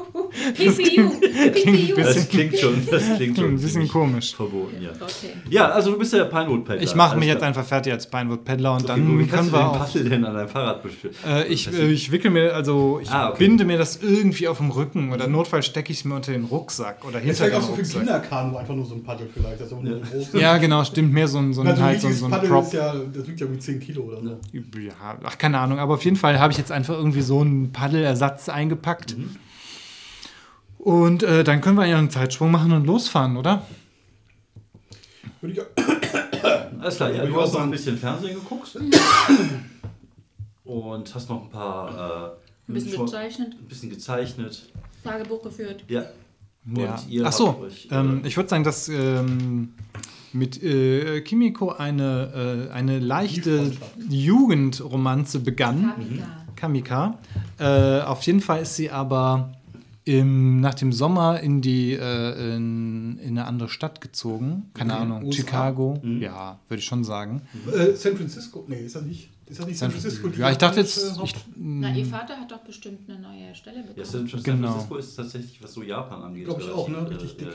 PPU. 0.53 1.95
Das 1.95 2.27
klingt 2.29 2.57
schon, 2.57 2.85
das 2.89 3.03
klingt 3.15 3.37
schon 3.37 3.45
Ein 3.49 3.59
bisschen 3.61 3.87
komisch. 3.87 4.33
verboten, 4.35 4.81
ja. 4.81 4.89
Okay. 4.99 5.33
Ja, 5.49 5.69
also 5.69 5.91
du 5.91 5.99
bist 5.99 6.13
ja 6.13 6.19
der 6.19 6.25
Pinewood 6.25 6.65
Paddler. 6.65 6.81
Ich 6.83 6.95
mache 6.95 7.17
mich 7.17 7.27
jetzt 7.27 7.43
einfach 7.43 7.63
fertig 7.65 7.93
als 7.93 8.09
Pinewood 8.09 8.43
Peddler 8.43 8.71
und 8.73 8.79
Okay, 8.83 8.87
dann 8.87 9.19
wie 9.19 9.25
kannst 9.27 9.35
können 9.35 9.47
du 9.51 9.53
wir 9.53 9.59
den 9.59 9.67
auch. 9.67 9.77
Paddel 9.87 10.09
denn 10.09 10.25
an 10.25 10.33
deinem 10.33 10.49
Fahrrad 10.49 10.83
bestellen? 10.83 11.13
Äh, 11.27 11.47
ich, 11.47 11.71
äh, 11.71 11.91
ich 11.91 12.11
wickel 12.11 12.31
mir, 12.31 12.55
also 12.55 12.99
ich 13.01 13.09
Ah, 13.11 13.29
okay. 13.29 13.37
binde 13.47 13.63
mir 13.65 13.77
das 13.77 13.99
irgendwie 14.01 14.47
auf 14.47 14.57
dem 14.57 14.71
Rücken 14.71 15.11
oder 15.13 15.27
notfalls 15.27 15.67
stecke 15.67 15.91
ich 15.91 15.99
es 15.99 16.05
mir 16.05 16.15
unter 16.15 16.31
den 16.31 16.45
Rucksack 16.45 17.05
oder 17.07 17.19
hinter 17.19 17.45
den 17.45 17.53
auch 17.55 17.61
so 17.61 17.67
für 17.73 17.77
Rucksack. 17.81 17.99
Kinderkanu 18.01 18.57
einfach 18.57 18.73
nur 18.75 18.85
so 18.85 18.95
ein 18.95 19.03
Paddel 19.03 19.29
vielleicht. 19.31 19.61
Ja, 20.33 20.57
genau, 20.57 20.83
stimmt. 20.83 21.13
Mehr 21.13 21.27
so 21.27 21.37
ein, 21.37 21.53
so 21.53 21.61
ein, 21.61 21.67
ein 21.67 21.79
halt 21.79 22.01
so, 22.01 22.07
ein- 22.07 22.13
richtiges 22.13 22.19
so 22.19 22.25
ein 22.25 22.31
Paddel 22.31 22.49
Prop. 22.49 22.63
ist 22.65 22.73
ja, 22.73 22.95
das 23.13 23.27
wiegt 23.27 23.39
ja 23.39 23.47
wie 23.51 23.59
10 23.59 23.79
Kilo 23.79 24.01
oder 24.03 24.17
so. 24.21 24.39
Ja, 24.79 25.17
ach, 25.23 25.37
keine 25.37 25.50
Ahnung. 25.59 25.79
Aber 25.79 25.93
auf 25.95 26.03
jeden 26.05 26.17
Fall 26.17 26.39
habe 26.39 26.51
ich 26.51 26.57
jetzt 26.57 26.71
einfach 26.71 26.93
irgendwie 26.95 27.21
so 27.21 27.41
einen 27.41 27.71
Paddelersatz 27.71 28.49
eingepackt. 28.49 29.17
Mhm. 29.17 29.35
Und 30.77 31.23
äh, 31.23 31.43
dann 31.43 31.61
können 31.61 31.77
wir 31.77 31.83
einen 31.83 32.09
Zeitsprung 32.09 32.49
machen 32.51 32.71
und 32.71 32.85
losfahren, 32.85 33.37
oder? 33.37 33.65
Würde 35.41 35.55
ich, 35.55 35.83
Alles 36.81 36.95
klar, 36.97 37.11
ja, 37.11 37.25
du 37.25 37.39
hast 37.41 37.53
noch 37.53 37.61
ein 37.61 37.71
bisschen 37.71 37.97
Fernsehen 37.97 38.33
geguckt. 38.35 38.77
Und 40.63 41.13
hast 41.15 41.29
noch 41.29 41.43
ein 41.43 41.49
paar. 41.49 41.89
Äh, 42.27 42.71
Ein 42.71 42.73
bisschen 42.73 42.93
schon- 42.93 43.05
gezeichnet, 43.05 43.53
Ein 43.59 43.67
bisschen 43.67 43.89
gezeichnet. 43.89 44.69
Tagebuch 45.03 45.41
geführt. 45.43 45.83
Ja. 45.87 46.05
Und 46.65 46.77
Ja. 46.77 46.99
ihr 47.09 47.25
Ach 47.25 47.31
so, 47.33 47.57
euch, 47.59 47.87
äh, 47.91 47.95
ähm, 47.95 48.21
ich 48.23 48.37
würde 48.37 48.49
sagen, 48.49 48.63
dass 48.63 48.87
ähm, 48.87 49.73
mit 50.33 50.61
äh, 50.63 51.21
Kimiko 51.21 51.69
eine, 51.69 52.67
äh, 52.69 52.73
eine 52.73 52.99
leichte. 52.99 53.71
Jugendromanze 54.09 55.39
begann. 55.39 55.93
Kamika. 55.95 56.27
Kamika. 56.55 57.19
Äh, 57.59 58.01
auf 58.01 58.21
jeden 58.23 58.41
Fall 58.41 58.61
ist 58.61 58.75
sie 58.75 58.89
aber 58.91 59.53
im, 60.03 60.59
nach 60.61 60.73
dem 60.73 60.91
Sommer 60.93 61.39
in 61.41 61.61
die 61.61 61.93
äh, 61.93 62.55
in, 62.55 63.17
in 63.19 63.37
eine 63.37 63.45
andere 63.45 63.69
Stadt 63.69 64.01
gezogen. 64.01 64.69
Keine 64.73 64.95
Ahnung, 64.95 65.23
USA? 65.25 65.37
Chicago. 65.41 65.99
Mhm. 66.01 66.21
Ja, 66.21 66.59
würde 66.67 66.79
ich 66.79 66.85
schon 66.85 67.03
sagen. 67.03 67.41
äh, 67.71 67.93
San 67.95 68.15
Francisco? 68.17 68.65
Nee, 68.67 68.81
ist 68.85 68.95
das 68.95 69.03
nicht? 69.03 69.29
Ist 69.47 69.59
das 69.59 69.67
nicht 69.67 69.77
San 69.77 69.91
Francisco? 69.91 70.29
ja, 70.37 70.49
ich 70.51 70.57
dachte 70.57 70.79
jetzt. 70.79 71.17
Ich, 71.23 71.35
Na, 71.55 71.93
ihr 71.93 72.05
Vater 72.05 72.37
hat 72.37 72.51
doch 72.51 72.59
bestimmt 72.59 73.09
eine 73.09 73.19
neue 73.19 73.53
Stelle 73.53 73.77
Ja, 73.77 73.83
bekommen. 73.83 74.05
San 74.05 74.27
San 74.27 74.43
Genau. 74.43 74.67
Francisco 74.69 74.95
ist 74.97 75.15
tatsächlich, 75.15 75.61
was 75.63 75.73
so 75.73 75.83
Japan 75.83 76.21
angeht. 76.23 76.45
Glaub 76.45 76.59
ich 76.61 76.69
auch, 76.71 76.87
ne? 76.89 76.97
relativ, 76.97 77.21
Richtig 77.23 77.37
dick. 77.37 77.47
Äh, 77.49 77.51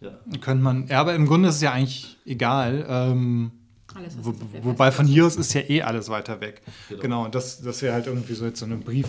ja. 0.00 0.10
könnte 0.40 0.62
man. 0.62 0.86
Ja, 0.88 1.00
aber 1.00 1.14
im 1.14 1.26
Grunde 1.26 1.48
ist 1.48 1.56
es 1.56 1.60
ja 1.62 1.72
eigentlich 1.72 2.16
egal. 2.26 2.84
Ähm, 2.88 3.50
Alles, 3.94 4.16
was 4.18 4.26
Wo, 4.26 4.34
wobei 4.62 4.92
von 4.92 5.06
hier 5.06 5.26
aus 5.26 5.36
ist 5.36 5.52
ja 5.54 5.62
eh 5.68 5.82
alles 5.82 6.08
weiter 6.08 6.40
weg. 6.40 6.62
Genau. 6.88 7.00
Genau, 7.02 7.24
und 7.24 7.34
das, 7.34 7.60
dass 7.62 7.82
wir 7.82 7.92
halt 7.92 8.06
irgendwie 8.06 8.34
so 8.34 8.44
jetzt 8.44 8.60
so 8.60 8.66
eine 8.66 8.76
Brief, 8.76 9.06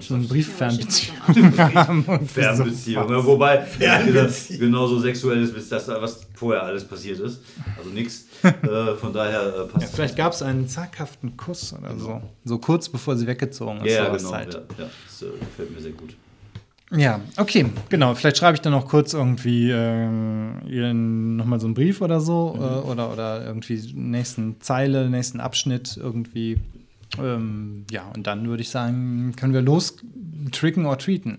so 0.00 0.14
eine. 0.14 0.24
Brieffernbeziehung 0.24 1.16
Ja, 1.34 1.84
so 2.06 2.24
Fernbeziehung. 2.24 3.02
fast- 3.08 3.10
ne? 3.10 3.24
Wobei, 3.26 3.60
Fernbeziehung. 3.62 4.60
genauso 4.60 4.98
sexuell 5.00 5.42
ist, 5.42 5.52
bis 5.54 5.68
das, 5.68 5.86
was 5.88 6.26
vorher 6.34 6.62
alles 6.62 6.84
passiert 6.84 7.20
ist. 7.20 7.40
Also 7.78 7.90
nichts. 7.90 8.26
Äh, 8.42 8.94
von 8.96 9.12
daher 9.12 9.54
äh, 9.54 9.66
passt 9.66 9.82
Ja, 9.84 9.88
vielleicht 9.92 10.16
gab 10.16 10.32
es 10.32 10.40
einen 10.40 10.66
zaghaften 10.66 11.36
Kuss 11.36 11.74
oder 11.74 11.94
so. 11.98 12.22
So 12.42 12.56
kurz 12.58 12.88
bevor 12.88 13.14
sie 13.14 13.26
weggezogen 13.26 13.84
ist. 13.84 13.92
Ja, 13.94 14.04
ja, 14.04 14.16
genau. 14.16 14.32
halt. 14.32 14.54
Ja, 14.54 14.60
ja, 14.84 14.90
das 15.06 15.22
äh, 15.22 15.26
gefällt 15.38 15.74
mir 15.74 15.80
sehr 15.82 15.92
gut. 15.92 16.16
Ja, 16.92 17.20
okay, 17.36 17.66
genau. 17.88 18.14
Vielleicht 18.14 18.36
schreibe 18.38 18.56
ich 18.56 18.60
dann 18.62 18.72
noch 18.72 18.88
kurz 18.88 19.12
irgendwie 19.14 19.68
ihr 19.70 20.92
nochmal 20.94 21.60
so 21.60 21.66
einen 21.66 21.74
Brief 21.74 22.00
oder 22.00 22.20
so 22.20 22.54
Mhm. 22.56 22.62
äh, 22.62 22.90
oder, 22.90 23.12
oder 23.12 23.44
irgendwie 23.46 23.80
nächsten 23.94 24.60
Zeile, 24.60 25.08
nächsten 25.08 25.40
Abschnitt 25.40 25.96
irgendwie. 25.96 26.58
Ähm, 27.20 27.84
ja, 27.90 28.10
und 28.14 28.26
dann 28.26 28.48
würde 28.48 28.62
ich 28.62 28.70
sagen, 28.70 29.32
können 29.36 29.52
wir 29.54 29.62
los 29.62 29.96
tricken 30.52 30.86
or 30.86 30.98
treaten. 30.98 31.38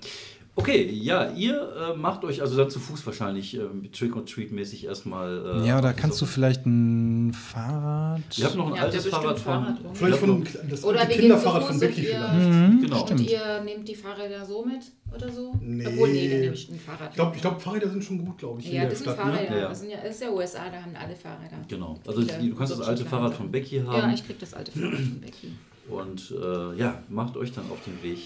Okay, 0.54 0.84
ja, 0.92 1.32
ihr 1.32 1.94
äh, 1.94 1.98
macht 1.98 2.26
euch 2.26 2.42
also 2.42 2.58
dann 2.58 2.70
zu 2.70 2.80
Fuß 2.80 3.06
wahrscheinlich 3.06 3.56
ähm, 3.56 3.90
Trick 3.94 4.16
or 4.18 4.26
Treat 4.26 4.52
mäßig 4.52 4.84
erstmal. 4.86 5.62
Äh, 5.64 5.68
ja, 5.68 5.80
die 5.80 5.94
kannst 6.00 6.20
du 6.20 6.26
Suche. 6.26 6.34
vielleicht 6.34 6.66
ein 6.66 7.32
Fahrrad? 7.34 8.22
Ihr 8.38 8.46
habt 8.46 8.56
noch 8.56 8.68
ein 8.68 8.76
ja 8.76 8.82
altes 8.84 9.06
Fahrrad 9.08 9.40
von. 9.40 9.54
Fahrrad. 9.64 9.78
Vielleicht 9.94 10.18
von 10.20 10.46
das 10.70 10.84
Oder 10.84 11.00
alte 11.00 11.10
wir 11.10 11.16
gehen 11.16 11.22
Kinderfahrrad 11.22 11.64
von 11.64 11.80
Becky 11.80 12.02
und 12.02 12.04
ihr- 12.04 12.10
vielleicht. 12.10 12.50
Mhm, 12.50 12.82
Genau. 12.82 13.00
Und 13.02 13.08
stimmt. 13.08 13.30
ihr 13.32 13.62
nehmt 13.64 13.88
die 13.88 13.96
Fahrräder 13.96 14.46
so 14.46 14.66
mit 14.66 14.82
oder 15.16 15.30
so? 15.32 15.54
Nee. 15.62 15.88
Obwohl, 15.88 16.10
nee, 16.12 16.30
dann 16.30 16.40
nehme 16.42 16.54
ich 16.54 16.70
ein 16.70 16.80
Fahrrad. 16.80 17.10
Ich 17.12 17.16
glaube, 17.16 17.36
ich 17.38 17.42
glaub, 17.42 17.62
Fahrräder 17.62 17.90
sind 17.90 18.04
schon 18.04 18.26
gut, 18.26 18.38
glaube 18.38 18.60
ich. 18.60 18.72
ja, 18.72 18.84
das 18.84 19.00
sind 19.00 19.04
Stadt, 19.06 19.18
Fahrräder. 19.18 19.52
Ne? 19.56 19.62
Ja. 19.62 19.70
Das, 19.70 19.80
sind 19.80 19.90
ja, 19.90 19.98
das 20.04 20.16
ist 20.16 20.22
ja 20.22 20.30
USA, 20.32 20.70
da 20.70 20.82
haben 20.82 20.96
alle 21.02 21.16
Fahrräder. 21.16 21.58
Genau. 21.70 21.98
Also 22.06 22.22
Viele 22.24 22.50
du 22.50 22.56
kannst 22.56 22.72
das 22.74 22.80
so 22.80 22.84
alte 22.86 23.06
Fahrrad 23.06 23.34
von 23.36 23.50
Becky 23.50 23.80
haben. 23.88 24.10
Ja, 24.10 24.14
ich 24.14 24.26
krieg 24.28 24.38
das 24.38 24.54
alte 24.54 24.72
Fahrrad 24.74 24.96
von 25.00 25.22
Becky. 25.22 25.52
Und 25.90 26.34
äh, 26.42 26.78
ja, 26.78 27.02
macht 27.10 27.38
euch 27.38 27.54
dann 27.54 27.64
auf 27.72 27.80
den 27.86 28.02
Weg 28.04 28.20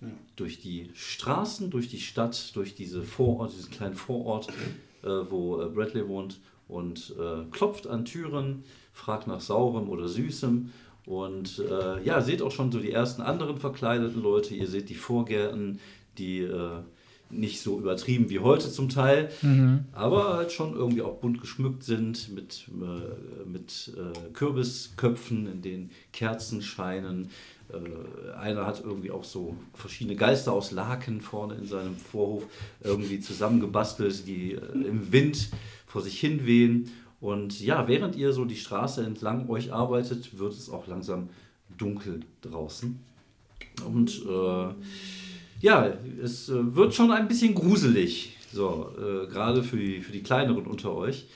Ja. 0.00 0.08
durch 0.36 0.60
die 0.60 0.90
Straßen, 0.94 1.70
durch 1.70 1.88
die 1.88 2.00
Stadt, 2.00 2.56
durch 2.56 2.74
diese 2.74 3.02
Vorort, 3.02 3.52
diesen 3.52 3.70
kleinen 3.70 3.94
Vorort, 3.94 4.48
äh, 5.02 5.08
wo 5.28 5.60
äh, 5.60 5.66
Bradley 5.66 6.08
wohnt 6.08 6.40
und 6.68 7.14
äh, 7.18 7.44
klopft 7.50 7.86
an 7.86 8.04
Türen, 8.04 8.64
fragt 8.92 9.26
nach 9.26 9.40
saurem 9.40 9.88
oder 9.88 10.08
süßem 10.08 10.70
und 11.06 11.58
äh, 11.58 12.02
ja, 12.04 12.20
seht 12.20 12.40
auch 12.42 12.52
schon 12.52 12.72
so 12.72 12.78
die 12.78 12.92
ersten 12.92 13.22
anderen 13.22 13.58
verkleideten 13.58 14.22
Leute. 14.22 14.54
Ihr 14.54 14.66
seht 14.66 14.88
die 14.88 14.94
Vorgärten, 14.94 15.80
die 16.18 16.40
äh, 16.40 16.80
nicht 17.30 17.60
so 17.60 17.78
übertrieben 17.78 18.28
wie 18.28 18.40
heute 18.40 18.70
zum 18.70 18.88
Teil, 18.88 19.30
aber 19.92 20.34
halt 20.34 20.52
schon 20.52 20.74
irgendwie 20.74 21.02
auch 21.02 21.18
bunt 21.18 21.40
geschmückt 21.40 21.84
sind 21.84 22.34
mit, 22.34 22.66
äh, 22.80 23.48
mit 23.48 23.92
äh, 23.96 24.32
Kürbisköpfen, 24.32 25.46
in 25.50 25.62
denen 25.62 25.90
Kerzen 26.12 26.60
scheinen. 26.62 27.30
Äh, 27.72 28.32
einer 28.36 28.66
hat 28.66 28.82
irgendwie 28.84 29.10
auch 29.10 29.24
so 29.24 29.56
verschiedene 29.74 30.16
Geister 30.16 30.52
aus 30.52 30.70
Laken 30.70 31.20
vorne 31.20 31.54
in 31.54 31.66
seinem 31.66 31.96
Vorhof 31.96 32.44
irgendwie 32.82 33.20
zusammengebastelt, 33.20 34.26
die 34.26 34.52
äh, 34.52 34.58
im 34.72 35.12
Wind 35.12 35.50
vor 35.86 36.02
sich 36.02 36.18
hin 36.18 36.46
wehen. 36.46 36.90
Und 37.20 37.60
ja, 37.60 37.86
während 37.86 38.16
ihr 38.16 38.32
so 38.32 38.44
die 38.44 38.56
Straße 38.56 39.04
entlang 39.04 39.48
euch 39.50 39.72
arbeitet, 39.72 40.38
wird 40.38 40.52
es 40.52 40.70
auch 40.70 40.86
langsam 40.86 41.28
dunkel 41.76 42.20
draußen. 42.40 42.98
Und 43.86 44.22
äh, 44.26 44.74
ja, 45.60 45.92
es 46.22 46.48
äh, 46.48 46.74
wird 46.74 46.94
schon 46.94 47.10
ein 47.10 47.28
bisschen 47.28 47.54
gruselig. 47.54 48.36
So, 48.52 48.90
äh, 48.98 49.26
gerade 49.26 49.62
für 49.62 49.76
die, 49.76 50.00
für 50.00 50.12
die 50.12 50.22
kleineren 50.22 50.66
unter 50.66 50.92
euch. 50.94 51.26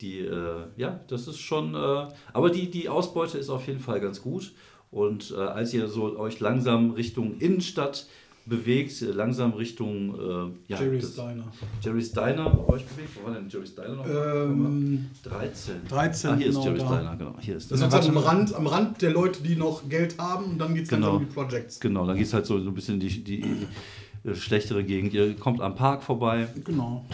Die, 0.00 0.20
äh, 0.20 0.66
ja, 0.76 1.00
das 1.08 1.28
ist 1.28 1.38
schon, 1.38 1.74
aber 1.76 2.50
die, 2.50 2.70
die 2.70 2.88
Ausbeute 2.88 3.38
ist 3.38 3.48
auf 3.48 3.66
jeden 3.66 3.80
Fall 3.80 4.00
ganz 4.00 4.20
gut. 4.22 4.52
Und 4.94 5.34
äh, 5.36 5.40
als 5.40 5.74
ihr 5.74 5.88
so 5.88 6.16
euch 6.18 6.38
langsam 6.40 6.92
Richtung 6.92 7.38
Innenstadt 7.40 8.06
bewegt, 8.46 9.00
langsam 9.00 9.52
Richtung 9.54 10.14
äh, 10.14 10.72
ja, 10.72 10.78
Jerry's 10.80 11.14
das- 11.14 11.14
Diner. 11.16 11.44
Jerry's 11.82 12.12
Diner 12.12 12.68
euch 12.68 12.84
bewegt. 12.84 13.08
Wo 13.20 13.26
war 13.26 13.34
denn 13.34 13.48
Jerry's 13.48 13.74
Diner 13.74 13.94
noch? 13.94 14.06
Ähm, 14.06 15.06
13. 15.24 15.74
13, 15.88 16.30
Ah, 16.30 16.36
hier 16.36 16.46
ist 16.48 16.54
genau, 16.54 16.64
Jerry's 16.66 16.82
da. 16.82 16.96
Diner, 16.98 17.16
genau. 17.16 17.34
Hier 17.40 17.56
ist 17.56 17.70
Das 17.72 17.80
das. 17.80 17.88
ist 17.88 17.92
sozusagen 17.94 18.18
am 18.18 18.22
Rand, 18.24 18.54
am 18.54 18.66
Rand 18.66 19.02
der 19.02 19.12
Leute, 19.12 19.42
die 19.42 19.56
noch 19.56 19.88
Geld 19.88 20.16
haben 20.18 20.44
und 20.44 20.58
dann 20.58 20.74
geht 20.74 20.84
es 20.84 20.90
Genau. 20.90 21.06
langsam 21.16 21.22
um 21.22 21.28
die 21.28 21.34
Projects. 21.34 21.80
Genau, 21.80 22.06
dann 22.06 22.16
geht 22.16 22.26
es 22.26 22.34
halt 22.34 22.46
so, 22.46 22.60
so 22.60 22.68
ein 22.68 22.74
bisschen 22.74 22.94
in 22.94 23.00
die, 23.00 23.24
die, 23.24 23.40
die 23.40 24.28
äh, 24.28 24.34
schlechtere 24.36 24.84
Gegend. 24.84 25.12
Ihr 25.14 25.34
kommt 25.36 25.60
am 25.60 25.74
Park 25.74 26.02
vorbei. 26.04 26.46
Genau. 26.64 27.04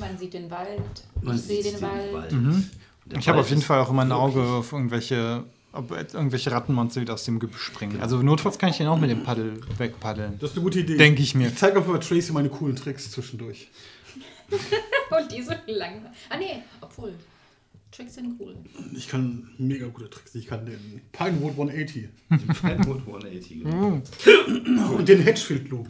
Man 0.00 0.18
sieht 0.18 0.34
den 0.34 0.50
Wald, 0.50 0.80
Man 1.22 1.36
ich 1.36 1.42
sehe 1.42 1.62
sieht 1.62 1.74
den 1.74 1.82
Wald. 1.82 2.32
Und 2.32 2.70
der 3.06 3.18
Ich 3.20 3.28
habe 3.28 3.36
Wald 3.36 3.44
auf 3.44 3.48
jeden 3.50 3.60
ist 3.60 3.66
Fall 3.66 3.80
auch 3.80 3.90
immer 3.90 4.02
ein 4.02 4.10
Auge 4.12 4.40
auf 4.42 4.72
irgendwelche, 4.72 5.44
ob 5.72 5.90
irgendwelche 5.90 6.52
Rattenmonster 6.52 7.00
wieder 7.00 7.14
aus 7.14 7.24
dem 7.24 7.38
Gebüsch 7.38 7.62
springen. 7.62 8.00
Also 8.00 8.22
notfalls 8.22 8.58
kann 8.58 8.70
ich 8.70 8.76
den 8.76 8.86
auch 8.86 8.98
mit 8.98 9.10
dem 9.10 9.22
Paddel 9.22 9.60
wegpaddeln. 9.78 10.38
Das 10.38 10.50
ist 10.50 10.56
eine 10.56 10.64
gute 10.64 10.80
Idee. 10.80 10.96
Denke 10.96 11.22
ich 11.22 11.34
mir. 11.34 11.48
Ich 11.48 11.56
zeige 11.56 11.76
einfach 11.78 11.90
mal 11.92 11.98
Tracy 11.98 12.32
meine 12.32 12.50
coolen 12.50 12.76
Tricks 12.76 13.10
zwischendurch. 13.10 13.68
Und 14.50 15.32
die 15.32 15.42
so 15.42 15.52
lang. 15.66 16.06
Ah, 16.28 16.36
nee, 16.38 16.62
obwohl. 16.80 17.14
Tricks 17.90 18.14
sind 18.14 18.40
cool. 18.40 18.56
Ich 18.94 19.08
kann 19.08 19.50
mega 19.58 19.86
gute 19.86 20.08
Tricks. 20.08 20.34
Ich 20.34 20.46
kann 20.46 20.64
den 20.64 21.02
Pinewood 21.12 21.52
180 21.52 22.08
Pinewood 22.60 23.00
180, 23.06 23.64
genau. 23.64 24.00
und 24.96 25.08
den 25.08 25.20
Hedgefield 25.20 25.68
Loop. 25.68 25.88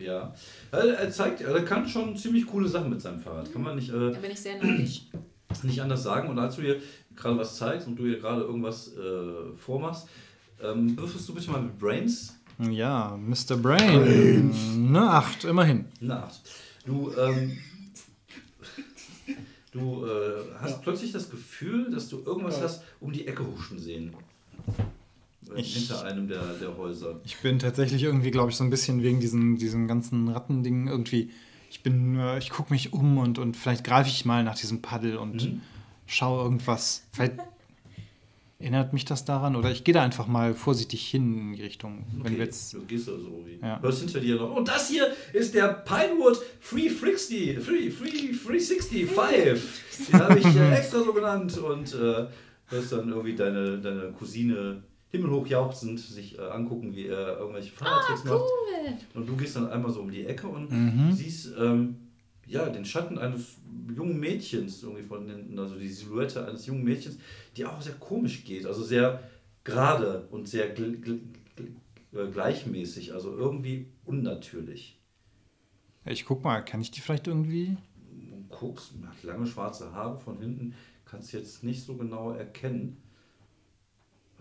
Ja. 0.00 0.34
Also 0.70 0.88
er 0.88 1.10
zeigt, 1.10 1.40
er 1.40 1.64
kann 1.64 1.88
schon 1.88 2.16
ziemlich 2.16 2.46
coole 2.46 2.68
Sachen 2.68 2.90
mit 2.90 3.00
seinem 3.00 3.20
Fahrrad. 3.20 3.52
Kann 3.52 3.62
man 3.62 3.76
nicht, 3.76 3.90
äh, 3.90 4.12
Da 4.12 4.18
bin 4.18 4.30
ich 4.30 4.40
sehr 4.40 4.62
neidisch. 4.62 5.02
nicht 5.62 5.80
anders 5.80 6.02
sagen. 6.02 6.28
Und 6.28 6.38
als 6.38 6.56
du 6.56 6.62
hier 6.62 6.80
gerade 7.18 7.38
was 7.38 7.56
zeigst 7.56 7.86
und 7.86 7.96
du 7.96 8.04
hier 8.06 8.18
gerade 8.20 8.42
irgendwas 8.42 8.88
äh, 8.96 9.56
vormachst, 9.56 10.08
ähm, 10.62 10.96
würfelst 10.96 11.28
du 11.28 11.34
bitte 11.34 11.50
mal 11.50 11.62
mit 11.62 11.78
Brains 11.78 12.36
Ja, 12.70 13.16
Mr. 13.16 13.56
Brain. 13.56 14.52
Eine 14.74 15.10
8, 15.10 15.44
immerhin. 15.44 15.84
eine 16.00 16.24
Acht. 16.24 16.40
Du, 16.86 17.12
ähm, 17.18 17.58
du 19.72 20.04
äh, 20.06 20.10
hast 20.60 20.82
plötzlich 20.82 21.12
das 21.12 21.30
Gefühl, 21.30 21.90
dass 21.90 22.08
du 22.08 22.22
irgendwas 22.24 22.56
Ja. 22.58 22.64
hast 22.64 22.82
um 23.00 23.12
die 23.12 23.26
Ecke 23.26 23.46
huschen 23.46 23.78
sehen. 23.78 24.14
Äh, 25.54 25.60
Ich- 25.60 25.76
Hinter 25.76 26.04
einem 26.04 26.28
der, 26.28 26.42
der 26.54 26.76
Häuser. 26.76 27.20
Ich 27.24 27.38
bin 27.38 27.58
tatsächlich 27.58 28.02
irgendwie, 28.02 28.30
glaube 28.30 28.50
ich, 28.50 28.56
so 28.56 28.64
ein 28.64 28.70
bisschen 28.70 29.02
wegen 29.02 29.20
diesen, 29.20 29.56
diesen 29.56 29.86
ganzen 29.86 30.28
Rattendingen 30.28 30.88
irgendwie. 30.88 31.30
Ich 31.70 31.82
bin, 31.82 32.18
äh, 32.18 32.38
ich 32.38 32.50
gucke 32.50 32.72
mich 32.72 32.92
um 32.92 33.18
und, 33.18 33.38
und 33.38 33.56
vielleicht 33.56 33.84
greife 33.84 34.08
ich 34.08 34.24
mal 34.24 34.42
nach 34.44 34.58
diesem 34.58 34.80
Paddel 34.82 35.16
und 35.18 35.44
Mhm. 35.44 35.60
Schaue 36.08 36.42
irgendwas. 36.44 37.06
Vielleicht 37.12 37.34
erinnert 38.58 38.92
mich 38.92 39.04
das 39.04 39.24
daran 39.24 39.54
oder 39.54 39.70
ich 39.70 39.84
gehe 39.84 39.94
da 39.94 40.02
einfach 40.02 40.26
mal 40.26 40.52
vorsichtig 40.52 41.06
hin 41.08 41.38
in 41.38 41.52
die 41.54 41.62
Richtung. 41.62 42.04
Wenn 42.22 42.32
wir 42.36 42.44
jetzt. 42.44 42.74
du 42.74 42.80
gehst 42.82 43.08
also 43.08 43.44
wie. 43.46 43.60
Ja. 43.64 43.80
Hörst 43.80 44.00
hinter 44.00 44.18
dir 44.18 44.34
noch. 44.36 44.56
Und 44.56 44.66
das 44.66 44.88
hier 44.88 45.06
ist 45.32 45.54
der 45.54 45.68
Pinewood 45.68 46.38
360, 46.68 47.54
3, 47.56 47.62
3, 47.62 47.92
365. 47.92 48.90
Die 50.08 50.12
habe 50.14 50.38
ich 50.38 50.46
äh, 50.46 50.74
extra 50.76 51.04
so 51.04 51.12
genannt. 51.12 51.56
Und 51.58 51.94
äh, 51.94 52.26
hörst 52.66 52.92
dann 52.92 53.08
irgendwie 53.08 53.36
deine, 53.36 53.78
deine 53.78 54.12
Cousine 54.18 54.82
himmelhoch 55.10 55.46
jauchzend 55.46 56.00
sich 56.00 56.36
äh, 56.38 56.42
angucken, 56.42 56.94
wie 56.96 57.06
er 57.06 57.38
irgendwelche 57.38 57.70
Fahrradtricks 57.72 58.24
macht. 58.24 58.40
Cool. 58.40 58.94
Und 59.14 59.28
du 59.28 59.36
gehst 59.36 59.54
dann 59.56 59.70
einmal 59.70 59.92
so 59.92 60.00
um 60.00 60.10
die 60.10 60.26
Ecke 60.26 60.48
und 60.48 60.70
Mhm. 60.70 61.12
siehst 61.12 61.52
ähm, 61.58 61.96
ja, 62.48 62.68
den 62.68 62.84
Schatten 62.84 63.18
eines 63.18 63.56
jungen 63.94 64.18
Mädchens 64.18 64.82
irgendwie 64.82 65.02
von 65.02 65.28
hinten, 65.28 65.58
also 65.58 65.76
die 65.76 65.88
Silhouette 65.88 66.46
eines 66.46 66.66
jungen 66.66 66.84
Mädchens, 66.84 67.18
die 67.56 67.64
auch 67.64 67.80
sehr 67.80 67.94
komisch 67.94 68.44
geht, 68.44 68.66
also 68.66 68.82
sehr 68.82 69.22
gerade 69.64 70.26
und 70.30 70.48
sehr 70.48 70.70
gl 70.70 70.96
gl 70.96 71.20
gl 71.56 71.68
äh, 72.12 72.30
gleichmäßig, 72.30 73.12
also 73.12 73.36
irgendwie 73.36 73.86
unnatürlich. 74.04 74.98
Ich 76.06 76.24
guck 76.24 76.42
mal, 76.42 76.64
kann 76.64 76.80
ich 76.80 76.90
die 76.90 77.00
vielleicht 77.00 77.26
irgendwie. 77.26 77.76
Guckst, 78.48 78.92
hat 79.06 79.22
lange 79.24 79.46
schwarze 79.46 79.92
Haare 79.92 80.18
von 80.18 80.38
hinten, 80.40 80.74
kannst 81.04 81.32
jetzt 81.32 81.62
nicht 81.62 81.84
so 81.84 81.96
genau 81.96 82.32
erkennen. 82.32 82.96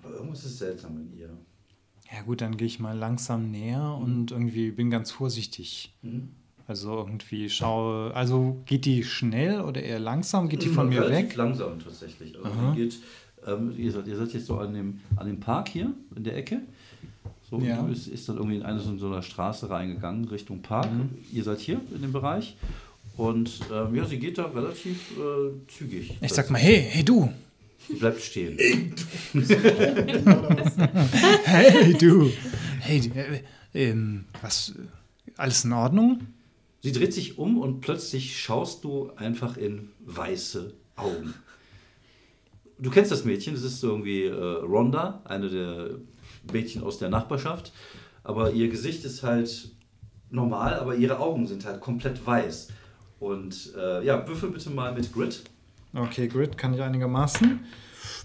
Aber 0.02 0.14
irgendwas 0.14 0.46
ist 0.46 0.60
seltsam 0.60 0.98
in 0.98 1.18
ihr. 1.18 1.38
Ja, 2.10 2.22
gut, 2.22 2.40
dann 2.40 2.56
gehe 2.56 2.68
ich 2.68 2.80
mal 2.80 2.98
langsam 2.98 3.52
näher 3.52 4.00
und 4.02 4.32
irgendwie 4.32 4.72
bin 4.72 4.90
ganz 4.90 5.12
vorsichtig. 5.12 5.94
Mhm. 6.02 6.30
Also 6.68 6.98
irgendwie 6.98 7.50
schaue. 7.50 8.14
Also 8.14 8.62
geht 8.66 8.84
die 8.86 9.04
schnell 9.04 9.62
oder 9.62 9.82
eher 9.82 10.00
langsam? 10.00 10.50
Geht 10.50 10.64
die 10.64 10.68
von 10.68 10.90
mir 10.90 11.02
Relativ 11.04 11.30
weg? 11.30 11.36
langsam 11.36 11.80
tatsächlich. 11.80 12.36
Also 12.38 12.50
Aha. 12.50 12.72
die 12.76 12.82
geht, 12.82 12.98
ähm, 13.48 13.74
ihr, 13.78 13.92
seid, 13.92 14.08
ihr 14.08 14.18
seid 14.18 14.34
jetzt 14.34 14.48
so 14.48 14.58
an 14.58 14.74
dem, 14.74 15.00
an 15.16 15.28
dem 15.28 15.40
Park 15.40 15.70
hier 15.70 15.94
in 16.16 16.24
der 16.26 16.36
Ecke. 16.36 16.60
So, 17.50 17.60
Ja. 17.60 17.82
du 17.82 17.92
ist, 17.94 18.08
ist 18.08 18.28
dann 18.28 18.36
irgendwie 18.36 18.58
in 18.58 18.64
eine 18.64 18.80
so, 18.82 18.98
so 18.98 19.08
einer 19.08 19.22
Straße 19.22 19.70
reingegangen 19.70 20.26
Richtung 20.28 20.62
Park. 20.62 20.92
Mhm. 20.92 21.10
Ihr 21.32 21.44
seid 21.46 21.60
hier 21.60 21.80
in 21.96 22.02
dem 22.02 22.12
Bereich. 22.12 22.58
Und 23.16 23.62
ähm, 23.74 23.96
ja, 23.96 24.06
sie 24.06 24.20
geht 24.20 24.38
da 24.38 24.46
relativ 24.46 25.12
äh, 25.18 25.52
zügig. 25.70 26.18
Ich 26.22 26.34
sag 26.34 26.50
mal, 26.52 26.60
hey, 26.60 26.86
hey 26.90 27.04
du! 27.04 27.32
Sie 27.88 27.94
bleibt 27.96 28.22
stehen. 28.22 28.58
Hey 31.46 31.94
du! 31.94 32.30
Hey, 32.80 33.00
äh, 33.16 33.42
ähm, 33.90 34.26
was? 34.42 34.74
äh, 34.78 35.32
Alles 35.38 35.66
in 35.66 35.74
Ordnung? 35.74 36.20
Sie 36.88 36.94
dreht 36.94 37.14
sich 37.14 37.38
um 37.38 37.58
und 37.58 37.82
plötzlich 37.82 38.40
schaust 38.40 38.86
du 38.86 39.12
einfach 39.18 39.58
in 39.58 39.90
weiße 40.06 40.74
Augen. 40.96 41.34
Du 42.80 42.90
kennst 42.90 43.12
das 43.12 43.26
Mädchen, 43.26 43.56
das 43.56 43.64
ist 43.64 43.84
irgendwie 43.84 44.24
äh, 44.24 44.34
Rhonda, 44.34 45.22
eine 45.26 45.50
der 45.50 45.90
Mädchen 46.50 46.84
aus 46.84 46.98
der 46.98 47.10
Nachbarschaft. 47.10 47.74
Aber 48.24 48.54
ihr 48.54 48.70
Gesicht 48.70 49.04
ist 49.04 49.22
halt 49.22 49.72
normal, 50.30 50.76
aber 50.76 50.96
ihre 50.96 51.20
Augen 51.20 51.46
sind 51.46 51.66
halt 51.66 51.82
komplett 51.82 52.26
weiß. 52.26 52.70
Und 53.20 53.74
äh, 53.78 54.06
ja, 54.06 54.26
würfel 54.26 54.52
bitte 54.52 54.70
mal 54.70 54.94
mit 54.94 55.12
Grit. 55.12 55.44
Okay, 55.94 56.30
Grid 56.30 56.58
kann 56.58 56.74
ich 56.74 56.82
einigermaßen. 56.82 57.66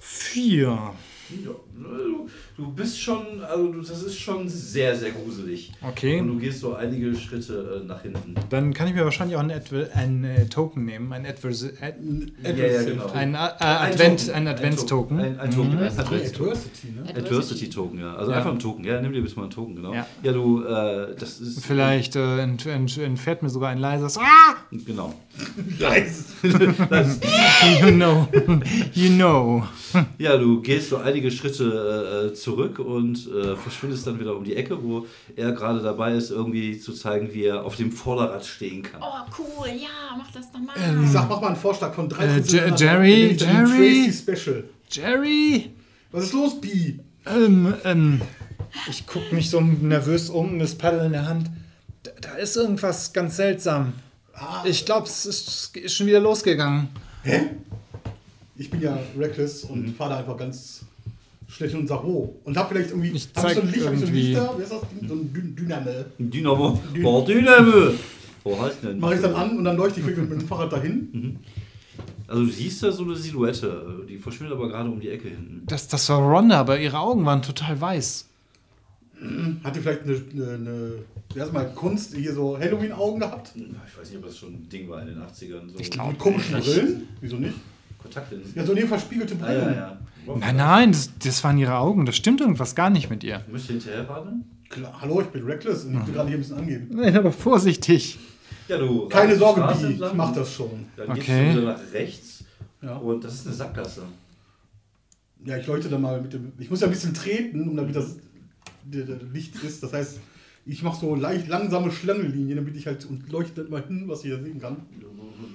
Vier. 0.00 0.94
Ja, 1.30 1.50
du, 1.76 2.28
du 2.56 2.72
bist 2.72 3.00
schon, 3.00 3.42
also 3.42 3.72
du- 3.72 3.80
das 3.80 4.02
ist 4.02 4.18
schon 4.18 4.48
sehr, 4.48 4.94
sehr 4.96 5.10
gruselig. 5.12 5.72
Okay. 5.80 6.20
Und 6.20 6.28
du 6.28 6.38
gehst 6.38 6.60
so 6.60 6.74
einige 6.74 7.14
Schritte 7.14 7.80
äh, 7.82 7.86
nach 7.86 8.02
hinten. 8.02 8.34
Dann 8.50 8.74
kann 8.74 8.88
ich 8.88 8.94
mir 8.94 9.04
wahrscheinlich 9.04 9.36
auch 9.36 9.40
ein, 9.42 9.50
Adver 9.50 9.86
ein 9.94 10.24
äh, 10.24 10.46
Token 10.46 10.84
nehmen. 10.84 11.12
Ein, 11.12 11.24
Adverse 11.26 11.72
Ad 11.80 11.96
Ja, 12.44 12.50
ja, 12.66 12.82
genau. 12.82 13.10
ein, 13.12 13.34
äh, 13.34 13.38
Advent, 13.60 14.20
Token. 14.26 14.34
ein 14.34 14.48
Advents-Token. 14.48 15.20
Ein, 15.20 15.40
ein 15.40 15.50
Token. 15.50 15.78
Ein 15.78 15.98
Advents 15.98 16.32
Adversity, 16.34 16.88
ne? 16.90 17.14
Adversity 17.16 17.70
Token, 17.70 17.98
ja. 18.00 18.14
Also 18.16 18.30
Ja. 18.32 18.38
einfach 18.38 18.52
ein 18.52 18.58
Token. 18.58 18.84
Ja, 18.84 19.00
nimm 19.00 19.12
dir 19.12 19.22
bitte 19.22 19.36
mal 19.36 19.42
einen 19.42 19.50
Token, 19.52 19.76
genau. 19.76 19.94
Ja. 19.94 20.06
Ja, 20.22 20.32
du, 20.32 20.64
äh, 20.64 21.14
das 21.18 21.40
ist. 21.40 21.64
Vielleicht 21.64 22.16
äh, 22.16 22.38
ent, 22.40 22.66
ent, 22.66 22.98
entfährt 22.98 23.42
mir 23.42 23.48
sogar 23.50 23.70
ein 23.70 23.78
leises. 23.78 24.18
Genau. 24.70 25.14
Nice. 25.78 26.24
Das, 26.90 27.18
You 27.80 27.90
know. 27.92 28.28
you 28.94 29.10
know. 29.10 29.64
ja, 30.18 30.36
du 30.36 30.60
gehst 30.60 30.90
so 30.90 30.96
einige 30.98 31.30
Schritte 31.30 32.30
äh, 32.30 32.34
zurück 32.34 32.78
und 32.78 33.28
äh, 33.28 33.56
verschwindest 33.56 34.06
dann 34.06 34.18
wieder 34.20 34.36
um 34.36 34.44
die 34.44 34.56
Ecke, 34.56 34.82
wo 34.82 35.06
er 35.36 35.52
gerade 35.52 35.80
dabei 35.80 36.14
ist, 36.14 36.30
irgendwie 36.30 36.78
zu 36.78 36.92
zeigen, 36.92 37.32
wie 37.32 37.44
er 37.44 37.64
auf 37.64 37.76
dem 37.76 37.92
Vorderrad 37.92 38.44
stehen 38.44 38.82
kann. 38.82 39.00
Oh, 39.02 39.32
cool, 39.38 39.68
ja, 39.68 40.16
mach 40.16 40.30
das 40.32 40.52
nochmal. 40.52 40.74
Ich 41.04 41.10
sag, 41.10 41.28
mach 41.28 41.40
mal 41.40 41.48
einen 41.48 41.56
Vorschlag 41.56 41.94
von 41.94 42.08
drei 42.08 42.24
Äh. 42.26 42.40
Jerry, 42.76 43.36
Jerry. 43.36 43.36
Tracy 43.36 44.12
Special. 44.12 44.64
Jerry! 44.90 45.70
Was 46.10 46.24
ist 46.24 46.32
los, 46.34 46.60
Bi? 46.60 46.98
Ähm, 47.26 47.72
ähm, 47.84 48.20
ich 48.90 49.06
guck 49.06 49.32
mich 49.32 49.48
so 49.48 49.60
nervös 49.60 50.28
um, 50.28 50.58
das 50.58 50.74
Paddel 50.74 51.06
in 51.06 51.12
der 51.12 51.26
Hand. 51.26 51.50
Da, 52.02 52.10
da 52.20 52.30
ist 52.34 52.56
irgendwas 52.56 53.12
ganz 53.12 53.36
seltsam. 53.36 53.92
Ich 54.64 54.84
glaube, 54.84 55.06
es 55.06 55.26
ist, 55.26 55.76
ist 55.76 55.94
schon 55.94 56.06
wieder 56.06 56.20
losgegangen. 56.20 56.88
Ich 58.56 58.70
bin 58.70 58.80
ja 58.80 58.98
reckless 59.18 59.64
und 59.64 59.82
Mhm. 59.88 59.94
fahre 59.94 60.10
da 60.10 60.16
einfach 60.18 60.36
ganz 60.36 60.84
schlecht 61.48 61.74
und 61.74 61.86
sag, 61.86 62.02
oh. 62.04 62.34
Und 62.44 62.56
hab 62.56 62.68
vielleicht 62.68 62.90
irgendwie. 62.90 63.10
Ich 63.10 63.28
hab 63.34 63.48
ich 63.48 63.54
so 63.54 63.60
ein 63.60 63.66
zeig 63.66 63.74
Licht, 63.76 63.86
hab 63.86 63.92
ich 63.94 64.00
so 64.00 64.06
ein 64.06 64.14
irgendwie- 64.14 64.28
Lichter? 64.28 64.54
Wie 64.58 64.62
heißt 64.62 64.72
das? 64.72 64.80
So 65.08 65.14
ein 65.14 65.32
Dyn 65.32 65.56
Dynamo. 65.56 65.90
Dynamo. 66.18 66.80
Boah, 67.02 67.24
Dynamo. 67.24 67.92
Wo 68.44 68.60
heißt 68.62 68.82
denn? 68.82 68.98
Mach 68.98 69.12
ich 69.12 69.20
dann 69.20 69.34
an 69.34 69.56
und 69.58 69.64
dann 69.64 69.76
leuchte 69.76 70.00
ich 70.00 70.06
wirklich 70.06 70.28
mit 70.28 70.40
dem 70.40 70.48
Fahrrad 70.48 70.72
dahin. 70.72 71.08
Mhm. 71.12 71.36
Also 72.26 72.44
du 72.46 72.50
siehst 72.50 72.82
da 72.82 72.90
so 72.90 73.04
eine 73.04 73.14
Silhouette, 73.14 74.04
die 74.08 74.16
verschwindet 74.16 74.56
aber 74.56 74.68
gerade 74.68 74.88
um 74.88 74.98
die 75.00 75.10
Ecke 75.10 75.28
hinten. 75.28 75.62
Das, 75.66 75.86
das 75.88 76.08
war 76.08 76.18
Rhonda, 76.18 76.58
aber 76.60 76.78
ihre 76.80 76.98
Augen 76.98 77.24
waren 77.26 77.42
total 77.42 77.78
weiß. 77.80 78.26
Hat 79.62 79.76
die 79.76 79.80
vielleicht 79.80 80.02
eine, 80.02 80.14
eine, 80.14 80.52
eine 80.54 80.92
erstmal 81.34 81.70
Kunst, 81.74 82.14
hier 82.14 82.32
so 82.34 82.58
Halloween-Augen 82.58 83.20
gehabt? 83.20 83.52
Ich 83.54 83.98
weiß 83.98 84.08
nicht, 84.10 84.18
ob 84.18 84.24
das 84.26 84.36
schon 84.38 84.54
ein 84.54 84.68
Ding 84.68 84.88
war 84.88 85.00
in 85.02 85.08
den 85.08 85.18
80ern. 85.18 85.70
So 85.72 85.78
Ich 85.78 85.90
glaub, 85.90 86.08
Mit 86.10 86.18
komischen 86.18 86.58
Brillen? 86.60 87.08
Wieso 87.20 87.36
nicht? 87.36 87.54
Kontaktlinsen. 87.98 88.52
Ja, 88.56 88.64
so 88.66 88.72
nee, 88.74 88.82
verspiegelte 88.86 89.34
Ah, 89.40 89.44
Brillen. 89.44 89.74
ja, 89.74 89.98
ja. 90.26 90.36
Nein, 90.38 90.56
nein, 90.56 90.92
das, 90.92 91.10
das 91.22 91.42
waren 91.44 91.58
ihre 91.58 91.76
Augen. 91.76 92.04
Das 92.06 92.16
stimmt 92.16 92.40
irgendwas 92.40 92.74
gar 92.74 92.90
nicht 92.90 93.10
mit 93.10 93.22
ihr. 93.24 93.44
Müsst 93.50 93.68
ihr 93.70 93.76
hinterher 93.76 94.08
warten? 94.08 94.44
Klar, 94.68 94.96
hallo, 95.00 95.20
ich 95.20 95.26
bin 95.28 95.44
Reckless 95.44 95.84
und 95.84 95.94
ich 96.00 96.06
will 96.06 96.14
gerade 96.14 96.28
hier 96.28 96.38
ein 96.38 96.40
bisschen 96.40 96.56
angeben. 96.58 96.88
Nein, 96.92 97.16
aber 97.16 97.30
vorsichtig. 97.32 98.18
Ja, 98.68 98.78
du. 98.78 99.08
Keine 99.08 99.36
Sorge, 99.36 99.60
Bi, 99.60 99.92
ich 100.04 100.14
mach 100.14 100.32
das 100.32 100.52
schon. 100.54 100.86
Dann 100.96 101.10
Okay. 101.10 101.20
gehst 101.20 101.28
du 101.56 101.60
wieder 101.62 101.72
nach 101.72 101.92
rechts 101.92 102.44
Ja. 102.80 102.96
und 102.96 103.22
das 103.24 103.34
ist 103.34 103.46
eine 103.46 103.54
Sackgasse. 103.56 104.02
Ja, 105.44 105.56
ich 105.56 105.66
leuchte 105.66 105.88
da 105.88 105.98
mal 105.98 106.20
mit 106.20 106.32
dem. 106.32 106.52
Ich 106.58 106.70
muss 106.70 106.80
ja 106.80 106.86
ein 106.86 106.92
bisschen 106.92 107.12
treten, 107.14 107.68
um 107.68 107.76
damit 107.76 107.96
das 107.96 108.16
Licht 108.90 109.56
ist. 109.62 109.82
Das 109.82 109.92
heißt, 109.92 110.20
ich 110.64 110.82
mache 110.82 111.00
so 111.00 111.14
leicht 111.14 111.48
langsame 111.48 111.90
Schlangenlinien, 111.90 112.56
damit 112.56 112.76
ich 112.76 112.86
halt 112.86 113.04
und 113.06 113.30
leuchte 113.30 113.64
mal 113.64 113.84
hin, 113.86 114.04
was 114.06 114.24
ich 114.24 114.30
da 114.30 114.40
sehen 114.42 114.60
kann. 114.60 114.86
Du, 115.00 115.08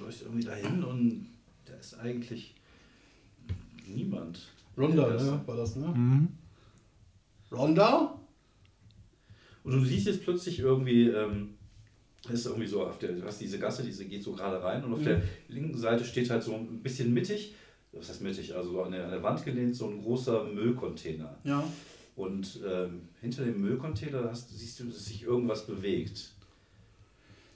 läufst 0.04 0.22
irgendwie 0.24 0.44
dahin 0.44 0.84
und 0.84 1.28
da 1.66 1.74
ist 1.76 1.98
eigentlich 2.00 2.56
niemand. 3.88 4.40
Ronda, 4.78 5.10
ne? 5.10 5.42
War 5.46 5.56
das, 5.58 5.76
ne? 5.76 5.88
Mhm. 5.88 6.28
Ronda? 7.52 8.20
Und 9.64 9.72
du 9.72 9.84
siehst 9.84 10.08
jetzt 10.08 10.24
plötzlich 10.24 10.60
irgendwie, 10.60 11.08
ähm, 11.10 11.56
ist 12.30 12.46
irgendwie 12.46 12.68
so 12.68 12.86
auf 12.86 13.00
der, 13.00 13.14
du 13.14 13.24
hast 13.26 13.42
diese 13.42 13.60
Gasse, 13.60 13.84
diese 13.84 14.06
geht 14.06 14.24
so 14.24 14.34
gerade 14.34 14.62
rein 14.62 14.84
und 14.84 14.94
auf 14.94 15.00
Mhm. 15.00 15.06
der 15.06 15.22
linken 15.50 15.78
Seite 15.78 16.04
steht 16.06 16.30
halt 16.30 16.44
so 16.44 16.54
ein 16.56 16.82
bisschen 16.82 17.14
mittig, 17.14 17.56
das 17.92 18.10
heißt 18.10 18.22
mittig, 18.22 18.56
also 18.56 18.72
so 18.72 18.84
an 18.84 18.92
der, 18.92 19.06
an 19.06 19.12
der 19.12 19.24
Wand 19.24 19.44
gelehnt, 19.44 19.76
so 19.76 19.88
ein 19.88 20.02
großer 20.02 20.44
Müllcontainer. 20.46 21.38
Ja. 21.44 21.64
Und 22.18 22.60
ähm, 22.68 23.02
hinter 23.22 23.46
dem 23.46 23.62
Müllcontainer 23.62 24.28
hast, 24.30 24.50
siehst 24.58 24.80
du, 24.80 24.86
dass 24.86 25.06
sich 25.06 25.24
irgendwas 25.24 25.68
bewegt. 25.68 26.32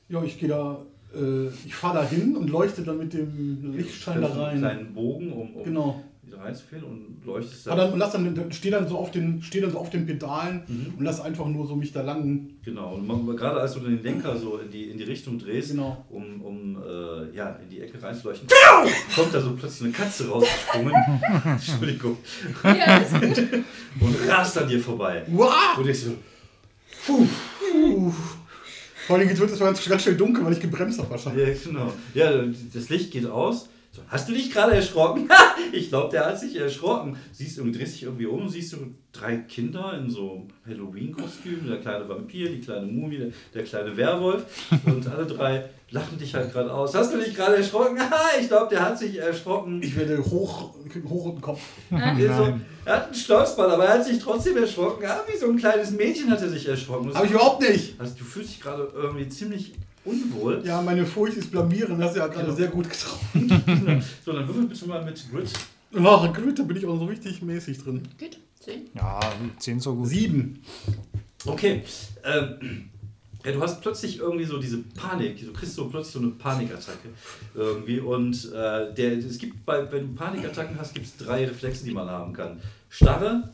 Ja, 0.07 0.24
ich 0.24 0.39
gehe 0.39 0.49
da. 0.49 0.86
Äh, 1.16 1.47
ich 1.66 1.74
fahre 1.74 1.97
da 1.97 2.07
hin 2.07 2.38
und 2.38 2.47
leuchte 2.49 2.84
dann 2.84 2.99
mit 2.99 3.12
dem 3.12 3.74
Lichtschein 3.74 4.22
da 4.22 4.28
rein. 4.28 4.49
Einen 4.49 4.59
kleinen 4.59 4.93
Bogen, 4.93 5.34
um, 5.34 5.55
um 5.55 5.64
Genau. 5.64 6.03
Reinzuführen 6.38 6.84
und 6.86 7.26
leuchtest 7.26 7.68
Aber 7.68 7.84
dann, 7.84 7.94
und 7.94 8.00
lass 8.00 8.12
dann, 8.12 8.34
dann 8.36 8.52
stehe 8.52 8.72
dann 8.72 8.88
so 8.88 8.98
auf 8.98 9.12
den, 9.12 9.42
stehe 9.42 9.62
dann 9.64 9.72
so 9.72 9.78
auf 9.80 9.90
den 9.90 10.06
Pedalen 10.06 10.64
Mhm. 10.68 10.94
und 10.98 11.04
lass 11.06 11.20
einfach 11.22 11.46
nur 11.48 11.68
so 11.68 11.76
mich 11.76 11.92
da 11.92 12.02
lang. 12.02 12.50
Genau, 12.64 12.96
und 12.96 13.08
man, 13.08 13.36
gerade 13.36 13.60
als 13.60 13.74
du 13.74 13.80
den 13.82 14.02
Lenker 14.04 14.38
so 14.38 14.58
in 14.58 14.70
die, 14.72 14.86
in 14.90 14.98
die 14.98 15.04
Richtung 15.04 15.38
drehst, 15.40 15.72
Genau. 15.72 16.06
um, 16.10 16.42
um 16.42 16.78
äh, 16.82 17.36
ja, 17.36 17.60
in 17.64 17.70
die 17.70 17.82
Ecke 17.82 18.02
reinzuleuchten, 18.02 18.48
kommt 19.16 19.34
da 19.34 19.42
so 19.42 19.52
plötzlich 19.56 19.84
eine 19.84 19.92
Katze 19.94 20.28
rausgesprungen. 20.30 20.94
Entschuldigung. 21.46 22.18
Ja, 22.64 22.98
ist 22.98 23.14
gut. 23.14 23.44
Und 24.00 24.16
rast 24.30 24.58
an 24.58 24.68
dir 24.68 24.80
vorbei. 24.80 25.24
Wow! 25.28 25.78
Und 25.78 25.88
ich 25.90 26.00
so, 26.00 26.12
Puh. 27.06 27.26
Puh. 27.72 28.14
Vor 29.08 29.18
allem 29.18 29.28
wird 29.28 29.52
es 29.52 29.60
ganz, 29.60 29.84
ganz 29.90 30.04
schnell 30.04 30.16
dunkel, 30.16 30.46
weil 30.46 30.54
ich 30.54 30.60
gebremst 30.60 31.00
habe 31.00 31.10
wahrscheinlich. 31.10 31.66
ja, 31.66 31.72
genau. 31.72 31.94
Ja, 32.14 32.32
das 32.74 32.90
Licht 32.90 33.12
geht 33.12 33.26
aus. 33.26 33.68
So, 33.94 34.02
hast 34.08 34.30
du 34.30 34.34
dich 34.34 34.50
gerade 34.50 34.74
erschrocken? 34.74 35.30
ich 35.74 35.89
glaube, 35.89 36.10
der 36.12 36.26
hat 36.26 36.39
sich 36.39 36.56
erschrocken. 36.56 37.18
Siehst 37.34 37.58
du, 37.58 37.70
drehst 37.70 37.96
dich 37.96 38.04
irgendwie 38.04 38.26
um, 38.26 38.48
siehst 38.48 38.72
du 38.72 38.96
drei 39.12 39.36
Kinder 39.36 40.00
in 40.00 40.10
so 40.10 40.48
Halloween-Kostümen, 40.66 41.68
der 41.68 41.82
kleine 41.82 42.08
Vampir, 42.08 42.50
die 42.50 42.62
kleine 42.62 42.86
Mumie, 42.86 43.18
der, 43.18 43.32
der 43.54 43.64
kleine 43.66 43.98
Werwolf. 43.98 44.46
Und 44.86 45.06
alle 45.10 45.26
drei 45.26 45.66
lachen 45.89 46.18
dich 46.18 46.34
halt 46.34 46.54
gerade 46.54 46.74
aus. 46.74 46.96
Hast 46.96 47.14
du 47.14 47.18
dich 47.18 47.36
gerade 47.36 47.58
erschrocken? 47.58 47.98
ich 48.39 48.48
glaube, 48.48 48.70
der 48.70 48.86
hat 48.86 48.98
sich 48.98 49.18
erschrocken. 49.18 49.84
Ich 49.84 49.94
werde 49.98 50.24
hoch, 50.24 50.74
einen 50.96 51.10
hochroten 51.10 51.42
Kopf. 51.42 51.60
Er 51.89 52.16
so, 52.38 52.54
er 52.86 52.96
hat 52.96 53.06
einen 53.08 53.14
Stolzball, 53.14 53.72
aber 53.72 53.88
er 53.88 53.96
hat 53.96 54.06
sich 54.06 54.20
trotzdem 54.20 54.56
erschrocken. 54.56 55.04
Ja, 55.04 55.22
wie 55.30 55.38
so 55.38 55.48
ein 55.48 55.58
kleines 55.58 55.92
Mädchen 55.92 56.32
hat 56.32 56.42
er 56.42 56.48
sich 56.48 56.66
erschrocken. 56.66 57.14
Habe 57.14 57.26
ich 57.26 57.34
überhaupt 57.34 57.62
nicht. 57.62 58.00
also, 58.00 58.14
du 58.18 58.24
fühlst 58.24 58.52
dich 58.52 58.62
gerade 58.62 58.89
irgendwie 58.96 59.28
ziemlich 59.28 59.74
unwohl. 60.06 60.62
Ja, 60.66 60.82
meine 60.82 61.06
Furcht 61.06 61.38
ist 61.38 61.52
blamieren. 61.52 61.97
Das 61.99 62.10
hast 62.10 62.16
du 62.16 62.20
ja 62.20 62.28
gerade 62.28 62.54
sehr 62.54 62.68
gut 62.68 62.88
getragen. 62.89 64.04
So, 64.26 64.34
dann 64.34 64.47
würfel 64.47 64.68
bitte 64.68 64.88
mal 64.88 65.04
mit 65.04 65.24
Grit. 65.32 65.52
Ach, 66.04 66.34
gut, 66.34 66.58
da 66.58 66.64
bin 66.64 66.78
ich 66.78 66.86
auch 66.86 66.97
so 66.97 67.06
richtig 67.06 67.41
mäßig 67.41 67.84
drin. 67.84 68.02
Gut, 68.18 68.39
zehn. 68.60 68.88
Ja, 68.95 69.20
10 69.60 69.80
so 69.80 69.95
gut. 69.95 70.08
Sieben. 70.08 70.64
Okay. 71.45 71.84
Ähm, 72.24 72.89
ja, 73.43 73.52
du 73.52 73.62
hast 73.62 73.82
plötzlich 73.82 74.20
irgendwie 74.20 74.45
so 74.45 74.60
diese 74.60 74.78
Panik, 74.78 75.43
du 75.43 75.52
kriegst 75.52 75.76
so 75.76 75.89
plötzlich 75.89 76.14
so 76.14 76.20
eine 76.20 76.30
Panikattacke 76.30 77.10
irgendwie 77.56 77.99
und 77.99 78.52
äh, 78.54 78.93
der, 78.93 79.18
es 79.18 79.39
gibt 79.39 79.66
bei, 79.66 79.91
wenn 79.91 80.10
du 80.10 80.14
Panikattacken 80.14 80.78
hast, 80.80 80.93
gibt 80.93 81.08
es 81.08 81.18
drei 81.18 81.45
Reflexe, 81.45 81.84
die 81.84 81.91
man 81.91 82.08
haben 82.08 82.34
kann. 82.34 82.62
Starre, 82.89 83.52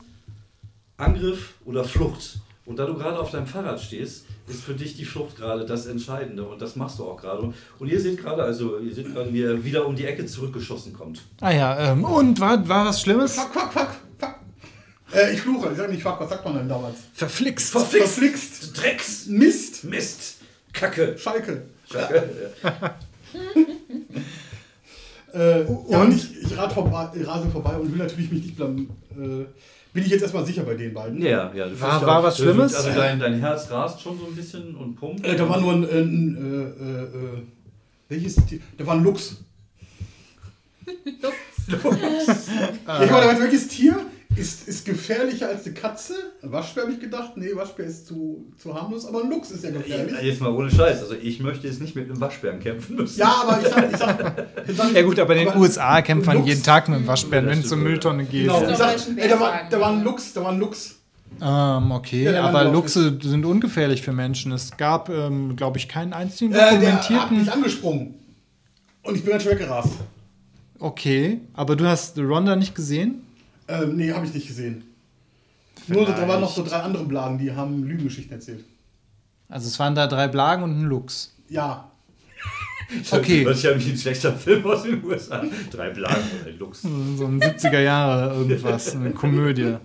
Angriff 0.98 1.54
oder 1.64 1.84
Flucht. 1.84 2.38
Und 2.68 2.78
da 2.78 2.84
du 2.84 2.94
gerade 2.94 3.18
auf 3.18 3.30
deinem 3.30 3.46
Fahrrad 3.46 3.80
stehst, 3.80 4.26
ist 4.46 4.62
für 4.62 4.74
dich 4.74 4.94
die 4.94 5.06
Flucht 5.06 5.36
gerade 5.36 5.64
das 5.64 5.86
Entscheidende 5.86 6.44
und 6.44 6.60
das 6.60 6.76
machst 6.76 6.98
du 6.98 7.04
auch 7.04 7.16
gerade. 7.16 7.54
Und 7.78 7.88
ihr 7.88 7.98
seht 7.98 8.18
gerade, 8.18 8.42
also 8.42 8.78
ihr 8.78 8.94
seht 8.94 9.10
gerade, 9.14 9.32
wie 9.32 9.42
er 9.42 9.64
wieder 9.64 9.86
um 9.86 9.96
die 9.96 10.04
Ecke 10.04 10.26
zurückgeschossen 10.26 10.92
kommt. 10.92 11.22
Ah 11.40 11.50
ja, 11.50 11.92
ähm, 11.92 12.04
und 12.04 12.38
war, 12.40 12.68
war 12.68 12.84
was 12.84 13.00
Schlimmes? 13.00 13.36
Fuck, 13.36 13.54
fuck, 13.54 13.72
fuck, 13.72 13.90
fuck. 14.18 14.34
Äh, 15.14 15.32
ich 15.32 15.40
fluche. 15.40 15.70
Ich 15.70 15.78
sage 15.78 15.90
nicht 15.90 16.02
fuck, 16.02 16.20
was 16.20 16.28
sagt 16.28 16.44
man 16.44 16.56
denn 16.56 16.68
damals? 16.68 16.96
Verflixt. 17.14 17.70
Verflixt. 17.70 18.78
Drecks! 18.78 19.26
Mist. 19.28 19.84
Mist! 19.84 20.36
Kacke! 20.74 21.16
Schalke. 21.16 21.62
Kacke. 21.90 22.28
Äh, 25.34 25.60
ja, 25.60 25.66
Und? 25.68 25.94
und 25.94 26.14
ich, 26.14 26.42
ich 26.42 26.54
vorbei, 26.54 27.10
rase 27.22 27.50
vorbei 27.50 27.76
und 27.76 27.92
will 27.92 27.98
natürlich 27.98 28.30
mich 28.30 28.44
nicht 28.44 28.56
blamieren. 28.56 28.88
Äh, 29.10 29.44
bin 29.92 30.04
ich 30.04 30.10
jetzt 30.10 30.22
erstmal 30.22 30.44
sicher 30.46 30.62
bei 30.62 30.74
den 30.74 30.92
beiden? 30.94 31.20
Ja, 31.22 31.52
ja. 31.54 31.66
War- 31.80 32.06
war 32.06 32.18
auch- 32.18 32.22
was 32.24 32.36
Schlimmes? 32.38 32.74
Also 32.74 32.90
dein, 32.90 33.18
dein 33.18 33.34
Herz 33.40 33.70
rast 33.70 34.00
schon 34.00 34.18
so 34.18 34.26
ein 34.26 34.34
bisschen 34.34 34.74
und 34.76 34.94
pumpt. 34.96 35.24
Äh, 35.26 35.36
da 35.36 35.48
war 35.48 35.60
nur 35.60 35.72
ein, 35.72 35.84
äh, 35.84 36.00
ein 36.00 36.36
äh, 36.36 36.84
äh, 36.84 37.02
äh, 37.38 37.42
welches 38.08 38.36
Tier? 38.46 38.60
Da 38.76 38.86
war 38.86 38.94
ein 38.94 39.02
Luchs. 39.02 39.36
Ah. 42.86 43.02
Ich 43.04 43.10
meine, 43.10 43.40
welches 43.40 43.68
Tier 43.68 43.98
ist, 44.38 44.68
ist 44.68 44.84
gefährlicher 44.84 45.48
als 45.48 45.64
eine 45.66 45.74
Katze? 45.74 46.14
Ein 46.42 46.52
Waschbär 46.52 46.84
habe 46.84 46.92
ich 46.92 47.00
gedacht. 47.00 47.32
Nee, 47.36 47.54
Waschbär 47.54 47.86
ist 47.86 48.06
zu, 48.06 48.50
zu 48.56 48.74
harmlos, 48.74 49.04
aber 49.06 49.22
ein 49.24 49.30
Luchs 49.30 49.50
ist 49.50 49.64
ja 49.64 49.70
gefährlich. 49.70 50.12
Ja, 50.14 50.20
Jetzt 50.20 50.40
mal 50.40 50.50
ohne 50.50 50.70
Scheiß. 50.70 51.00
Also 51.02 51.14
ich 51.14 51.40
möchte 51.40 51.66
jetzt 51.66 51.80
nicht 51.80 51.94
mit 51.96 52.10
einem 52.10 52.20
Waschbären 52.20 52.60
kämpfen 52.60 52.96
müssen. 52.96 53.18
Ja, 53.18 53.42
aber 53.42 53.60
ich 53.60 53.68
sag, 53.68 53.90
ich 53.92 53.96
sag, 53.98 54.46
ich 54.68 54.76
sag 54.76 54.94
Ja 54.94 55.02
gut, 55.02 55.18
aber 55.18 55.34
in 55.34 55.40
den 55.40 55.48
aber 55.48 55.60
USA 55.60 56.00
kämpft 56.02 56.26
man 56.26 56.36
Luchs- 56.38 56.48
jeden 56.48 56.62
Tag 56.62 56.88
mit 56.88 56.98
dem 57.00 57.06
Waschbären, 57.06 57.46
Ja, 57.46 57.50
wenn 57.52 57.60
es 57.60 57.68
zur 57.68 57.78
Mülltonne 57.78 58.24
geht. 58.24 58.42
Genau, 58.42 58.68
ich 58.68 58.76
sag, 58.76 58.96
ich 58.96 59.06
einen 59.06 59.18
ey, 59.18 59.28
da, 59.28 59.40
war, 59.40 59.60
da 59.70 59.80
war 59.80 59.90
ein? 59.92 60.02
Luchs, 60.04 60.32
da 60.32 60.42
war 60.42 60.52
ein 60.52 60.58
Luchs. 60.58 60.94
Ähm, 61.42 61.90
okay, 61.92 62.24
Ja, 62.24 62.44
aber 62.44 62.64
Luchse 62.64 63.18
sind 63.22 63.44
ungefährlich 63.44 64.02
für 64.02 64.12
Menschen. 64.12 64.50
Es 64.52 64.76
gab, 64.76 65.08
ähm, 65.10 65.56
glaube 65.56 65.78
ich, 65.78 65.88
keinen 65.88 66.12
einzigen 66.12 66.52
Äh, 66.52 66.56
der 66.56 66.66
hat 66.66 66.74
dokumentierten. 67.10 67.38
mich 67.40 67.52
angesprungen. 67.52 68.14
Und 69.02 69.14
ich 69.16 69.22
bin 69.22 69.30
ganz 69.32 69.42
schön 69.42 69.52
weggerast. 69.52 69.92
okay, 70.78 71.40
aber 71.54 71.76
du 71.76 71.86
hast 71.86 72.18
Ronda 72.18 72.56
nicht 72.56 72.74
gesehen? 72.74 73.22
Ähm, 73.68 73.96
nee, 73.96 74.12
habe 74.12 74.26
ich 74.26 74.34
nicht 74.34 74.46
gesehen. 74.48 74.84
Nur 75.86 76.04
da 76.06 76.12
Vielleicht. 76.12 76.28
waren 76.28 76.40
noch 76.40 76.52
so 76.54 76.64
drei 76.64 76.78
andere 76.78 77.04
Blagen, 77.04 77.38
die 77.38 77.52
haben 77.52 77.84
Lügengeschichten 77.84 78.32
erzählt. 78.32 78.64
Also 79.48 79.68
es 79.68 79.78
waren 79.78 79.94
da 79.94 80.06
drei 80.06 80.28
Blagen 80.28 80.62
und 80.62 80.80
ein 80.80 80.84
Luchs. 80.84 81.34
Ja. 81.48 81.90
Okay. 83.10 83.44
Das 83.44 83.58
ist 83.58 83.64
ja 83.64 83.78
wie 83.78 83.90
ein 83.90 83.98
schlechter 83.98 84.32
Film 84.32 84.64
aus 84.64 84.82
den 84.84 85.04
USA. 85.04 85.44
Drei 85.70 85.90
Blagen 85.90 86.22
und 86.40 86.48
ein 86.48 86.58
Luchs. 86.58 86.80
So 86.80 87.26
ein 87.26 87.38
70er 87.38 87.80
Jahre 87.80 88.34
irgendwas, 88.34 88.96
eine 88.96 89.10
Komödie. 89.10 89.76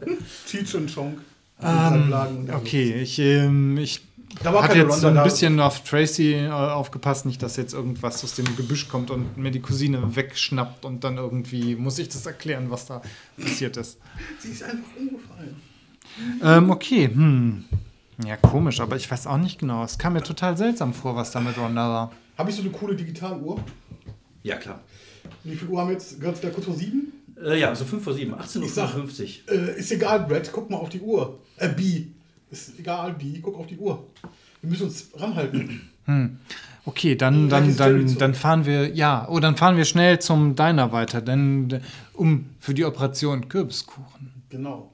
Cheech 0.48 0.74
und 0.76 0.94
Chong. 0.94 1.18
drei 1.60 1.98
Blagen 1.98 2.38
und 2.38 2.46
der 2.46 2.56
Okay, 2.56 3.02
ich, 3.02 3.20
ähm, 3.20 3.78
ich 3.78 4.00
Da 4.42 4.54
war 4.54 4.64
habe 4.64 4.74
keine 4.74 4.86
jetzt 4.90 5.02
so 5.02 5.08
ein 5.08 5.16
da. 5.16 5.24
bisschen 5.24 5.60
auf 5.60 5.84
Tracy 5.84 6.34
äh, 6.34 6.50
aufgepasst, 6.50 7.26
nicht, 7.26 7.44
dass 7.44 7.56
jetzt 7.58 7.74
irgendwas 7.74 8.24
aus 8.24 8.36
dem 8.36 8.46
Gebüsch 8.56 8.88
kommt 8.88 9.12
und 9.12 9.38
mir 9.38 9.52
die 9.52 9.60
Cousine 9.62 10.16
wegschnappt 10.16 10.86
und 10.86 11.04
dann 11.04 11.18
irgendwie 11.18 11.76
muss 11.76 12.00
ich 12.00 12.10
das 12.10 12.26
erklären, 12.26 12.72
was 12.72 12.86
da 12.88 13.02
passiert 13.40 13.78
ist. 13.78 14.00
Sie 14.40 14.50
ist 14.50 14.64
einfach 14.64 14.90
umgefallen. 14.98 15.56
Ähm, 16.44 16.70
okay, 16.72 17.08
hm. 17.14 17.66
Ja, 18.26 18.38
komisch, 18.38 18.80
aber 18.80 18.96
ich 18.96 19.10
weiß 19.10 19.28
auch 19.28 19.38
nicht 19.38 19.60
genau. 19.60 19.84
Es 19.84 19.98
kam 19.98 20.14
mir 20.14 20.22
total 20.24 20.56
seltsam 20.58 20.94
vor, 20.94 21.16
was 21.16 21.32
da 21.32 21.40
mit 21.40 21.58
Ronda 21.58 21.90
war. 21.90 22.12
Habe 22.38 22.50
ich 22.50 22.56
so 22.56 22.62
eine 22.62 22.72
coole 22.72 22.96
Digitaluhr? 22.96 23.60
Ja, 24.44 24.56
klar. 24.58 24.82
Wie 25.44 25.56
viel 25.56 25.68
Uhr 25.68 25.80
haben 25.82 25.88
wir 25.88 25.94
jetzt? 25.94 26.20
Ganz 26.22 26.40
da 26.42 26.50
kurz 26.50 26.66
vor 26.66 26.76
sieben? 26.76 27.14
Äh, 27.44 27.60
ja, 27.60 27.74
so 27.74 27.84
5 27.86 28.04
vor 28.04 28.14
7, 28.14 28.34
18.55 28.36 28.64
Ich 28.64 28.74
sag- 28.74 28.96
Uhr. 28.96 29.08
Äh, 29.76 29.80
ist 29.80 29.92
egal, 29.92 30.22
Brad, 30.26 30.52
guck 30.52 30.70
mal 30.70 30.78
auf 30.78 30.90
die 30.90 31.02
Uhr. 31.02 31.40
Äh, 31.58 31.70
B. 31.70 32.06
Ist 32.54 32.78
egal, 32.78 33.14
B, 33.14 33.40
guck 33.42 33.58
auf 33.58 33.66
die 33.66 33.78
Uhr. 33.78 34.06
Wir 34.62 34.70
müssen 34.70 34.84
uns 34.84 35.10
ranhalten. 35.16 35.90
Okay, 36.86 37.16
dann, 37.16 37.48
dann, 37.48 37.78
dann, 37.78 38.18
dann 38.18 38.34
fahren 38.36 38.66
wir, 38.66 38.94
ja, 38.94 39.26
oh, 39.30 39.40
dann 39.40 39.56
fahren 39.56 39.78
wir 39.78 39.86
schnell 39.86 40.20
zum 40.20 40.58
Diner 40.58 40.92
weiter, 40.92 41.22
denn 41.22 41.80
um 42.12 42.50
für 42.60 42.74
die 42.74 42.84
Operation 42.84 43.48
Kürbiskuchen. 43.48 44.34
Genau. 44.50 44.92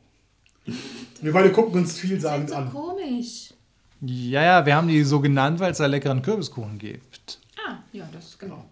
Wir 1.20 1.34
beide 1.34 1.52
gucken 1.52 1.82
uns 1.82 1.98
vielsagend 1.98 2.50
ist 2.50 2.52
so 2.52 2.58
an. 2.58 2.72
komisch. 2.72 3.56
Ja, 4.02 4.44
ja, 4.44 4.66
wir 4.68 4.76
haben 4.76 4.88
die 4.88 5.04
so 5.04 5.20
genannt, 5.20 5.60
weil 5.60 5.72
es 5.72 5.80
da 5.80 5.88
leckeren 5.88 6.22
Kürbiskuchen 6.22 6.78
gibt. 6.78 7.40
Ah, 7.68 7.78
ja, 7.92 8.08
das 8.14 8.26
ist 8.26 8.40
genau. 8.40 8.66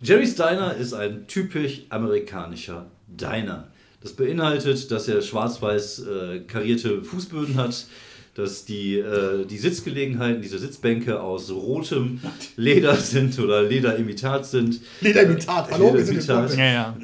Jerry's 0.00 0.36
Diner 0.36 0.74
ist 0.74 0.92
ein 0.92 1.26
typisch 1.26 1.82
amerikanischer 1.88 2.86
Diner. 3.08 3.69
Das 4.00 4.12
beinhaltet, 4.14 4.90
dass 4.90 5.08
er 5.08 5.20
schwarz-weiß 5.20 5.98
äh, 6.06 6.40
karierte 6.46 7.02
Fußböden 7.04 7.56
hat, 7.56 7.86
dass 8.34 8.64
die, 8.64 8.98
äh, 8.98 9.44
die 9.44 9.58
Sitzgelegenheiten, 9.58 10.40
diese 10.40 10.58
Sitzbänke 10.58 11.20
aus 11.20 11.50
rotem 11.50 12.20
Leder 12.56 12.96
sind 12.96 13.38
oder 13.38 13.62
Lederimitat 13.62 14.46
sind. 14.46 14.80
Lederimitat, 15.02 15.70
hallo, 15.70 15.92
wir 15.94 16.04
sind 16.04 16.14
jetzt 16.16 16.28
Lederimitat. 16.28 16.58
Ja, 16.58 16.72
ja. 16.72 16.96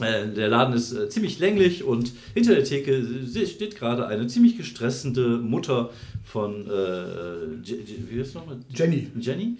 Äh, 0.00 0.34
Der 0.34 0.48
Laden 0.48 0.74
ist 0.74 0.92
äh, 0.92 1.08
ziemlich 1.08 1.38
länglich 1.38 1.84
und 1.84 2.12
hinter 2.34 2.54
der 2.54 2.64
Theke 2.64 3.06
steht 3.46 3.76
gerade 3.76 4.06
eine 4.08 4.26
ziemlich 4.26 4.56
gestressende 4.58 5.38
Mutter 5.38 5.90
von, 6.24 6.66
äh, 6.68 7.54
Je- 7.62 7.76
Je- 7.76 7.98
wie 8.10 8.20
heißt 8.20 8.34
nochmal? 8.34 8.56
Jenny. 8.74 9.06
Jenny? 9.18 9.56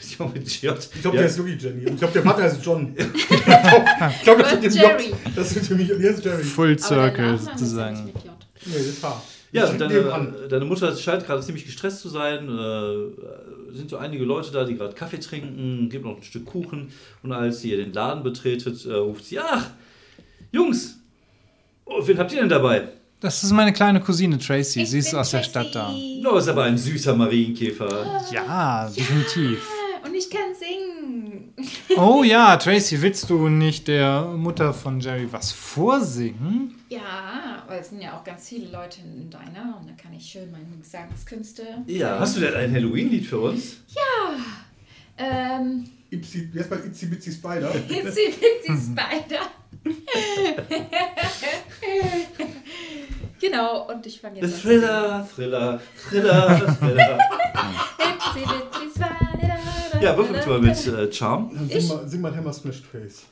Ich 0.00 0.16
glaube, 0.16 0.38
mit 0.38 0.62
J. 0.62 0.76
Ich 0.94 1.00
glaube, 1.02 1.16
Ja. 1.16 1.22
der 1.22 1.30
ist 1.30 1.38
wirklich 1.38 1.62
Jenny. 1.62 1.84
Ich 1.84 1.96
glaube, 1.96 2.12
der 2.12 2.22
Vater 2.22 2.42
heißt 2.42 2.64
John. 2.64 2.94
ich 2.96 4.22
glaube, 4.24 4.42
das 4.42 4.60
dem 4.60 4.72
Jerry. 4.72 5.14
Das 5.36 5.56
ist 5.56 5.66
für 5.68 5.74
mich, 5.76 5.88
der 5.88 5.98
ist 5.98 6.24
Jerry. 6.24 6.42
Full 6.42 6.78
Circle 6.78 7.34
ist 7.34 7.44
sozusagen. 7.44 8.06
Nee, 8.66 8.72
das 8.72 8.86
ist 8.86 9.02
wahr. 9.02 9.22
Ja, 9.52 9.72
deine, 9.72 10.48
deine 10.48 10.64
Mutter 10.64 10.94
scheint 10.96 11.24
gerade 11.24 11.42
ziemlich 11.42 11.64
gestresst 11.64 12.00
zu 12.00 12.08
sein. 12.08 12.48
Äh, 12.48 13.74
sind 13.76 13.88
so 13.88 13.96
einige 13.96 14.24
Leute 14.24 14.50
da, 14.50 14.64
die 14.64 14.74
gerade 14.74 14.94
Kaffee 14.94 15.20
trinken, 15.20 15.88
gibt 15.88 16.04
noch 16.04 16.16
ein 16.16 16.22
Stück 16.22 16.44
Kuchen. 16.44 16.92
Und 17.22 17.32
als 17.32 17.60
sie 17.60 17.70
den 17.76 17.92
Laden 17.92 18.22
betretet, 18.22 18.84
äh, 18.84 18.94
ruft 18.94 19.24
sie: 19.24 19.38
Ach, 19.38 19.70
Jungs, 20.52 20.98
oh, 21.84 22.06
wen 22.06 22.18
habt 22.18 22.32
ihr 22.32 22.40
denn 22.40 22.48
dabei? 22.48 22.88
Das 23.20 23.42
ist 23.42 23.50
meine 23.50 23.72
kleine 23.72 24.00
Cousine 24.00 24.38
Tracy. 24.38 24.86
Sie 24.86 24.98
ist 24.98 25.12
aus 25.12 25.32
der 25.32 25.42
Stadt 25.42 25.74
da. 25.74 25.92
Oh, 26.24 26.36
ist 26.36 26.46
aber 26.48 26.62
ein 26.64 26.78
süßer 26.78 27.16
Marienkäfer. 27.16 28.24
Ja, 28.32 28.88
definitiv. 28.88 29.58
Und 30.04 30.14
ich 30.14 30.30
kann 30.30 30.54
singen. 30.54 31.52
Oh 31.96 32.22
ja, 32.22 32.56
Tracy, 32.56 33.02
willst 33.02 33.28
du 33.28 33.48
nicht 33.48 33.88
der 33.88 34.22
Mutter 34.22 34.72
von 34.72 35.00
Jerry 35.00 35.26
was 35.32 35.50
vorsingen? 35.50 36.76
Ja, 36.88 37.64
weil 37.66 37.80
es 37.80 37.88
sind 37.88 38.00
ja 38.00 38.16
auch 38.16 38.22
ganz 38.22 38.48
viele 38.48 38.70
Leute 38.70 39.00
in 39.00 39.28
deiner 39.28 39.78
und 39.80 39.88
da 39.88 39.94
kann 40.00 40.12
ich 40.16 40.24
schön 40.24 40.52
meine 40.52 40.76
Gesangskünste. 40.80 41.64
Ja, 41.86 42.20
hast 42.20 42.36
du 42.36 42.40
denn 42.40 42.54
ein 42.54 42.72
Halloween-Lied 42.72 43.26
für 43.26 43.40
uns? 43.40 43.78
Ähm, 45.18 45.84
Ipsi, 46.10 46.48
wie 46.52 46.60
heißt 46.60 46.70
mal 46.70 46.78
Itzy 46.86 47.06
Bitsy 47.06 47.32
Spider? 47.32 47.74
Itsy 47.74 48.30
Bitsy 48.30 48.92
Spider. 48.92 49.50
genau, 53.40 53.88
und 53.88 54.06
ich 54.06 54.20
fange 54.20 54.40
jetzt 54.40 54.54
an. 54.54 54.60
Thriller, 54.60 55.28
Thriller, 55.34 55.80
Thriller, 56.08 56.76
Thriller. 56.78 57.18
Spider. 58.38 60.00
Ja, 60.00 60.16
würfel 60.16 60.34
bitte 60.36 60.48
mal 60.48 60.60
mit 60.60 60.86
äh, 60.86 61.12
Charm. 61.12 61.50
Dann 61.54 61.68
sing 61.68 61.88
mal, 61.88 62.08
sing 62.08 62.20
mal 62.20 62.36
Hammer 62.36 62.52
Smashed 62.52 62.84
Face. 62.86 63.24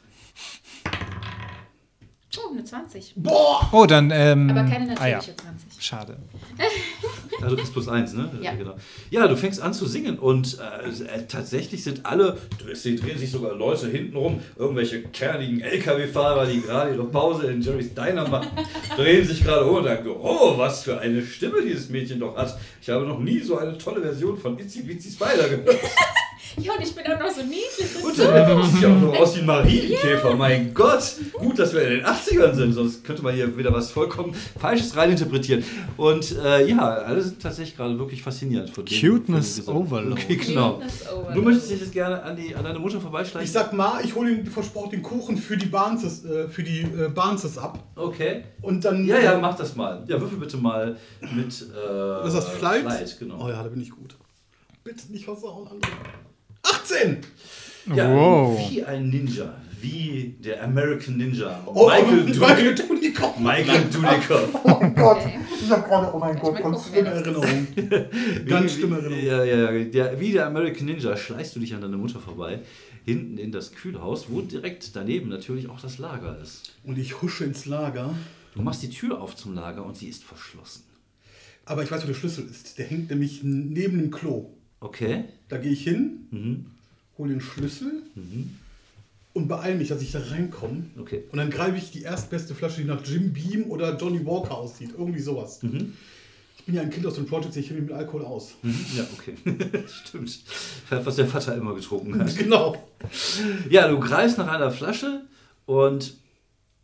Oh, 2.56 2.58
eine 2.58 2.64
20. 2.64 3.12
Boah! 3.16 3.68
Oh, 3.72 3.86
dann, 3.86 4.10
ähm. 4.10 4.50
Aber 4.50 4.62
keine 4.62 4.98
ah, 4.98 5.06
ja. 5.06 5.16
natürliche 5.16 5.36
20. 5.36 5.84
Schade. 5.84 6.16
Ja, 7.38 7.50
du 7.50 7.56
kriegst 7.56 7.74
plus 7.74 7.86
eins, 7.86 8.14
ne? 8.14 8.30
Ja. 8.40 8.54
Genau. 8.54 8.76
ja, 9.10 9.28
du 9.28 9.36
fängst 9.36 9.60
an 9.60 9.74
zu 9.74 9.84
singen 9.84 10.18
und 10.18 10.58
äh, 10.58 10.88
äh, 10.88 11.26
tatsächlich 11.28 11.84
sind 11.84 12.06
alle, 12.06 12.38
es 12.72 12.82
drehen 12.82 13.18
sich 13.18 13.30
sogar 13.30 13.54
Leute 13.54 13.88
hintenrum, 13.88 14.40
irgendwelche 14.56 15.02
kernigen 15.02 15.60
LKW-Fahrer, 15.60 16.46
die 16.46 16.62
gerade 16.62 16.94
ihre 16.94 17.04
Pause 17.04 17.48
in 17.48 17.60
Jerry's 17.60 17.92
Diner 17.92 18.26
machen, 18.26 18.48
drehen 18.96 19.26
sich 19.26 19.44
gerade 19.44 19.66
um 19.66 19.76
und 19.76 19.84
sagen, 19.84 20.08
oh, 20.08 20.56
was 20.56 20.84
für 20.84 20.98
eine 20.98 21.22
Stimme 21.22 21.60
dieses 21.60 21.90
Mädchen 21.90 22.20
doch 22.20 22.34
hat. 22.36 22.58
Ich 22.80 22.88
habe 22.88 23.04
noch 23.04 23.18
nie 23.18 23.40
so 23.40 23.58
eine 23.58 23.76
tolle 23.76 24.00
Version 24.00 24.38
von 24.38 24.58
Itzy 24.58 24.82
Bitsy 24.82 25.10
Spider 25.10 25.46
gehört. 25.50 25.76
Ja, 26.58 26.72
und 26.72 26.82
ich 26.82 26.94
bin 26.94 27.04
auch 27.06 27.20
noch 27.20 27.30
so 27.30 27.42
niedlich. 27.42 28.02
Und 28.02 28.18
dann 28.18 28.62
sieht 28.64 28.82
ja 28.82 28.88
auch 28.88 29.00
noch 29.00 29.18
aus 29.18 29.36
wie 29.36 29.40
ein 29.40 29.46
Marienkäfer, 29.46 30.34
mein 30.36 30.72
Gott. 30.72 31.02
Gut, 31.34 31.58
dass 31.58 31.74
wir 31.74 31.82
in 31.82 31.90
den 31.98 32.06
80ern 32.06 32.45
sind, 32.54 32.72
sonst 32.72 33.04
könnte 33.04 33.22
man 33.22 33.34
hier 33.34 33.56
wieder 33.58 33.72
was 33.72 33.90
vollkommen 33.90 34.34
Falsches 34.58 34.94
reininterpretieren. 34.96 35.64
Und 35.96 36.36
äh, 36.36 36.66
ja, 36.68 36.78
alle 36.88 37.20
sind 37.22 37.42
tatsächlich 37.42 37.76
gerade 37.76 37.98
wirklich 37.98 38.22
faszinierend 38.22 38.70
von 38.70 38.84
dem. 38.84 39.00
Cuteness 39.00 39.60
von. 39.60 39.76
Overload. 39.76 40.12
Okay, 40.22 40.36
genau. 40.36 40.74
Cuteness 40.74 41.08
Overload. 41.12 41.34
Du 41.34 41.42
möchtest 41.42 41.70
dich 41.70 41.80
jetzt 41.80 41.92
gerne 41.92 42.22
an, 42.22 42.36
die, 42.36 42.54
an 42.54 42.64
deine 42.64 42.78
Mutter 42.78 43.00
vorbeischleichen? 43.00 43.44
Ich 43.46 43.52
sag 43.52 43.72
mal, 43.72 44.04
ich 44.04 44.14
hole 44.14 44.34
den 44.36 44.46
versprochen 44.46 44.90
den 44.90 45.02
Kuchen 45.02 45.36
für 45.36 45.56
die 45.56 45.66
Barnses, 45.66 46.24
äh, 46.24 46.48
für 46.48 46.62
die 46.62 46.82
äh, 46.82 47.08
Barnses 47.14 47.58
ab. 47.58 47.78
Okay. 47.96 48.44
Und 48.62 48.84
dann. 48.84 49.04
Ja, 49.06 49.18
ja, 49.18 49.38
mach 49.38 49.56
das 49.56 49.74
mal. 49.76 50.04
Ja, 50.06 50.20
würfel 50.20 50.38
bitte 50.38 50.56
mal 50.56 50.96
mit. 51.34 51.46
Äh, 51.62 51.64
Das 52.22 52.28
ist 52.28 52.34
das 52.34 52.48
Flight? 52.50 52.82
Flight, 52.82 53.16
genau. 53.18 53.44
Oh 53.46 53.48
ja, 53.48 53.62
da 53.62 53.68
bin 53.68 53.80
ich 53.80 53.90
gut. 53.90 54.14
Bitte 54.84 55.10
nicht 55.10 55.24
versauen, 55.24 55.66
andere. 55.66 55.90
18! 56.62 57.18
Ja, 57.94 58.12
Wow. 58.12 58.58
wie 58.70 58.82
ein 58.84 59.08
Ninja. 59.10 59.54
Wie 59.92 60.34
der 60.44 60.62
American 60.64 61.16
Ninja. 61.16 61.62
Oh, 61.66 61.86
Michael 61.88 62.24
Michael 62.24 62.74
Dudikoff. 62.74 63.38
Michael 63.38 63.84
Dudikoff. 63.92 64.60
Oh 64.64 64.78
mein 64.80 64.94
Gott. 64.94 65.16
Okay. 65.18 65.38
Ich 65.62 65.70
hab 65.70 65.86
gerade, 65.88 66.14
oh 66.14 66.18
mein 66.18 66.38
Gott, 66.38 66.56
ganz 66.62 66.88
schlimme 66.88 67.08
Erinnerung. 67.08 67.66
Ganz 68.46 68.72
schlimme 68.74 68.96
Erinnerung. 68.98 69.24
Ja, 69.24 69.44
ja, 69.44 69.72
ja. 69.72 69.84
Der, 69.84 70.20
wie 70.20 70.32
der 70.32 70.46
American 70.46 70.86
Ninja 70.86 71.16
schleichst 71.16 71.56
du 71.56 71.60
dich 71.60 71.74
an 71.74 71.80
deine 71.80 71.96
Mutter 71.96 72.20
vorbei, 72.20 72.60
hinten 73.04 73.38
in 73.38 73.52
das 73.52 73.72
Kühlhaus, 73.72 74.26
wo 74.28 74.40
direkt 74.42 74.94
daneben 74.94 75.28
natürlich 75.28 75.68
auch 75.68 75.80
das 75.80 75.98
Lager 75.98 76.38
ist. 76.42 76.74
Und 76.84 76.98
ich 76.98 77.22
husche 77.22 77.44
ins 77.44 77.66
Lager. 77.66 78.14
Du 78.54 78.62
machst 78.62 78.82
die 78.82 78.90
Tür 78.90 79.20
auf 79.20 79.36
zum 79.36 79.54
Lager 79.54 79.84
und 79.84 79.96
sie 79.96 80.08
ist 80.08 80.24
verschlossen. 80.24 80.82
Aber 81.64 81.82
ich 81.82 81.90
weiß, 81.90 82.02
wo 82.02 82.06
der 82.06 82.14
Schlüssel 82.14 82.46
ist. 82.48 82.78
Der 82.78 82.86
hängt 82.86 83.10
nämlich 83.10 83.40
neben 83.42 83.98
dem 83.98 84.10
Klo. 84.10 84.50
Okay? 84.80 85.24
Da 85.48 85.56
gehe 85.58 85.72
ich 85.72 85.82
hin, 85.84 86.26
Mhm. 86.30 86.66
hole 87.18 87.30
den 87.30 87.40
Schlüssel 87.40 88.02
und 89.36 89.48
beeile 89.48 89.76
mich, 89.76 89.88
dass 89.88 90.00
ich 90.00 90.12
da 90.12 90.20
reinkomme. 90.30 90.84
Okay. 90.98 91.24
Und 91.30 91.36
dann 91.36 91.50
greife 91.50 91.76
ich 91.76 91.90
die 91.90 92.02
erstbeste 92.02 92.54
Flasche, 92.54 92.80
die 92.80 92.86
nach 92.86 93.04
Jim 93.04 93.34
Beam 93.34 93.64
oder 93.70 93.94
Johnny 93.94 94.24
Walker 94.24 94.56
aussieht. 94.56 94.92
Irgendwie 94.96 95.20
sowas. 95.20 95.60
Ich 95.62 96.64
bin 96.64 96.74
ja 96.74 96.80
ein 96.80 96.88
Kind 96.88 97.06
aus 97.06 97.16
den 97.16 97.26
Projects, 97.26 97.54
ich 97.54 97.68
kenne 97.68 97.80
mich 97.80 97.90
mit 97.90 97.98
Alkohol 97.98 98.24
aus. 98.24 98.54
Mhm. 98.62 98.86
Ja, 98.96 99.06
okay. 99.12 99.34
Stimmt. 99.86 100.40
Was 100.88 101.16
der 101.16 101.26
Vater 101.26 101.54
immer 101.54 101.74
getrunken 101.74 102.18
hat. 102.18 102.34
Genau. 102.38 102.82
Ja, 103.68 103.88
du 103.88 104.00
greifst 104.00 104.38
nach 104.38 104.48
einer 104.48 104.70
Flasche 104.70 105.26
und 105.66 106.14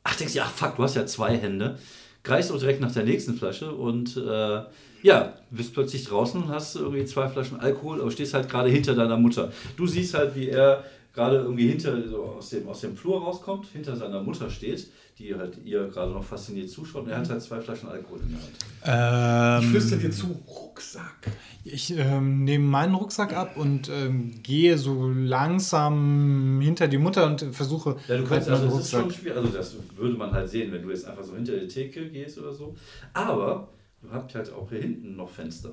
ach, 0.04 0.16
denkst 0.16 0.34
dir, 0.34 0.44
ach 0.44 0.52
fuck, 0.52 0.76
du 0.76 0.82
hast 0.82 0.94
ja 0.94 1.06
zwei 1.06 1.38
Hände. 1.38 1.78
Greifst 2.22 2.52
auch 2.52 2.58
direkt 2.58 2.82
nach 2.82 2.92
der 2.92 3.04
nächsten 3.04 3.34
Flasche 3.34 3.72
und 3.72 4.18
äh, 4.18 4.62
ja, 5.02 5.38
bist 5.50 5.72
plötzlich 5.72 6.04
draußen 6.04 6.42
und 6.42 6.48
hast 6.50 6.76
irgendwie 6.76 7.06
zwei 7.06 7.28
Flaschen 7.28 7.58
Alkohol, 7.58 8.02
aber 8.02 8.10
stehst 8.10 8.34
halt 8.34 8.50
gerade 8.50 8.68
hinter 8.68 8.94
deiner 8.94 9.16
Mutter. 9.16 9.50
Du 9.78 9.86
siehst 9.86 10.12
halt, 10.12 10.36
wie 10.36 10.50
er 10.50 10.84
gerade 11.12 11.36
irgendwie 11.38 11.68
hinter, 11.68 12.06
so 12.08 12.22
aus, 12.24 12.50
dem, 12.50 12.68
aus 12.68 12.80
dem 12.80 12.96
Flur 12.96 13.20
rauskommt, 13.22 13.66
hinter 13.66 13.96
seiner 13.96 14.22
Mutter 14.22 14.48
steht, 14.50 14.88
die 15.18 15.34
halt 15.34 15.58
ihr 15.64 15.86
gerade 15.88 16.10
noch 16.12 16.24
fasziniert 16.24 16.70
zuschaut 16.70 17.04
und 17.04 17.10
er 17.10 17.18
hat 17.18 17.28
halt 17.28 17.42
zwei 17.42 17.60
Flaschen 17.60 17.88
Alkohol 17.88 18.20
in 18.20 18.30
der 18.30 18.40
Hand. 18.40 19.60
Ich 19.60 19.64
Ähm, 19.64 19.70
flüstere 19.70 20.00
dir 20.00 20.10
zu, 20.10 20.26
Rucksack. 20.48 21.30
ich 21.64 21.96
ähm, 21.96 22.44
nehme 22.44 22.64
meinen 22.64 22.94
Rucksack 22.94 23.34
ab 23.36 23.56
und 23.56 23.90
ähm, 23.90 24.42
gehe 24.42 24.78
so 24.78 25.10
langsam 25.10 26.60
hinter 26.62 26.88
die 26.88 26.98
Mutter 26.98 27.26
und 27.26 27.42
versuche 27.54 27.96
Ja, 28.08 28.16
du 28.16 28.24
kannst, 28.24 28.48
halt 28.48 28.60
also 28.60 28.66
meinen 28.66 28.76
das 28.78 28.84
ist 28.86 28.90
schon 28.90 29.10
schwierig, 29.10 29.36
also 29.36 29.48
das 29.50 29.76
würde 29.96 30.16
man 30.16 30.32
halt 30.32 30.48
sehen, 30.48 30.72
wenn 30.72 30.82
du 30.82 30.90
jetzt 30.90 31.04
einfach 31.04 31.24
so 31.24 31.34
hinter 31.34 31.52
der 31.52 31.68
Theke 31.68 32.08
gehst 32.08 32.38
oder 32.38 32.52
so. 32.52 32.74
Aber 33.12 33.68
du 34.00 34.10
habt 34.10 34.34
halt 34.34 34.50
auch 34.52 34.70
hier 34.70 34.80
hinten 34.80 35.16
noch 35.16 35.28
Fenster. 35.28 35.72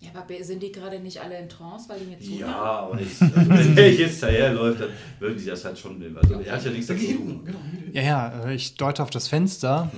Ja, 0.00 0.10
aber 0.14 0.44
sind 0.44 0.62
die 0.62 0.70
gerade 0.72 1.00
nicht 1.00 1.20
alle 1.20 1.38
in 1.38 1.48
Trance, 1.48 1.88
weil 1.88 1.98
die 2.00 2.06
mir 2.06 2.18
zuhören? 2.20 2.40
Ja, 2.40 2.62
aber 2.62 3.00
ich, 3.00 3.20
also 3.20 3.34
wenn 3.48 3.76
er 3.78 3.92
jetzt 3.92 4.22
daherläuft, 4.22 4.80
dann 4.80 4.88
würden 5.20 5.38
die 5.38 5.46
das 5.46 5.64
halt 5.64 5.78
schon 5.78 5.98
nehmen. 5.98 6.18
Also 6.18 6.34
er 6.34 6.52
hat 6.52 6.64
ja 6.64 6.70
nichts 6.70 6.86
Da 6.88 6.94
dazu 6.94 7.06
tun. 7.06 7.40
Genau. 7.44 7.58
Ja, 7.92 8.02
ja, 8.02 8.44
äh, 8.46 8.54
ich 8.54 8.74
deute 8.74 9.02
auf 9.02 9.08
das 9.10 9.26
Fenster. 9.28 9.90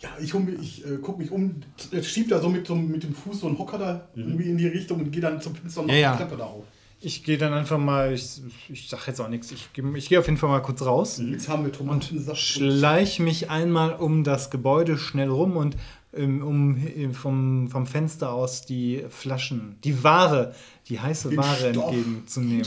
Ja, 0.00 0.08
ich, 0.22 0.32
ich 0.62 0.86
äh, 0.86 0.96
gucke 0.98 1.20
mich 1.20 1.30
um, 1.32 1.56
schieb 2.02 2.28
da 2.28 2.40
so 2.40 2.48
mit, 2.48 2.66
so 2.66 2.74
mit 2.76 3.02
dem 3.02 3.12
Fuß 3.14 3.40
so 3.40 3.48
einen 3.48 3.58
Hocker 3.58 3.76
da 3.78 4.08
irgendwie 4.14 4.48
in 4.50 4.56
die 4.56 4.68
Richtung 4.68 5.00
und 5.00 5.10
gehe 5.10 5.20
dann 5.20 5.40
zum 5.42 5.54
Fenster 5.54 5.80
und 5.80 5.88
mach 5.88 5.94
Ja, 5.94 6.00
ja. 6.00 6.12
die 6.12 6.18
Treppe 6.22 6.36
da 6.36 6.44
auf. 6.44 6.64
Ich 7.02 7.24
gehe 7.24 7.36
dann 7.38 7.52
einfach 7.54 7.78
mal, 7.78 8.12
ich, 8.12 8.40
ich 8.68 8.88
sag 8.88 9.06
jetzt 9.08 9.20
auch 9.20 9.28
nichts, 9.28 9.50
ich, 9.52 9.68
ich 9.96 10.08
gehe 10.08 10.18
auf 10.18 10.26
jeden 10.26 10.36
Fall 10.36 10.50
mal 10.50 10.60
kurz 10.60 10.82
raus. 10.82 11.20
Jetzt 11.28 11.48
haben 11.48 11.64
wir 11.64 11.72
Tomatensaft. 11.72 12.28
und- 12.28 12.36
Schleich 12.38 13.18
mich 13.18 13.50
einmal 13.50 13.94
um 13.94 14.22
das 14.22 14.50
Gebäude 14.50 14.96
schnell 14.96 15.28
rum 15.30 15.56
und 15.56 15.76
um 16.12 16.76
äh, 16.76 17.10
vom, 17.12 17.68
vom 17.68 17.86
Fenster 17.86 18.32
aus 18.32 18.64
die 18.66 19.04
Flaschen, 19.08 19.76
die 19.84 20.02
Ware, 20.02 20.54
die 20.88 20.98
heiße 20.98 21.28
Den 21.30 21.38
Ware 21.38 21.70
Stoff. 21.72 21.92
entgegenzunehmen. 21.92 22.66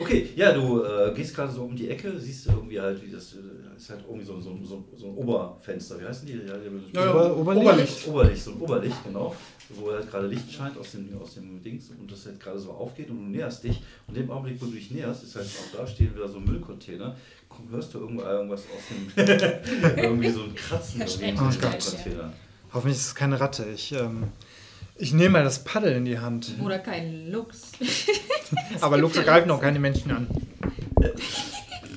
Okay, 0.00 0.30
ja, 0.36 0.52
du 0.52 0.82
äh, 0.82 1.12
gehst 1.14 1.34
gerade 1.34 1.52
so 1.52 1.64
um 1.64 1.76
die 1.76 1.90
Ecke, 1.90 2.18
siehst 2.18 2.46
irgendwie 2.46 2.80
halt, 2.80 3.04
wie 3.04 3.10
das 3.12 3.34
äh, 3.34 3.76
ist 3.76 3.90
halt 3.90 4.00
irgendwie 4.08 4.24
so, 4.24 4.40
so, 4.40 4.58
so, 4.64 4.82
so 4.96 5.06
ein 5.08 5.14
Oberfenster. 5.14 6.00
Wie 6.00 6.04
heißen 6.06 6.26
die? 6.26 6.32
Ja, 6.32 6.56
die 6.56 6.96
Ja, 6.96 7.10
Ober- 7.12 7.36
Oberlicht? 7.36 7.66
Oberlicht. 7.66 8.08
Oberlicht, 8.08 8.42
so 8.42 8.50
ein 8.52 8.60
Oberlicht, 8.60 8.96
genau. 9.04 9.36
Wo 9.68 9.90
halt 9.92 10.10
gerade 10.10 10.26
Licht 10.28 10.50
scheint 10.50 10.78
aus 10.78 10.92
dem, 10.92 11.08
aus 11.20 11.34
dem 11.34 11.62
Dings 11.62 11.90
und 11.90 12.10
das 12.10 12.24
halt 12.24 12.40
gerade 12.40 12.58
so 12.58 12.70
aufgeht 12.70 13.10
und 13.10 13.18
du 13.18 13.24
näherst 13.24 13.64
dich. 13.64 13.82
Und 14.06 14.16
in 14.16 14.22
dem 14.22 14.30
Augenblick, 14.30 14.60
wo 14.62 14.66
du 14.66 14.72
dich 14.72 14.90
näherst, 14.90 15.24
ist 15.24 15.36
halt 15.36 15.46
auch 15.46 15.78
da 15.78 15.86
stehen 15.86 16.14
wieder 16.14 16.28
so 16.28 16.40
Müllcontainer. 16.40 17.14
Hörst 17.70 17.94
du 17.94 18.00
irgendwo 18.00 18.22
irgendwas 18.22 18.60
aus 18.60 18.82
dem. 18.90 19.26
irgendwie 19.96 20.30
so 20.30 20.42
ein 20.42 20.54
Kratzen 20.54 21.00
irgendwie 21.00 21.24
in 21.24 21.38
Oh 21.38 21.50
Gott. 21.60 21.96
Hoffentlich 22.74 22.98
ist 22.98 23.06
es 23.06 23.14
keine 23.14 23.40
Ratte. 23.40 23.66
Ich, 23.74 23.92
ähm, 23.92 24.24
ich 24.96 25.12
nehme 25.12 25.30
mal 25.30 25.44
das 25.44 25.64
Paddel 25.64 25.92
in 25.92 26.04
die 26.04 26.18
Hand. 26.18 26.52
Oder 26.62 26.78
kein 26.78 27.30
Lux. 27.30 27.72
Aber 28.80 28.98
Luxe 28.98 29.22
greifen 29.22 29.50
auch 29.50 29.60
keine 29.60 29.78
Menschen 29.78 30.10
an. 30.10 30.26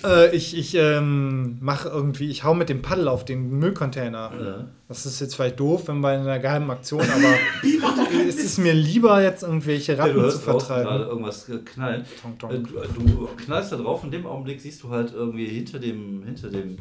Äh, 0.06 0.36
ich 0.36 0.56
ich 0.58 0.76
ähm, 0.76 1.58
mache 1.62 1.90
irgendwie, 1.90 2.30
ich 2.30 2.44
hau 2.44 2.54
mit 2.54 2.70
dem 2.70 2.82
Paddel 2.82 3.08
auf 3.08 3.26
den 3.26 3.50
Müllcontainer. 3.60 4.32
Ja. 4.40 4.68
Das 4.88 5.06
ist 5.06 5.20
jetzt 5.20 5.36
vielleicht 5.36 5.60
doof, 5.60 5.88
wenn 5.88 6.00
wir 6.02 6.14
in 6.14 6.22
einer 6.22 6.40
geheimen 6.40 6.70
Aktion, 6.70 7.02
aber 7.02 7.34
es 8.28 8.36
ist 8.36 8.58
mir 8.60 8.74
lieber, 8.74 9.22
jetzt 9.22 9.44
irgendwelche 9.44 9.94
Ja, 9.94 10.04
Ratten 10.04 10.16
du 10.16 10.30
zu 10.30 10.38
draußen 10.38 10.46
gerade 10.46 10.60
vertreiben. 10.86 11.02
irgendwas 11.10 11.52
knallen. 11.66 12.06
Tong, 12.22 12.38
tong. 12.38 12.52
Äh, 12.52 12.60
Du, 12.60 13.28
knallst 13.38 13.72
da 13.72 13.78
drauf, 13.78 14.04
in 14.04 14.12
dem 14.12 14.26
Augenblick 14.26 14.62
siehst 14.62 14.84
du 14.84 14.90
halt 14.90 15.12
irgendwie 15.14 15.48
hinter 15.48 15.80
dem, 15.80 16.24
hinter 16.24 16.50
dem 16.50 16.78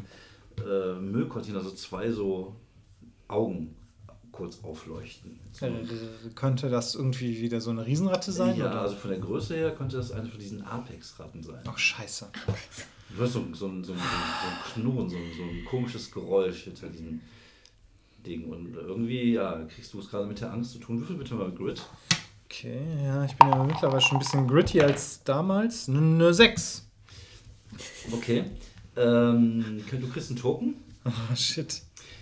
äh, 0.59 0.93
Müllcontainer 0.99 1.61
so 1.61 1.71
zwei 1.71 2.11
so 2.11 2.55
Augen 3.27 3.75
kurz 4.31 4.59
aufleuchten. 4.63 5.39
So. 5.53 5.65
Äh, 5.65 5.71
könnte 6.35 6.69
das 6.69 6.93
irgendwie 6.93 7.41
wieder 7.41 7.61
so 7.61 7.71
eine 7.71 7.85
Riesenratte 7.85 8.31
sein? 8.31 8.55
ja, 8.57 8.69
oder? 8.69 8.81
also 8.81 8.95
von 8.95 9.09
der 9.11 9.19
Größe 9.19 9.55
her 9.55 9.71
könnte 9.71 9.97
das 9.97 10.11
eine 10.11 10.27
von 10.29 10.39
diesen 10.39 10.61
Apex-Ratten 10.61 11.41
sein. 11.41 11.61
Ach, 11.67 11.77
scheiße. 11.77 12.27
Du 13.09 13.17
hörst 13.17 13.33
so, 13.33 13.45
so, 13.53 13.67
ein- 13.67 13.83
so, 13.83 13.93
ein- 13.93 13.99
so, 13.99 14.77
ein 14.77 14.83
Knurren, 14.83 15.09
so, 15.09 15.15
ein- 15.17 15.31
so 15.37 15.43
ein 15.43 15.65
komisches 15.65 16.11
Geräusch 16.11 16.63
hinter 16.63 16.87
diesem 16.89 17.21
Ding. 18.25 18.45
Und 18.45 18.75
irgendwie, 18.75 19.33
ja, 19.33 19.63
kriegst 19.65 19.93
du 19.93 19.99
es 19.99 20.09
gerade 20.09 20.25
mit 20.25 20.41
der 20.41 20.51
Angst 20.51 20.71
zu 20.73 20.79
tun. 20.79 20.99
Würfel 20.99 21.15
bitte 21.17 21.35
mal 21.35 21.51
Grid. 21.51 21.81
Okay, 22.45 22.79
ja, 23.03 23.23
ich 23.25 23.33
bin 23.35 23.49
ja 23.49 23.63
mittlerweile 23.63 24.01
schon 24.01 24.17
ein 24.17 24.19
bisschen 24.19 24.47
gritty 24.47 24.81
als 24.81 25.23
damals. 25.23 25.89
Eine 25.89 26.33
6. 26.33 26.87
Okay. 28.11 28.45
Ähm, 28.95 29.81
du 29.91 30.07
kriegst 30.07 30.29
einen 30.31 30.39
Token. 30.39 30.75
Oh, 31.05 31.35
shit. 31.35 31.81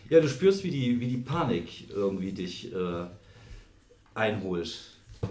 Ja, 0.09 0.19
du 0.19 0.27
spürst, 0.27 0.63
wie 0.63 0.71
die, 0.71 0.99
wie 0.99 1.07
die 1.07 1.17
Panik 1.17 1.89
irgendwie 1.89 2.31
dich 2.33 2.73
äh, 2.73 3.05
einholt 4.13 4.79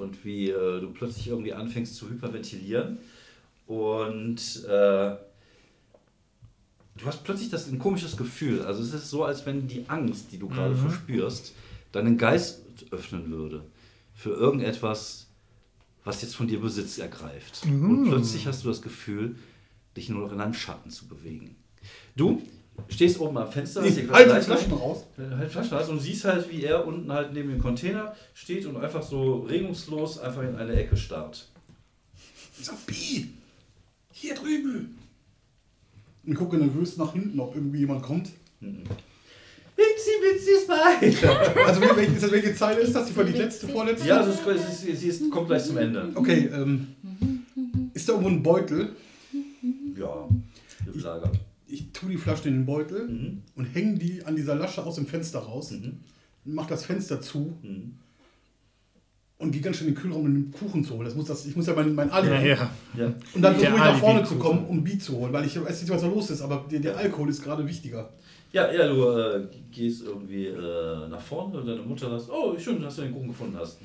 und 0.01 0.25
wie 0.25 0.51
äh, 0.51 0.81
du 0.81 0.91
plötzlich 0.93 1.29
irgendwie 1.29 1.53
anfängst 1.53 1.95
zu 1.97 2.09
hyperventilieren 2.09 2.99
und 3.67 4.65
äh, 4.67 5.17
du 6.97 7.07
hast 7.07 7.25
plötzlich 7.25 7.51
das 7.51 7.69
ein 7.69 7.79
komisches 7.79 8.17
Gefühl. 8.17 8.63
Also 8.63 8.83
es 8.83 8.93
ist 8.93 9.11
so, 9.11 9.25
als 9.25 9.47
wenn 9.47 9.67
die 9.69 9.89
Angst, 9.89 10.27
die 10.33 10.39
du 10.39 10.49
gerade 10.49 10.75
verspürst, 10.77 11.53
deinen 11.93 12.19
Geist 12.19 12.63
öffnen 12.91 13.31
würde 13.31 13.65
für 14.15 14.31
irgendetwas, 14.31 15.27
was 16.05 16.23
jetzt 16.23 16.35
von 16.37 16.49
dir 16.49 16.61
Besitz 16.61 16.99
ergreift. 16.99 17.63
Und 17.65 18.09
plötzlich 18.09 18.47
hast 18.47 18.65
du 18.65 18.69
das 18.69 18.83
Gefühl, 18.83 19.37
dich 19.97 20.09
nur 20.09 20.23
noch 20.23 20.33
in 20.33 20.41
einem 20.41 20.55
Schatten 20.55 20.91
zu 20.91 21.07
bewegen. 21.07 21.57
Du 22.17 22.43
stehst 22.89 23.21
oben 23.21 23.37
am 23.37 23.51
Fenster, 23.51 23.83
hast 23.83 23.95
hier 23.95 24.11
Halt 24.11 24.45
Flaschen 24.45 24.73
raus. 24.73 25.05
äh, 25.19 25.37
halt 25.37 25.51
Flaschenhals 25.51 25.89
und 25.89 26.01
siehst 26.01 26.25
halt, 26.25 26.51
wie 26.51 26.65
er 26.65 26.87
unten 26.87 27.13
halt 27.13 27.33
neben 27.33 27.51
dem 27.51 27.59
Container 27.61 28.17
steht 28.35 28.67
und 28.67 28.77
einfach 28.77 29.03
so 29.03 29.41
regungslos 29.41 30.19
einfach 30.19 30.43
in 30.43 30.57
eine 30.57 30.73
Ecke 30.73 30.97
starrt. 30.97 31.49
Bi, 32.87 33.29
hier 34.13 34.35
drüben. 34.35 34.99
Und 36.27 36.35
gucke 36.35 36.57
nervös 36.57 36.97
nach 36.97 37.13
hinten, 37.13 37.39
ob 37.41 37.55
irgendwie 37.55 37.79
jemand 37.81 38.03
kommt. 38.03 38.31
Witzi, 38.61 40.11
Witzi, 40.23 40.51
Spy! 40.63 41.27
Also 41.67 41.81
wel- 41.81 41.97
welche, 41.97 42.13
ist 42.13 42.23
das, 42.23 42.31
welche 42.33 42.55
Zeile 42.55 42.81
ist 42.81 42.95
das? 42.95 43.09
Die 43.09 43.17
war 43.17 43.25
die 43.25 43.33
letzte, 43.33 43.67
vorletzte? 43.69 44.07
Ja, 44.07 44.19
das 44.25 44.37
ist, 44.39 44.81
sie, 44.83 44.91
ist, 44.91 45.01
sie 45.01 45.09
ist, 45.09 45.31
kommt 45.31 45.49
gleich 45.49 45.65
zum 45.65 45.79
Ende. 45.79 46.11
Okay, 46.15 46.49
ähm, 46.53 46.89
ist 47.95 48.09
da 48.09 48.13
irgendwo 48.13 48.29
ein 48.31 48.43
Beutel? 48.43 48.91
Ja, 49.99 50.29
gelagert. 50.93 51.39
Ich 51.67 51.91
tue 51.93 52.11
die 52.11 52.17
Flasche 52.19 52.49
in 52.49 52.55
den 52.55 52.67
Beutel 52.67 53.09
Mhm. 53.09 53.43
und 53.57 53.65
hänge 53.65 53.99
die 53.99 54.25
an 54.25 54.37
dieser 54.37 54.55
Lasche 54.55 54.85
aus 54.85 54.97
dem 54.97 55.07
Fenster 55.07 55.39
raus. 55.41 55.71
Mhm. 55.71 55.99
Mach 56.45 56.67
das 56.67 56.85
Fenster 56.85 57.21
zu 57.21 57.57
Mhm. 57.63 57.95
Und 59.43 59.51
gehe 59.51 59.61
ganz 59.61 59.77
schnell 59.77 59.89
in 59.89 59.95
den 59.95 60.01
Kühlraum, 60.03 60.25
um 60.25 60.35
den 60.35 60.53
Kuchen 60.53 60.85
zu 60.85 60.95
holen. 60.95 61.05
Das 61.05 61.15
muss 61.15 61.27
das, 61.27 61.45
ich 61.45 61.57
muss 61.57 61.67
ja 61.67 61.75
mein, 61.75 61.95
mein 61.95 62.11
Alibi. 62.11 62.35
Ja, 62.35 62.43
ja. 62.43 62.71
Ja. 62.97 63.13
Und 63.35 63.43
dann 63.43 63.55
versuche 63.55 63.77
ich 63.77 63.83
nach 63.83 63.99
vorne 63.99 64.25
zu 64.25 64.37
kommen, 64.37 64.65
um 64.67 64.83
Bier 64.83 64.99
zu 64.99 65.17
holen, 65.17 65.33
weil 65.33 65.45
ich 65.45 65.63
weiß 65.63 65.83
nicht, 65.83 65.91
was 65.91 66.01
da 66.01 66.07
los 66.07 66.31
ist, 66.31 66.41
aber 66.41 66.65
der, 66.71 66.81
der 66.81 66.97
Alkohol 66.97 67.29
ist 67.29 67.43
gerade 67.43 67.67
wichtiger. 67.67 68.09
Ja, 68.53 68.71
ja, 68.71 68.87
du 68.87 69.09
äh, 69.09 69.47
gehst 69.71 70.05
irgendwie 70.05 70.47
äh, 70.47 71.09
nach 71.09 71.21
vorne 71.21 71.59
und 71.59 71.67
deine 71.67 71.83
Mutter 71.83 72.19
sagt, 72.19 72.31
oh, 72.31 72.57
schön, 72.59 72.81
dass 72.83 72.97
du 72.97 73.03
den 73.03 73.13
Kuchen 73.13 73.29
gefunden 73.29 73.57
hast. 73.59 73.79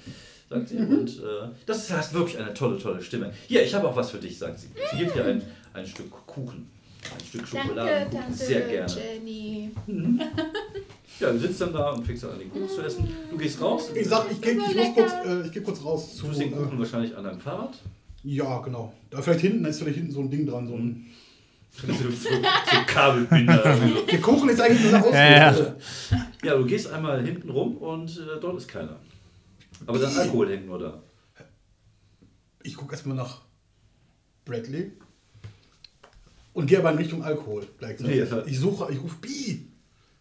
Sagt 0.50 0.70
sie. 0.70 0.78
Und 0.78 1.10
äh, 1.20 1.50
das 1.66 1.78
ist 1.80 1.92
hast 1.92 2.14
wirklich 2.14 2.38
eine 2.38 2.54
tolle, 2.54 2.78
tolle 2.78 3.02
Stimme. 3.02 3.34
Hier, 3.48 3.64
ich 3.64 3.74
habe 3.74 3.88
auch 3.88 3.96
was 3.96 4.12
für 4.12 4.18
dich, 4.18 4.38
sagt 4.38 4.60
sie. 4.60 4.68
Sie 4.92 4.98
gibt 4.98 5.16
dir 5.16 5.26
ein, 5.26 5.42
ein 5.74 5.86
Stück 5.86 6.10
Kuchen. 6.26 6.70
Ein 7.14 7.26
Stück 7.26 7.50
Danke, 7.52 7.68
Schokoladenkuchen. 7.68 8.22
Tante 8.22 8.38
Sehr 8.38 8.62
gerne. 8.62 8.94
Jenny. 8.94 9.72
Ja, 11.20 11.32
du 11.32 11.40
sitzt 11.40 11.60
dann 11.62 11.74
da 11.74 11.92
und 11.92 12.06
fängst 12.06 12.24
an, 12.26 12.38
den 12.38 12.52
Kuchen 12.52 12.70
zu 12.70 12.82
essen. 12.82 13.08
Du 13.32 13.38
gehst 13.38 13.60
raus. 13.62 13.90
Ich 13.96 14.08
sag, 14.08 14.32
ich, 14.32 14.40
geh, 14.42 14.52
ich, 14.52 14.58
muss 14.76 14.94
kurz, 14.94 15.12
äh, 15.26 15.42
ich 15.48 15.52
gehe 15.52 15.62
kurz 15.64 15.84
raus 15.84 16.12
Du 16.12 16.18
zu. 16.22 16.28
tust 16.28 16.40
den 16.42 16.52
Kuchen 16.52 16.76
Äh, 16.76 16.80
wahrscheinlich 16.80 17.16
an 17.18 17.24
deinem 17.24 17.40
Fahrrad. 17.40 17.78
ja, 18.24 18.60
genau. 18.60 18.94
Da 19.10 19.22
vielleicht 19.22 19.42
hinten, 19.42 19.64
da 19.64 19.70
ist 19.70 19.80
vielleicht 19.80 19.98
hinten 19.98 20.12
so 20.12 20.20
ein 20.22 20.30
Ding 20.30 20.46
dran. 20.46 20.68
So 20.68 20.76
ein, 20.76 21.06
so, 21.72 21.88
so, 21.94 22.10
so 22.12 22.30
Kabelbinder. 22.88 23.78
der 24.12 24.22
Kuchen 24.22 24.50
ist 24.50 24.62
eigentlich 24.62 24.82
so 24.90 24.96
eine 24.96 25.06
Ja, 25.12 25.50
Ausrede. 25.52 25.76
ja, 26.44 26.56
du 26.56 26.66
gehst 26.66 26.92
einmal 26.92 27.24
hinten 27.26 27.50
rum 27.50 27.78
und 27.78 28.10
äh, 28.18 28.40
dort 28.40 28.58
ist 28.58 28.68
keiner. 28.68 28.98
Aber 29.86 29.98
dein 30.00 30.16
Alkohol 30.16 30.50
hängt 30.50 30.66
nur 30.68 30.80
da. 30.80 31.02
Ich 32.64 32.76
gucke 32.76 32.94
erstmal 32.94 33.16
nach 33.18 33.42
Bradley 34.46 34.92
und 36.54 36.66
gehe 36.68 36.80
aber 36.80 36.92
in 36.92 36.98
Richtung 36.98 37.24
Alkohol 37.24 37.66
gleichzeitig. 37.78 38.30
Ja. 38.30 38.44
Ich 38.46 38.60
suche, 38.60 38.92
ich 38.92 39.02
rufe 39.02 39.16
Bi. 39.22 39.68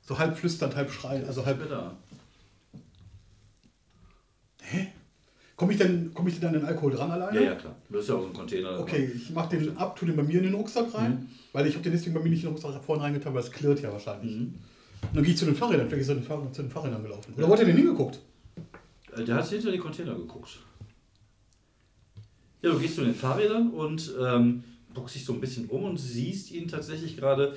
So 0.07 0.19
halb 0.19 0.37
flüsternd, 0.39 0.77
halb 0.77 0.91
schreien. 0.91 1.25
Also 1.27 1.45
halb. 1.45 1.69
Da. 1.69 1.97
Hä? 4.63 4.89
Komme 5.57 5.73
ich, 5.73 5.79
denn- 5.79 6.11
komm 6.13 6.29
ich 6.29 6.39
denn 6.39 6.49
an 6.49 6.55
den 6.55 6.65
Alkohol 6.65 6.93
dran 6.93 7.11
alleine? 7.11 7.37
Ja, 7.39 7.45
ja, 7.53 7.55
klar. 7.55 7.75
Du 7.89 7.99
hast 7.99 8.09
ja 8.09 8.15
auch 8.15 8.21
so 8.21 8.25
einen 8.27 8.35
Container. 8.35 8.79
Okay, 8.79 9.11
ich 9.15 9.31
mache 9.31 9.57
den 9.57 9.77
ab, 9.79 9.97
tue 9.97 10.07
den 10.09 10.17
bei 10.17 10.23
mir 10.23 10.39
in 10.39 10.45
den 10.45 10.55
Rucksack 10.55 10.93
rein, 10.95 11.13
Mhm. 11.13 11.29
weil 11.53 11.67
ich 11.67 11.75
habe 11.75 11.83
den 11.83 11.93
deswegen 11.93 12.15
bei 12.15 12.21
mir 12.21 12.29
nicht 12.29 12.45
in 12.45 12.51
den 12.51 12.57
Rucksack 12.61 12.85
vorne 12.85 13.03
reingetan, 13.03 13.33
weil 13.33 13.43
es 13.43 13.51
klirrt 13.51 13.81
ja 13.81 13.91
wahrscheinlich. 13.91 14.37
Mhm. 14.37 14.55
Und 15.03 15.15
dann 15.17 15.25
gehe 15.25 15.33
ich 15.33 15.39
zu 15.39 15.47
den 15.47 15.57
Fahrrädern, 15.57 15.89
vielleicht 15.89 16.03
ist 16.03 16.09
er 16.09 16.15
zu 16.17 16.21
den 16.21 16.27
Fahrrädern, 16.29 16.53
zu 16.53 16.63
den 16.63 16.71
Fahrrädern 16.71 17.03
gelaufen. 17.03 17.35
Oder 17.37 17.49
wollt 17.49 17.61
ihr 17.61 17.67
denn 17.67 17.77
hingeguckt? 17.77 18.19
Äh, 19.17 19.25
Der 19.25 19.37
hat 19.37 19.49
hinter 19.49 19.73
die 19.73 19.79
Container 19.79 20.15
geguckt. 20.15 20.59
Ja, 22.63 22.71
du 22.73 22.79
gehst 22.79 22.97
zu 22.97 23.05
den 23.05 23.15
Fahrrädern 23.15 23.71
und 23.71 24.13
ähm, 24.21 24.63
guckst 24.97 25.15
dich 25.15 25.25
so 25.25 25.33
ein 25.33 25.41
bisschen 25.41 25.67
um 25.67 25.85
und 25.85 25.99
siehst 25.99 26.51
ihn 26.51 26.67
tatsächlich 26.67 27.17
gerade 27.17 27.55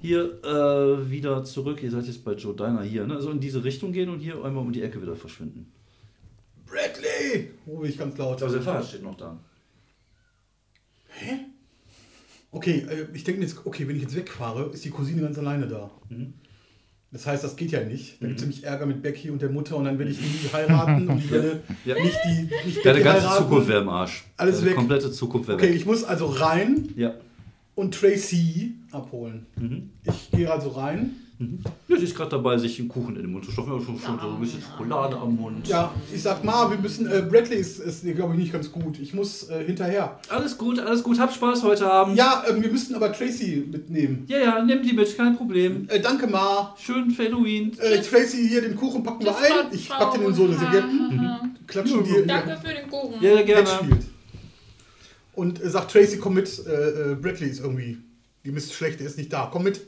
hier 0.00 0.42
äh, 0.44 1.10
wieder 1.10 1.44
zurück. 1.44 1.82
Ihr 1.82 1.90
seid 1.90 2.06
jetzt 2.06 2.24
bei 2.24 2.32
Joe 2.32 2.54
Diner 2.54 2.82
hier, 2.82 3.06
ne? 3.06 3.16
Also 3.16 3.30
in 3.30 3.40
diese 3.40 3.62
Richtung 3.64 3.92
gehen 3.92 4.08
und 4.08 4.20
hier 4.20 4.36
einmal 4.44 4.64
um 4.64 4.72
die 4.72 4.82
Ecke 4.82 5.02
wieder 5.02 5.16
verschwinden. 5.16 5.72
Bradley! 6.66 7.50
Rufe 7.66 7.88
ich 7.88 7.98
ganz 7.98 8.16
laut. 8.16 8.42
Also 8.42 8.54
der 8.54 8.62
Fahrrad 8.62 8.86
steht 8.86 9.02
noch 9.02 9.16
da. 9.16 9.38
Hä? 11.08 11.38
Okay, 12.50 12.86
äh, 12.88 13.08
ich 13.12 13.24
denke 13.24 13.42
jetzt, 13.42 13.66
okay, 13.66 13.86
wenn 13.88 13.96
ich 13.96 14.02
jetzt 14.02 14.16
wegfahre, 14.16 14.70
ist 14.72 14.84
die 14.84 14.90
Cousine 14.90 15.22
ganz 15.22 15.36
alleine 15.38 15.66
da. 15.66 15.90
Mhm. 16.08 16.34
Das 17.10 17.26
heißt, 17.26 17.42
das 17.42 17.56
geht 17.56 17.70
ja 17.70 17.82
nicht. 17.82 18.20
Da 18.20 18.26
gibt 18.26 18.38
es 18.40 18.44
nämlich 18.46 18.64
Ärger 18.64 18.84
mit 18.84 19.00
Becky 19.02 19.30
und 19.30 19.40
der 19.40 19.48
Mutter 19.48 19.76
und 19.76 19.84
dann 19.86 19.98
werde 19.98 20.10
ich 20.12 20.20
nie 20.20 20.48
heiraten 20.52 21.08
und 21.08 21.18
ich 21.18 21.30
werde 21.30 21.62
Ja. 21.86 21.94
nicht 21.94 22.18
die 22.26 22.66
nicht 22.66 22.84
Deine 22.84 23.00
ganze 23.02 23.22
heiraten. 23.28 23.44
Zukunft 23.44 23.68
wäre 23.68 23.80
im 23.80 23.88
Arsch. 23.88 24.24
Alles 24.36 24.56
Deine 24.58 24.70
weg. 24.70 24.76
komplette 24.76 25.10
Zukunft 25.10 25.48
wäre 25.48 25.56
Okay, 25.58 25.68
weg. 25.70 25.76
ich 25.76 25.86
muss 25.86 26.04
also 26.04 26.26
rein 26.26 26.88
Ja. 26.96 27.14
und 27.74 27.94
Tracy 27.94 28.74
abholen. 28.92 29.46
Mhm. 29.56 29.90
Ich 30.04 30.30
gehe 30.32 30.52
also 30.52 30.68
rein. 30.68 31.12
Mhm. 31.40 31.60
Ja, 31.86 31.96
sie 31.96 32.04
ist 32.04 32.16
gerade 32.16 32.30
dabei, 32.30 32.58
sich 32.58 32.80
einen 32.80 32.88
Kuchen 32.88 33.14
in 33.14 33.22
den 33.22 33.30
Mund 33.30 33.44
zu 33.44 33.52
stopfen. 33.52 33.72
Ja, 33.72 33.84
schon, 33.84 33.98
schon 34.00 34.18
so 34.20 34.28
ein 34.28 34.40
bisschen 34.40 34.60
Schokolade 34.60 35.16
am 35.16 35.36
Mund. 35.36 35.68
Ja, 35.68 35.94
ich 36.12 36.20
sag 36.20 36.42
mal, 36.42 36.68
wir 36.68 36.78
müssen, 36.78 37.06
äh, 37.06 37.22
Bradley 37.22 37.58
ist, 37.58 37.78
ist 37.78 38.02
glaube 38.02 38.34
ich, 38.34 38.40
nicht 38.40 38.52
ganz 38.52 38.72
gut. 38.72 38.98
Ich 38.98 39.14
muss 39.14 39.48
äh, 39.48 39.64
hinterher. 39.64 40.18
Alles 40.28 40.58
gut, 40.58 40.80
alles 40.80 41.02
gut. 41.04 41.20
Hab 41.20 41.32
Spaß 41.32 41.62
heute 41.62 41.88
Abend. 41.90 42.16
Ja, 42.16 42.42
ähm, 42.48 42.60
wir 42.60 42.72
müssen 42.72 42.96
aber 42.96 43.12
Tracy 43.12 43.64
mitnehmen. 43.70 44.24
ja, 44.26 44.38
ja 44.38 44.64
nimm 44.64 44.82
die 44.82 44.92
mit, 44.92 45.16
kein 45.16 45.36
Problem. 45.36 45.86
Äh, 45.88 46.00
danke, 46.00 46.26
Ma. 46.26 46.74
Schön 46.76 47.12
für 47.12 47.24
Halloween. 47.24 47.78
Äh, 47.78 48.00
Tracy, 48.00 48.48
hier 48.48 48.62
den 48.62 48.74
Kuchen 48.74 49.04
packen 49.04 49.24
wir 49.24 49.36
ein. 49.36 49.66
Ich 49.70 49.88
pack 49.88 50.14
den 50.14 50.22
in 50.24 50.34
so 50.34 50.44
eine 50.44 50.54
Serviette. 50.54 50.88
Klatschen 51.68 52.02
dir 52.02 52.26
Danke 52.26 52.58
für 52.60 52.74
den 52.74 52.90
Kuchen. 52.90 53.22
Ja, 53.22 53.42
gerne. 53.42 53.66
spielt. 53.68 54.06
Und 55.34 55.62
äh, 55.62 55.70
sagt 55.70 55.92
Tracy, 55.92 56.18
komm 56.18 56.34
mit. 56.34 56.66
Äh, 56.66 57.12
äh, 57.12 57.14
Bradley 57.14 57.48
ist 57.48 57.60
irgendwie. 57.60 57.98
Die 58.44 58.50
ist 58.50 58.72
schlecht, 58.72 58.98
der 58.98 59.06
ist 59.06 59.18
nicht 59.18 59.32
da. 59.32 59.48
Komm 59.52 59.62
mit. 59.62 59.80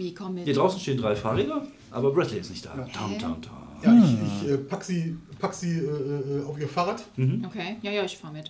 Wie 0.00 0.14
komm 0.14 0.34
mit? 0.34 0.44
Hier 0.44 0.54
draußen 0.54 0.80
stehen 0.80 0.96
drei 0.96 1.14
Fahrräder, 1.14 1.66
aber 1.90 2.10
Bradley 2.14 2.40
ist 2.40 2.48
nicht 2.48 2.64
da. 2.64 2.70
Tam, 2.70 3.18
tam, 3.18 3.42
tam. 3.42 3.52
Ja, 3.82 3.94
ich, 4.02 4.44
ich 4.44 4.50
äh, 4.50 4.56
pack 4.56 4.82
sie, 4.82 5.14
pack 5.38 5.52
sie 5.52 5.78
äh, 5.78 6.40
äh, 6.40 6.44
auf 6.44 6.58
ihr 6.58 6.68
Fahrrad 6.68 7.02
Okay, 7.18 7.76
ja, 7.82 7.90
ja, 7.92 8.04
ich 8.04 8.16
fahr 8.16 8.32
mit. 8.32 8.48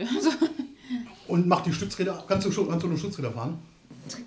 Und 1.26 1.48
mach 1.48 1.62
die 1.62 1.72
Stützräder. 1.72 2.22
Kannst 2.28 2.46
du 2.46 2.52
schon 2.52 2.68
kannst 2.68 2.84
du 2.84 2.88
nur 2.88 2.98
Stützräder 2.98 3.32
fahren? 3.32 3.58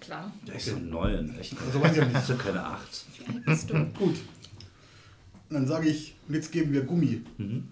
klar. 0.02 0.34
Der 0.46 0.56
ist 0.56 0.66
so 0.66 0.76
ein 0.76 0.90
neuen, 0.90 1.40
echt. 1.40 1.56
Also 1.66 1.82
weiß 1.82 1.92
ich 1.92 1.98
ja 1.98 2.04
nicht. 2.04 2.16
Das 2.16 2.24
ist 2.24 2.30
ja 2.30 2.36
keine 2.36 2.66
Acht. 2.66 3.06
Bist 3.46 3.70
du? 3.70 3.74
Gut. 3.98 4.16
Und 5.50 5.54
dann 5.54 5.68
sage 5.68 5.88
ich, 5.88 6.16
und 6.28 6.36
jetzt 6.36 6.52
geben 6.52 6.74
wir 6.74 6.82
Gummi. 6.82 7.22
Mhm. 7.38 7.70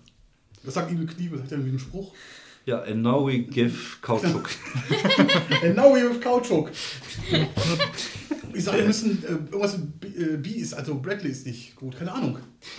Das 0.63 0.75
sagt 0.75 0.91
Igel 0.91 1.07
Knie, 1.07 1.29
was 1.29 1.39
sagt 1.39 1.51
er 1.51 1.57
irgendwie 1.57 1.71
einen 1.71 1.79
Spruch? 1.79 2.13
Ja, 2.65 2.83
and 2.83 3.01
now 3.01 3.27
we 3.27 3.39
give 3.39 3.75
Kautschuk. 4.01 4.49
And 5.63 5.75
now 5.75 5.93
we 5.93 5.99
have 6.01 6.21
Kautschuk. 6.21 6.71
Ich 8.53 8.63
sage, 8.63 8.79
wir 8.79 8.85
müssen, 8.87 9.23
äh, 9.23 9.27
irgendwas 9.27 9.77
mit 9.77 9.99
B, 9.99 10.07
äh, 10.07 10.37
B 10.37 10.49
ist, 10.51 10.73
also 10.73 10.99
Bradley 10.99 11.31
ist 11.31 11.45
nicht 11.47 11.75
gut, 11.75 11.97
keine 11.97 12.11
Ahnung. 12.13 12.37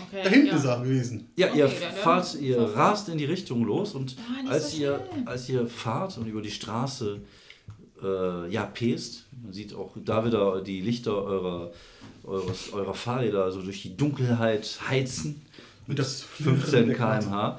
Okay, 0.08 0.20
Da 0.24 0.28
hinten 0.30 0.46
ja. 0.48 0.56
ist 0.56 0.64
er 0.64 0.80
gewesen. 0.80 1.28
Ja, 1.36 1.52
ihr 1.54 1.66
Okay, 1.66 1.74
dann- 1.80 1.94
fahrt, 1.96 2.34
ihr 2.40 2.60
rast 2.60 3.08
in 3.08 3.18
die 3.18 3.24
Richtung 3.24 3.64
los 3.64 3.94
und 3.94 4.16
nicht 4.16 4.50
als, 4.50 4.72
so 4.72 4.78
ihr, 4.78 5.00
als 5.26 5.48
ihr 5.48 5.66
fahrt 5.66 6.18
und 6.18 6.26
über 6.26 6.42
die 6.42 6.50
Straße 6.50 7.20
äh, 8.02 8.50
ja, 8.52 8.64
pest. 8.64 9.26
Man 9.42 9.52
sieht 9.52 9.74
auch 9.74 9.96
da 10.04 10.24
wieder 10.24 10.60
die 10.60 10.80
Lichter 10.80 11.14
eurer, 11.14 11.70
eures, 12.24 12.72
eurer 12.72 12.94
Fahrräder 12.94 13.50
so 13.52 13.62
durch 13.62 13.82
die 13.82 13.96
Dunkelheit 13.96 14.78
heizen. 14.88 15.42
Und 15.88 15.98
das 15.98 16.22
15 16.22 16.94
km/h. 16.94 17.58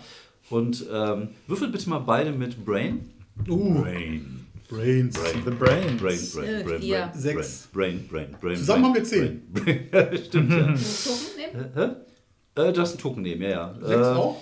Und 0.50 0.86
ähm, 0.92 1.30
würfelt 1.48 1.72
bitte 1.72 1.90
mal 1.90 2.00
beide 2.00 2.32
mit 2.32 2.64
Brain. 2.66 3.10
Uh, 3.48 3.82
Brain. 3.82 4.43
Brains. 4.78 5.16
The 5.16 5.52
Brain. 5.52 5.98
Brain, 5.98 5.98
Brain, 5.98 6.46
Äh, 6.46 6.64
Brain, 6.64 6.82
vier. 6.82 7.00
Brain, 7.12 7.22
Sechs. 7.22 7.68
Brain, 7.72 8.08
Brain, 8.08 8.36
Brain. 8.42 8.56
Zusammen 8.58 8.82
Brain, 8.82 8.96
haben 8.96 8.96
wir 8.96 9.04
zehn. 9.04 9.54
Brain, 9.54 9.90
Brain. 9.92 10.18
Stimmt, 10.26 10.52
ja. 10.52 10.58
Token 10.58 11.38
nehmen? 11.38 11.72
Hä? 11.76 12.62
Äh, 12.62 12.74
du 12.74 12.82
hast 12.82 12.92
einen 12.92 13.00
Token 13.00 13.22
nehmen, 13.24 13.42
ja, 13.44 13.50
ja. 13.50 13.76
Sechs 13.82 14.08
äh, 14.08 14.12
auch? 14.12 14.42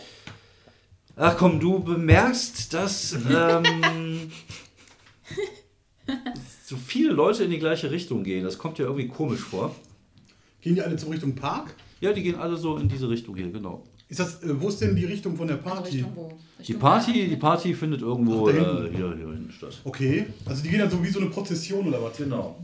Ach 1.18 1.38
komm, 1.38 1.60
du 1.60 1.84
bemerkst, 1.84 2.74
dass 2.74 3.14
ähm, 3.14 4.32
so 6.66 6.78
viele 6.78 7.12
Leute 7.12 7.44
in 7.44 7.52
die 7.52 7.60
gleiche 7.60 7.92
Richtung 7.92 8.24
gehen. 8.24 8.44
Das 8.44 8.58
kommt 8.58 8.80
ja 8.80 8.86
irgendwie 8.86 9.08
komisch 9.08 9.42
vor. 9.42 9.76
Gehen 10.62 10.76
die 10.76 10.82
alle 10.82 10.96
zur 10.96 11.12
Richtung 11.12 11.36
Park? 11.36 11.76
Ja, 12.00 12.14
die 12.14 12.24
gehen 12.24 12.36
alle 12.36 12.56
so 12.58 12.78
in 12.78 12.88
diese 12.88 13.10
Richtung 13.10 13.36
hier, 13.36 13.52
genau. 13.52 13.84
Ist 14.12 14.20
das, 14.20 14.44
äh, 14.44 14.60
wo 14.62 14.68
ist 14.68 14.82
denn 14.82 14.94
die 14.94 15.06
Richtung 15.06 15.38
von 15.38 15.48
der 15.48 15.56
Also 15.58 15.70
Party? 15.70 15.96
Richtung 15.96 16.12
wo? 16.16 16.28
Die 16.58 16.60
Richtung 16.60 16.80
Party, 16.80 17.12
Bayern? 17.14 17.30
die 17.30 17.36
Party 17.38 17.74
findet 17.74 18.02
irgendwo 18.02 18.50
Ach, 18.50 18.54
äh, 18.54 18.90
hier, 18.94 19.16
hier 19.16 19.28
hinten 19.34 19.54
statt. 19.58 19.80
Okay, 19.86 20.26
also 20.46 20.62
die 20.62 20.70
gehen 20.70 20.80
dann 20.80 20.92
so 20.92 21.02
wie 21.02 21.08
so 21.10 21.20
eine 21.22 21.30
Prozession 21.30 21.88
oder 21.88 22.04
was? 22.04 22.18
Genau. 22.18 22.60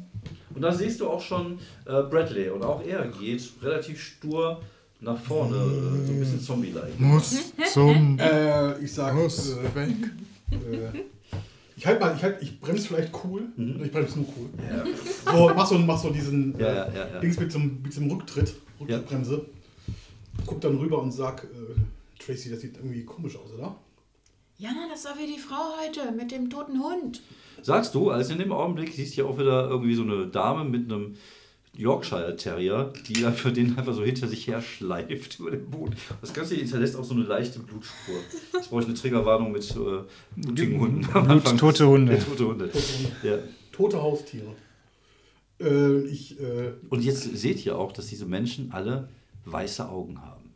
Und 0.53 0.61
da 0.61 0.73
siehst 0.73 0.99
du 0.99 1.07
auch 1.07 1.21
schon 1.21 1.53
äh, 1.85 2.01
Bradley. 2.03 2.49
Und 2.49 2.63
auch 2.63 2.83
er 2.85 3.07
geht 3.07 3.41
relativ 3.61 3.97
stur 4.03 4.61
nach 4.99 5.17
vorne, 5.21 5.55
äh, 5.55 6.05
so 6.07 6.11
ein 6.13 6.19
bisschen 6.19 6.41
Zombie-like. 6.41 6.99
Muss 6.99 7.53
zum 7.73 8.19
Äh, 8.19 8.83
ich 8.83 8.91
sag, 8.91 9.15
Muss 9.15 9.51
äh, 9.53 9.75
weg. 9.75 9.89
äh, 10.51 10.99
ich 11.77 11.85
halt 11.87 12.01
mal, 12.01 12.13
ich, 12.17 12.23
halt, 12.23 12.41
ich 12.41 12.59
bremse 12.59 12.87
vielleicht 12.89 13.13
cool, 13.23 13.43
Mhm. 13.55 13.81
ich 13.85 13.91
bremse 13.91 14.17
nur 14.19 14.27
cool. 14.37 14.49
Ja. 14.69 14.83
So, 15.31 15.51
mach 15.55 15.65
so, 15.67 15.77
mach 15.77 15.97
so 15.97 16.09
diesen 16.09 16.57
Ja, 16.59 16.67
äh, 16.67 16.75
ja, 16.75 16.87
ja, 16.93 17.07
ja. 17.13 17.19
Dings 17.21 17.39
mit 17.39 17.51
so, 17.51 17.59
mit 17.59 17.93
so 17.93 18.01
einem 18.01 18.11
Rücktritt, 18.11 18.53
Rücktrittbremse. 18.81 19.45
Guck 20.45 20.61
dann 20.61 20.77
rüber 20.77 21.01
und 21.01 21.11
sag, 21.11 21.43
äh, 21.43 22.23
Tracy, 22.23 22.49
das 22.49 22.61
sieht 22.61 22.77
irgendwie 22.77 23.03
komisch 23.03 23.35
aus, 23.35 23.51
oder? 23.53 23.75
Ja, 24.57 24.69
na, 24.73 24.87
das 24.89 25.05
war 25.05 25.15
wie 25.17 25.27
die 25.27 25.39
Frau 25.39 25.75
heute 25.83 26.11
mit 26.11 26.31
dem 26.31 26.49
toten 26.49 26.81
Hund. 26.81 27.21
Sagst 27.61 27.93
du, 27.95 28.09
also 28.09 28.33
in 28.33 28.39
dem 28.39 28.51
Augenblick 28.51 28.93
siehst 28.93 29.15
du 29.17 29.21
ja 29.21 29.27
auch 29.27 29.37
wieder 29.37 29.69
irgendwie 29.69 29.93
so 29.95 30.03
eine 30.03 30.27
Dame 30.27 30.63
mit 30.67 30.91
einem 30.91 31.15
Yorkshire 31.75 32.35
Terrier, 32.35 32.91
die 33.07 33.21
dann 33.21 33.33
für 33.35 33.51
den 33.51 33.77
einfach 33.77 33.93
so 33.93 34.03
hinter 34.03 34.27
sich 34.27 34.47
her 34.47 34.61
schleift 34.61 35.39
über 35.39 35.51
den 35.51 35.69
Boden. 35.69 35.95
Das 36.21 36.33
Ganze 36.33 36.55
hinterlässt 36.55 36.95
auch 36.95 37.03
so 37.03 37.13
eine 37.13 37.23
leichte 37.23 37.59
Blutspur. 37.59 38.15
Jetzt 38.53 38.69
brauche 38.69 38.81
ich 38.81 38.87
eine 38.87 38.95
Triggerwarnung 38.95 39.51
mit 39.51 39.69
äh, 39.71 40.03
blutigen 40.35 40.79
Hunden. 40.79 41.05
am 41.05 41.11
Blut- 41.25 41.29
Anfang. 41.29 41.57
tote 41.57 41.87
Hunde. 41.87 42.13
Ja, 42.17 42.23
tote 42.23 42.47
Hunde. 42.47 42.69
Ja. 43.21 43.37
Tote 43.71 44.01
Haustiere. 44.01 44.55
Äh, 45.61 46.01
ich, 46.07 46.39
äh, 46.39 46.71
Und 46.89 47.03
jetzt 47.03 47.23
seht 47.37 47.63
ihr 47.63 47.77
auch, 47.77 47.91
dass 47.91 48.07
diese 48.07 48.25
Menschen 48.25 48.71
alle 48.71 49.09
weiße 49.51 49.87
Augen 49.87 50.21
haben. 50.21 50.53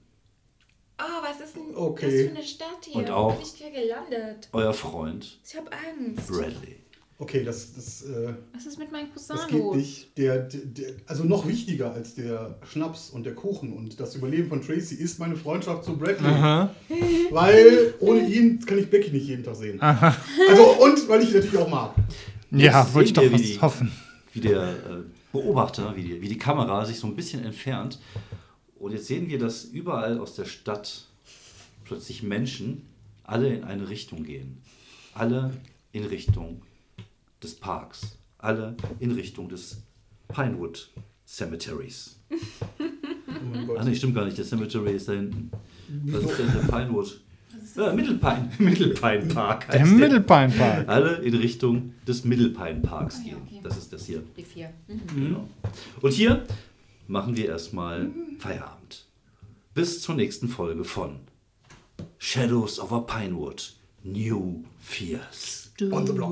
Oh, 1.00 1.24
was 1.24 1.42
ist 1.46 1.56
denn 1.56 1.76
Okay. 1.76 2.06
das 2.06 2.32
für 2.32 2.38
eine 2.38 2.44
Stadt 2.48 2.68
hier? 2.86 2.96
Und 2.96 3.10
auch- 3.10 3.32
Wo 3.34 3.38
bin 3.38 3.46
ich 3.46 3.54
hier 3.54 3.72
gelandet? 3.72 4.50
Euer 4.54 4.74
Freund 4.74 5.40
Ich 5.44 5.56
hab 5.56 5.66
Angst. 5.74 6.28
Bradley. 6.28 6.76
okay, 7.18 7.44
das, 7.44 7.74
das, 7.74 8.04
äh, 8.04 8.34
Was 8.54 8.66
ist 8.68 8.78
mit 8.78 8.92
meinem 8.92 9.12
Cousin 9.12 9.36
das 9.36 9.48
geht 9.48 9.60
los? 9.60 9.76
nicht. 9.78 10.16
Der, 10.18 10.40
der, 10.42 10.62
der, 10.64 10.92
also 11.08 11.24
noch 11.24 11.48
wichtiger 11.48 11.92
als 11.94 12.14
der 12.14 12.60
Schnaps 12.72 13.10
und 13.10 13.24
der 13.26 13.34
Kuchen 13.34 13.74
und 13.74 14.00
das 14.00 14.14
Überleben 14.16 14.48
von 14.50 14.62
Tracy 14.62 14.94
ist 14.96 15.18
meine 15.20 15.36
Freundschaft 15.36 15.86
zu 15.86 15.98
Bradley. 15.98 16.28
Aha. 16.28 16.70
Weil 17.32 17.96
ohne 18.00 18.28
ihn 18.28 18.64
kann 18.64 18.78
ich 18.78 18.90
Becky 18.90 19.10
nicht 19.12 19.26
jeden 19.28 19.44
Tag 19.44 19.56
sehen. 19.56 19.80
Also 19.82 20.64
und 20.84 21.08
weil 21.10 21.22
ich 21.24 21.30
ihn 21.30 21.36
natürlich 21.36 21.58
auch 21.58 21.70
mag. 21.70 21.96
Ja, 22.52 22.82
Jetzt 22.84 22.94
wollte 22.94 23.08
ich 23.08 23.14
doch 23.14 23.24
wie 23.24 23.34
was 23.34 23.42
die- 23.42 23.60
hoffen. 23.62 23.92
Wie 24.34 24.40
der 24.42 24.62
äh, 24.70 24.76
Beobachter, 25.32 25.96
wie 25.96 26.04
die, 26.04 26.22
wie 26.22 26.28
die 26.30 26.38
Kamera 26.38 26.86
sich 26.86 27.00
so 27.00 27.08
ein 27.08 27.16
bisschen 27.16 27.44
entfernt. 27.44 27.98
Und 28.82 28.94
jetzt 28.94 29.06
sehen 29.06 29.30
wir, 29.30 29.38
dass 29.38 29.64
überall 29.64 30.18
aus 30.18 30.34
der 30.34 30.46
Stadt 30.46 31.06
plötzlich 31.86 32.24
Menschen 32.24 32.82
alle 33.24 33.54
in 33.54 33.64
eine 33.64 33.88
Richtung 33.90 34.24
gehen. 34.24 34.58
Alle 35.14 35.52
in 35.92 36.04
Richtung 36.04 36.64
des 37.44 37.54
Parks. 37.56 38.18
Alle 38.40 38.76
in 39.00 39.12
Richtung 39.12 39.50
des 39.50 39.84
Pinewood 40.30 40.90
Cemeteries. 41.28 42.20
Oh. 42.32 43.76
Ach 43.78 43.86
nee, 43.86 43.94
stimmt 43.94 44.16
gar 44.16 44.26
nicht. 44.26 44.38
Der 44.38 44.46
Cemetery 44.46 44.94
ist 44.96 45.08
da 45.08 45.14
hinten. 45.14 45.52
Was 46.06 46.24
ist 46.24 46.40
denn 46.40 46.52
der 46.52 46.68
Pinewood? 46.78 47.22
Ja, 47.76 47.94
Mittelpine, 47.94 48.50
Mittelpine 48.58 49.26
Park. 49.28 49.70
Der 49.70 49.82
heißt 49.82 49.92
Mittelbeinpark. 49.92 50.90
Alle 50.90 51.18
in 51.18 51.36
Richtung 51.36 51.94
des 52.08 52.24
Mittelpine 52.24 52.80
Parks 52.82 53.24
gehen. 53.24 53.38
okay. 53.46 53.60
Das 53.62 53.78
ist 53.78 53.94
das 53.94 54.06
hier. 54.08 54.24
Die 54.36 54.44
vier. 54.44 54.72
Mhm. 54.88 55.00
Genau. 55.16 55.48
Und 56.02 56.12
hier 56.14 56.44
machen 57.12 57.36
wir 57.36 57.48
erstmal 57.50 58.10
Feierabend. 58.40 59.06
Bis 59.74 60.02
zur 60.02 60.16
nächsten 60.16 60.48
Folge 60.48 60.84
von 60.84 61.20
Shadows 62.18 62.80
over 62.80 63.06
Pinewood 63.06 63.74
New 64.04 64.64
Fears. 64.80 65.72
On 65.92 66.08
the 66.08 66.14
block. 66.14 66.32